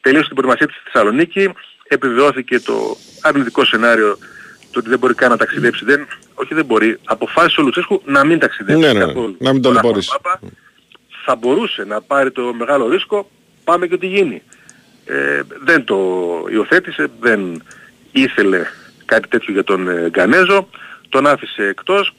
τελείωσε 0.00 0.26
την 0.26 0.36
προετοιμασία 0.36 0.66
της 0.66 0.76
στη 0.76 0.90
Θεσσαλονίκη 0.90 1.52
επιβεβαιώθηκε 1.88 2.60
το 2.60 2.96
αρνητικό 3.22 3.64
σενάριο 3.64 4.18
το 4.70 4.78
ότι 4.78 4.88
δεν 4.88 4.98
μπορεί 4.98 5.14
καν 5.14 5.30
να 5.30 5.36
ταξιδέψει. 5.36 5.84
Δεν, 5.84 6.06
όχι 6.34 6.54
δεν 6.54 6.64
μπορεί. 6.64 6.98
Αποφάσισε 7.04 7.60
ο 7.60 7.64
Λουτσέσκου 7.64 8.02
να 8.04 8.24
μην 8.24 8.38
ταξιδέψει. 8.38 8.80
Ναι, 8.80 8.92
ναι, 8.92 9.04
ναι. 9.04 9.12
να 9.38 9.52
μην 9.52 9.62
το 9.62 9.72
Θα 11.24 11.34
μπορούσε 11.34 11.84
να 11.84 12.00
πάρει 12.00 12.30
το 12.30 12.54
μεγάλο 12.54 12.88
ρίσκο. 12.88 13.30
Πάμε 13.64 13.86
και 13.86 13.94
ό,τι 13.94 14.06
γίνει. 14.06 14.42
Ε, 15.08 15.42
δεν 15.64 15.84
το 15.84 15.96
υιοθέτησε, 16.50 17.06
δεν 17.20 17.62
ήθελε 18.12 18.66
κάτι 19.04 19.28
τέτοιο 19.28 19.52
για 19.52 19.64
τον 19.64 19.88
ε, 19.88 20.08
Γκανέζο, 20.08 20.68
τον 21.08 21.26
άφησε 21.26 21.62
εκτός. 21.62 22.14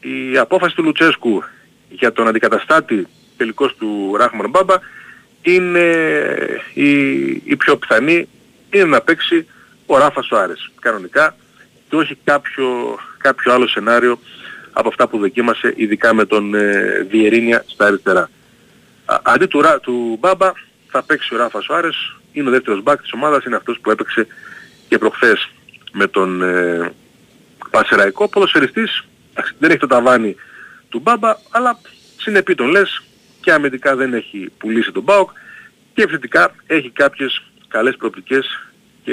Η 0.00 0.38
απόφαση 0.38 0.74
του 0.74 0.82
Λουτσέσκου 0.82 1.42
για 1.88 2.12
τον 2.12 2.28
αντικαταστάτη 2.28 3.06
τελικός 3.36 3.76
του 3.76 4.14
Ράχμαν 4.16 4.50
Μπάμπα 4.50 4.74
είναι 5.42 5.88
η, 6.74 6.90
η 7.44 7.56
πιο 7.58 7.76
πιθανή, 7.76 8.28
είναι 8.70 8.84
να 8.84 9.00
παίξει 9.00 9.46
ο 9.86 9.98
Ράφα 9.98 10.22
Σουάρες 10.22 10.70
κανονικά 10.80 11.36
και 11.88 11.96
όχι 11.96 12.18
κάποιο, 12.24 12.98
κάποιο 13.18 13.52
άλλο 13.52 13.68
σενάριο 13.68 14.18
από 14.72 14.88
αυτά 14.88 15.08
που 15.08 15.18
δοκίμασε 15.18 15.72
ειδικά 15.76 16.14
με 16.14 16.24
τον 16.24 16.54
ε, 16.54 17.06
Βιερίνια 17.10 17.64
στα 17.66 17.86
αριστερά. 17.86 18.30
Α, 19.04 19.20
αντί 19.22 19.46
του, 19.46 19.62
του 19.82 20.16
Μπάμπα 20.20 20.52
θα 20.94 21.02
παίξει 21.02 21.34
ο 21.34 21.36
Ράφα 21.36 21.60
Σουάρες, 21.60 22.16
είναι 22.32 22.48
ο 22.48 22.50
δεύτερος 22.50 22.82
μπακ 22.82 23.00
της 23.00 23.12
ομάδας, 23.12 23.44
είναι 23.44 23.56
αυτός 23.56 23.78
που 23.80 23.90
έπαιξε 23.90 24.26
και 24.88 24.98
προχθές 24.98 25.50
με 25.92 26.06
τον 26.06 26.42
ε, 26.42 26.92
Πασεραϊκό 27.70 28.28
ποδοσφαιριστής 28.28 29.04
δεν 29.58 29.70
έχει 29.70 29.78
το 29.78 29.86
ταβάνι 29.86 30.36
του 30.88 30.98
Μπάμπα 30.98 31.36
αλλά 31.50 31.78
συνεπεί 32.16 32.54
τον 32.54 32.68
λες 32.68 33.02
και 33.40 33.52
αμυντικά 33.52 33.96
δεν 33.96 34.14
έχει 34.14 34.50
πουλήσει 34.58 34.92
τον 34.92 35.02
Μπάουκ 35.02 35.30
και 35.94 36.02
επιθετικά 36.02 36.54
έχει 36.66 36.90
κάποιες 36.90 37.42
καλές 37.68 37.96
προοπτικές 37.96 38.68
και 39.04 39.12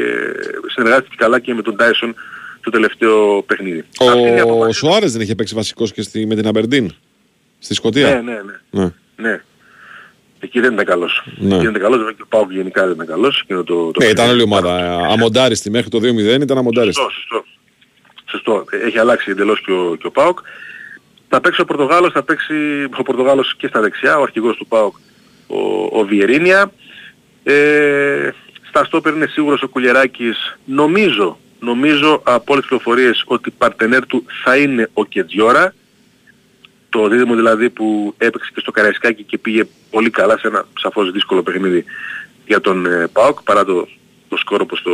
συνεργάστηκε 0.67 1.15
καλά 1.15 1.39
και 1.39 1.53
με 1.53 1.61
τον 1.61 1.75
Τάισον 1.75 2.15
το 2.61 2.69
τελευταίο 2.69 3.43
παιχνίδι. 3.43 3.83
Ο, 3.99 4.65
ο 4.65 4.71
Σουάρες 4.71 5.11
δεν 5.11 5.21
είχε 5.21 5.35
παίξει 5.35 5.55
βασικός 5.55 5.91
και 5.91 6.01
στη, 6.01 6.25
με 6.25 6.35
την 6.35 6.47
Αμπερντίν 6.47 6.93
στη 7.59 7.73
Σκωτία. 7.73 8.07
Ναι, 8.07 8.21
ναι, 8.21 8.41
ναι. 8.41 8.81
ναι. 8.81 8.91
ναι. 9.15 9.41
Εκεί 10.43 10.59
δεν 10.59 10.73
ήταν 10.73 10.85
καλός. 10.85 11.23
Ναι. 11.37 11.55
Εκεί 11.55 11.63
δεν 11.63 11.75
ήταν 11.75 11.81
καλός, 11.81 11.97
βέβαια 11.97 12.13
και 12.13 12.21
ο 12.21 12.25
Πάουκ 12.29 12.51
γενικά 12.51 12.83
δεν 12.83 12.91
ήταν 12.91 13.07
καλός. 13.07 13.43
Το, 13.47 13.63
το 13.63 13.91
ναι, 13.99 14.05
ήταν 14.05 14.29
όλη 14.29 14.39
η 14.39 14.43
ομάδα. 14.43 14.95
Αμοντάριστη 14.95 15.69
μέχρι 15.69 15.89
το 15.89 15.97
2-0 15.97 16.41
ήταν 16.41 16.57
αμοντάριστη. 16.57 17.01
Σωστό, 17.01 17.19
σωστό. 17.19 17.45
Σωστό. 18.25 18.65
Έχει 18.85 18.97
αλλάξει 18.97 19.31
εντελώς 19.31 19.61
και 19.61 19.71
ο, 19.71 19.95
και 19.95 20.07
ο 20.07 20.11
Πάουκ. 20.11 20.39
Θα 21.33 21.41
παίξει 21.41 21.61
ο 21.61 21.65
Πορτογάλος, 21.65 22.11
θα 22.11 22.23
παίξει 22.23 22.53
ο 22.97 23.03
Πορτογάλος 23.03 23.55
και 23.57 23.67
στα 23.67 23.81
δεξιά, 23.81 24.17
ο 24.17 24.21
αρχηγός 24.21 24.55
του 24.57 24.67
ΠΑΟΚ, 24.67 24.95
ο, 25.47 25.59
ο 25.99 26.05
Βιερίνια. 26.05 26.71
Ε, 27.43 28.29
στα 28.67 28.83
στόπερ 28.83 29.13
είναι 29.13 29.27
σίγουρος 29.27 29.61
ο 29.61 29.67
Κουλιεράκης. 29.67 30.57
Νομίζω, 30.65 31.37
νομίζω 31.59 32.21
από 32.23 32.53
όλες 32.53 32.65
τις 32.65 32.67
πληροφορίες 32.67 33.23
ότι 33.25 33.51
παρτενέρ 33.51 34.05
του 34.05 34.25
θα 34.43 34.57
είναι 34.57 34.89
ο 34.93 35.05
Κετζιόρα. 35.05 35.73
Το 36.91 37.07
δίδυμο 37.07 37.35
δηλαδή 37.35 37.69
που 37.69 38.13
έπαιξε 38.17 38.51
και 38.53 38.59
στο 38.59 38.71
Καραϊσκάκι 38.71 39.23
και 39.23 39.37
πήγε 39.37 39.65
πολύ 39.89 40.09
καλά 40.09 40.37
σε 40.37 40.47
ένα 40.47 40.65
σαφώς 40.79 41.11
δύσκολο 41.11 41.43
παιχνίδι 41.43 41.85
για 42.45 42.61
τον 42.61 42.85
ε, 42.85 43.07
ΠΑΟΚ 43.07 43.41
παρά 43.41 43.65
το, 43.65 43.87
το 44.29 44.37
σκόρο 44.37 44.63
όπως 44.63 44.81
το, 44.81 44.91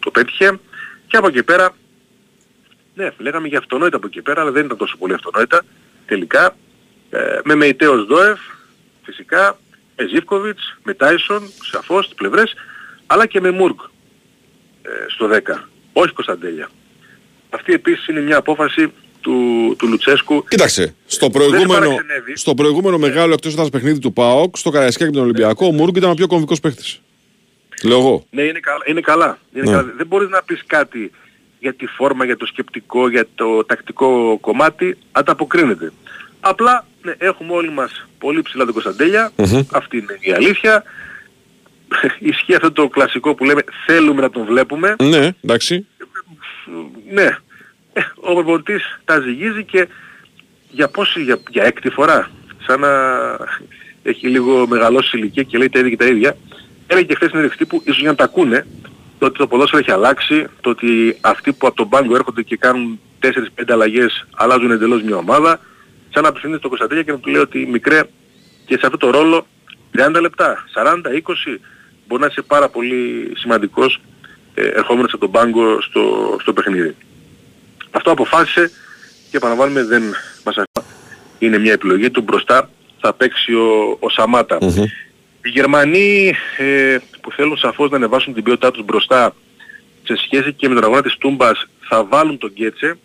το 0.00 0.10
πέτυχε. 0.10 0.58
Και 1.06 1.16
από 1.16 1.28
εκεί 1.28 1.42
πέρα 1.42 1.74
ναι, 2.98 3.08
λέγαμε 3.18 3.48
για 3.48 3.58
αυτονόητα 3.58 3.96
από 3.96 4.06
εκεί 4.06 4.22
πέρα, 4.22 4.40
αλλά 4.40 4.50
δεν 4.50 4.64
ήταν 4.64 4.76
τόσο 4.76 4.96
πολύ 4.96 5.14
αυτονόητα. 5.14 5.64
Τελικά, 6.06 6.56
ε, 7.10 7.38
με 7.44 7.54
Μεϊτέος 7.54 8.04
Δόεφ, 8.06 8.38
φυσικά, 9.02 9.58
με 9.96 10.06
Ζίβκοβιτς, 10.06 10.78
με 10.82 10.94
Τάισον, 10.94 11.42
σαφώς, 11.62 12.04
στις 12.04 12.16
πλευρές, 12.16 12.54
αλλά 13.06 13.26
και 13.26 13.40
με 13.40 13.50
Μούργκ 13.50 13.78
ε, 14.82 14.88
στο 15.08 15.26
10. 15.26 15.68
Όχι 15.92 16.12
Κωνσταντέλια. 16.12 16.68
Αυτή 17.50 17.72
επίσης 17.72 18.06
είναι 18.06 18.20
μια 18.20 18.36
απόφαση 18.36 18.92
του, 19.28 19.74
του 19.78 19.88
Λουτσέσκου. 19.88 20.44
Κοίταξε, 20.48 20.94
στο 21.06 21.30
προηγούμενο, 21.30 21.96
στο 22.34 22.54
προηγούμενο 22.54 22.98
μεγάλο 22.98 23.32
εκτός 23.32 23.52
ήταν 23.52 23.68
παιχνίδι 23.68 23.98
του 23.98 24.12
ΠΑΟΚ, 24.12 24.56
στο 24.56 24.70
Καραϊσκάκι 24.70 25.10
με 25.10 25.16
τον 25.16 25.22
Ολυμπιακό, 25.22 25.66
ο 25.66 25.72
Μούργκ 25.72 25.96
ήταν 25.96 26.10
ο 26.10 26.14
πιο 26.14 26.26
κομβικός 26.26 26.60
παίχτης. 26.60 27.00
Λέω 27.84 27.98
εγώ. 27.98 28.24
Ναι, 28.30 28.42
είναι, 28.42 28.60
καλά. 28.60 28.82
Είναι 28.86 29.00
καλά. 29.00 29.38
Είναι 29.54 29.64
ναι. 29.64 29.76
καλά. 29.76 29.92
Δεν 29.96 30.06
μπορείς 30.06 30.28
να 30.28 30.42
πεις 30.42 30.62
κάτι 30.66 31.10
για 31.58 31.74
τη 31.74 31.86
φόρμα, 31.86 32.24
για 32.24 32.36
το 32.36 32.46
σκεπτικό, 32.46 33.08
για 33.08 33.26
το 33.34 33.64
τακτικό 33.64 34.38
κομμάτι, 34.40 34.96
ανταποκρίνεται. 35.12 35.92
Απλά 36.40 36.86
ναι, 37.02 37.14
έχουμε 37.18 37.52
όλοι 37.52 37.70
μας 37.70 38.06
πολύ 38.18 38.42
ψηλά 38.42 38.64
τον 38.64 38.72
κωνσταντελια 38.72 39.32
αυτή 39.72 39.96
είναι 39.96 40.18
η 40.20 40.32
αλήθεια. 40.32 40.82
Ισχύει 42.30 42.54
αυτό 42.54 42.72
το 42.72 42.88
κλασικό 42.88 43.34
που 43.34 43.44
λέμε 43.44 43.64
θέλουμε 43.86 44.20
να 44.20 44.30
τον 44.30 44.44
βλέπουμε. 44.44 44.96
Ναι, 45.02 45.30
εντάξει. 45.40 45.86
Ναι, 47.10 47.22
ε, 47.22 47.38
ο 48.14 48.34
προπονητής 48.34 48.98
τα 49.04 49.20
ζυγίζει 49.20 49.64
και 49.64 49.88
για 50.70 50.88
πόση, 50.88 51.22
για, 51.22 51.38
για 51.50 51.64
έκτη 51.64 51.90
φορά, 51.90 52.30
σαν 52.66 52.80
να 52.80 52.88
έχει 54.02 54.28
λίγο 54.28 54.66
μεγαλώσει 54.66 55.16
ηλικία 55.16 55.42
και 55.42 55.58
λέει 55.58 55.68
τα 55.68 55.78
ίδια 55.78 55.90
και 55.90 55.96
τα 55.96 56.06
ίδια. 56.06 56.36
Έλεγε 56.86 57.06
και 57.06 57.14
χθες 57.14 57.50
στην 57.52 57.66
που 57.68 57.82
ίσως 57.84 58.00
για 58.00 58.10
να 58.10 58.16
τα 58.16 58.24
ακούνε, 58.24 58.66
το 59.18 59.26
ότι 59.26 59.38
το 59.38 59.46
ποδόσφαιρο 59.46 59.82
έχει 59.82 59.90
αλλάξει, 59.92 60.46
το 60.60 60.70
ότι 60.70 61.18
αυτοί 61.20 61.52
που 61.52 61.66
από 61.66 61.76
τον 61.76 61.88
πάγκο 61.88 62.14
έρχονται 62.14 62.42
και 62.42 62.56
κάνουν 62.56 63.00
4-5 63.22 63.28
αλλαγές 63.68 64.26
αλλάζουν 64.34 64.70
εντελώς 64.70 65.02
μια 65.02 65.16
ομάδα, 65.16 65.60
σαν 66.10 66.22
να 66.22 66.28
απευθύνεται 66.28 66.58
στο 66.58 66.68
Κωνσταντίνια 66.68 67.02
και 67.02 67.12
να 67.12 67.18
του 67.18 67.30
λέει 67.30 67.40
ότι 67.40 67.66
μικρέ 67.66 68.00
και 68.66 68.78
σε 68.78 68.86
αυτό 68.86 68.96
το 68.96 69.10
ρόλο 69.10 69.46
30 69.96 70.20
λεπτά, 70.20 70.64
40, 70.74 70.90
20 70.96 71.58
μπορεί 72.06 72.20
να 72.20 72.26
είσαι 72.26 72.42
πάρα 72.42 72.68
πολύ 72.68 73.32
σημαντικός 73.36 74.00
ε, 74.54 74.66
ερχόμενος 74.66 75.12
από 75.12 75.20
τον 75.20 75.30
πάγκο 75.30 75.80
στο, 75.80 76.36
στο 76.40 76.52
παιχνίδι. 76.52 76.96
Αυτό 77.90 78.10
αποφάσισε 78.10 78.70
και 79.30 79.36
επαναλαμβάνουμε 79.36 79.84
δεν 79.84 80.02
μας 80.44 80.56
είναι 81.38 81.58
μια 81.58 81.72
επιλογή 81.72 82.10
του 82.10 82.20
μπροστά 82.20 82.70
θα 83.00 83.12
παίξει 83.12 83.54
ο, 83.54 83.96
ο 84.00 84.08
σαματα 84.08 84.58
οι 85.48 85.48
Γερμανοί 85.48 86.34
ε, 86.56 86.98
που 87.20 87.32
θέλουν 87.32 87.56
σαφώς 87.56 87.90
να 87.90 87.96
ανεβάσουν 87.96 88.34
την 88.34 88.42
ποιότητά 88.42 88.70
τους 88.70 88.84
μπροστά 88.84 89.34
σε 90.02 90.16
σχέση 90.16 90.52
και 90.52 90.68
με 90.68 90.74
τον 90.74 90.84
αγώνα 90.84 91.02
της 91.02 91.16
Τούμπας 91.16 91.66
θα 91.80 92.04
βάλουν 92.04 92.38
τον 92.38 92.50
Γκέτσε, 92.50 92.98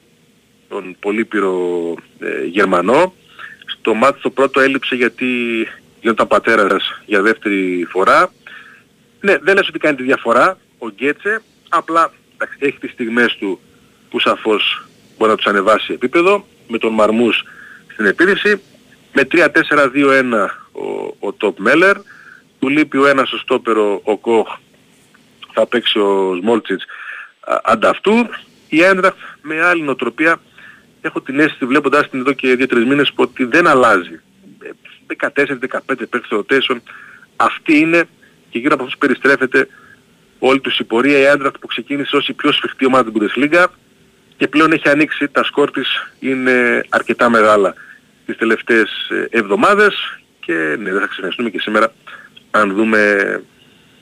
τον 0.67 0.95
πολύπειρο 0.99 1.55
ε, 2.19 2.45
Γερμανό. 2.45 3.13
Στο 3.65 3.93
μάτι 3.93 4.21
το 4.21 4.29
πρώτο 4.29 4.59
έλειψε 4.59 4.95
γιατί 4.95 5.27
γινόταν 6.01 6.27
πατέρας 6.27 7.01
για 7.05 7.21
δεύτερη 7.21 7.87
φορά. 7.89 8.31
Ναι, 9.19 9.37
δεν 9.37 9.55
λες 9.55 9.67
ότι 9.67 9.79
κάνει 9.79 9.95
τη 9.95 10.03
διαφορά 10.03 10.57
ο 10.77 10.87
Γκέτσε, 10.89 11.41
απλά 11.69 12.11
έχει 12.59 12.77
τις 12.79 12.91
στιγμές 12.91 13.35
του 13.39 13.59
που 14.13 14.19
σαφώς 14.19 14.85
μπορεί 15.17 15.31
να 15.31 15.37
τους 15.37 15.45
ανεβάσει 15.45 15.93
επίπεδο 15.93 16.45
με 16.67 16.77
τον 16.77 16.93
Μαρμούς 16.93 17.43
στην 17.91 18.05
επίδυση 18.05 18.61
με 19.13 19.27
3-4-2-1 19.31 19.47
ο, 20.71 21.27
ο 21.27 21.35
Top 21.39 21.53
Meller, 21.67 21.95
του 22.59 22.69
λείπει 22.69 22.97
ο 22.97 23.07
ένας 23.07 23.31
ο 23.31 23.37
στόπερο 23.37 24.01
ο 24.03 24.17
Κοχ, 24.17 24.47
θα 25.53 25.65
παίξει 25.65 25.99
ο 25.99 26.37
Σμόλτσιτς 26.41 26.85
α, 27.39 27.59
ανταυτού. 27.63 28.13
Η 28.69 28.81
Έντραχτ 28.81 29.17
με 29.41 29.61
άλλη 29.61 29.81
νοοτροπία 29.81 30.41
έχω 31.01 31.21
την 31.21 31.39
αίσθηση 31.39 31.65
βλέποντας 31.65 32.09
την 32.09 32.19
εδώ 32.19 32.33
και 32.33 32.57
2-3 32.59 32.73
μήνες 32.73 33.11
ότι 33.15 33.43
δεν 33.43 33.67
αλλάζει. 33.67 34.19
14-15 35.17 35.29
παίκτες 35.85 36.29
rotation 36.31 36.77
αυτή 37.35 37.77
είναι 37.77 38.03
και 38.49 38.59
γύρω 38.59 38.73
από 38.73 38.83
αυτούς 38.83 38.97
περιστρέφεται 38.97 39.67
όλη 40.39 40.59
τους 40.59 40.79
η 40.79 40.83
πορεία 40.83 41.17
η 41.17 41.23
Έντραχτ 41.23 41.57
που 41.57 41.67
ξεκίνησε 41.67 42.15
ως 42.15 42.27
η 42.27 42.33
πιο 42.33 42.51
σφιχτή 42.51 42.85
ομάδα 42.85 43.11
του 43.11 43.19
Bundesliga 43.19 43.65
και 44.43 44.49
πλέον 44.49 44.71
έχει 44.71 44.89
ανοίξει 44.89 45.27
τα 45.31 45.43
σκορ 45.43 45.71
της 45.71 45.87
είναι 46.19 46.85
αρκετά 46.89 47.29
μεγάλα 47.29 47.73
τις 48.25 48.37
τελευταίες 48.37 49.09
ε, 49.09 49.37
εβδομάδες 49.37 50.19
και 50.39 50.53
ναι, 50.79 50.91
δεν 50.91 50.99
θα 50.99 51.07
ξεχαστούμε 51.07 51.49
και 51.49 51.59
σήμερα 51.59 51.93
αν 52.51 52.73
δούμε 52.73 52.99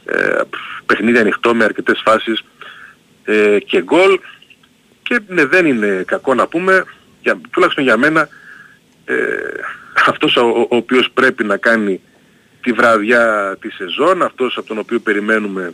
ε, 0.05 0.41
παιχνίδι 0.85 1.17
ανοιχτό 1.17 1.55
με 1.55 1.63
αρκετές 1.63 2.01
φάσεις 2.05 2.43
ε, 3.23 3.59
και 3.59 3.81
γκολ 3.81 4.19
και 5.03 5.19
ναι, 5.27 5.45
δεν 5.45 5.65
είναι 5.65 6.03
κακό 6.07 6.33
να 6.33 6.47
πούμε, 6.47 6.83
για, 7.21 7.39
τουλάχιστον 7.51 7.83
για 7.83 7.97
μένα, 7.97 8.27
ε, 9.05 9.15
αυτός 10.07 10.35
ο, 10.35 10.67
ο 10.69 10.75
οποίος 10.75 11.09
πρέπει 11.13 11.43
να 11.43 11.57
κάνει 11.57 12.01
τη 12.61 12.71
βραδιά 12.71 13.57
τη 13.59 13.69
σεζόν, 13.69 14.21
αυτός 14.21 14.57
από 14.57 14.67
τον 14.67 14.77
οποίο 14.77 14.99
περιμένουμε 14.99 15.73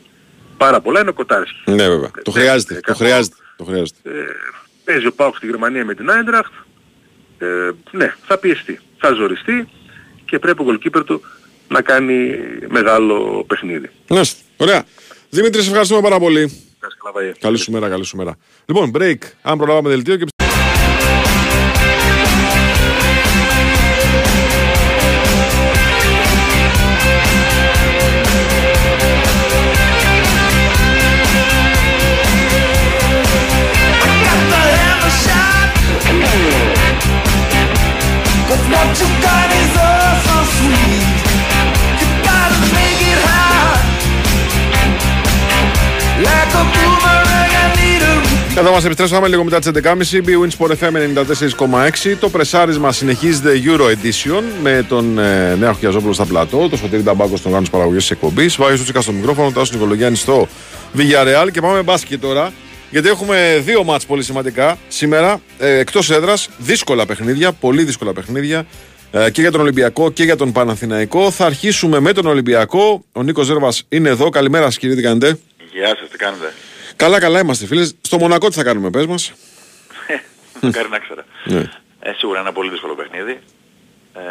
πάρα 0.58 0.82
πολλά 0.82 1.00
είναι 1.00 1.10
ο 1.10 1.14
Κοτάρσκι. 1.14 1.72
Ναι 1.72 1.88
βέβαια, 1.90 2.12
το 2.24 2.32
χρειάζεται, 2.32 2.80
το 2.80 2.94
χρειάζεται. 2.94 3.36
Το 3.58 3.64
χρειάζεται. 3.64 4.00
Ε, 4.04 4.26
παίζει 4.84 5.08
ο 5.08 5.14
Πάουκ 5.14 5.36
στη 5.36 5.46
Γερμανία 5.46 5.86
με 5.86 5.94
την 5.96 6.10
Άιντραχτ, 6.10 6.52
ε, 7.38 7.46
ναι, 7.92 8.16
θα 8.26 8.38
πιεστεί, 8.38 8.80
θα 8.98 9.14
ζοριστεί 9.14 9.68
και 10.26 10.40
πρέπει 10.40 10.62
ο 10.62 10.66
goalkeeper 10.70 11.06
του 11.06 11.22
να 11.68 11.82
κάνει 11.82 12.40
μεγάλο 12.68 13.46
παιχνίδι. 13.48 13.90
Ναι, 14.08 14.22
ωραία. 14.58 14.84
Δημήτρη, 15.30 15.62
σε 15.62 15.68
ευχαριστούμε 15.68 16.02
πάρα 16.02 16.20
πολύ. 16.20 16.62
Καλά, 17.14 17.34
Καλή 17.40 17.58
σου 17.58 17.72
μέρα, 17.72 17.90
καλή 17.90 18.06
σου 18.06 18.18
μέρα. 18.18 18.38
Λοιπόν, 18.66 18.92
break. 18.96 19.18
Αν 19.42 19.58
προλάβαμε 19.58 19.90
δελτίο 19.90 20.16
και 20.16 20.26
What 38.74 38.90
you 39.00 39.10
got 39.26 39.50
is 39.62 39.72
oh 39.90 40.12
so 40.28 40.38
sweet. 40.58 41.04
You 42.00 42.08
gotta 42.28 42.60
make 42.78 43.02
it 43.12 43.20
hot. 43.28 43.80
Like 46.28 46.54
a 46.62 46.64
boomerang, 46.74 47.52
I 47.64 47.66
need 47.80 48.04
a 48.12 48.60
Εδώ 48.60 48.72
μα 48.72 48.78
επιστρέψαμε 48.78 49.28
λίγο 49.28 49.44
μετά 49.44 49.60
τι 49.60 49.70
11.30. 49.74 49.88
B 50.26 50.30
Winsport 50.42 50.70
FM 50.70 50.94
94,6. 52.12 52.16
Το 52.20 52.30
πρεσάρισμα 52.30 52.92
συνεχίζεται 52.92 53.62
Euro 53.66 53.82
Edition 53.82 54.44
με 54.62 54.86
τον 54.90 55.20
ε, 55.20 55.56
Νέο 55.56 55.74
Χιαζόπουλο 55.74 56.14
στα 56.14 56.26
πλατό, 56.26 56.70
το 56.70 56.78
Σωτήρι 56.78 57.04
Ταμπάκο 57.04 57.38
στον 57.38 57.52
γάνο 57.52 57.66
παραγωγής 57.72 58.02
της 58.02 58.12
εκπομπής. 58.12 58.56
Βάγιο 58.56 58.84
Τσίκα 58.84 59.02
στο 59.02 59.12
μικρόφωνο, 59.12 59.52
Τάσος 59.52 59.72
Νικολογιάννης 59.72 60.20
στο 60.20 60.48
Villarreal 60.98 61.52
και 61.52 61.62
πάμε 61.62 61.82
μπάσκετ 61.82 62.22
τώρα. 62.22 62.52
Γιατί 62.90 63.10
έχουμε 63.10 63.62
δύο 63.66 63.84
μάτς 63.84 64.06
πολύ 64.06 64.24
σημαντικά 64.24 64.78
σήμερα 64.88 65.42
ε, 65.60 65.78
εκτός 65.78 66.10
έδρας, 66.10 66.50
δύσκολα 66.58 67.06
παιχνίδια, 67.06 67.52
πολύ 67.52 67.84
δύσκολα 67.84 68.14
παιχνίδια 68.14 68.66
ε, 69.12 69.32
και 69.32 69.42
για 69.42 69.52
τον 69.52 69.62
Ολυμπιακό 69.62 70.12
και 70.12 70.24
για 70.24 70.36
τον 70.36 70.52
Παναθηναϊκό. 70.52 71.32
Θα 71.32 71.46
αρχίσουμε 71.46 72.00
με 72.00 72.14
τον 72.14 72.26
Ολυμπιακό. 72.26 73.04
Ο 73.12 73.24
Νίκος 73.24 73.46
Ζέρβας 73.46 73.84
είναι 73.90 74.10
εδώ. 74.10 74.30
Καλημέρα 74.30 74.66
σας 74.66 74.78
κύριε, 74.78 74.96
τι 74.96 75.02
κάνετε. 75.02 75.40
Γεια 75.74 75.88
σας, 75.88 76.10
τι 76.10 76.18
κάνετε; 76.18 76.54
Καλά, 76.96 77.20
καλά 77.20 77.40
είμαστε 77.40 77.66
φίλες. 77.66 77.96
Στο 78.02 78.18
Μονακό 78.18 78.50
τι 78.50 78.56
θα 78.56 78.64
κάνουμε, 78.64 78.90
πες 78.90 79.06
μας. 79.06 79.34
Μακάρι 80.62 80.90
να 80.90 81.00
ξέρα. 81.00 81.26
Ναι. 81.44 81.72
Ε, 82.00 82.14
σίγουρα 82.18 82.40
είναι 82.40 82.48
ένα 82.48 82.58
πολύ 82.58 82.70
δύσκολο 82.70 82.96
παιχνίδι. 82.96 83.40
Ε, 84.14 84.22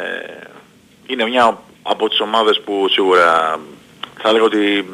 είναι 1.07 1.25
μια 1.29 1.59
από 1.83 2.09
τις 2.09 2.21
ομάδες 2.21 2.61
που 2.65 2.89
σίγουρα 2.89 3.59
θα 4.23 4.29
έλεγα 4.29 4.45
ότι 4.45 4.85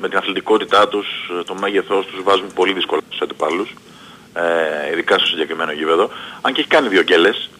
με 0.00 0.08
την 0.08 0.18
αθλητικότητά 0.18 0.88
τους, 0.88 1.06
το 1.46 1.54
μέγεθός 1.54 2.06
τους 2.06 2.22
βάζουν 2.22 2.52
πολύ 2.54 2.72
δύσκολα 2.72 3.00
στους 3.06 3.20
αντιπάλους. 3.20 3.74
Ε, 4.34 4.92
ειδικά 4.92 5.18
στο 5.18 5.26
συγκεκριμένο 5.26 5.72
γήπεδο. 5.72 6.10
Αν 6.40 6.52
και 6.52 6.60
έχει 6.60 6.68
κάνει 6.68 6.88
δύο 6.88 7.02
γκέλες 7.02 7.50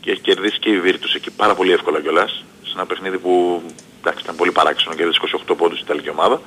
και 0.00 0.10
έχει 0.10 0.20
κερδίσει 0.20 0.58
και 0.58 0.68
η 0.68 0.80
Βίρτους 0.80 1.14
εκεί 1.14 1.30
πάρα 1.30 1.54
πολύ 1.54 1.72
εύκολα 1.72 2.00
κιόλας. 2.00 2.44
Σε 2.62 2.72
ένα 2.74 2.86
παιχνίδι 2.86 3.18
που 3.18 3.62
εντάξει, 4.00 4.24
ήταν 4.24 4.36
πολύ 4.36 4.52
παράξενο, 4.52 4.94
κέρδισε 4.94 5.20
28 5.48 5.54
πόντους 5.56 5.78
η 5.78 5.82
Ιταλική 5.84 6.10
ομάδα. 6.10 6.40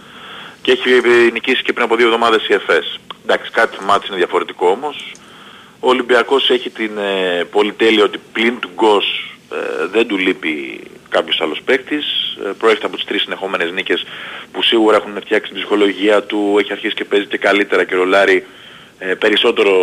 Και 0.61 0.71
έχει 0.71 0.89
νικήσει 1.31 1.63
και 1.63 1.73
πριν 1.73 1.85
από 1.85 1.95
δύο 1.95 2.05
εβδομάδες 2.05 2.47
η 2.47 2.53
ΕΦΕΣ. 2.53 2.99
Εντάξει, 3.23 3.51
κάτι 3.51 3.83
μάτι 3.83 4.07
είναι 4.07 4.17
διαφορετικό 4.17 4.67
όμως. 4.69 5.11
Ο 5.79 5.89
Ολυμπιακός 5.89 6.49
έχει 6.49 6.69
την 6.69 6.97
ε, 6.97 7.43
πολυτέλεια 7.43 8.03
ότι 8.03 8.19
πλην 8.31 8.59
του 8.59 8.69
γκος 8.73 9.37
ε, 9.51 9.85
δεν 9.91 10.07
του 10.07 10.17
λείπει 10.17 10.81
κάποιος 11.09 11.41
άλλος 11.41 11.61
παίκτης. 11.65 12.05
Ε, 12.45 12.51
προέρχεται 12.57 12.85
από 12.85 12.95
τις 12.95 13.05
τρεις 13.05 13.21
συνεχόμενες 13.21 13.71
νίκες 13.71 14.03
που 14.51 14.63
σίγουρα 14.63 14.95
έχουν 14.95 15.21
φτιάξει 15.21 15.51
την 15.51 15.59
ψυχολογία 15.59 16.23
του. 16.23 16.55
Έχει 16.59 16.71
αρχίσει 16.71 16.93
και 16.93 17.05
παίζει 17.05 17.25
και 17.25 17.37
καλύτερα 17.37 17.83
και 17.83 17.95
ρολάρει 17.95 18.45
ε, 18.99 19.13
περισσότερο 19.13 19.73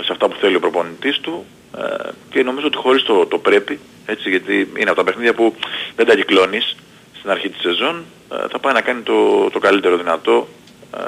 σε 0.00 0.12
αυτά 0.12 0.28
που 0.28 0.36
θέλει 0.40 0.56
ο 0.56 0.60
προπονητής 0.60 1.18
του. 1.18 1.44
Ε, 1.78 2.08
και 2.30 2.42
νομίζω 2.42 2.66
ότι 2.66 2.76
χωρίς 2.76 3.02
το, 3.02 3.26
το 3.26 3.38
πρέπει, 3.38 3.78
έτσι, 4.06 4.30
γιατί 4.30 4.68
είναι 4.76 4.90
από 4.90 4.98
τα 4.98 5.04
παιχνίδια 5.04 5.34
που 5.34 5.54
δεν 5.96 6.06
τα 6.06 6.14
κυκλώνεις 6.14 6.76
στην 7.18 7.30
αρχή 7.30 7.48
της 7.48 7.60
σεζόν, 7.60 8.04
ε, 8.32 8.36
θα 8.50 8.58
πάει 8.58 8.72
να 8.72 8.80
κάνει 8.80 9.02
το, 9.02 9.48
το 9.52 9.58
καλύτερο 9.58 9.96
δυνατό. 9.96 10.48
Ε, 10.96 11.00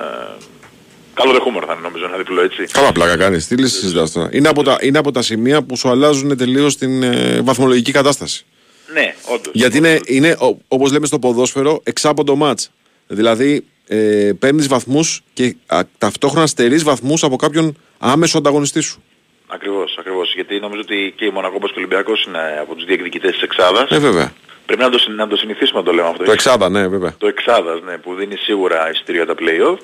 καλοδεχούμενο 1.15 1.67
θα 1.67 1.73
είναι 1.73 1.83
νομίζω 1.83 2.05
ένα 2.05 2.17
διπλό 2.17 2.41
έτσι. 2.43 2.67
Καλά 2.73 2.93
πλάκα 2.93 3.17
κάνει. 3.17 3.43
Τι 3.43 3.57
λύση 3.57 3.79
συζητάς 3.79 4.13
τώρα. 4.13 4.29
Είναι 4.33 4.49
από, 4.49 4.63
τα, 4.63 4.79
είναι 4.81 4.99
από 4.99 5.11
τα 5.11 5.23
σημεία 5.23 5.63
που 5.63 5.77
σου 5.77 5.89
αλλάζουν 5.89 6.37
τελείως 6.37 6.77
την 6.77 7.03
ε, 7.03 7.41
βαθμολογική 7.43 7.93
κατάσταση. 7.93 8.45
Ναι, 8.93 9.15
όντως. 9.29 9.53
Γιατί 9.53 9.77
είναι, 9.77 10.01
είναι 10.07 10.37
όπως 10.69 10.93
λέμε 10.93 11.07
στο 11.07 11.19
ποδόσφαιρο, 11.19 11.81
εξάποντο 11.85 12.37
μάτς. 12.37 12.71
Δηλαδή, 13.07 13.65
ε, 13.87 14.31
παίρνεις 14.39 14.67
βαθμούς 14.69 15.23
και 15.33 15.57
α, 15.67 15.81
ταυτόχρονα 15.99 16.47
στερείς 16.47 16.83
βαθμούς 16.83 17.23
από 17.23 17.37
κάποιον 17.37 17.77
άμεσο 17.99 18.39
ανταγωνιστή 18.39 18.81
σου. 18.81 19.03
Ακριβώς, 19.47 19.97
ακριβώς. 19.99 20.35
Γιατί 20.35 20.61
νομίζω 20.61 20.81
ότι 20.81 21.13
και 21.17 21.25
η 21.25 21.31
Μονακό 21.31 21.55
όπως 21.57 21.71
και 21.73 21.79
ο 21.79 21.83
Ολυμπιακός 21.83 22.25
είναι 22.25 22.59
από 22.61 22.75
τους 22.75 22.85
διεκδικητές 22.85 23.33
της 23.33 23.43
Εξάδας. 23.43 23.91
Ε, 23.91 23.99
βέβαια. 23.99 24.33
Πρέπει 24.67 24.83
να 24.83 24.91
το, 24.91 24.99
συν- 24.99 25.15
να 25.17 25.27
το 25.29 25.37
συνηθίσουμε 25.37 25.79
να 25.81 25.85
το 25.85 25.93
λέμε 25.93 26.09
αυτό. 26.09 26.25
Το 26.25 26.33
εξάδα, 26.33 26.69
ναι, 26.69 26.89
βέβαια. 26.89 27.15
Το 27.19 27.27
Εξάδας, 27.27 27.81
ναι, 27.83 27.97
που 27.99 28.15
δίνει 28.15 28.37
σίγουρα 28.37 28.91
εισιτήρια 28.91 29.27
τα 29.27 29.35
play-off. 29.39 29.77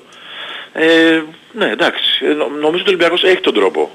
Ε, 0.73 1.21
ναι, 1.51 1.69
εντάξει. 1.71 2.25
Ε, 2.25 2.33
νο- 2.33 2.47
νομίζω 2.47 2.69
ότι 2.71 2.79
ο 2.81 2.83
Ολυμπιακός 2.87 3.23
έχει 3.23 3.41
τον 3.41 3.53
τρόπο. 3.53 3.91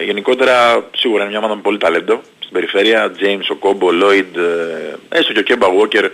Ε, 0.00 0.04
γενικότερα 0.04 0.84
σίγουρα 0.96 1.20
είναι 1.22 1.30
μια 1.30 1.38
ομάδα 1.38 1.54
με 1.54 1.60
πολύ 1.60 1.78
ταλέντο. 1.78 2.20
Στην 2.50 2.62
περιφέρεια, 2.62 3.12
James, 3.20 3.46
ο 3.50 3.54
Κόμπο, 3.54 3.86
ο 3.86 3.90
Lloyd, 4.02 4.36
ε, 4.36 5.18
έστω 5.18 5.32
και 5.32 5.38
ο 5.38 5.42
Κέμπα 5.42 5.66
Walker, 5.66 6.10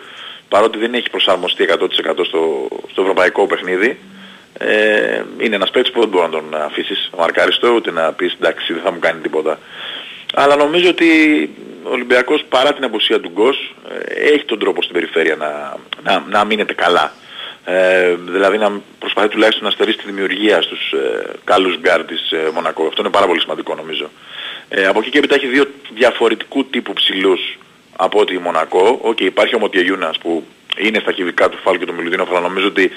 παρότι 0.49 0.79
δεν 0.79 0.95
έχει 0.95 1.11
προσαρμοστεί 1.11 1.67
100% 1.69 2.25
στο, 2.25 2.69
στο 2.91 3.03
ευρωπαϊκό 3.03 3.47
παιχνίδι. 3.47 3.99
Ε, 4.59 5.23
είναι 5.39 5.55
ένας 5.55 5.71
παίκτης 5.71 5.93
που 5.93 6.01
δεν 6.01 6.09
μπορείς 6.09 6.31
να 6.31 6.41
τον 6.41 6.55
αφήσεις 6.55 7.11
αμαρκάριστο, 7.19 7.69
ούτε 7.69 7.91
να 7.91 8.13
πεις 8.13 8.33
εντάξει 8.41 8.73
δεν 8.73 8.83
θα 8.83 8.93
μου 8.93 8.99
κάνει 8.99 9.21
τίποτα. 9.21 9.59
Αλλά 10.35 10.57
νομίζω 10.57 10.89
ότι 10.89 11.11
ο 11.83 11.91
Ολυμπιακός 11.91 12.45
παρά 12.49 12.73
την 12.73 12.85
απουσία 12.85 13.21
του 13.21 13.31
Γκος 13.35 13.75
ε, 13.89 14.33
έχει 14.33 14.45
τον 14.45 14.59
τρόπο 14.59 14.83
στην 14.83 14.95
περιφέρεια 14.95 15.37
να, 15.37 15.77
να, 16.03 16.25
να 16.29 16.45
αμύνεται 16.45 16.75
καλά. 16.75 17.13
Ε, 17.65 18.15
δηλαδή 18.15 18.59
να 18.59 18.81
προσπαθεί 18.99 19.29
τουλάχιστον 19.29 19.65
να 19.65 19.71
στερήσει 19.71 19.99
τη 19.99 20.07
δημιουργία 20.07 20.63
στους 20.63 20.93
ε, 20.93 21.31
καλούς 21.45 21.79
γκαρντ 21.79 22.05
της 22.05 22.31
ε, 22.31 22.51
Μονακό. 22.55 22.87
Αυτό 22.87 23.01
είναι 23.01 23.11
πάρα 23.11 23.27
πολύ 23.27 23.41
σημαντικό 23.41 23.75
νομίζω. 23.75 24.11
Ε, 24.69 24.87
από 24.87 24.99
εκεί 24.99 25.11
και 25.11 25.19
έπειτα 25.19 25.35
έχει 25.35 25.47
δύο 25.47 25.67
διαφορετικού 25.95 26.67
τύπου 26.67 26.93
ψηλούς 26.93 27.59
από 27.97 28.21
ότι 28.21 28.35
η 28.35 28.39
Μονακό. 28.39 28.99
Οκ, 29.03 29.21
υπάρχει 29.21 29.55
ο 29.55 29.59
Μοτιεγιούνας 29.59 30.19
που 30.19 30.45
είναι 30.79 30.99
στα 30.99 31.13
κυβικά 31.13 31.49
του 31.49 31.59
Φάλ 31.59 31.79
και 31.79 31.87
του 31.87 31.95
Μιλουτίνοφ, 31.95 32.31
αλλά 32.31 32.41
νομίζω 32.41 32.67
ότι 32.67 32.91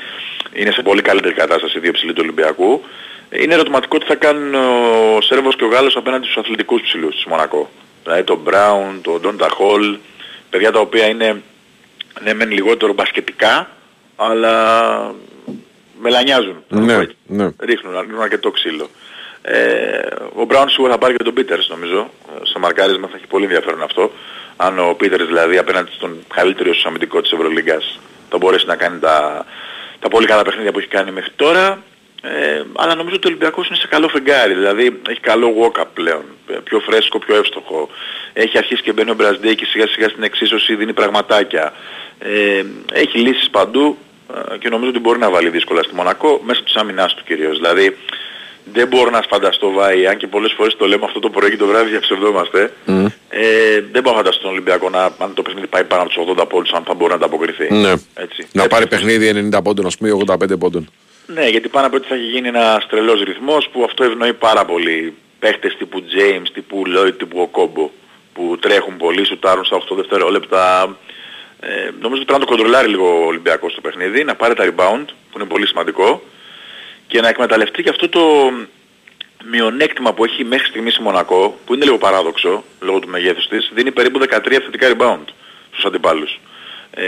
είναι 0.53 0.71
σε 0.71 0.81
πολύ 0.81 1.01
καλύτερη 1.01 1.33
κατάσταση 1.33 1.77
οι 1.77 1.81
δύο 1.81 1.91
ψηλοί 1.91 2.13
του 2.13 2.21
Ολυμπιακού. 2.23 2.83
Είναι 3.29 3.53
ερωτηματικό 3.53 3.97
τι 3.97 4.05
θα 4.05 4.15
κάνουν 4.15 4.53
ο 4.55 5.21
Σέρβος 5.21 5.55
και 5.55 5.63
ο 5.63 5.67
Γάλλος 5.67 5.95
απέναντι 5.95 6.23
στους 6.23 6.37
αθλητικούς 6.37 6.81
ψηλούς 6.81 7.15
της 7.15 7.25
Μονακό. 7.25 7.69
Δηλαδή 8.03 8.23
τον 8.23 8.37
Μπράουν, 8.37 9.01
τον 9.01 9.21
Ντόντα 9.21 9.49
Χολ, 9.49 9.97
παιδιά 10.49 10.71
τα 10.71 10.79
οποία 10.79 11.07
είναι 11.07 11.41
ναι 12.23 12.33
μεν 12.33 12.51
λιγότερο 12.51 12.93
μπασκετικά, 12.93 13.69
αλλά 14.15 15.15
μελανιάζουν. 16.01 16.63
Ναι, 16.67 16.97
ναι. 17.27 17.49
Ρίχνουν, 17.59 17.99
ρίχνουν 17.99 18.21
αρκετό 18.21 18.51
ξύλο. 18.51 18.89
Ε, 19.41 19.99
ο 20.35 20.45
Μπράουν 20.45 20.69
σίγουρα 20.69 20.91
θα 20.91 20.97
πάρει 20.97 21.15
και 21.15 21.23
τον 21.23 21.33
Πίτερς 21.33 21.69
νομίζω. 21.69 22.09
Στο 22.41 22.59
μαρκάρισμα 22.59 23.07
θα 23.07 23.15
έχει 23.15 23.27
πολύ 23.27 23.43
ενδιαφέρον 23.43 23.81
αυτό. 23.81 24.11
Αν 24.55 24.79
ο 24.79 24.93
Πίτερς 24.93 25.25
δηλαδή 25.25 25.57
απέναντι 25.57 25.91
στον 25.91 26.17
καλύτερο 26.33 26.69
ίσως 26.69 26.85
αμυντικό 26.85 27.21
της 27.21 27.31
Ευρωλίγκας 27.31 27.99
θα 28.29 28.37
μπορέσει 28.37 28.65
να 28.65 28.75
κάνει 28.75 28.99
τα, 28.99 29.45
τα 29.99 30.07
πολύ 30.07 30.25
καλά 30.25 30.41
παιχνίδια 30.41 30.71
που 30.71 30.79
έχει 30.79 30.87
κάνει 30.87 31.11
μέχρι 31.11 31.31
τώρα. 31.35 31.83
Ε, 32.21 32.63
αλλά 32.75 32.95
νομίζω 32.95 33.15
ότι 33.15 33.27
ο 33.27 33.29
Ολυμπιακός 33.29 33.67
είναι 33.67 33.77
σε 33.77 33.87
καλό 33.87 34.07
φεγγάρι, 34.07 34.53
δηλαδή 34.53 35.01
έχει 35.09 35.19
καλό 35.19 35.53
walk-up 35.59 35.85
πλέον, 35.93 36.23
ε, 36.47 36.53
πιο 36.63 36.79
φρέσκο, 36.79 37.19
πιο 37.19 37.35
εύστοχο. 37.35 37.89
Έχει 38.33 38.57
αρχίσει 38.57 38.81
και 38.81 38.93
μπαίνει 38.93 39.09
ο 39.09 39.13
Μπραζντέκη 39.13 39.65
σιγά 39.65 39.87
σιγά 39.87 40.09
στην 40.09 40.23
εξίσωση, 40.23 40.75
δίνει 40.75 40.93
πραγματάκια. 40.93 41.73
Ε, 42.19 42.63
έχει 42.93 43.17
λύσεις 43.17 43.49
παντού 43.49 43.97
ε, 44.53 44.57
και 44.57 44.69
νομίζω 44.69 44.89
ότι 44.89 44.99
μπορεί 44.99 45.19
να 45.19 45.29
βάλει 45.29 45.49
δύσκολα 45.49 45.83
στη 45.83 45.95
Μονακό 45.95 46.41
μέσω 46.45 46.63
της 46.63 46.75
άμυνάς 46.75 47.13
του 47.13 47.23
κυρίως. 47.23 47.57
Δηλαδή 47.57 47.97
δεν 48.73 48.87
μπορώ 48.87 49.09
να 49.09 49.21
φανταστώ 49.21 49.71
Βάη, 49.71 50.07
αν 50.07 50.17
και 50.17 50.27
πολλές 50.27 50.53
φορές 50.57 50.75
το 50.75 50.87
λέμε 50.87 51.05
αυτό 51.05 51.19
το 51.19 51.29
πρωί 51.29 51.49
και 51.49 51.57
το 51.57 51.65
βράδυ 51.65 51.89
διαψευδόμαστε, 51.89 52.73
Mm. 52.87 53.05
ε, 53.29 53.81
δεν 53.91 54.01
μπορώ 54.01 54.15
να 54.15 54.21
φανταστώ 54.21 54.41
τον 54.41 54.51
Ολυμπιακό 54.51 54.89
να, 54.89 55.03
αν 55.03 55.33
το 55.33 55.41
παιχνίδι 55.41 55.67
πάει 55.67 55.83
πάνω 55.83 56.01
από 56.01 56.11
τους 56.11 56.23
80 56.41 56.45
πόντους, 56.49 56.71
αν 56.71 56.83
θα 56.83 56.93
μπορεί 56.93 57.09
να 57.09 57.15
ανταποκριθεί. 57.15 57.73
Ναι. 57.73 57.91
Έτσι. 58.13 58.47
Να 58.51 58.67
πάρει 58.67 58.87
παιχνίδι 58.87 59.49
90 59.53 59.61
πόντων, 59.63 59.85
ας 59.85 59.97
πούμε, 59.97 60.09
ή 60.09 60.11
85 60.27 60.57
πόντων. 60.59 60.89
Ναι, 61.25 61.47
γιατί 61.47 61.67
πάνω 61.67 61.87
από 61.87 61.95
ότι 61.95 62.07
θα 62.07 62.15
έχει 62.15 62.23
γίνει 62.23 62.47
ένας 62.47 62.87
τρελός 62.87 63.21
ρυθμός 63.21 63.69
που 63.71 63.83
αυτό 63.83 64.03
ευνοεί 64.03 64.33
πάρα 64.33 64.65
πολύ 64.65 65.13
παίχτες 65.39 65.75
τύπου 65.77 65.99
James, 65.99 66.47
τύπου 66.53 66.83
Lloyd, 66.87 67.13
τύπου 67.17 67.39
Οκόμπο 67.39 67.91
που 68.33 68.57
τρέχουν 68.59 68.97
πολύ, 68.97 69.25
σουτάρουν 69.25 69.65
στα 69.65 69.75
8 69.75 69.95
δευτερόλεπτα. 69.95 70.95
Ε, 71.59 71.67
νομίζω 72.01 72.21
ότι 72.21 72.25
πρέπει 72.25 72.39
να 72.39 72.45
το 72.45 72.45
κοντρολάρει 72.45 72.87
λίγο 72.87 73.21
ο 73.23 73.25
Ολυμπιακός 73.25 73.71
στο 73.71 73.81
παιχνίδι, 73.81 74.23
να 74.23 74.35
πάρει 74.35 74.53
τα 74.53 74.65
rebound 74.65 75.05
που 75.05 75.39
είναι 75.39 75.47
πολύ 75.47 75.67
σημαντικό 75.67 76.21
και 77.09 77.21
να 77.21 77.27
εκμεταλλευτεί 77.27 77.83
και 77.83 77.89
αυτό 77.89 78.09
το 78.09 78.51
μειονέκτημα 79.43 80.13
που 80.13 80.23
έχει 80.23 80.43
μέχρι 80.43 80.67
στιγμής 80.67 80.95
η 80.95 81.01
Μονακό, 81.01 81.59
που 81.65 81.73
είναι 81.73 81.85
λίγο 81.85 81.97
παράδοξο 81.97 82.63
λόγω 82.79 82.99
του 82.99 83.07
μεγέθους 83.07 83.47
της, 83.47 83.71
δίνει 83.73 83.91
περίπου 83.91 84.19
13 84.19 84.27
θετικά 84.49 84.87
rebound 84.93 85.25
στους 85.71 85.85
αντιπάλους. 85.85 86.39
Ε, 86.91 87.03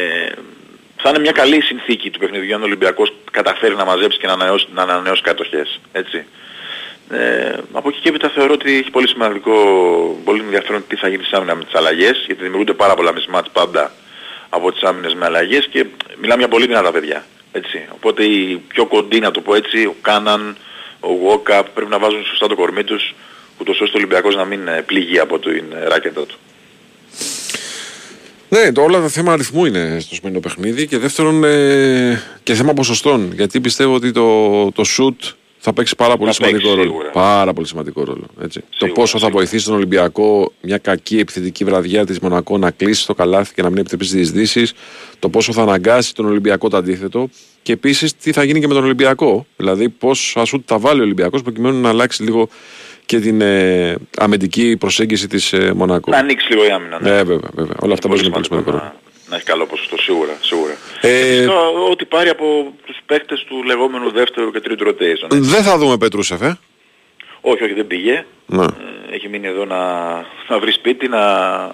θα 0.97 1.09
είναι 1.09 1.19
μια 1.19 1.31
καλή 1.31 1.61
συνθήκη 1.61 2.09
του 2.09 2.19
παιχνιδιού 2.19 2.55
αν 2.55 2.61
ο 2.61 2.65
Ολυμπιακός 2.65 3.13
καταφέρει 3.31 3.75
να 3.75 3.85
μαζέψει 3.85 4.17
και 4.19 4.27
να 4.27 4.33
ανανεώσει, 4.33 4.67
να 4.73 4.81
ανανεώσει 4.81 5.21
κατοχές. 5.21 5.79
Έτσι. 5.91 6.25
Ε, 7.09 7.53
από 7.71 7.89
εκεί 7.89 7.99
και 7.99 8.09
έπειτα 8.09 8.29
θεωρώ 8.29 8.53
ότι 8.53 8.77
έχει 8.77 8.91
πολύ 8.91 9.07
σημαντικό, 9.07 9.53
πολύ 10.23 10.41
ενδιαφέρον 10.41 10.83
τι 10.87 10.95
θα 10.95 11.07
γίνει 11.07 11.23
στις 11.23 11.37
άμυνα 11.37 11.55
με 11.55 11.63
τις 11.63 11.75
αλλαγές, 11.75 12.23
γιατί 12.25 12.41
δημιουργούνται 12.41 12.73
πάρα 12.73 12.93
πολλά 12.93 13.13
μισμάτς 13.13 13.49
πάντα 13.49 13.91
από 14.49 14.71
τις 14.71 14.81
άμυνες 14.81 15.13
με 15.13 15.25
αλλαγές 15.25 15.67
και 15.67 15.85
μιλάμε 16.21 16.39
για 16.39 16.47
πολύ 16.47 16.65
δυνατά 16.65 16.91
παιδιά. 16.91 17.25
Έτσι. 17.51 17.85
Οπότε 17.89 18.23
οι 18.23 18.61
πιο 18.67 18.85
κοντοί, 18.85 19.19
να 19.19 19.31
το 19.31 19.41
πω 19.41 19.55
έτσι, 19.55 19.85
ο 19.85 19.95
Κάναν, 20.01 20.57
ο 20.99 21.09
Walkup 21.27 21.63
πρέπει 21.73 21.89
να 21.89 21.99
βάζουν 21.99 22.25
σωστά 22.25 22.47
το 22.47 22.55
κορμί 22.55 22.83
τους, 22.83 23.13
ούτως 23.57 23.81
ώστε 23.81 23.97
ο 23.97 23.97
Ολυμπιακός 23.97 24.35
να 24.35 24.45
μην 24.45 24.67
ε, 24.67 24.81
πληγεί 24.81 25.19
από 25.19 25.39
την 25.39 25.63
ε, 25.73 25.87
ράκετα 25.87 26.25
του. 26.25 26.37
Ναι, 28.49 28.71
το 28.71 28.81
όλα 28.81 29.01
το 29.01 29.09
θέμα 29.09 29.33
αριθμού 29.33 29.65
είναι 29.65 29.99
στο 29.99 30.15
σημερινό 30.15 30.39
παιχνίδι 30.39 30.87
και 30.87 30.97
δεύτερον 30.97 31.43
ε, 31.43 32.21
και 32.43 32.53
θέμα 32.53 32.73
ποσοστών. 32.73 33.31
Γιατί 33.33 33.61
πιστεύω 33.61 33.93
ότι 33.93 34.11
το, 34.11 34.71
το 34.71 34.83
shoot 34.97 35.31
θα 35.63 35.73
παίξει 35.73 35.95
πάρα 35.95 36.17
πολύ 36.17 36.31
Θα 36.31 36.37
παίξει 36.37 36.55
σημαντικό 36.55 36.75
ρόλο. 36.75 36.89
σίγουρα. 36.89 37.09
Πάρα 37.09 37.53
πολύ 37.53 37.67
σημαντικό 37.67 38.03
ρόλο. 38.03 38.25
Έτσι. 38.41 38.63
το 38.77 38.87
πόσο 38.87 39.19
θα 39.19 39.29
βοηθήσει 39.29 39.65
τον 39.65 39.75
Ολυμπιακό 39.75 40.51
μια 40.61 40.77
κακή 40.77 41.19
επιθετική 41.19 41.63
βραδιά 41.63 42.05
της 42.05 42.19
Μονακό 42.19 42.57
να 42.57 42.71
κλείσει 42.71 43.05
το 43.05 43.13
καλάθι 43.13 43.53
και 43.53 43.61
να 43.61 43.69
μην 43.69 43.77
επιτρέψει 43.77 44.15
διεισδύσει. 44.15 44.67
Το 45.19 45.29
πόσο 45.29 45.53
θα 45.53 45.61
αναγκάσει 45.61 46.15
τον 46.15 46.25
Ολυμπιακό 46.25 46.69
το 46.69 46.77
αντίθετο. 46.77 47.29
Και 47.61 47.71
επίσης 47.73 48.15
τι 48.17 48.31
θα 48.31 48.43
γίνει 48.43 48.59
και 48.59 48.67
με 48.67 48.73
τον 48.73 48.83
Ολυμπιακό. 48.83 49.45
Δηλαδή 49.57 49.89
πόσα 49.89 50.45
σουτ 50.45 50.63
θα 50.65 50.77
βάλει 50.79 50.99
ο 50.99 51.03
Ολυμπιακός 51.03 51.41
προκειμένου 51.41 51.81
να 51.81 51.89
αλλάξει 51.89 52.23
λίγο 52.23 52.49
και 53.05 53.19
την 53.19 53.41
ε, 53.41 53.95
αμυντική 54.17 54.77
προσέγγιση 54.77 55.27
της 55.27 55.53
ε, 55.53 55.73
Μονακό. 55.75 56.11
Να 56.11 56.17
ανοίξει 56.17 56.49
λίγο 56.49 56.65
η 56.65 56.69
άμυνα. 56.69 56.99
Ναι, 57.01 57.23
βέβαια, 57.23 57.49
βέβαια. 57.53 57.75
Όλα 57.79 57.93
αυτά 57.93 58.07
παίζουν 58.07 58.31
πολύ 58.31 58.45
σημαντικό 58.45 58.71
ρόλο. 58.71 58.93
Να 59.31 59.37
έχει 59.37 59.45
καλό 59.45 59.65
ποσοστό 59.65 59.97
σίγουρα. 59.97 60.37
σίγουρα. 60.41 60.73
Ε, 61.01 61.09
Φυσικά, 61.35 61.67
ό,τι 61.91 62.05
πάρει 62.05 62.29
από 62.29 62.73
τους 62.85 62.97
παίκτες 63.05 63.43
του 63.47 63.63
λεγόμενου 63.63 64.11
δεύτερου 64.11 64.51
και 64.51 64.59
τρίτου 64.59 64.85
rotation. 64.87 65.27
έτσι. 65.35 65.49
δεν 65.49 65.63
θα 65.63 65.77
δούμε 65.77 65.97
Πετρούσεφ, 65.97 66.41
ε. 66.41 66.57
Όχι, 67.41 67.63
όχι, 67.63 67.73
δεν 67.73 67.87
πήγε. 67.87 68.25
Ναι. 68.45 68.63
Ε, 68.63 69.15
Έχει 69.15 69.27
μείνει 69.29 69.47
εδώ 69.47 69.65
να, 69.65 69.81
να 70.47 70.59
βρει 70.59 70.71
σπίτι, 70.71 71.07
να, 71.07 71.19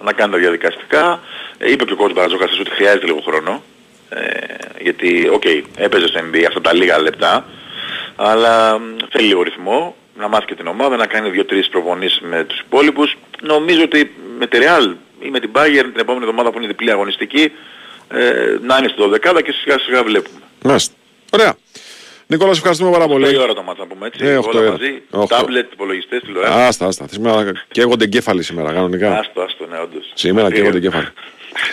να 0.03 0.13
κάνει 0.15 0.31
τα 0.31 0.38
διαδικαστικά. 0.38 1.19
Ε, 1.57 1.71
είπε 1.71 1.84
και 1.85 1.93
ο 1.93 1.95
κόουτς 1.95 2.14
Μπαρτζώκας 2.15 2.60
ότι 2.59 2.69
χρειάζεται 2.69 3.05
λίγο 3.05 3.21
χρόνο. 3.25 3.63
Ε, 4.09 4.19
γιατί, 4.81 5.29
οκ, 5.34 5.43
έπαιζε 5.75 6.07
στο 6.07 6.19
NBA 6.19 6.43
αυτά 6.47 6.61
τα 6.61 6.73
λίγα 6.73 6.99
λεπτά, 7.01 7.45
αλλά 8.15 8.79
μ, 8.79 8.84
θέλει 9.11 9.27
λίγο 9.27 9.41
ρυθμό, 9.41 9.95
να 10.17 10.27
μάθει 10.27 10.45
και 10.45 10.55
την 10.55 10.67
ομάδα, 10.67 10.95
να 10.97 11.05
κάνει 11.05 11.29
δύο-τρεις 11.29 11.69
προπονήσεις 11.69 12.19
με 12.21 12.43
τους 12.43 12.59
υπόλοιπους. 12.59 13.17
Νομίζω 13.41 13.84
ότι 13.84 14.11
με 14.39 14.47
τη 14.47 14.57
Real 14.61 14.93
ή 15.19 15.30
με 15.30 15.39
την 15.39 15.49
Bayern 15.56 15.89
την 15.91 15.99
επόμενη 15.99 16.23
εβδομάδα 16.26 16.52
που 16.52 16.57
είναι 16.57 16.68
διπλή 16.68 16.91
αγωνιστική, 16.91 17.52
ε, 18.11 18.57
να 18.61 18.77
είναι 18.77 18.88
στο 18.88 19.10
12 19.10 19.41
και 19.41 19.52
σιγά 19.52 19.80
σιγά 19.80 20.03
βλέπουμε. 20.03 20.39
Μάλιστα. 20.64 20.94
Ωραία. 21.34 21.56
Νικόλα, 22.30 22.52
σε 22.52 22.57
ευχαριστούμε 22.57 22.91
πάρα 22.91 23.07
πολύ. 23.07 23.26
8 23.38 23.41
ώρα 23.41 23.53
το 23.53 23.61
μάτσα 23.64 23.81
να 23.81 23.88
πούμε 23.88 24.07
έτσι, 24.07 24.26
Ε, 24.26 24.38
οχτώ 24.38 24.49
όλα 24.57 24.60
ώρα. 24.68 24.72
μαζί, 24.72 25.02
Οχτώ. 25.10 25.35
τάμπλετ, 25.35 25.72
υπολογιστές, 25.73 26.22
τηλεόραση. 26.22 26.53
Άστα, 26.60 26.85
άστα. 26.85 27.06
Σήμερα 27.11 27.52
καίγονται 27.72 28.03
εγκέφαλοι 28.03 28.44
σήμερα, 28.44 28.73
κανονικά. 28.73 29.18
Άστο, 29.19 29.41
άστο, 29.41 29.65
ναι, 29.65 29.77
όντως. 29.80 30.11
Σήμερα 30.14 30.52
καίγονται 30.52 30.77
εγκέφαλοι. 30.77 31.07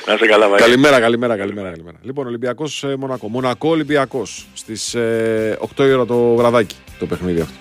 Να 0.07 0.15
είσαι 0.15 0.27
καλά, 0.27 0.49
Βαγγέλη. 0.49 0.71
Καλημέρα, 0.71 1.01
καλημέρα, 1.01 1.37
καλημέρα, 1.37 1.71
καλημέρα. 1.71 1.99
Λοιπόν, 2.03 2.27
Ολυμπιακός 2.27 2.85
Μονακό. 2.99 3.29
Μονακό 3.29 3.69
Ολυμπιακός. 3.69 4.47
Στις 4.55 4.95
ε, 4.95 5.59
8 5.77 5.85
η 5.87 5.93
ώρα 5.93 6.05
το 6.07 6.35
βραδάκι 6.35 6.77
το 6.99 7.07
παιχνίδι 7.07 7.41
αυτό. 7.41 7.55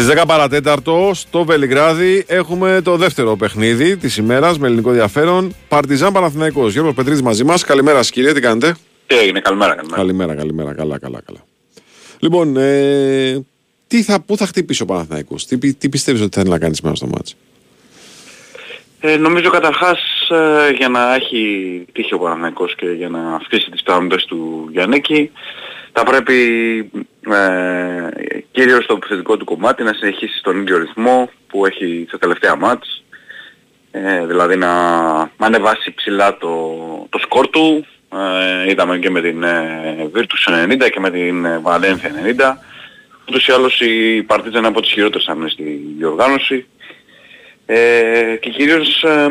Στις 0.00 0.10
10 0.10 0.24
παρατέταρτο 0.26 1.10
στο 1.14 1.44
Βελιγράδι 1.44 2.24
έχουμε 2.26 2.80
το 2.84 2.96
δεύτερο 2.96 3.36
παιχνίδι 3.36 3.96
της 3.96 4.16
ημέρας 4.16 4.58
με 4.58 4.66
ελληνικό 4.66 4.88
ενδιαφέρον. 4.88 5.54
Παρτιζάν 5.68 6.12
Παναθηναϊκός. 6.12 6.72
Γιώργος 6.72 6.94
Πετρίδη 6.94 7.22
μαζί 7.22 7.44
μας. 7.44 7.64
Καλημέρα, 7.64 7.96
σας, 7.96 8.10
κύριε, 8.10 8.32
τι 8.32 8.40
κάνετε; 8.40 8.76
Τι 9.06 9.16
έγινε, 9.18 9.40
καλημέρα, 9.40 9.74
καλημέρα. 9.74 9.96
Καλημέρα, 9.96 10.34
καλημέρα. 10.34 10.74
Καλά, 10.74 10.98
καλά, 10.98 11.20
καλά. 11.26 11.38
Λοιπόν, 12.18 12.56
ε, 12.56 13.44
τι 13.86 14.02
θα, 14.02 14.20
πού 14.20 14.36
θα 14.36 14.46
χτυπήσει 14.46 14.82
ο 14.82 14.84
Παναθηναϊκός, 14.84 15.46
τι, 15.46 15.58
πι- 15.58 15.78
τι 15.78 15.88
πιστεύεις 15.88 16.20
ότι 16.20 16.38
θέλει 16.38 16.50
να 16.50 16.58
κάνεις 16.58 16.76
σήμερα 16.76 16.94
στο 16.96 17.06
μάτς; 17.06 17.36
Ε, 19.00 19.16
νομίζω 19.16 19.50
καταρχάς 19.50 20.28
ε, 20.30 20.70
για 20.70 20.88
να 20.88 21.14
έχει 21.14 21.84
τύχει 21.92 22.14
ο 22.14 22.18
Παναθηναϊκός 22.18 22.74
και 22.74 22.86
για 22.86 23.08
να 23.08 23.34
αυξήσει 23.34 23.70
τις 23.70 23.82
τάμπες 23.82 24.24
του 24.24 24.68
Γιαννέκη 24.72 25.30
θα 25.92 26.04
πρέπει 26.04 26.36
ε, 27.30 28.42
κυρίως 28.50 28.84
στο 28.84 28.94
επιθετικό 28.94 29.36
του 29.36 29.44
κομμάτι 29.44 29.82
να 29.82 29.92
συνεχίσει 29.92 30.38
στον 30.38 30.60
ίδιο 30.60 30.78
ρυθμό 30.78 31.30
που 31.46 31.66
έχει 31.66 32.04
στα 32.08 32.18
τελευταία 32.18 32.56
μάτς. 32.56 33.04
Ε, 33.90 34.26
δηλαδή 34.26 34.56
να, 34.56 34.72
να 35.16 35.46
ανεβάσει 35.46 35.94
ψηλά 35.94 36.36
το, 36.36 36.76
το 37.08 37.18
σκορ 37.18 37.48
του. 37.48 37.86
Ε, 38.12 38.70
είδαμε 38.70 38.98
και 38.98 39.10
με 39.10 39.20
την 39.20 39.42
ε, 39.42 40.10
Virtus 40.14 40.72
90 40.72 40.90
και 40.90 41.00
με 41.00 41.10
την 41.10 41.44
ε, 41.44 41.60
Valencia 41.64 42.38
90 42.40 42.56
ούτως 43.28 43.46
ή 43.46 43.52
άλλως 43.52 43.80
η 43.80 44.22
Παρτίζα 44.22 44.58
είναι 44.58 44.66
από 44.66 44.80
τις 44.80 44.90
χειρότερες 44.90 45.26
άμυνες 45.26 45.52
στη 45.52 45.94
διοργάνωση 45.98 46.66
ε, 47.70 48.36
και 48.40 48.50
κυρίως 48.50 49.02
ε, 49.02 49.28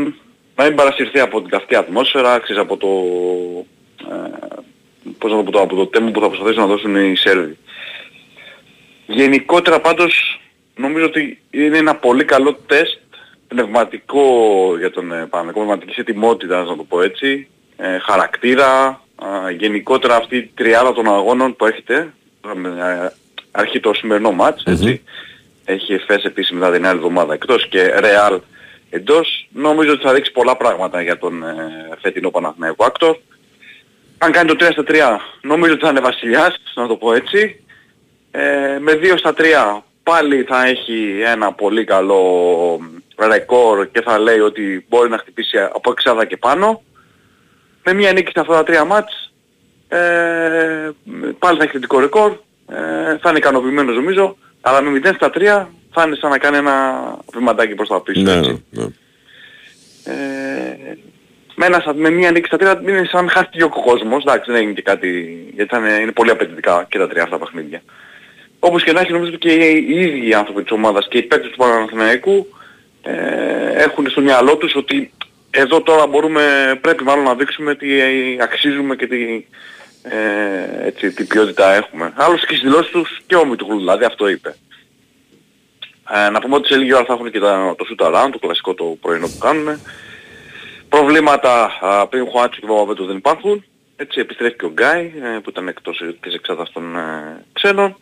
να 0.56 0.64
μην 0.64 0.76
παρασυρθεί 0.76 1.20
από 1.20 1.42
την 1.42 1.50
καυτή 1.50 1.76
ατμόσφαιρα, 1.76 2.40
ξέρεις, 2.40 2.62
από 2.62 2.78
το, 2.78 2.88
ε, 4.14 4.30
πώς 5.18 5.32
να 5.32 5.44
το 5.44 5.52
πω, 5.52 5.60
από 5.60 5.76
το 5.76 5.88
τέμο 5.88 6.12
που 6.12 6.20
θα 6.20 6.28
προσπαθήσουν 6.28 6.62
να 6.62 6.68
δώσουν 6.68 6.96
οι 6.96 7.16
Σέρβοι. 7.16 7.58
Γενικότερα 9.06 9.80
πάντως 9.80 10.42
νομίζω 10.76 11.06
ότι 11.06 11.42
είναι 11.50 11.78
ένα 11.78 11.96
πολύ 11.96 12.24
καλό 12.24 12.54
τεστ 12.66 13.00
πνευματικό 13.48 14.24
για 14.78 14.92
τον 14.92 15.12
ε, 15.12 15.26
Παναγικό, 15.26 15.60
πνευματικής 15.60 15.98
ετοιμότητας 15.98 16.68
να 16.68 16.76
το 16.76 16.84
πω 16.84 17.02
έτσι, 17.02 17.48
ε, 17.78 17.98
χαρακτήρα, 18.00 19.02
ε, 19.48 19.52
γενικότερα 19.52 20.16
αυτή 20.16 20.38
η 20.38 20.52
τριάδα 20.56 20.94
των 20.94 21.08
αγώνων 21.08 21.56
που 21.56 21.66
έχετε, 21.66 22.14
ε, 22.44 23.08
αρχή 23.52 23.80
το 23.80 23.94
σημερινό 23.94 24.32
μάτς, 24.32 24.64
έτσι, 24.64 25.02
έχει 25.68 25.94
εφές 25.94 26.24
επίσημα 26.24 26.60
δηλαδή 26.60 26.78
την 26.78 26.88
άλλη 26.88 26.98
εβδομάδα 26.98 27.34
εκτός 27.34 27.68
και 27.68 27.94
Real 28.00 28.40
εντός. 28.90 29.48
Νομίζω 29.52 29.92
ότι 29.92 30.04
θα 30.04 30.14
δείξει 30.14 30.32
πολλά 30.32 30.58
πράγματα 30.58 31.02
για 31.02 31.18
τον 31.18 31.44
ε, 31.44 31.90
φετινό 32.02 32.30
Παναθηναϊκό 32.30 32.86
Άκτορ. 32.86 33.18
Αν 34.18 34.32
κάνει 34.32 34.56
το 34.56 34.66
3 34.68 34.72
στα 34.72 34.84
3 34.88 35.18
νομίζω 35.42 35.74
ότι 35.74 35.84
θα 35.84 35.90
είναι 35.90 36.00
βασιλιάς, 36.00 36.56
να 36.76 36.88
το 36.88 36.96
πω 36.96 37.14
έτσι. 37.14 37.64
Ε, 38.32 38.78
με 38.80 38.92
2 38.94 39.14
στα 39.18 39.34
3 39.38 39.44
πάλι 40.04 40.44
θα 40.44 40.66
έχει 40.66 41.22
ένα 41.26 41.54
πολύ 41.54 41.84
καλό 41.84 42.80
ρεκόρ 43.18 43.88
και 43.92 44.02
θα 44.02 44.20
λέει 44.20 44.40
ότι 44.40 44.86
μπορεί 44.90 45.10
να 45.10 45.18
χτυπήσει 45.18 45.58
από 45.60 45.92
εξάδα 45.92 46.26
και 46.26 46.38
πάνω. 46.38 46.84
Με 47.84 47.94
μια 47.94 48.14
νίκη 48.14 48.30
στα 48.30 48.42
αυτά 48.42 48.54
τα 48.54 48.64
τρία 48.64 48.86
μάτς 48.86 49.34
ε, 49.88 50.90
πάλι 51.40 51.58
θα 51.58 51.64
έχει 51.64 51.72
θετικό 51.72 52.00
ρεκόρ. 52.00 52.32
Ε, 52.68 53.18
θα 53.18 53.30
είναι 53.30 53.38
ικανοποιημένος 53.38 53.96
νομίζω. 53.96 54.38
Αλλά 54.68 54.82
με 54.82 55.00
0 55.04 55.12
στα 55.16 55.30
3 55.34 55.66
θα 55.92 56.04
είναι 56.06 56.16
σαν 56.16 56.30
να 56.30 56.38
κάνει 56.38 56.58
ένα 56.58 57.02
βηματάκι 57.34 57.76
προς 57.76 57.88
τα 57.88 58.02
πίσω. 58.02 58.22
Ναι, 58.22 58.32
έτσι. 58.38 58.64
ναι. 58.70 58.84
Ε, 60.04 60.98
με, 61.56 61.66
ένα, 61.66 61.80
στα- 61.80 61.94
με 61.96 62.10
μία 62.10 62.32
νίκη 62.32 62.48
στα 62.48 62.58
τρία 62.58 62.82
είναι 62.88 63.08
σαν 63.12 63.26
να 63.26 63.32
χάσει 63.32 63.62
ο 63.62 63.70
κόσμος. 63.70 64.24
Εντάξει, 64.24 64.52
δεν 64.52 64.60
έγινε 64.60 64.74
και 64.74 64.82
κάτι, 64.82 65.38
γιατί 65.56 65.70
θα 65.76 65.78
είναι, 65.80 65.94
είναι 66.02 66.12
πολύ 66.12 66.30
απαιτητικά 66.30 66.86
και 66.90 66.98
τα 66.98 67.08
τρία 67.08 67.24
αυτά 67.24 67.38
παιχνίδια. 67.38 67.82
Όπως 68.60 68.84
και 68.84 68.92
να 68.92 69.00
έχει 69.00 69.12
νομίζω 69.12 69.30
ότι 69.34 69.40
και 69.40 69.54
οι, 69.54 69.86
οι 69.90 70.00
ίδιοι 70.02 70.28
οι 70.28 70.34
άνθρωποι 70.34 70.62
της 70.62 70.72
ομάδας 70.72 71.08
και 71.10 71.18
οι 71.18 71.22
παίκτες 71.24 71.50
του 71.52 71.58
Παναθηναϊκού 71.58 72.48
ε, 73.02 73.14
έχουν 73.84 74.10
στο 74.10 74.22
μυαλό 74.22 74.58
τους 74.58 74.76
ότι 74.76 75.12
εδώ 75.52 75.82
τώρα 75.82 76.08
μπορούμε, 76.08 76.42
πρέπει 76.82 77.04
μάλλον 77.04 77.24
να 77.24 77.36
δείξουμε 77.36 77.72
ότι 77.72 78.00
ε, 78.00 78.08
αξίζουμε 78.44 78.96
και 78.96 79.08
τι, 79.08 79.46
ε, 80.10 80.86
έτσι, 80.88 81.12
τι 81.12 81.24
ποιότητα 81.24 81.74
έχουμε. 81.74 82.14
Άλλωστε 82.16 82.46
και 82.46 82.56
στις 82.56 82.70
δηλώσεις 82.70 82.92
τους 82.92 83.22
και 83.28 83.36
ο 83.36 83.46
Μητουγλου, 83.46 83.78
δηλαδή 83.78 84.06
αυτό 84.06 84.28
είπε. 84.28 84.56
Ε, 86.10 86.30
να 86.30 86.40
πούμε 86.40 86.56
ότι 86.56 86.68
σε 86.68 86.78
λίγη 86.78 86.94
ώρα 86.94 87.06
θα 87.06 87.14
έχουν 87.14 87.32
και 87.32 87.40
τα, 87.40 87.76
το 87.78 87.86
shoot 87.90 88.06
around, 88.06 88.30
το 88.32 88.40
κλασικό 88.40 88.74
το 88.74 88.98
πρωινό 89.02 89.28
που 89.28 89.38
κάνουν. 89.40 89.82
Προβλήματα 90.90 91.78
α, 91.82 92.08
πριν 92.08 92.26
Χουάτσου 92.26 92.60
και 92.60 92.68
Παπαβέτο 92.68 93.06
δεν 93.06 93.18
υπάρχουν. 93.18 93.64
Έτσι 93.96 94.20
επιστρέφει 94.20 94.56
και 94.56 94.66
ο 94.66 94.72
Γκάι 94.72 95.12
ε, 95.24 95.40
που 95.44 95.50
ήταν 95.50 95.68
εκτός 95.68 96.02
της 96.20 96.34
εξάδας 96.34 96.72
των 96.72 96.96
ε, 96.96 97.46
ξένων. 97.54 97.98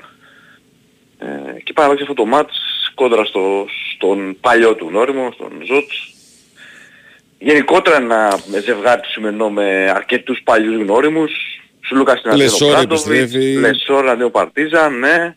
Ε, 1.20 1.60
και 1.64 1.74
πάει 1.74 1.88
να 1.88 1.94
αυτό 1.94 2.14
το 2.14 2.26
μάτς 2.26 2.58
κόντρα 2.96 3.26
στο, 3.26 3.66
στον 3.96 4.38
παλιό 4.40 4.76
του 4.76 4.88
γνώριμο, 4.88 5.32
στον 5.32 5.52
Ζότς. 5.66 6.14
Γενικότερα 7.40 7.96
ένα 7.96 8.40
ζευγάρι 8.64 9.02
του 9.02 9.10
σημερινό 9.10 9.50
με 9.50 9.92
αρκετούς 9.96 10.42
παλιούς 10.44 10.76
γνώριμους. 10.76 11.32
Σουλούκα 11.88 12.16
στην 12.16 12.36
Λεσόρ 12.36 12.80
επιστρέφει. 12.80 13.54
Λεσόρ, 13.54 14.16
Νέο 14.18 14.30
Παρτίζαν, 14.30 15.00
ναι. 15.00 15.36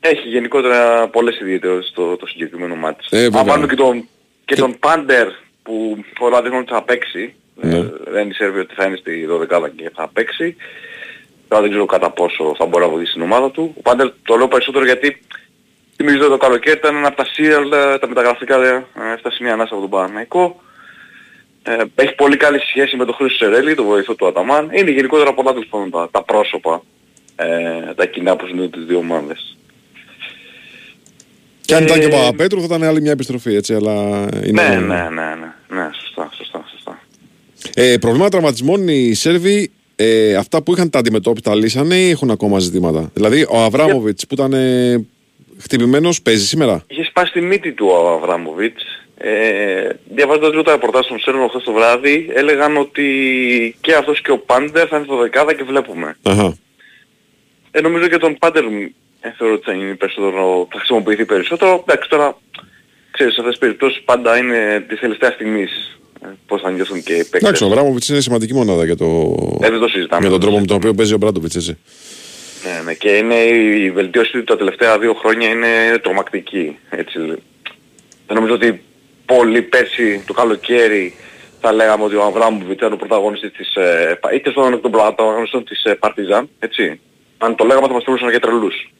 Έχει 0.00 0.28
γενικότερα 0.28 1.08
πολλές 1.08 1.40
ιδιαιτερότητες 1.40 1.92
το, 1.94 2.16
το 2.16 2.26
συγκεκριμένο 2.26 2.74
μάτς. 2.74 3.06
Ε, 3.10 3.20
βέβαια. 3.20 3.40
Αν 3.40 3.46
πάρουμε 3.46 3.66
και 3.66 3.74
τον, 3.74 4.08
και 4.44 4.54
τον 4.54 4.78
Πάντερ 4.78 5.28
που 5.62 6.04
πολλά 6.18 6.42
δείχνουν 6.42 6.60
ότι 6.60 6.72
θα 6.72 6.82
παίξει. 6.82 7.34
Ναι. 7.54 7.76
Ε, 7.76 7.90
δεν 8.10 8.24
είναι 8.24 8.34
Σέρβιο 8.34 8.60
ότι 8.60 8.74
θα 8.74 8.84
είναι 8.84 8.96
στη 8.96 9.28
12 9.30 9.68
και 9.76 9.90
θα 9.94 10.10
παίξει. 10.12 10.56
Τώρα 11.48 11.62
δεν 11.62 11.70
ξέρω 11.70 11.86
κατά 11.86 12.10
πόσο 12.10 12.54
θα 12.58 12.66
μπορεί 12.66 12.84
να 12.84 12.90
βοηθήσει 12.90 13.12
την 13.12 13.22
ομάδα 13.22 13.50
του. 13.50 13.74
Ο 13.78 13.80
Πάντερ 13.82 14.10
το 14.22 14.36
λέω 14.36 14.48
περισσότερο 14.48 14.84
γιατί 14.84 15.22
θυμίζω 15.96 16.18
ότι 16.18 16.30
το 16.30 16.36
καλοκαίρι 16.36 16.76
ήταν 16.78 16.96
ένα 16.96 17.08
από 17.08 17.16
τα 17.16 17.24
serial, 17.24 17.72
ε, 17.72 17.98
τα 17.98 18.08
μεταγραφικά 18.08 18.64
ε, 18.64 18.84
έφτασε 19.14 19.42
μια 19.42 19.52
ανάσα 19.52 19.74
από 19.74 19.80
τον 19.80 19.90
Παναγικό. 19.90 20.60
Ε, 21.62 21.76
έχει 21.94 22.14
πολύ 22.14 22.36
καλή 22.36 22.58
σχέση 22.58 22.96
με 22.96 23.04
τον 23.04 23.14
Χρήστο 23.14 23.44
Σερέλη, 23.44 23.74
τον 23.74 23.84
βοηθό 23.84 24.14
του 24.14 24.26
Αταμάν. 24.26 24.70
Είναι 24.72 24.90
γενικότερα 24.90 25.34
πολλά 25.34 25.52
τους 25.52 25.66
πάντων 25.66 25.90
τα, 25.90 26.08
τα 26.10 26.22
πρόσωπα, 26.22 26.82
ε, 27.36 27.94
τα 27.94 28.06
κοινά 28.06 28.36
που 28.36 28.46
συνδέουν 28.46 28.70
τις 28.70 28.84
δύο 28.84 28.98
ομάδες. 28.98 29.56
Και 31.60 31.74
αν 31.74 31.82
ήταν 31.82 32.00
και 32.00 32.04
ο 32.04 32.08
Ε, 32.08 32.10
Παπαπέτρου 32.10 32.58
θα 32.58 32.64
ήταν 32.64 32.82
άλλη 32.82 33.00
μια 33.00 33.10
επιστροφή 33.10 33.54
έτσι, 33.54 33.74
αλλά 33.74 34.26
είναι... 34.44 34.62
Ναι, 34.62 34.68
ναι, 34.68 34.78
ναι, 34.78 35.34
ναι, 35.34 35.80
ναι, 35.80 35.88
σωστά, 36.02 36.30
σωστά, 36.36 36.64
σωστά. 36.70 37.02
Ε, 37.74 37.96
προβλήματα 38.00 38.30
τραυματισμών 38.30 38.88
οι 38.88 39.14
Σέρβοι 39.14 39.70
ε, 39.96 40.34
αυτά 40.34 40.62
που 40.62 40.72
είχαν 40.72 40.90
τα 40.90 40.98
αντιμετώπιτα 40.98 41.54
λύσανε 41.54 41.94
ή 41.96 42.10
έχουν 42.10 42.30
ακόμα 42.30 42.58
ζητήματα; 42.58 43.10
Δηλαδή 43.14 43.46
ο 43.50 43.58
Αβράμοβιτς 43.58 44.26
που 44.26 44.34
ήταν 44.34 44.52
ε, 44.52 45.06
χτυπημένος 45.58 46.22
παίζει 46.22 46.46
σήμερα; 46.46 46.84
Είχε 46.86 47.04
σπάσει 47.04 47.32
τη 47.32 47.40
μύτη 47.40 47.72
του 47.72 47.86
ο 47.86 48.08
Αβράμοβιτς. 48.08 48.84
Ε, 49.22 49.88
διαβάζοντας 50.14 50.50
λίγο 50.50 50.62
τα 50.62 50.72
ρεπορτάζ 50.72 51.06
των 51.06 51.18
Σέρβων 51.18 51.48
χθες 51.48 51.62
το 51.62 51.72
βράδυ, 51.72 52.30
έλεγαν 52.34 52.76
ότι 52.76 53.06
και 53.80 53.94
αυτός 53.94 54.20
και 54.20 54.30
ο 54.30 54.38
Πάντερ 54.38 54.86
θα 54.90 54.96
είναι 54.96 55.04
στο 55.04 55.16
δεκάδα 55.16 55.54
και 55.54 55.64
βλέπουμε. 55.64 56.16
Αχα. 56.22 56.56
Ε, 57.70 57.80
νομίζω 57.80 58.08
και 58.08 58.16
τον 58.16 58.38
Πάντερ 58.38 58.64
ε, 59.20 59.32
θεωρώ 59.38 59.54
ότι 59.54 59.64
θα, 59.64 59.72
είναι 59.72 59.94
περισσότερο, 59.94 60.68
θα 60.70 60.78
χρησιμοποιηθεί 60.78 61.24
περισσότερο. 61.24 61.84
Εντάξει 61.86 62.08
τώρα, 62.08 62.36
ξέρεις, 63.10 63.34
σε 63.34 63.40
αυτές 63.40 63.58
τις 63.58 63.66
περιπτώσεις 63.66 64.02
πάντα 64.02 64.36
είναι 64.36 64.84
της 64.88 65.00
τελευταίας 65.00 65.34
στιγμής 65.34 65.98
ε, 66.24 66.26
πώς 66.46 66.60
θα 66.60 66.70
νιώθουν 66.70 67.02
και 67.02 67.12
οι 67.12 67.16
παίκτες. 67.16 67.40
Εντάξει, 67.40 67.64
ο 67.64 67.66
Αβράμοβιτς 67.66 68.08
είναι 68.08 68.20
σημαντική 68.20 68.54
μονάδα 68.54 68.84
για, 68.84 68.96
το... 68.96 69.06
Ε, 69.62 69.70
δεν 69.70 69.80
το 69.80 69.88
συζητάμε. 69.88 70.20
για 70.22 70.30
τον 70.30 70.40
τρόπο 70.40 70.58
με 70.58 70.66
τον 70.66 70.76
οποίο 70.76 70.94
παίζει 70.94 71.14
ο 71.14 71.18
Μπράντοβιτς 71.18 71.56
έτσι. 71.56 71.78
Ναι, 72.64 72.82
ναι, 72.84 72.94
και 72.94 73.08
είναι 73.08 73.34
η 73.34 73.90
βελτίωση 73.90 74.32
του 74.32 74.44
τα 74.44 74.56
τελευταία 74.56 74.98
δύο 74.98 75.14
χρόνια 75.14 75.48
είναι 75.48 75.98
τρομακτική. 76.02 76.76
Έτσι. 76.90 77.18
Δεν 78.26 78.38
νομίζω 78.38 78.54
ότι 78.54 78.82
πολύ 79.36 79.62
πέρσι 79.62 80.22
το 80.26 80.32
καλοκαίρι 80.32 81.14
θα 81.60 81.72
λέγαμε 81.72 82.04
ότι 82.04 82.14
ο 82.14 82.22
Αβράμοβιτ 82.22 82.70
ήταν 82.70 82.92
ο 82.92 82.96
πρωταγωνιστής 82.96 83.52
της, 83.52 83.74
ε, 83.74 84.18
πα- 84.20 84.32
είτε 84.32 84.50
στον 84.50 84.72
εκ 84.72 84.80
των 84.80 84.90
πρωταγωνιστών 84.90 85.64
της 85.64 85.84
ε, 85.84 85.94
Παρτιζάν, 85.94 86.48
έτσι. 86.58 87.00
Αν 87.38 87.54
το 87.54 87.64
λέγαμε 87.64 87.86
θα 87.86 87.92
μας 87.92 88.04
θεωρούσαν 88.04 88.30
για 88.30 88.40
τρελούς. 88.40 88.92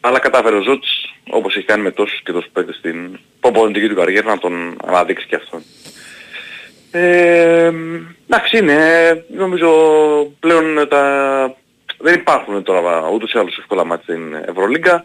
Αλλά 0.00 0.18
κατάφερε 0.18 0.56
ο 0.56 0.62
Ζώτς, 0.62 1.14
όπως 1.30 1.56
έχει 1.56 1.66
κάνει 1.66 1.82
με 1.82 1.90
τόσους 1.90 2.22
και 2.22 2.32
τόσους 2.32 2.50
παίκτες 2.52 2.76
στην 2.76 3.18
προπονητική 3.40 3.88
του 3.88 3.94
καριέρα, 3.94 4.30
να 4.30 4.38
τον 4.38 4.76
αναδείξει 4.86 5.26
και 5.26 5.36
αυτόν. 5.36 5.62
Ε, 6.90 7.72
εντάξει 8.26 8.58
είναι, 8.58 8.78
νομίζω 9.36 9.70
πλέον 10.40 10.88
τα... 10.88 11.02
δεν 11.98 12.14
υπάρχουν 12.14 12.62
τώρα 12.62 13.08
ούτως 13.12 13.32
ή 13.32 13.38
άλλως 13.38 13.58
εύκολα 13.58 13.84
μάτια 13.84 14.14
στην 14.14 14.34
Ευρωλίγκα, 14.34 15.04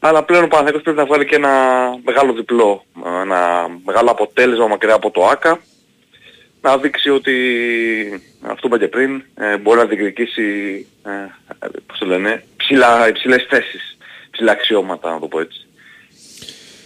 αλλά 0.00 0.24
πλέον 0.24 0.44
ο 0.44 0.46
Παναθηναϊκός 0.46 0.82
πρέπει 0.82 0.98
να 0.98 1.04
βγάλει 1.04 1.24
και 1.26 1.34
ένα 1.34 1.50
μεγάλο 2.04 2.32
διπλό, 2.32 2.84
ένα 3.22 3.68
μεγάλο 3.84 4.10
αποτέλεσμα 4.10 4.66
μακριά 4.66 4.94
από 4.94 5.10
το 5.10 5.26
ΆΚΑ, 5.26 5.60
να 6.60 6.78
δείξει 6.78 7.10
ότι 7.10 7.34
αυτό 8.40 8.68
που 8.68 8.74
είπα 8.74 8.78
και 8.78 8.88
πριν 8.88 9.22
ε, 9.34 9.56
μπορεί 9.56 9.78
να 9.78 9.84
διεκδικήσει 9.84 10.42
ε, 11.02 11.10
ε, 11.10 11.68
πώς 11.86 11.98
το 11.98 12.06
λένε, 12.06 12.44
ψηλά, 12.56 13.08
υψηλές 13.08 13.46
θέσεις, 13.48 13.96
ψηλά 14.30 14.52
αξιώματα 14.52 15.12
να 15.12 15.18
το 15.18 15.26
πω 15.26 15.40
έτσι. 15.40 15.64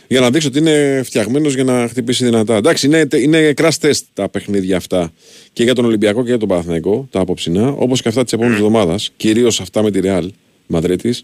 Για 0.09 0.21
να 0.21 0.31
δείξει 0.31 0.47
ότι 0.47 0.59
είναι 0.59 1.03
φτιαγμένος 1.05 1.55
για 1.55 1.65
να 1.65 1.89
χτυπήσει 1.89 2.25
δυνατά. 2.25 2.57
Εντάξει, 2.57 2.87
είναι, 2.87 3.07
είναι 3.13 3.55
crash 3.57 3.79
test 3.81 4.01
τα 4.15 4.29
παιχνίδια 4.29 4.77
αυτά 4.77 5.13
και 5.53 5.63
για 5.63 5.75
τον 5.75 5.85
Ολυμπιακό 5.85 6.23
και 6.23 6.29
για 6.29 6.39
τον 6.39 6.49
Παναθηναϊκό, 6.49 7.09
τα 7.11 7.21
απόψινά, 7.21 7.69
όπως 7.69 8.03
και 8.03 8.09
αυτά 8.09 8.25
της 8.25 8.33
επόμενης 8.33 8.57
εβδομάδας, 8.59 9.11
κυρίως 9.17 9.61
αυτά 9.61 9.83
με 9.83 9.91
τη 9.91 10.01
Real 10.03 10.29
Μαδρίτη. 10.67 11.15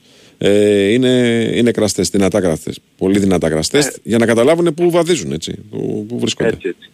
Ε, 0.42 0.92
είναι, 0.92 1.08
είναι 1.54 1.70
crash 1.74 1.94
test, 1.96 2.10
δυνατά 2.12 2.40
crash 2.42 2.68
test. 2.68 2.76
Πολύ 2.96 3.18
δυνατά 3.18 3.48
crash 3.52 3.78
test 3.78 3.94
για 4.02 4.18
να 4.18 4.26
καταλάβουν 4.26 4.74
πού 4.74 4.90
βαδίζουν, 4.90 5.32
έτσι, 5.32 5.54
πού, 5.70 6.06
πού 6.08 6.18
βρίσκονται. 6.18 6.48
Έτσι, 6.48 6.68
έτσι. 6.68 6.90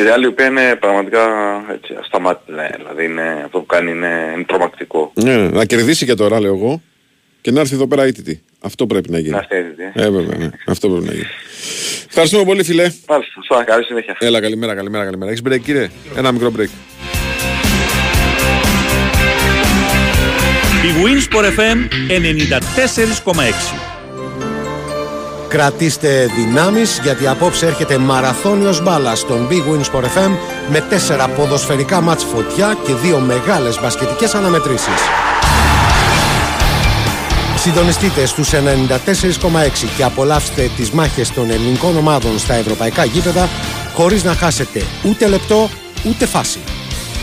Η 0.00 0.02
Real 0.04 0.22
η 0.22 0.26
οποία 0.26 0.46
είναι 0.46 0.76
πραγματικά 0.80 1.26
έτσι, 1.72 1.94
ασταμάτητη, 2.00 2.52
ναι, 2.52 2.68
δηλαδή 2.76 3.04
είναι, 3.04 3.42
αυτό 3.44 3.58
που 3.58 3.66
κάνει 3.66 3.90
είναι, 3.90 4.32
είναι 4.34 4.44
τρομακτικό. 4.44 5.12
Ναι, 5.14 5.36
ναι, 5.36 5.48
να 5.48 5.64
κερδίσει 5.64 6.06
και 6.06 6.14
τώρα, 6.14 6.40
λέω 6.40 6.54
εγώ, 6.54 6.82
και 7.40 7.50
να 7.50 7.60
έρθει 7.60 7.74
εδώ 7.74 7.86
πέρα 7.86 8.06
ήττητη. 8.06 8.42
Αυτό 8.60 8.86
πρέπει 8.86 9.10
να 9.10 9.18
γίνει. 9.18 9.30
Να 9.30 9.46
έρθει 9.50 9.58
ήττητη, 9.58 9.90
Ε, 9.94 10.10
βέβαια, 10.10 10.38
ναι. 10.38 10.50
Αυτό 10.66 10.88
πρέπει 10.88 11.04
να 11.04 11.12
γίνει. 11.12 11.26
Ευχαριστούμε 12.08 12.44
πολύ, 12.44 12.62
φιλέ. 12.62 12.92
Μάλιστα, 13.08 13.32
σωστά, 13.34 13.64
καλή 13.64 13.84
συνέχεια. 13.84 14.16
Έλα, 14.18 14.40
καλημέρα, 14.40 14.74
καλημέρα, 14.74 15.04
καλημέρα. 15.04 15.30
Έχεις 15.30 15.42
break, 15.48 15.60
κύριε; 15.60 15.90
Ένα 16.16 16.32
μικρό 16.32 16.52
break. 16.58 16.68
Η 20.86 20.88
Winsport 20.88 21.44
FM 21.44 21.78
94,6. 23.32 23.34
Κρατήστε 25.48 26.30
δυνάμεις 26.36 27.00
γιατί 27.02 27.26
απόψε 27.26 27.66
έρχεται 27.66 27.98
μαραθώνιος 27.98 28.82
μπάλας 28.82 29.18
στον 29.18 29.48
Big 29.50 29.72
Win 29.72 29.80
Sport 29.80 30.04
FM 30.04 30.30
με 30.70 30.80
τέσσερα 30.80 31.28
ποδοσφαιρικά 31.28 32.00
μάτς 32.00 32.24
φωτιά 32.24 32.76
και 32.86 32.94
δύο 32.94 33.18
μεγάλες 33.18 33.80
μπασκετικές 33.80 34.34
αναμετρήσεις. 34.34 35.00
Συντονιστείτε 37.56 38.26
στους 38.26 38.52
94,6 38.52 39.88
και 39.96 40.04
απολαύστε 40.04 40.70
τις 40.76 40.90
μάχες 40.90 41.30
των 41.32 41.50
ελληνικών 41.50 41.96
ομάδων 41.96 42.38
στα 42.38 42.54
ευρωπαϊκά 42.54 43.04
γήπεδα 43.04 43.48
χωρίς 43.94 44.24
να 44.24 44.34
χάσετε 44.34 44.82
ούτε 45.04 45.28
λεπτό 45.28 45.70
ούτε 46.08 46.26
φάση. 46.26 46.58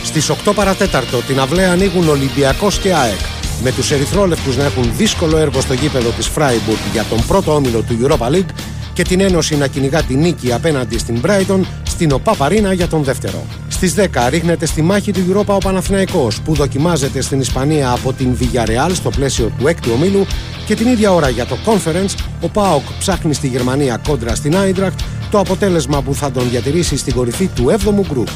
Στις 0.04 0.30
8 0.30 0.54
παρατέταρτο 0.56 1.18
την 1.18 1.40
αυλαία 1.40 1.72
ανοίγουν 1.72 2.10
Ολυμπιακός 2.10 2.78
και 2.80 2.94
ΑΕΚ 2.94 3.42
με 3.64 3.72
τους 3.72 3.92
ερυθρόλευκους 3.92 4.58
να 4.58 4.64
έχουν 4.64 4.92
δύσκολο 4.98 5.38
έργο 5.38 5.62
στο 5.62 5.74
γήπεδο 5.74 6.10
της 6.10 6.28
Φράιμπουργκ 6.28 6.80
για 6.92 7.04
τον 7.04 7.26
πρώτο 7.28 7.56
όμιλο 7.56 7.82
του 7.82 7.98
Europa 8.02 8.28
League 8.32 8.54
και 8.94 9.04
την 9.04 9.20
Ένωση 9.20 9.58
να 9.58 9.68
κυνηγά 9.68 10.04
τη 10.04 10.16
νίκη 10.16 10.54
απέναντι 10.54 10.98
στην 10.98 11.22
Brighton 11.26 11.60
στην 11.84 12.12
ΟΠΑ 12.12 12.36
Παρίνα 12.36 12.74
για 12.74 12.88
τον 12.88 13.04
δεύτερο. 13.04 13.46
Στις 13.68 13.96
10 13.98 14.28
ρίχνεται 14.30 14.66
στη 14.66 14.82
μάχη 14.82 15.12
του 15.12 15.20
Europa 15.30 15.54
ο 15.54 15.58
Παναθηναϊκός 15.58 16.42
που 16.42 16.54
δοκιμάζεται 16.54 17.22
στην 17.22 17.40
Ισπανία 17.40 17.92
από 17.92 18.14
την 18.14 18.38
Villarreal 18.40 18.92
στο 18.94 19.10
πλαίσιο 19.10 19.52
του 19.58 19.68
έκτου 19.68 19.92
ομίλου 19.96 20.26
και 20.66 20.76
την 20.76 20.88
ίδια 20.88 21.14
ώρα 21.14 21.30
για 21.30 21.46
το 21.46 21.58
Conference 21.66 22.16
ο 22.42 22.50
ΠΑΟΚ 22.50 22.84
ψάχνει 23.00 23.34
στη 23.34 23.48
Γερμανία 23.48 24.02
κόντρα 24.08 24.36
στην 24.36 24.58
Άιντρακτ 24.58 25.00
το 25.32 25.40
αποτέλεσμα 25.40 26.02
που 26.02 26.16
θα 26.16 26.32
τον 26.32 26.50
διατηρήσει 26.50 26.98
στην 26.98 27.14
κορυφή 27.14 27.48
του 27.48 27.76
του 27.80 28.08
γκρουπ. 28.10 28.28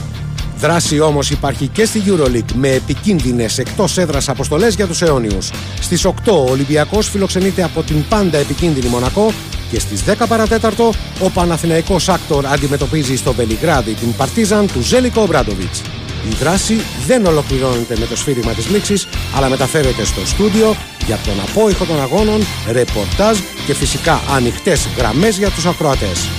Δράση 0.58 1.00
όμως 1.00 1.30
υπάρχει 1.30 1.68
και 1.68 1.86
στη 1.86 2.04
Euroleague 2.06 2.52
με 2.54 2.70
επικίνδυνες 2.70 3.58
εκτός 3.58 3.98
έδρας 3.98 4.30
αποστολές 4.30 4.76
για 4.76 4.88
τους 4.88 5.02
αιώνιους. 5.02 5.52
Στις 5.80 6.06
8 6.06 6.12
ο 6.32 6.50
Ολυμπιακός 6.50 7.10
φιλοξενείται 7.10 7.64
από 7.64 7.84
την 7.84 8.08
πάντα 8.08 8.38
επικίνδυνη 8.38 8.88
Μονακό 8.88 9.34
και 9.72 9.80
στις 9.80 10.04
10 10.04 10.28
παρά 10.28 10.52
τέταρτο 10.52 10.94
ο 11.24 11.30
Παναθηναϊκός 11.30 12.10
Άκτορ 12.10 12.46
αντιμετωπίζει 12.46 13.16
στο 13.16 13.34
Βελιγράδι 13.34 13.94
την 13.94 14.16
Παρτίζαν 14.16 14.68
του 14.68 14.82
Ζέλικο 14.82 15.22
Ομπράντοβιτς. 15.22 15.82
Η 16.30 16.36
δράση 16.40 16.76
δεν 17.08 17.26
ολοκληρώνεται 17.26 17.96
με 18.00 18.06
το 18.06 18.16
σφύριγμα 18.16 18.52
της 18.52 18.70
λήξης, 18.70 19.08
αλλά 19.36 19.50
μεταφέρεται 19.50 20.06
στο 20.06 20.26
στούντιο 20.26 20.76
για 21.06 21.18
τον 21.26 21.34
απόηχο 21.50 21.86
των 21.86 22.02
αγώνων, 22.02 22.42
ρεπορτάζ 22.72 23.38
και 23.66 23.74
φυσικά 23.74 24.22
ανοιχτές 24.36 24.88
γραμμές 24.98 25.38
για 25.38 25.50
τους 25.50 25.66
ακροατές. 25.66 26.30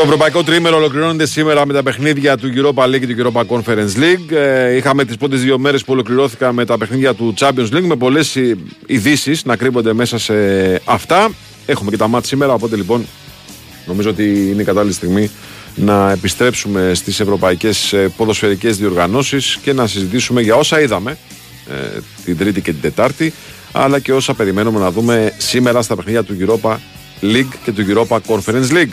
Το 0.00 0.06
ευρωπαϊκό 0.06 0.44
τρίμερο 0.44 0.76
ολοκληρώνεται 0.76 1.26
σήμερα 1.26 1.66
με 1.66 1.72
τα 1.72 1.82
παιχνίδια 1.82 2.36
του 2.36 2.52
Europa 2.56 2.84
League 2.84 3.06
και 3.06 3.14
του 3.14 3.32
Europa 3.32 3.42
Conference 3.46 3.96
League. 3.96 4.32
Ε, 4.32 4.76
είχαμε 4.76 5.04
τις 5.04 5.16
πρώτες 5.16 5.42
δύο 5.42 5.58
μέρες 5.58 5.84
που 5.84 5.92
ολοκληρώθηκαν 5.92 6.54
με 6.54 6.64
τα 6.64 6.78
παιχνίδια 6.78 7.14
του 7.14 7.34
Champions 7.38 7.68
League 7.72 7.86
με 7.86 7.96
πολλές 7.96 8.38
ειδήσεις 8.86 9.44
να 9.44 9.56
κρύβονται 9.56 9.92
μέσα 9.92 10.18
σε 10.18 10.34
αυτά. 10.84 11.30
Έχουμε 11.66 11.90
και 11.90 11.96
τα 11.96 12.08
μάτια 12.08 12.28
σήμερα, 12.28 12.52
οπότε 12.52 12.76
λοιπόν 12.76 13.06
νομίζω 13.86 14.10
ότι 14.10 14.50
είναι 14.50 14.62
η 14.62 14.64
κατάλληλη 14.64 14.92
στιγμή 14.92 15.30
να 15.74 16.10
επιστρέψουμε 16.10 16.92
στις 16.94 17.20
ευρωπαϊκές 17.20 17.92
ε, 17.92 18.12
ποδοσφαιρικές 18.16 18.76
διοργανώσεις 18.76 19.58
και 19.62 19.72
να 19.72 19.86
συζητήσουμε 19.86 20.40
για 20.40 20.54
όσα 20.54 20.80
είδαμε 20.80 21.18
ε, 21.70 21.98
την 22.24 22.38
Τρίτη 22.38 22.60
και 22.60 22.72
την 22.72 22.80
Τετάρτη 22.80 23.32
αλλά 23.72 23.98
και 23.98 24.12
όσα 24.12 24.34
περιμένουμε 24.34 24.78
να 24.78 24.90
δούμε 24.90 25.32
σήμερα 25.38 25.82
στα 25.82 25.96
παιχνίδια 25.96 26.22
του 26.22 26.36
Europa 26.40 26.76
League 27.22 27.54
και 27.64 27.72
του 27.72 27.84
Europa 27.88 28.18
Conference 28.26 28.70
League. 28.70 28.92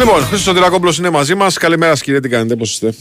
Λοιπόν, 0.00 0.14
Χρήστος 0.18 0.40
Σωτηρακόπουλος 0.40 0.98
είναι 0.98 1.10
μαζί 1.10 1.34
μας. 1.34 1.58
Καλημέρα 1.58 1.90
σας 1.90 2.02
κύριε, 2.02 2.20
τι 2.20 2.28
κάνετε, 2.28 2.56
πώς 2.56 2.70
είστε; 2.70 2.94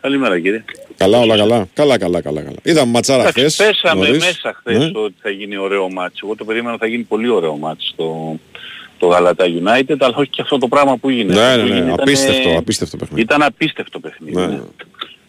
Καλημέρα 0.00 0.40
κύριε. 0.40 0.64
Καλά, 0.96 1.18
όλα 1.18 1.36
καλά. 1.36 1.66
Καλά, 1.74 1.98
καλά, 1.98 2.20
καλά. 2.20 2.42
καλά. 2.42 2.56
Είδαμε 2.62 2.90
ματσάρα 2.90 3.20
Εντάξει, 3.22 3.40
χθες. 3.40 3.56
πέσαμε 3.56 4.06
νωρίς. 4.06 4.24
μέσα 4.24 4.54
χθες 4.58 4.78
Ναι. 4.78 4.90
ότι 4.94 5.14
θα 5.22 5.30
γίνει 5.30 5.56
ωραίο 5.56 5.90
μάτς. 5.90 6.20
Εγώ 6.22 6.34
το 6.36 6.44
περίμενα 6.44 6.70
ότι 6.72 6.80
θα 6.80 6.86
γίνει 6.86 7.02
πολύ 7.02 7.28
ωραίο 7.28 7.56
μάτς 7.56 7.94
το, 7.96 8.38
το 8.98 9.06
Γαλατά 9.06 9.44
United, 9.44 9.96
αλλά 9.98 10.14
όχι 10.16 10.30
και 10.30 10.42
αυτό 10.42 10.58
το 10.58 10.68
πράγμα 10.68 10.96
που 10.96 11.08
έγινε. 11.08 11.34
Ναι, 11.34 11.40
Αυτό 11.40 11.56
ναι, 11.56 11.62
που 11.62 11.68
ναι. 11.68 11.74
έγινε 11.74 11.86
ήταν, 11.92 12.00
Απίστευτο, 12.00 12.48
ε, 12.48 12.56
απίστευτο 12.56 12.96
παιχνίδι. 12.96 13.20
Ήταν 13.20 13.42
απίστευτο 13.42 13.98
παιχνίδι. 14.00 14.36
Ναι. 14.36 14.46
ναι. 14.46 14.60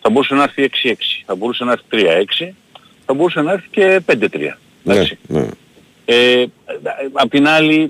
Θα 0.02 0.10
μπορούσε 0.10 0.34
να 0.34 0.44
έρθει 0.44 0.70
6-6, 0.84 0.94
θα 1.26 1.36
μπορούσε 1.36 1.64
να 1.64 1.72
έρθει 1.72 1.86
3-6, 1.90 2.54
θα 3.06 3.14
μπορούσε 3.14 3.42
να 3.42 3.52
έρθει 3.52 3.68
και 3.72 4.02
5-3. 4.06 4.58
Ναι, 4.84 5.04
ναι. 5.28 5.46
Ε, 6.06 6.46
απ' 7.14 7.30
την 7.30 7.48
άλλη, 7.48 7.88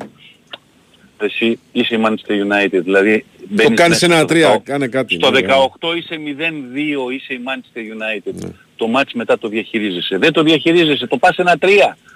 εσύ 1.25 1.59
είσαι 1.71 1.95
η 1.95 2.01
Manchester 2.05 2.31
United, 2.31 2.81
δηλαδή... 2.83 3.25
Το 3.39 3.45
μπαίνεις 3.49 3.79
κάνεις 3.79 4.01
μέσα 4.01 4.05
ένα 4.05 4.15
στο 4.15 4.25
τρία, 4.25 4.57
18. 4.57 4.61
κάνε 4.63 4.87
κάτι. 4.87 5.15
Στο 5.15 5.31
ναι, 5.31 5.39
18 5.39 5.95
είσαι 5.97 6.15
0-2, 6.15 7.13
είσαι 7.13 7.33
η 7.33 7.39
Manchester 7.45 7.79
United. 7.79 8.49
Το 8.75 8.87
μάτς 8.87 9.13
μετά 9.13 9.37
το 9.37 9.47
διαχειρίζεσαι. 9.47 10.17
Δεν 10.17 10.31
το 10.33 10.43
διαχειρίζεσαι, 10.43 11.07
το 11.07 11.17
πας 11.17 11.37
ένα 11.37 11.57
3 11.61 11.67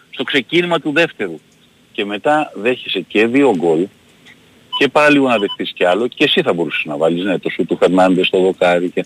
στο 0.09 0.23
ξεκίνημα 0.23 0.79
του 0.79 0.91
δεύτερου. 0.91 1.39
Και 1.91 2.05
μετά 2.05 2.51
δέχεσαι 2.55 2.99
και 2.99 3.27
δύο 3.27 3.55
γκολ 3.57 3.87
και 4.77 4.87
παραλίγο 4.87 5.27
να 5.27 5.37
δεχτείς 5.37 5.71
κι 5.71 5.85
άλλο 5.85 6.07
και 6.07 6.23
εσύ 6.23 6.41
θα 6.41 6.53
μπορούσες 6.53 6.85
να 6.85 6.97
βάλεις 6.97 7.23
ναι, 7.23 7.39
το 7.39 7.49
σου 7.49 7.65
του 7.65 7.77
Φερνάντες 7.77 8.27
στο 8.27 8.39
δοκάρι. 8.39 8.89
Και... 8.89 9.05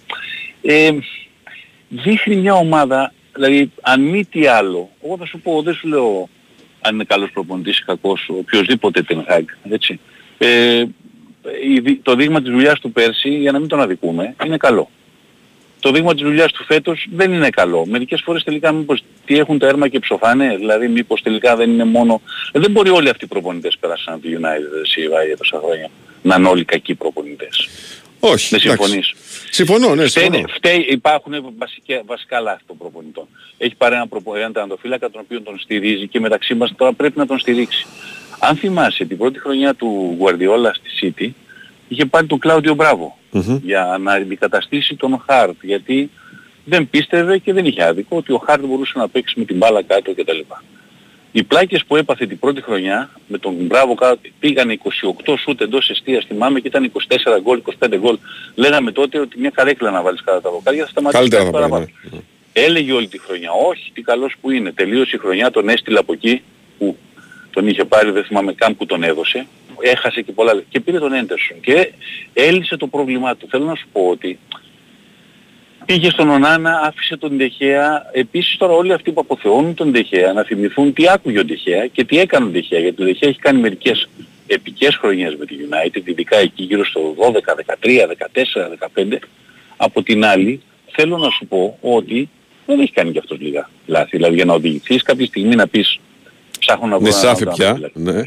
Ε, 0.62 0.92
δείχνει 1.90 2.36
μια 2.36 2.54
ομάδα, 2.54 3.14
δηλαδή 3.34 3.72
αν 3.82 4.02
μη 4.02 4.26
τι 4.26 4.48
άλλο, 4.48 4.90
εγώ 5.04 5.18
θα 5.18 5.26
σου 5.26 5.40
πω, 5.40 5.62
δεν 5.62 5.74
σου 5.74 5.88
λέω 5.88 6.30
αν 6.88 6.94
είναι 6.94 7.04
καλός 7.04 7.32
προπονητής 7.32 7.80
ή 7.80 7.84
κακός, 7.86 8.26
οποιοδήποτε 8.30 9.06
Ten 9.08 9.18
Hag, 9.18 9.44
έτσι. 9.70 10.00
Ε, 10.38 10.84
η 11.68 11.80
δι- 11.80 12.00
το 12.04 12.16
δείγμα 12.16 12.42
της 12.42 12.52
δουλειάς 12.52 12.80
του 12.80 12.92
πέρσι, 12.92 13.30
για 13.30 13.52
να 13.52 13.60
μην 13.60 13.68
τον 13.68 13.82
αδικούμε, 13.82 14.36
είναι 14.46 14.58
καλό. 14.58 14.90
Το 15.80 15.92
δείγμα 15.92 16.14
της 16.14 16.24
δουλειάς 16.24 16.52
του 16.52 16.64
φέτος 16.64 17.08
δεν 17.12 17.34
είναι 17.34 17.50
καλό. 17.50 17.86
Μερικές 17.86 18.22
φορές 18.24 18.44
τελικά 18.44 18.72
μήπως 18.72 19.04
τι 19.26 19.38
έχουν 19.38 19.60
τα 19.60 19.68
έρμα 19.68 19.88
και 19.88 20.00
ψοφάνε, 20.00 20.56
δηλαδή 20.56 20.88
μήπως 20.88 21.22
τελικά 21.22 21.56
δεν 21.56 21.70
είναι 21.70 21.84
μόνο... 21.84 22.22
Ε, 22.52 22.60
δεν 22.60 22.72
μπορεί 22.72 22.90
όλοι 22.90 23.10
αυτοί 23.10 23.26
οι 23.26 23.28
προπονητές 23.28 23.74
που 23.74 23.80
πέρασαν 23.80 24.14
από 24.14 24.24
τη 24.24 24.30
United 24.34 24.82
εσύ 24.84 25.08
βάει 25.10 25.26
για 25.26 25.38
τόσα 25.38 25.60
χρόνια 25.64 25.90
να 26.22 26.36
είναι 26.36 26.48
όλοι 26.48 26.66
κακοί 26.66 26.96
προπονητές. 26.96 27.70
Όχι, 28.28 28.48
Δεν 28.50 28.60
εντάξει. 28.64 28.84
συμφωνείς. 28.84 29.14
Συμφωνώ, 29.50 29.96
ναι, 29.96 30.06
Φταίνε, 30.08 30.26
συμφωνώ. 30.36 30.54
φταίει, 30.56 30.86
υπάρχουν 30.90 31.34
βασικά, 31.58 32.02
βασικά 32.06 32.40
λάθη 32.40 32.64
των 32.68 32.78
προπονητών. 32.78 33.28
Έχει 33.58 33.76
πάρει 33.76 33.96
ένα 33.96 34.08
προπο- 34.08 34.36
έναν 34.36 34.54
τερματοφύλακα 34.54 35.10
τον 35.10 35.22
οποίο 35.24 35.42
τον 35.42 35.60
στηρίζει 35.60 36.08
και 36.08 36.20
μεταξύ 36.20 36.54
μας 36.56 36.74
τώρα 36.78 36.94
πρέπει 36.94 37.18
να 37.18 37.26
τον 37.26 37.40
στηρίξει. 37.40 37.86
Αν 38.40 38.56
θυμάσαι 38.56 39.06
την 39.06 39.18
πρώτη 39.18 39.40
χρονιά 39.40 39.74
του 39.74 40.18
Guardiola 40.22 40.72
στη 40.74 41.14
City 41.18 41.30
είχε 41.88 42.06
πάρει 42.06 42.26
τον 42.28 42.40
Κλάουδιο 42.40 42.74
Μπράβο 42.74 43.18
για 43.64 43.98
να 44.02 44.14
αντικαταστήσει 44.14 44.96
τον 44.96 45.24
Χάρτ 45.28 45.56
γιατί 45.62 46.10
δεν 46.66 46.90
πίστευε 46.90 47.38
και 47.38 47.54
δεν 47.54 47.66
είχε 47.66 47.84
άδικο 47.84 48.18
ότι 48.18 48.32
ο 48.32 48.38
Χάρτ 48.38 48.66
μπορούσε 48.66 48.94
να 48.98 49.08
παίξει 49.08 49.40
με 49.40 49.46
την 49.46 49.58
μπάλα 49.58 49.82
κάτω 49.84 50.14
κτλ. 50.14 50.40
Οι 51.38 51.44
πλάκες 51.44 51.86
που 51.88 51.96
έπαθε 51.96 52.26
την 52.26 52.40
πρώτη 52.40 52.62
χρονιά 52.62 53.10
με 53.28 53.38
τον 53.38 53.54
Μπράβο 53.54 53.96
κάτω 53.96 54.20
πήγανε 54.40 54.78
28 55.28 55.34
σούτ 55.40 55.62
εντός 55.62 55.90
εστίας 55.90 56.26
θυμάμαι 56.26 56.60
και 56.60 56.68
ήταν 56.68 56.92
24 57.38 57.40
γκολ, 57.42 57.62
25 57.80 57.98
γκολ. 58.00 58.18
Λέγαμε 58.56 58.92
τότε 58.92 59.20
ότι 59.20 59.40
μια 59.40 59.50
καρέκλα 59.50 59.92
να 59.92 60.02
βάλεις 60.02 60.22
κατά 60.24 60.42
τα 60.42 60.50
βοκάρια 60.50 60.84
θα 60.84 60.90
σταματήσει 60.90 61.20
Καλύτερα 61.22 61.44
κάτι 61.44 61.56
θα 61.56 61.62
πάει. 61.62 61.70
παραπάνω. 61.70 61.92
ναι. 62.12 62.20
Έλεγε 62.54 62.92
όλη 62.94 63.08
τη 63.08 63.20
χρονιά, 63.20 63.52
όχι 63.52 63.92
τι 63.94 64.02
καλός 64.02 64.34
που 64.42 64.52
είναι. 64.52 64.72
Τελείωσε 64.72 65.16
η 65.16 65.20
χρονιά, 65.20 65.52
τον 65.52 65.70
έστειλε 65.70 66.00
από 66.00 66.14
εκεί 66.14 66.42
που 66.78 66.98
τον 67.52 67.68
είχε 67.68 67.86
πάρει, 67.86 68.12
δεν 68.12 68.24
θυμάμαι 68.24 68.54
καν 68.54 68.76
που 68.78 68.86
τον 68.86 69.04
έδωσε. 69.04 69.48
Έχασε 69.82 70.22
και 70.22 70.32
πολλά 70.32 70.54
λεφτά. 70.54 70.70
Και 70.72 70.80
πήρε 70.80 71.00
τον 71.00 71.14
Έντερσον 71.14 71.60
και 71.60 71.92
έλυσε 72.34 72.78
το 72.78 72.88
πρόβλημά 72.88 73.36
του. 73.36 73.48
Θέλω 73.50 73.66
να 73.66 73.76
σου 73.76 73.88
πω 73.92 74.02
ότι 74.10 74.40
πήγε 75.86 76.10
στον 76.10 76.30
Ονάνα, 76.30 76.82
άφησε 76.84 77.18
τον 77.18 77.38
Ντεχέα. 77.38 78.10
Επίσης 78.12 78.58
τώρα 78.58 78.74
όλοι 78.74 78.94
αυτοί 78.94 79.12
που 79.12 79.22
αποθεώνουν 79.22 79.74
τον 79.74 79.92
Ντεχέα 79.92 80.34
να 80.34 80.44
θυμηθούν 80.44 80.94
τι 80.94 81.10
άκουγε 81.10 81.40
ο 81.40 81.46
Ντεχέα 81.46 81.88
και 81.88 82.04
τι 82.04 82.20
έκανε 82.20 82.46
ο 82.46 82.50
Ντεχέα. 82.50 82.80
Γιατί 82.80 83.02
ο 83.02 83.06
Ντεχέα 83.06 83.30
έχει 83.30 83.40
κάνει 83.40 83.60
μερικές 83.62 84.10
επικές 84.48 84.96
χρονιές 84.96 85.36
με 85.36 85.46
τη 85.46 85.56
United, 85.70 86.02
ειδικά 86.04 86.38
εκεί 86.38 86.64
γύρω 86.64 86.86
στο 86.86 87.16
12, 87.18 87.56
13, 87.82 88.08
14, 88.08 88.70
15. 88.96 89.20
Από 89.78 90.04
την 90.04 90.26
άλλη, 90.26 90.62
θέλω 90.92 91.18
να 91.18 91.30
σου 91.30 91.46
πω 91.46 91.78
ότι 91.82 92.30
δεν 92.66 92.80
έχει 92.80 92.92
κάνει 92.92 93.12
και 93.12 93.20
αυτός 93.20 93.40
λίγα 93.40 93.70
λάθη. 93.86 94.18
Δηλαδή 94.18 94.36
για 94.36 94.46
να 94.46 94.54
οδηγηθείς 94.54 95.04
κάποια 95.04 95.26
στιγμή 95.26 95.56
να 95.56 95.68
πεις 95.68 96.00
ψάχνω 96.60 96.88
να 96.88 97.00
βρω 97.00 97.08
ένα 97.08 97.16
Νησάφι 97.16 97.44
άλλο 97.44 97.52
πια. 97.56 97.66
τερματοφύλακα». 97.66 98.12
Ναι. 98.12 98.24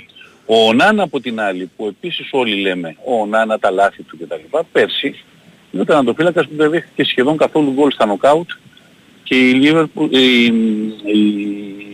Ο 0.46 0.72
Νάνα 0.72 1.02
από 1.02 1.20
την 1.20 1.40
άλλη, 1.40 1.70
που 1.76 1.86
επίσης 1.86 2.28
όλοι 2.30 2.60
λέμε, 2.60 2.96
ο 3.04 3.26
Νάνα 3.26 3.58
τα 3.58 3.70
λάθη 3.70 4.02
του 4.02 4.18
κτλ. 4.18 4.58
Πέρσι 4.72 5.14
είναι 5.72 5.82
ο 5.82 5.84
τερματοφύλακας 5.84 6.46
που 6.48 6.56
δεν 6.56 6.70
δέχτηκε 6.70 7.04
σχεδόν 7.04 7.36
καθόλου 7.36 7.72
γκολ 7.72 7.90
στα 7.90 8.06
νοκάουτ 8.06 8.50
και 9.22 9.34
η, 9.48 9.60
Liverpool, 9.64 10.08
η, 10.10 10.44
η, 10.44 11.18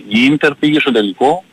η 0.09 0.37
Inter 0.39 0.51
πήγε 0.59 0.81
στο 0.81 0.93
τελικό 0.93 1.45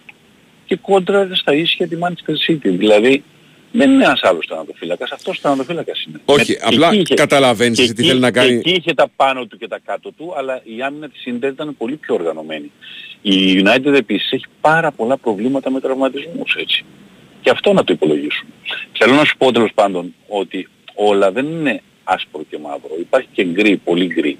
και 0.65 0.75
κόντρα 0.75 1.29
στα 1.33 1.53
ίσια 1.53 1.87
τη 1.87 1.95
Manchester 2.01 2.51
City. 2.51 2.59
Δηλαδή 2.77 3.23
δεν 3.71 3.91
είναι 3.91 4.03
ένας 4.03 4.21
άλλος 4.23 4.47
τερματοφύλακας, 4.47 5.11
αυτός 5.11 5.37
ο 5.37 5.41
τερματοφύλακας 5.41 6.03
είναι. 6.07 6.19
Όχι, 6.25 6.51
Με- 6.51 6.57
απλά 6.63 6.89
και 6.89 6.93
εκεί 6.95 7.01
είχε- 7.03 7.13
καταλαβαίνεις 7.13 7.77
και 7.77 7.83
εσύ 7.83 7.93
τι 7.93 7.99
εκεί- 8.01 8.09
θέλει 8.09 8.21
να 8.21 8.31
και 8.31 8.39
κάνει. 8.39 8.53
Εκεί 8.55 8.69
είχε 8.71 8.93
τα 8.93 9.07
πάνω 9.15 9.45
του 9.45 9.57
και 9.57 9.67
τα 9.67 9.79
κάτω 9.85 10.11
του, 10.11 10.33
αλλά 10.37 10.61
η 10.63 10.81
άμυνα 10.81 11.09
της 11.09 11.23
Inter 11.25 11.43
ήταν 11.51 11.75
πολύ 11.77 11.95
πιο 11.95 12.13
οργανωμένη. 12.15 12.71
Η 13.21 13.61
United 13.65 13.93
επίσης 13.93 14.31
έχει 14.31 14.45
πάρα 14.61 14.91
πολλά 14.91 15.17
προβλήματα 15.17 15.71
με 15.71 15.79
τραυματισμούς 15.79 16.55
έτσι. 16.59 16.85
Και 17.41 17.49
αυτό 17.49 17.73
να 17.73 17.83
το 17.83 17.93
υπολογίσουν. 17.93 18.47
Θέλω 18.97 19.13
να 19.13 19.23
σου 19.25 19.37
πω 19.37 19.51
τέλος 19.51 19.71
πάντων 19.73 20.13
ότι 20.27 20.67
όλα 20.95 21.31
δεν 21.31 21.45
είναι 21.45 21.81
άσπρο 22.13 22.43
και 22.49 22.57
μαύρο. 22.57 22.95
Υπάρχει 22.99 23.27
και 23.33 23.43
γκρι, 23.43 23.77
πολύ 23.77 24.05
γκρι. 24.05 24.37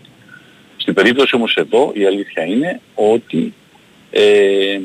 Στην 0.78 0.94
περίπτωση 0.94 1.36
όμως 1.36 1.56
εδώ 1.56 1.92
η 1.96 2.06
αλήθεια 2.06 2.46
είναι 2.46 2.80
ότι 2.96 3.54
ε, 4.12 4.80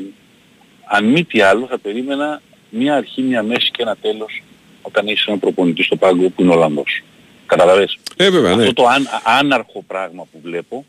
αν 0.87 1.05
μη 1.05 1.23
τι 1.23 1.41
άλλο 1.41 1.65
θα 1.69 1.77
περίμενα 1.77 2.41
μια 2.69 2.95
αρχή, 2.95 3.21
μια 3.21 3.43
μέση 3.43 3.71
και 3.71 3.81
ένα 3.81 3.95
τέλος 4.01 4.43
όταν 4.81 5.07
έχεις 5.07 5.25
έναν 5.25 5.39
προπονητής 5.39 5.85
στο 5.85 5.95
πάγκο 5.95 6.29
που 6.29 6.41
είναι 6.41 6.53
Ολλανδός. 6.53 7.03
Καταλαβες; 7.45 7.97
Ε, 8.15 8.29
βέβαια, 8.29 8.55
ναι. 8.55 8.61
Αυτό 8.61 8.73
το 8.73 8.87
αν, 8.87 9.07
άναρχο 9.39 9.83
πράγμα 9.87 10.27
που 10.31 10.39
βλέπω, 10.43 10.85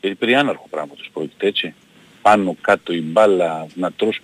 γιατί 0.00 0.16
περί 0.16 0.34
άναρχο 0.34 0.66
πράγματος 0.70 1.10
πρόκειται 1.12 1.46
έτσι. 1.46 1.74
Πάνω 2.22 2.56
κάτω 2.60 2.92
η 2.92 3.00
μπάλα 3.00 3.66
να 3.74 3.92
τρως. 3.92 4.20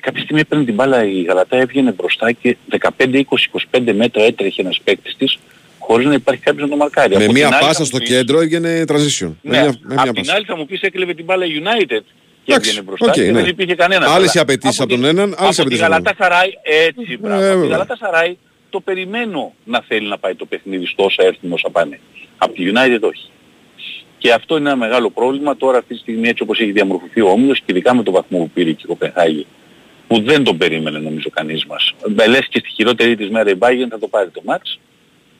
Κάποια 0.00 0.22
στιγμή 0.22 0.40
έπαιρνε 0.40 0.64
την 0.64 0.74
μπάλα 0.74 1.04
η 1.04 1.22
Γαλατά 1.22 1.56
έβγαινε 1.56 1.92
μπροστά 1.92 2.32
και 2.32 2.56
15, 2.70 2.88
20, 2.98 3.22
25 3.70 3.92
μέτρα 3.94 4.22
έτρεχε 4.22 4.60
ένας 4.60 4.80
παίκτης 4.84 5.16
της 5.16 5.38
χωρίς 5.86 6.06
να 6.06 6.14
υπάρχει 6.14 6.42
κάποιος 6.42 6.62
να 6.62 6.68
το 6.70 6.76
μαρκάρει. 6.76 7.16
Με 7.16 7.24
Από 7.24 7.32
μία 7.32 7.44
την 7.44 7.54
άλλη 7.54 7.62
θα 7.62 7.66
πάσα 7.68 7.80
μου 7.80 7.86
στο 7.86 7.98
πεις- 7.98 8.08
κέντρο 8.08 8.40
έβγαινε 8.40 8.84
transition. 8.88 9.32
Με 9.42 9.50
ναι, 9.56 9.60
μία- 9.62 9.74
με 9.82 9.94
μία 9.94 10.00
απ' 10.02 10.04
την 10.04 10.14
πάσα. 10.14 10.34
άλλη 10.34 10.44
θα 10.44 10.56
μου 10.56 10.66
πεις 10.66 10.80
έκλεβε 10.80 11.14
την 11.14 11.24
μπάλα 11.24 11.44
United 11.46 12.00
και 12.44 12.52
Εντάξει, 12.52 12.68
έβγαινε 12.68 12.82
μπροστά 12.86 13.06
οκ, 13.06 13.12
και 13.12 13.20
ναι. 13.22 13.32
δεν 13.32 13.46
υπήρχε 13.46 13.74
κανένας. 13.74 14.10
Άλλες 14.10 14.34
οι 14.34 14.38
απαιτήσεις 14.38 14.80
από 14.80 14.88
τον 14.90 15.04
έναν, 15.04 15.34
άλλες 15.38 15.56
οι 15.56 15.60
Από 15.60 15.70
τη 15.70 15.80
απαιτήσεις 15.80 15.82
από 15.82 15.92
τον 15.92 16.02
Γαλατά 16.02 16.14
Σαράι, 16.18 16.50
έτσι 16.62 17.18
μπράβο. 17.20 17.42
Ε, 17.42 17.46
Από 17.46 17.54
τη 17.54 17.60
βέβαια. 17.60 17.70
Γαλατά 17.76 17.96
Σαράι 17.96 18.36
το 18.70 18.80
περιμένω 18.80 19.54
να 19.64 19.82
θέλει 19.88 20.08
να 20.08 20.18
πάει 20.18 20.34
το 20.34 20.44
παιχνίδι 20.46 20.86
στο 20.86 21.04
όσα 21.04 21.22
έρθουν 21.22 21.52
όσα 21.52 21.70
πάνε. 21.70 22.00
Από 22.38 22.52
τη 22.52 22.62
United 22.72 23.00
όχι. 23.00 23.28
Και 24.18 24.32
αυτό 24.32 24.56
είναι 24.56 24.68
ένα 24.68 24.78
μεγάλο 24.78 25.10
πρόβλημα 25.10 25.56
τώρα 25.56 25.78
αυτή 25.78 25.94
τη 25.94 26.00
στιγμή 26.00 26.28
έτσι 26.28 26.42
όπως 26.42 26.60
έχει 26.60 26.72
διαμορφωθεί 26.72 27.20
ο 27.20 27.28
Όμιλος 27.28 27.58
και 27.58 27.64
ειδικά 27.66 27.94
με 27.94 28.02
το 28.02 28.10
βαθμό 28.10 28.38
που 28.38 28.50
πήρε 28.54 28.70
και 28.70 28.82
η 28.84 28.86
Κοπενχάγη 28.86 29.46
που 30.06 30.20
δεν 30.22 30.44
τον 30.44 30.56
περίμενε 30.56 30.98
νομίζω 30.98 31.28
κανείς 31.30 31.64
μας. 31.66 31.94
Με 32.16 32.26
λες 32.26 32.46
και 32.48 32.58
στη 32.58 32.70
χειρότερη 32.70 33.16
της 33.16 33.28
μέρα 33.30 33.50
η 33.50 33.54
Bayern 33.58 33.86
θα 33.90 33.98
το 33.98 34.08
πάρει 34.08 34.28
το 34.30 34.40
ματς. 34.44 34.78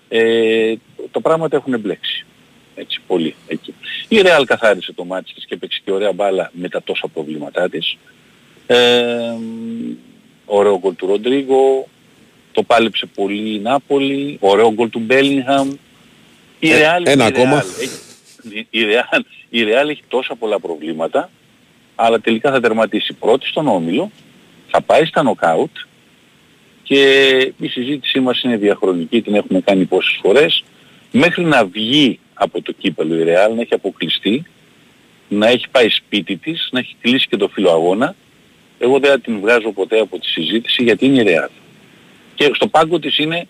Ε, 0.08 0.74
τα 1.10 1.20
πράγματα 1.20 1.56
έχουν 1.56 1.80
μπλέξει. 1.80 2.26
Έτσι, 2.74 3.00
πολύ 3.06 3.34
εκεί. 3.46 3.74
Η 4.08 4.20
Real 4.22 4.44
καθάρισε 4.46 4.92
το 4.92 5.04
μάτς 5.04 5.34
της 5.34 5.44
και 5.46 5.54
έπαιξε 5.54 5.80
και 5.84 5.92
ωραία 5.92 6.12
μπάλα 6.12 6.50
με 6.54 6.68
τα 6.68 6.82
τόσα 6.82 7.08
προβλήματά 7.08 7.68
της. 7.68 7.96
Ε, 8.66 9.34
ωραίο 10.44 10.78
γκολ 10.78 10.96
του 10.96 11.06
Ροντρίγκο, 11.06 11.88
το 12.52 12.62
πάλεψε 12.62 13.06
πολύ 13.06 13.54
η 13.54 13.58
Νάπολη, 13.58 14.36
ωραίο 14.40 14.72
γκολ 14.72 14.90
του 14.90 14.98
Μπέλιγχαμ. 14.98 15.70
Η 16.58 16.70
Ε, 16.70 16.78
Real, 16.78 17.06
ένα 17.06 17.24
η 17.24 17.26
ακόμα. 17.26 17.62
Real 17.62 17.82
έχει, 17.82 18.66
η, 18.70 18.84
Real, 18.84 19.20
η 19.48 19.64
Real 19.64 19.88
έχει 19.88 20.02
τόσα 20.08 20.34
πολλά 20.34 20.60
προβλήματα, 20.60 21.30
αλλά 21.94 22.20
τελικά 22.20 22.50
θα 22.50 22.60
τερματίσει 22.60 23.12
πρώτη 23.12 23.46
στον 23.46 23.68
Όμιλο, 23.68 24.10
θα 24.70 24.80
πάει 24.80 25.04
στα 25.04 25.22
νοκάουτ 25.22 25.70
και 26.86 27.52
η 27.58 27.68
συζήτησή 27.68 28.20
μας 28.20 28.42
είναι 28.42 28.56
διαχρονική, 28.56 29.22
την 29.22 29.34
έχουμε 29.34 29.60
κάνει 29.60 29.84
πόσες 29.84 30.18
φορές, 30.22 30.64
μέχρι 31.12 31.44
να 31.44 31.64
βγει 31.64 32.18
από 32.34 32.62
το 32.62 32.72
κύπελο 32.72 33.14
η 33.14 33.22
Real, 33.22 33.54
να 33.54 33.60
έχει 33.60 33.74
αποκλειστεί, 33.74 34.46
να 35.28 35.48
έχει 35.48 35.68
πάει 35.70 35.88
σπίτι 35.88 36.36
της, 36.36 36.68
να 36.72 36.78
έχει 36.78 36.96
κλείσει 37.00 37.26
και 37.28 37.36
το 37.36 37.48
φύλλο 37.48 37.70
αγώνα, 37.70 38.14
εγώ 38.78 38.98
δεν 38.98 39.10
θα 39.10 39.20
την 39.20 39.40
βγάζω 39.40 39.72
ποτέ 39.72 39.98
από 40.00 40.18
τη 40.18 40.26
συζήτηση 40.26 40.82
γιατί 40.82 41.06
είναι 41.06 41.20
η 41.20 41.24
Real. 41.28 41.50
Και 42.34 42.50
στο 42.54 42.66
πάγκο 42.66 42.98
της 42.98 43.18
είναι 43.18 43.46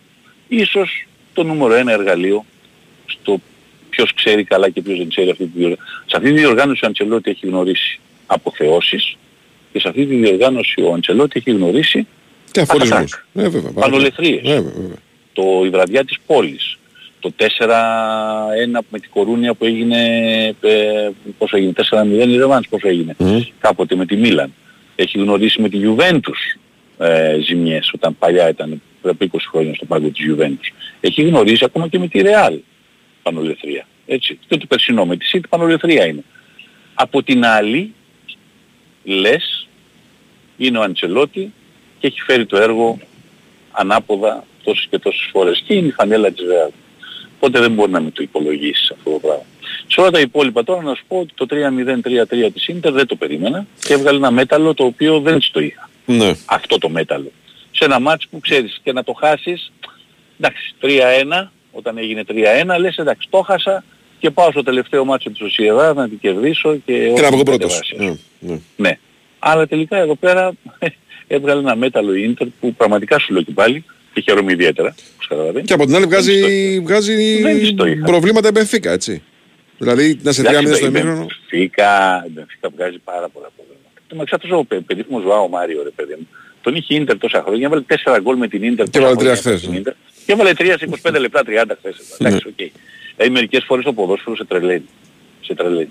ίσως 0.49 1.07
το 1.33 1.43
νούμερο 1.43 1.75
ένα 1.75 1.93
εργαλείο 1.93 2.45
στο 3.07 3.41
ποιος 3.91 4.15
ξέρει 4.15 4.45
καλά 4.45 4.71
και 4.71 4.83
ποιος 4.83 4.99
δεν 4.99 5.09
ξέρει 5.09 5.31
αυτή 5.31 5.45
τη 5.45 5.59
διοργάνωση. 5.59 5.83
Σε 6.07 6.17
αυτή 6.17 6.33
τη 6.33 6.39
διοργάνωση 6.39 6.85
ο 6.85 6.87
Αντσελότη 6.87 7.31
έχει 7.31 7.47
γνωρίσει 7.47 8.01
αποθεώσεις 8.27 9.17
και 9.73 9.81
σε 9.81 9.89
αυτή 9.89 10.07
τη 10.07 10.15
διοργάνωση 10.15 10.83
ο 10.83 10.93
Αντσελότη 10.93 11.39
έχει 11.39 11.51
γνωρίσει 11.51 12.07
Και 12.57 12.63
αφορισμούς. 12.63 13.11
πατατάκ, 13.33 13.47
Ε, 13.47 13.49
βέβαια. 13.49 13.71
πάρα 13.73 13.87
πανολεθρίες, 13.87 14.41
πολύ. 14.41 14.55
Βέβαια, 14.55 14.73
βέβαια. 14.77 14.97
το 15.33 15.63
η 15.65 15.69
βραδιά 15.69 16.05
της 16.05 16.17
πόλης, 16.27 16.79
το 17.21 17.33
4-1 17.37 18.85
με 18.91 18.99
την 18.99 19.11
Κορούνια 19.11 19.55
που 19.55 19.65
έγινε, 19.65 19.99
ε, 20.61 21.09
πόσο 21.39 21.57
έγινε, 21.57 21.73
4-0 21.73 22.29
η 22.29 22.37
Ρεβάνς, 22.37 22.69
πόσο 22.69 22.89
έγινε, 22.89 23.15
Μμμ. 23.19 23.41
κάποτε 23.61 23.95
με 23.97 24.07
τη 24.07 24.17
Μίλαν. 24.17 24.53
Έχει 24.97 25.19
γνωρίσει 25.19 25.61
με 25.61 25.69
τη 25.69 25.79
Juventus 25.85 26.59
ε, 26.99 27.39
ζημιές, 27.45 27.91
όταν 27.95 28.17
παλιά 28.19 28.49
ήταν 28.49 28.83
πριν 29.03 29.17
από 29.21 29.39
20 29.39 29.39
χρόνια 29.51 29.75
στο 29.75 29.85
πάγκο 29.85 30.09
της 30.09 30.27
Juventus. 30.31 30.73
Έχει 31.01 31.23
γνωρίσει 31.23 31.65
ακόμα 31.65 31.89
και 31.89 31.99
με 31.99 32.09
τη 32.09 32.21
Real 32.25 32.59
πανολεθρία. 33.23 33.87
Έτσι. 34.07 34.39
Και 34.49 34.57
το 34.57 34.67
περσινό 34.67 35.05
με 35.07 35.17
τη 35.17 35.27
City 35.33 35.45
πανολεθρία 35.49 36.07
είναι. 36.07 36.23
Από 36.95 37.23
την 37.23 37.45
άλλη, 37.45 37.93
λες, 39.05 39.69
είναι 40.57 40.79
ο 40.79 40.83
Αντσελότη 40.83 41.53
και 41.99 42.07
έχει 42.07 42.21
φέρει 42.21 42.47
το 42.47 42.57
έργο 42.57 42.99
ανάποδα 43.73 44.45
τόσες 44.65 44.87
και 44.91 44.99
τόσες 44.99 45.29
φορές. 45.33 45.63
Και 45.67 45.75
είναι 45.75 45.87
η 45.87 45.91
φανέλα 45.93 46.31
της 46.31 46.45
Real. 46.47 46.71
Οπότε 47.37 47.61
δεν 47.61 47.73
μπορεί 47.73 47.91
να 47.91 48.01
μην 48.01 48.13
το 48.13 48.23
υπολογίσεις 48.23 48.91
αυτό 48.91 49.11
το 49.11 49.19
πράγμα. 49.19 49.43
Σε 49.87 50.01
όλα 50.01 50.11
τα 50.11 50.21
υπόλοιπα 50.21 50.65
τώρα 50.65 50.83
να 50.83 50.95
σου 50.95 51.05
πω 51.09 51.19
ότι 51.19 51.33
το 51.35 51.47
3-0-3-3 51.51 52.49
της 52.55 52.67
Ίντερ 52.69 52.93
δεν 52.93 53.07
το 53.07 53.17
περίμενα 53.17 53.67
και 53.79 53.93
έβγαλε 53.93 54.17
ένα 54.17 54.31
μέταλλο 54.31 54.75
το 54.75 54.85
οποίο 54.85 55.21
δεν 55.21 55.39
της 55.39 55.51
το 55.51 55.61
είχα. 55.61 55.91
Ναι. 56.05 56.33
Αυτό 56.47 56.79
το 56.79 56.89
μέταλλο. 56.89 57.33
Σε 57.71 57.85
ένα 57.85 58.01
μάτς 58.01 58.27
που 58.31 58.41
ξέρεις 58.41 58.81
και 58.83 58.93
να 58.93 59.05
το 59.05 59.13
χάσεις, 59.13 59.73
εντάξει 60.41 60.75
3-1, 60.83 61.51
όταν 61.73 61.99
έγινε 61.99 62.25
3-1 62.29 62.79
λες 62.79 62.97
εντάξει 62.97 63.29
το 63.31 63.41
χάσα 63.43 63.85
και 64.19 64.31
πάω 64.31 64.51
στο 64.51 64.63
τελευταίο 64.63 65.05
ματς 65.05 65.31
τη 65.31 65.41
Σοσιεδάδ 65.41 65.95
να 65.95 66.09
την 66.09 66.19
κερδίσω 66.19 66.77
και, 66.77 66.93
Και 66.93 67.21
να 67.21 67.27
όχι 67.27 67.35
βγω 67.35 67.43
την 67.43 67.45
πρώτος. 67.45 67.81
κατεβάσει. 67.81 67.97
Ναι, 67.97 68.51
ναι. 68.53 68.61
Ναι. 68.77 68.99
Αλλά 69.39 69.67
τελικά 69.67 69.97
εδώ 69.97 70.15
πέρα 70.15 70.53
έβγαλε 71.29 71.61
ένα 71.61 71.77
μέταλλο 71.77 72.15
η 72.15 72.23
Ίντερ 72.23 72.47
που 72.61 72.75
πραγματικά 72.75 73.19
σου 73.19 73.33
λέω 73.33 73.43
και 73.43 73.53
πάλι 73.53 73.85
και 74.13 74.21
χαίρομαι 74.21 74.53
ιδιαίτερα, 74.53 74.95
όπως 75.15 75.27
καταλαβαίνεις. 75.27 75.69
Και 75.69 75.75
από 75.75 75.85
την 75.87 75.95
άλλη 75.95 76.05
βγάζει, 76.07 76.81
βγάζει 76.81 77.41
Δεν 77.43 77.59
της 77.59 77.75
το 77.75 77.87
είχα. 77.87 78.05
προβλήματα 78.05 78.49
η 78.49 78.51
Μπενφίκα, 78.55 78.91
έτσι. 78.93 79.23
Δηλαδή 79.79 80.19
να 80.23 80.33
σε 80.33 80.43
3-0 80.43 80.47
Εντάξει, 80.49 80.75
στο 80.75 80.85
η 80.87 80.89
ημίχρονο. 80.89 81.17
Μπενφίκα, 81.27 82.25
η 82.27 82.31
Μπενφίκα 82.31 82.69
βγάζει 82.77 82.99
πάρα 82.99 83.29
πολλά 83.29 83.49
προβλήματα. 83.57 83.91
Το 84.07 84.15
μεταξύ 84.15 84.35
αυτός 84.35 84.51
ο 84.61 84.65
παι- 84.65 84.81
περίφημος 84.87 85.23
Ζωάο 85.23 85.49
Μάριο 85.49 85.83
ρε 85.83 85.91
παιδί 85.91 86.15
μου. 86.19 86.29
Τον 86.61 86.75
είχε 86.75 86.95
η 86.95 86.97
Ίντερ 87.01 87.19
τόσα 87.19 87.43
χρόνια, 87.47 87.67
έβαλε 87.67 87.83
4 87.87 88.19
γκολ 88.23 88.37
με 88.37 88.49
την 88.49 88.63
Ίντερ. 88.63 88.85
Και 88.85 88.99
τόσα 88.99 89.11
έβαλε 89.11 89.17
τρία 89.31 89.37
χρόνια 89.37 89.51
με 89.53 89.57
χθες, 89.57 89.61
την 89.61 89.71
ναι. 89.71 89.77
Ίντερ. 89.79 89.93
Και 90.27 90.33
έβαλε 90.33 90.53
3 90.55 90.77
σε 90.79 90.89
25 91.15 91.19
λεπτά, 91.21 91.43
30 91.47 91.77
χθες. 91.79 91.97
Εντάξει, 92.19 92.49
οκ. 92.49 92.71
Δηλαδή 93.17 93.33
μερικές 93.33 93.65
φορές 93.65 93.85
το 93.85 93.93
ποδόσφαιρος 93.93 94.39
σε 94.39 94.45
τρελαίνει. 94.45 94.85
Σε 95.41 95.55
τρελαίνει. 95.55 95.89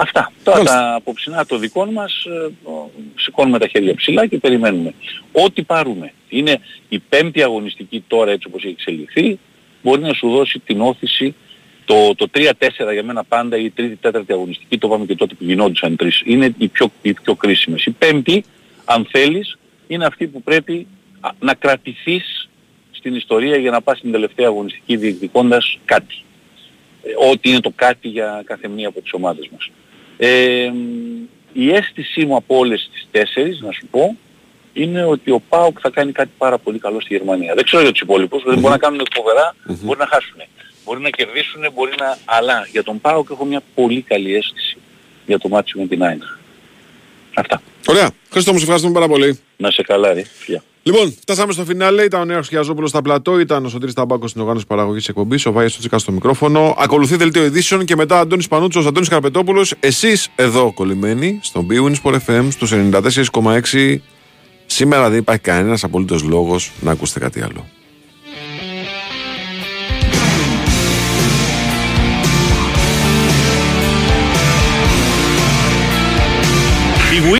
Αυτά. 0.00 0.32
Τώρα 0.42 0.62
τα 0.62 0.94
αποψινά 0.94 1.46
το 1.46 1.58
δικό 1.58 1.86
μας 1.86 2.24
ε, 2.24 2.68
ο, 2.70 2.90
σηκώνουμε 3.14 3.58
τα 3.58 3.66
χέρια 3.66 3.94
ψηλά 3.94 4.26
και 4.26 4.38
περιμένουμε. 4.38 4.94
Ό,τι 5.32 5.62
πάρουμε. 5.62 6.12
Είναι 6.28 6.60
η 6.88 6.98
πέμπτη 6.98 7.42
αγωνιστική 7.42 8.04
τώρα 8.06 8.30
έτσι 8.30 8.46
όπως 8.48 8.62
έχει 8.62 8.72
εξελιχθεί 8.72 9.38
μπορεί 9.82 10.00
να 10.00 10.12
σου 10.12 10.30
δώσει 10.30 10.58
την 10.58 10.80
ώθηση 10.80 11.34
το, 11.84 12.14
το 12.14 12.26
3-4 12.34 12.50
για 12.92 13.02
μένα 13.02 13.24
πάντα 13.24 13.56
η 13.56 13.70
τρίτη, 13.70 13.96
τέταρτη 13.96 14.32
αγωνιστική, 14.32 14.78
το 14.78 14.86
είπαμε 14.86 15.04
και 15.04 15.14
τότε 15.14 15.34
που 15.34 15.44
γινόντουσαν 15.44 15.92
οι 15.92 15.96
τρεις, 15.96 16.22
είναι 16.24 16.54
οι 16.58 16.68
πιο, 16.68 16.90
οι 17.02 17.12
πιο 17.12 17.34
κρίσιμες. 17.34 17.84
Η 17.84 17.90
πέμπτη, 17.90 18.44
αν 18.84 19.06
θέλεις, 19.10 19.58
είναι 19.86 20.04
αυτή 20.04 20.26
που 20.26 20.42
πρέπει 20.42 20.86
α, 21.20 21.30
να 21.40 21.54
κρατηθείς 21.54 22.48
στην 22.90 23.14
ιστορία 23.14 23.56
για 23.56 23.70
να 23.70 23.80
πας 23.80 23.98
στην 23.98 24.12
τελευταία 24.12 24.46
αγωνιστική 24.46 24.96
διεκδικώντας 24.96 25.78
κάτι. 25.84 26.22
Ε, 27.02 27.30
ό,τι 27.30 27.50
είναι 27.50 27.60
το 27.60 27.72
κάτι 27.74 28.08
για 28.08 28.42
κάθε 28.44 28.68
μία 28.68 28.88
από 28.88 29.00
τις 29.00 29.12
ομάδες 29.12 29.48
μας. 29.52 29.70
Ε, 30.18 30.72
η 31.52 31.70
αίσθησή 31.70 32.24
μου 32.24 32.36
από 32.36 32.56
όλες 32.56 32.90
τις 32.92 33.06
τέσσερις, 33.10 33.60
να 33.60 33.72
σου 33.72 33.86
πω, 33.90 34.16
είναι 34.72 35.04
ότι 35.04 35.30
ο 35.30 35.40
ΠΑΟΚ 35.48 35.78
θα 35.80 35.90
κάνει 35.90 36.12
κάτι 36.12 36.30
πάρα 36.38 36.58
πολύ 36.58 36.78
καλό 36.78 37.00
στη 37.00 37.14
Γερμανία. 37.14 37.54
Δεν 37.54 37.64
ξέρω 37.64 37.82
για 37.82 37.92
τους 37.92 38.00
υπόλοιπους, 38.00 38.42
δεν 38.42 38.58
μπορεί 38.58 38.72
να 38.72 38.78
κάνουν 38.78 39.02
φοβερά, 39.14 39.54
μπορεί 39.66 39.98
να 39.98 40.06
χάσουν. 40.06 40.40
Μπορεί 40.84 41.00
να 41.00 41.10
κερδίσουν, 41.10 41.60
μπορεί 41.74 41.92
να... 41.98 42.18
Αλλά 42.24 42.68
για 42.72 42.82
τον 42.82 43.00
ΠΑΟΚ 43.00 43.28
έχω 43.30 43.44
μια 43.44 43.62
πολύ 43.74 44.02
καλή 44.02 44.34
αίσθηση 44.34 44.76
για 45.26 45.38
το 45.38 45.48
μάτσο 45.48 45.78
με 45.78 45.86
την 45.86 46.02
Άινα. 46.02 46.38
Αυτά. 47.38 47.62
Ωραία. 47.86 48.10
Χριστό 48.30 48.50
μου, 48.52 48.58
σε 48.58 48.62
ευχαριστούμε 48.62 48.94
πάρα 48.94 49.08
πολύ. 49.08 49.38
Να 49.56 49.70
σε 49.70 49.82
καλά, 49.82 50.12
ρε. 50.12 50.24
Φιλιά. 50.38 50.62
Λοιπόν, 50.82 51.16
φτάσαμε 51.20 51.52
στο 51.52 51.64
φινάλε. 51.64 52.02
Ήταν 52.02 52.20
ο 52.20 52.24
Νέο 52.24 52.42
Χιαζόπουλος 52.42 52.90
στα 52.90 53.02
πλατό, 53.02 53.38
ήταν 53.38 53.64
ο 53.64 53.68
Σωτήρης 53.68 53.94
Ταμπάκος 53.94 54.30
στην 54.30 54.42
οργάνωση 54.42 54.66
παραγωγής 54.66 55.08
εκπομπής, 55.08 55.46
ο 55.46 55.52
Βάης 55.52 55.78
Τσίκα 55.78 55.98
στο 55.98 56.12
μικρόφωνο. 56.12 56.74
Ακολουθεί 56.78 57.16
δελτίο 57.16 57.44
ειδήσεων 57.44 57.84
και 57.84 57.96
μετά 57.96 58.18
Αντώνης 58.20 58.48
Πανούτσος, 58.48 58.86
Αντώνης 58.86 59.08
Καρπετόπουλος. 59.08 59.74
Εσείς 59.80 60.28
εδώ 60.36 60.72
κολλημένοι 60.72 61.38
στον 61.42 61.66
Bwin 61.70 61.94
Sport 62.02 62.16
FM 62.26 62.46
στους 62.50 62.72
94,6. 62.72 64.02
Σήμερα 64.66 65.08
δεν 65.10 65.18
υπάρχει 65.18 65.42
κανένας 65.42 65.84
απολύτως 65.84 66.22
λόγος 66.22 66.72
να 66.80 66.90
ακούσετε 66.90 67.18
κάτι 67.18 67.40
άλλο. 67.40 67.66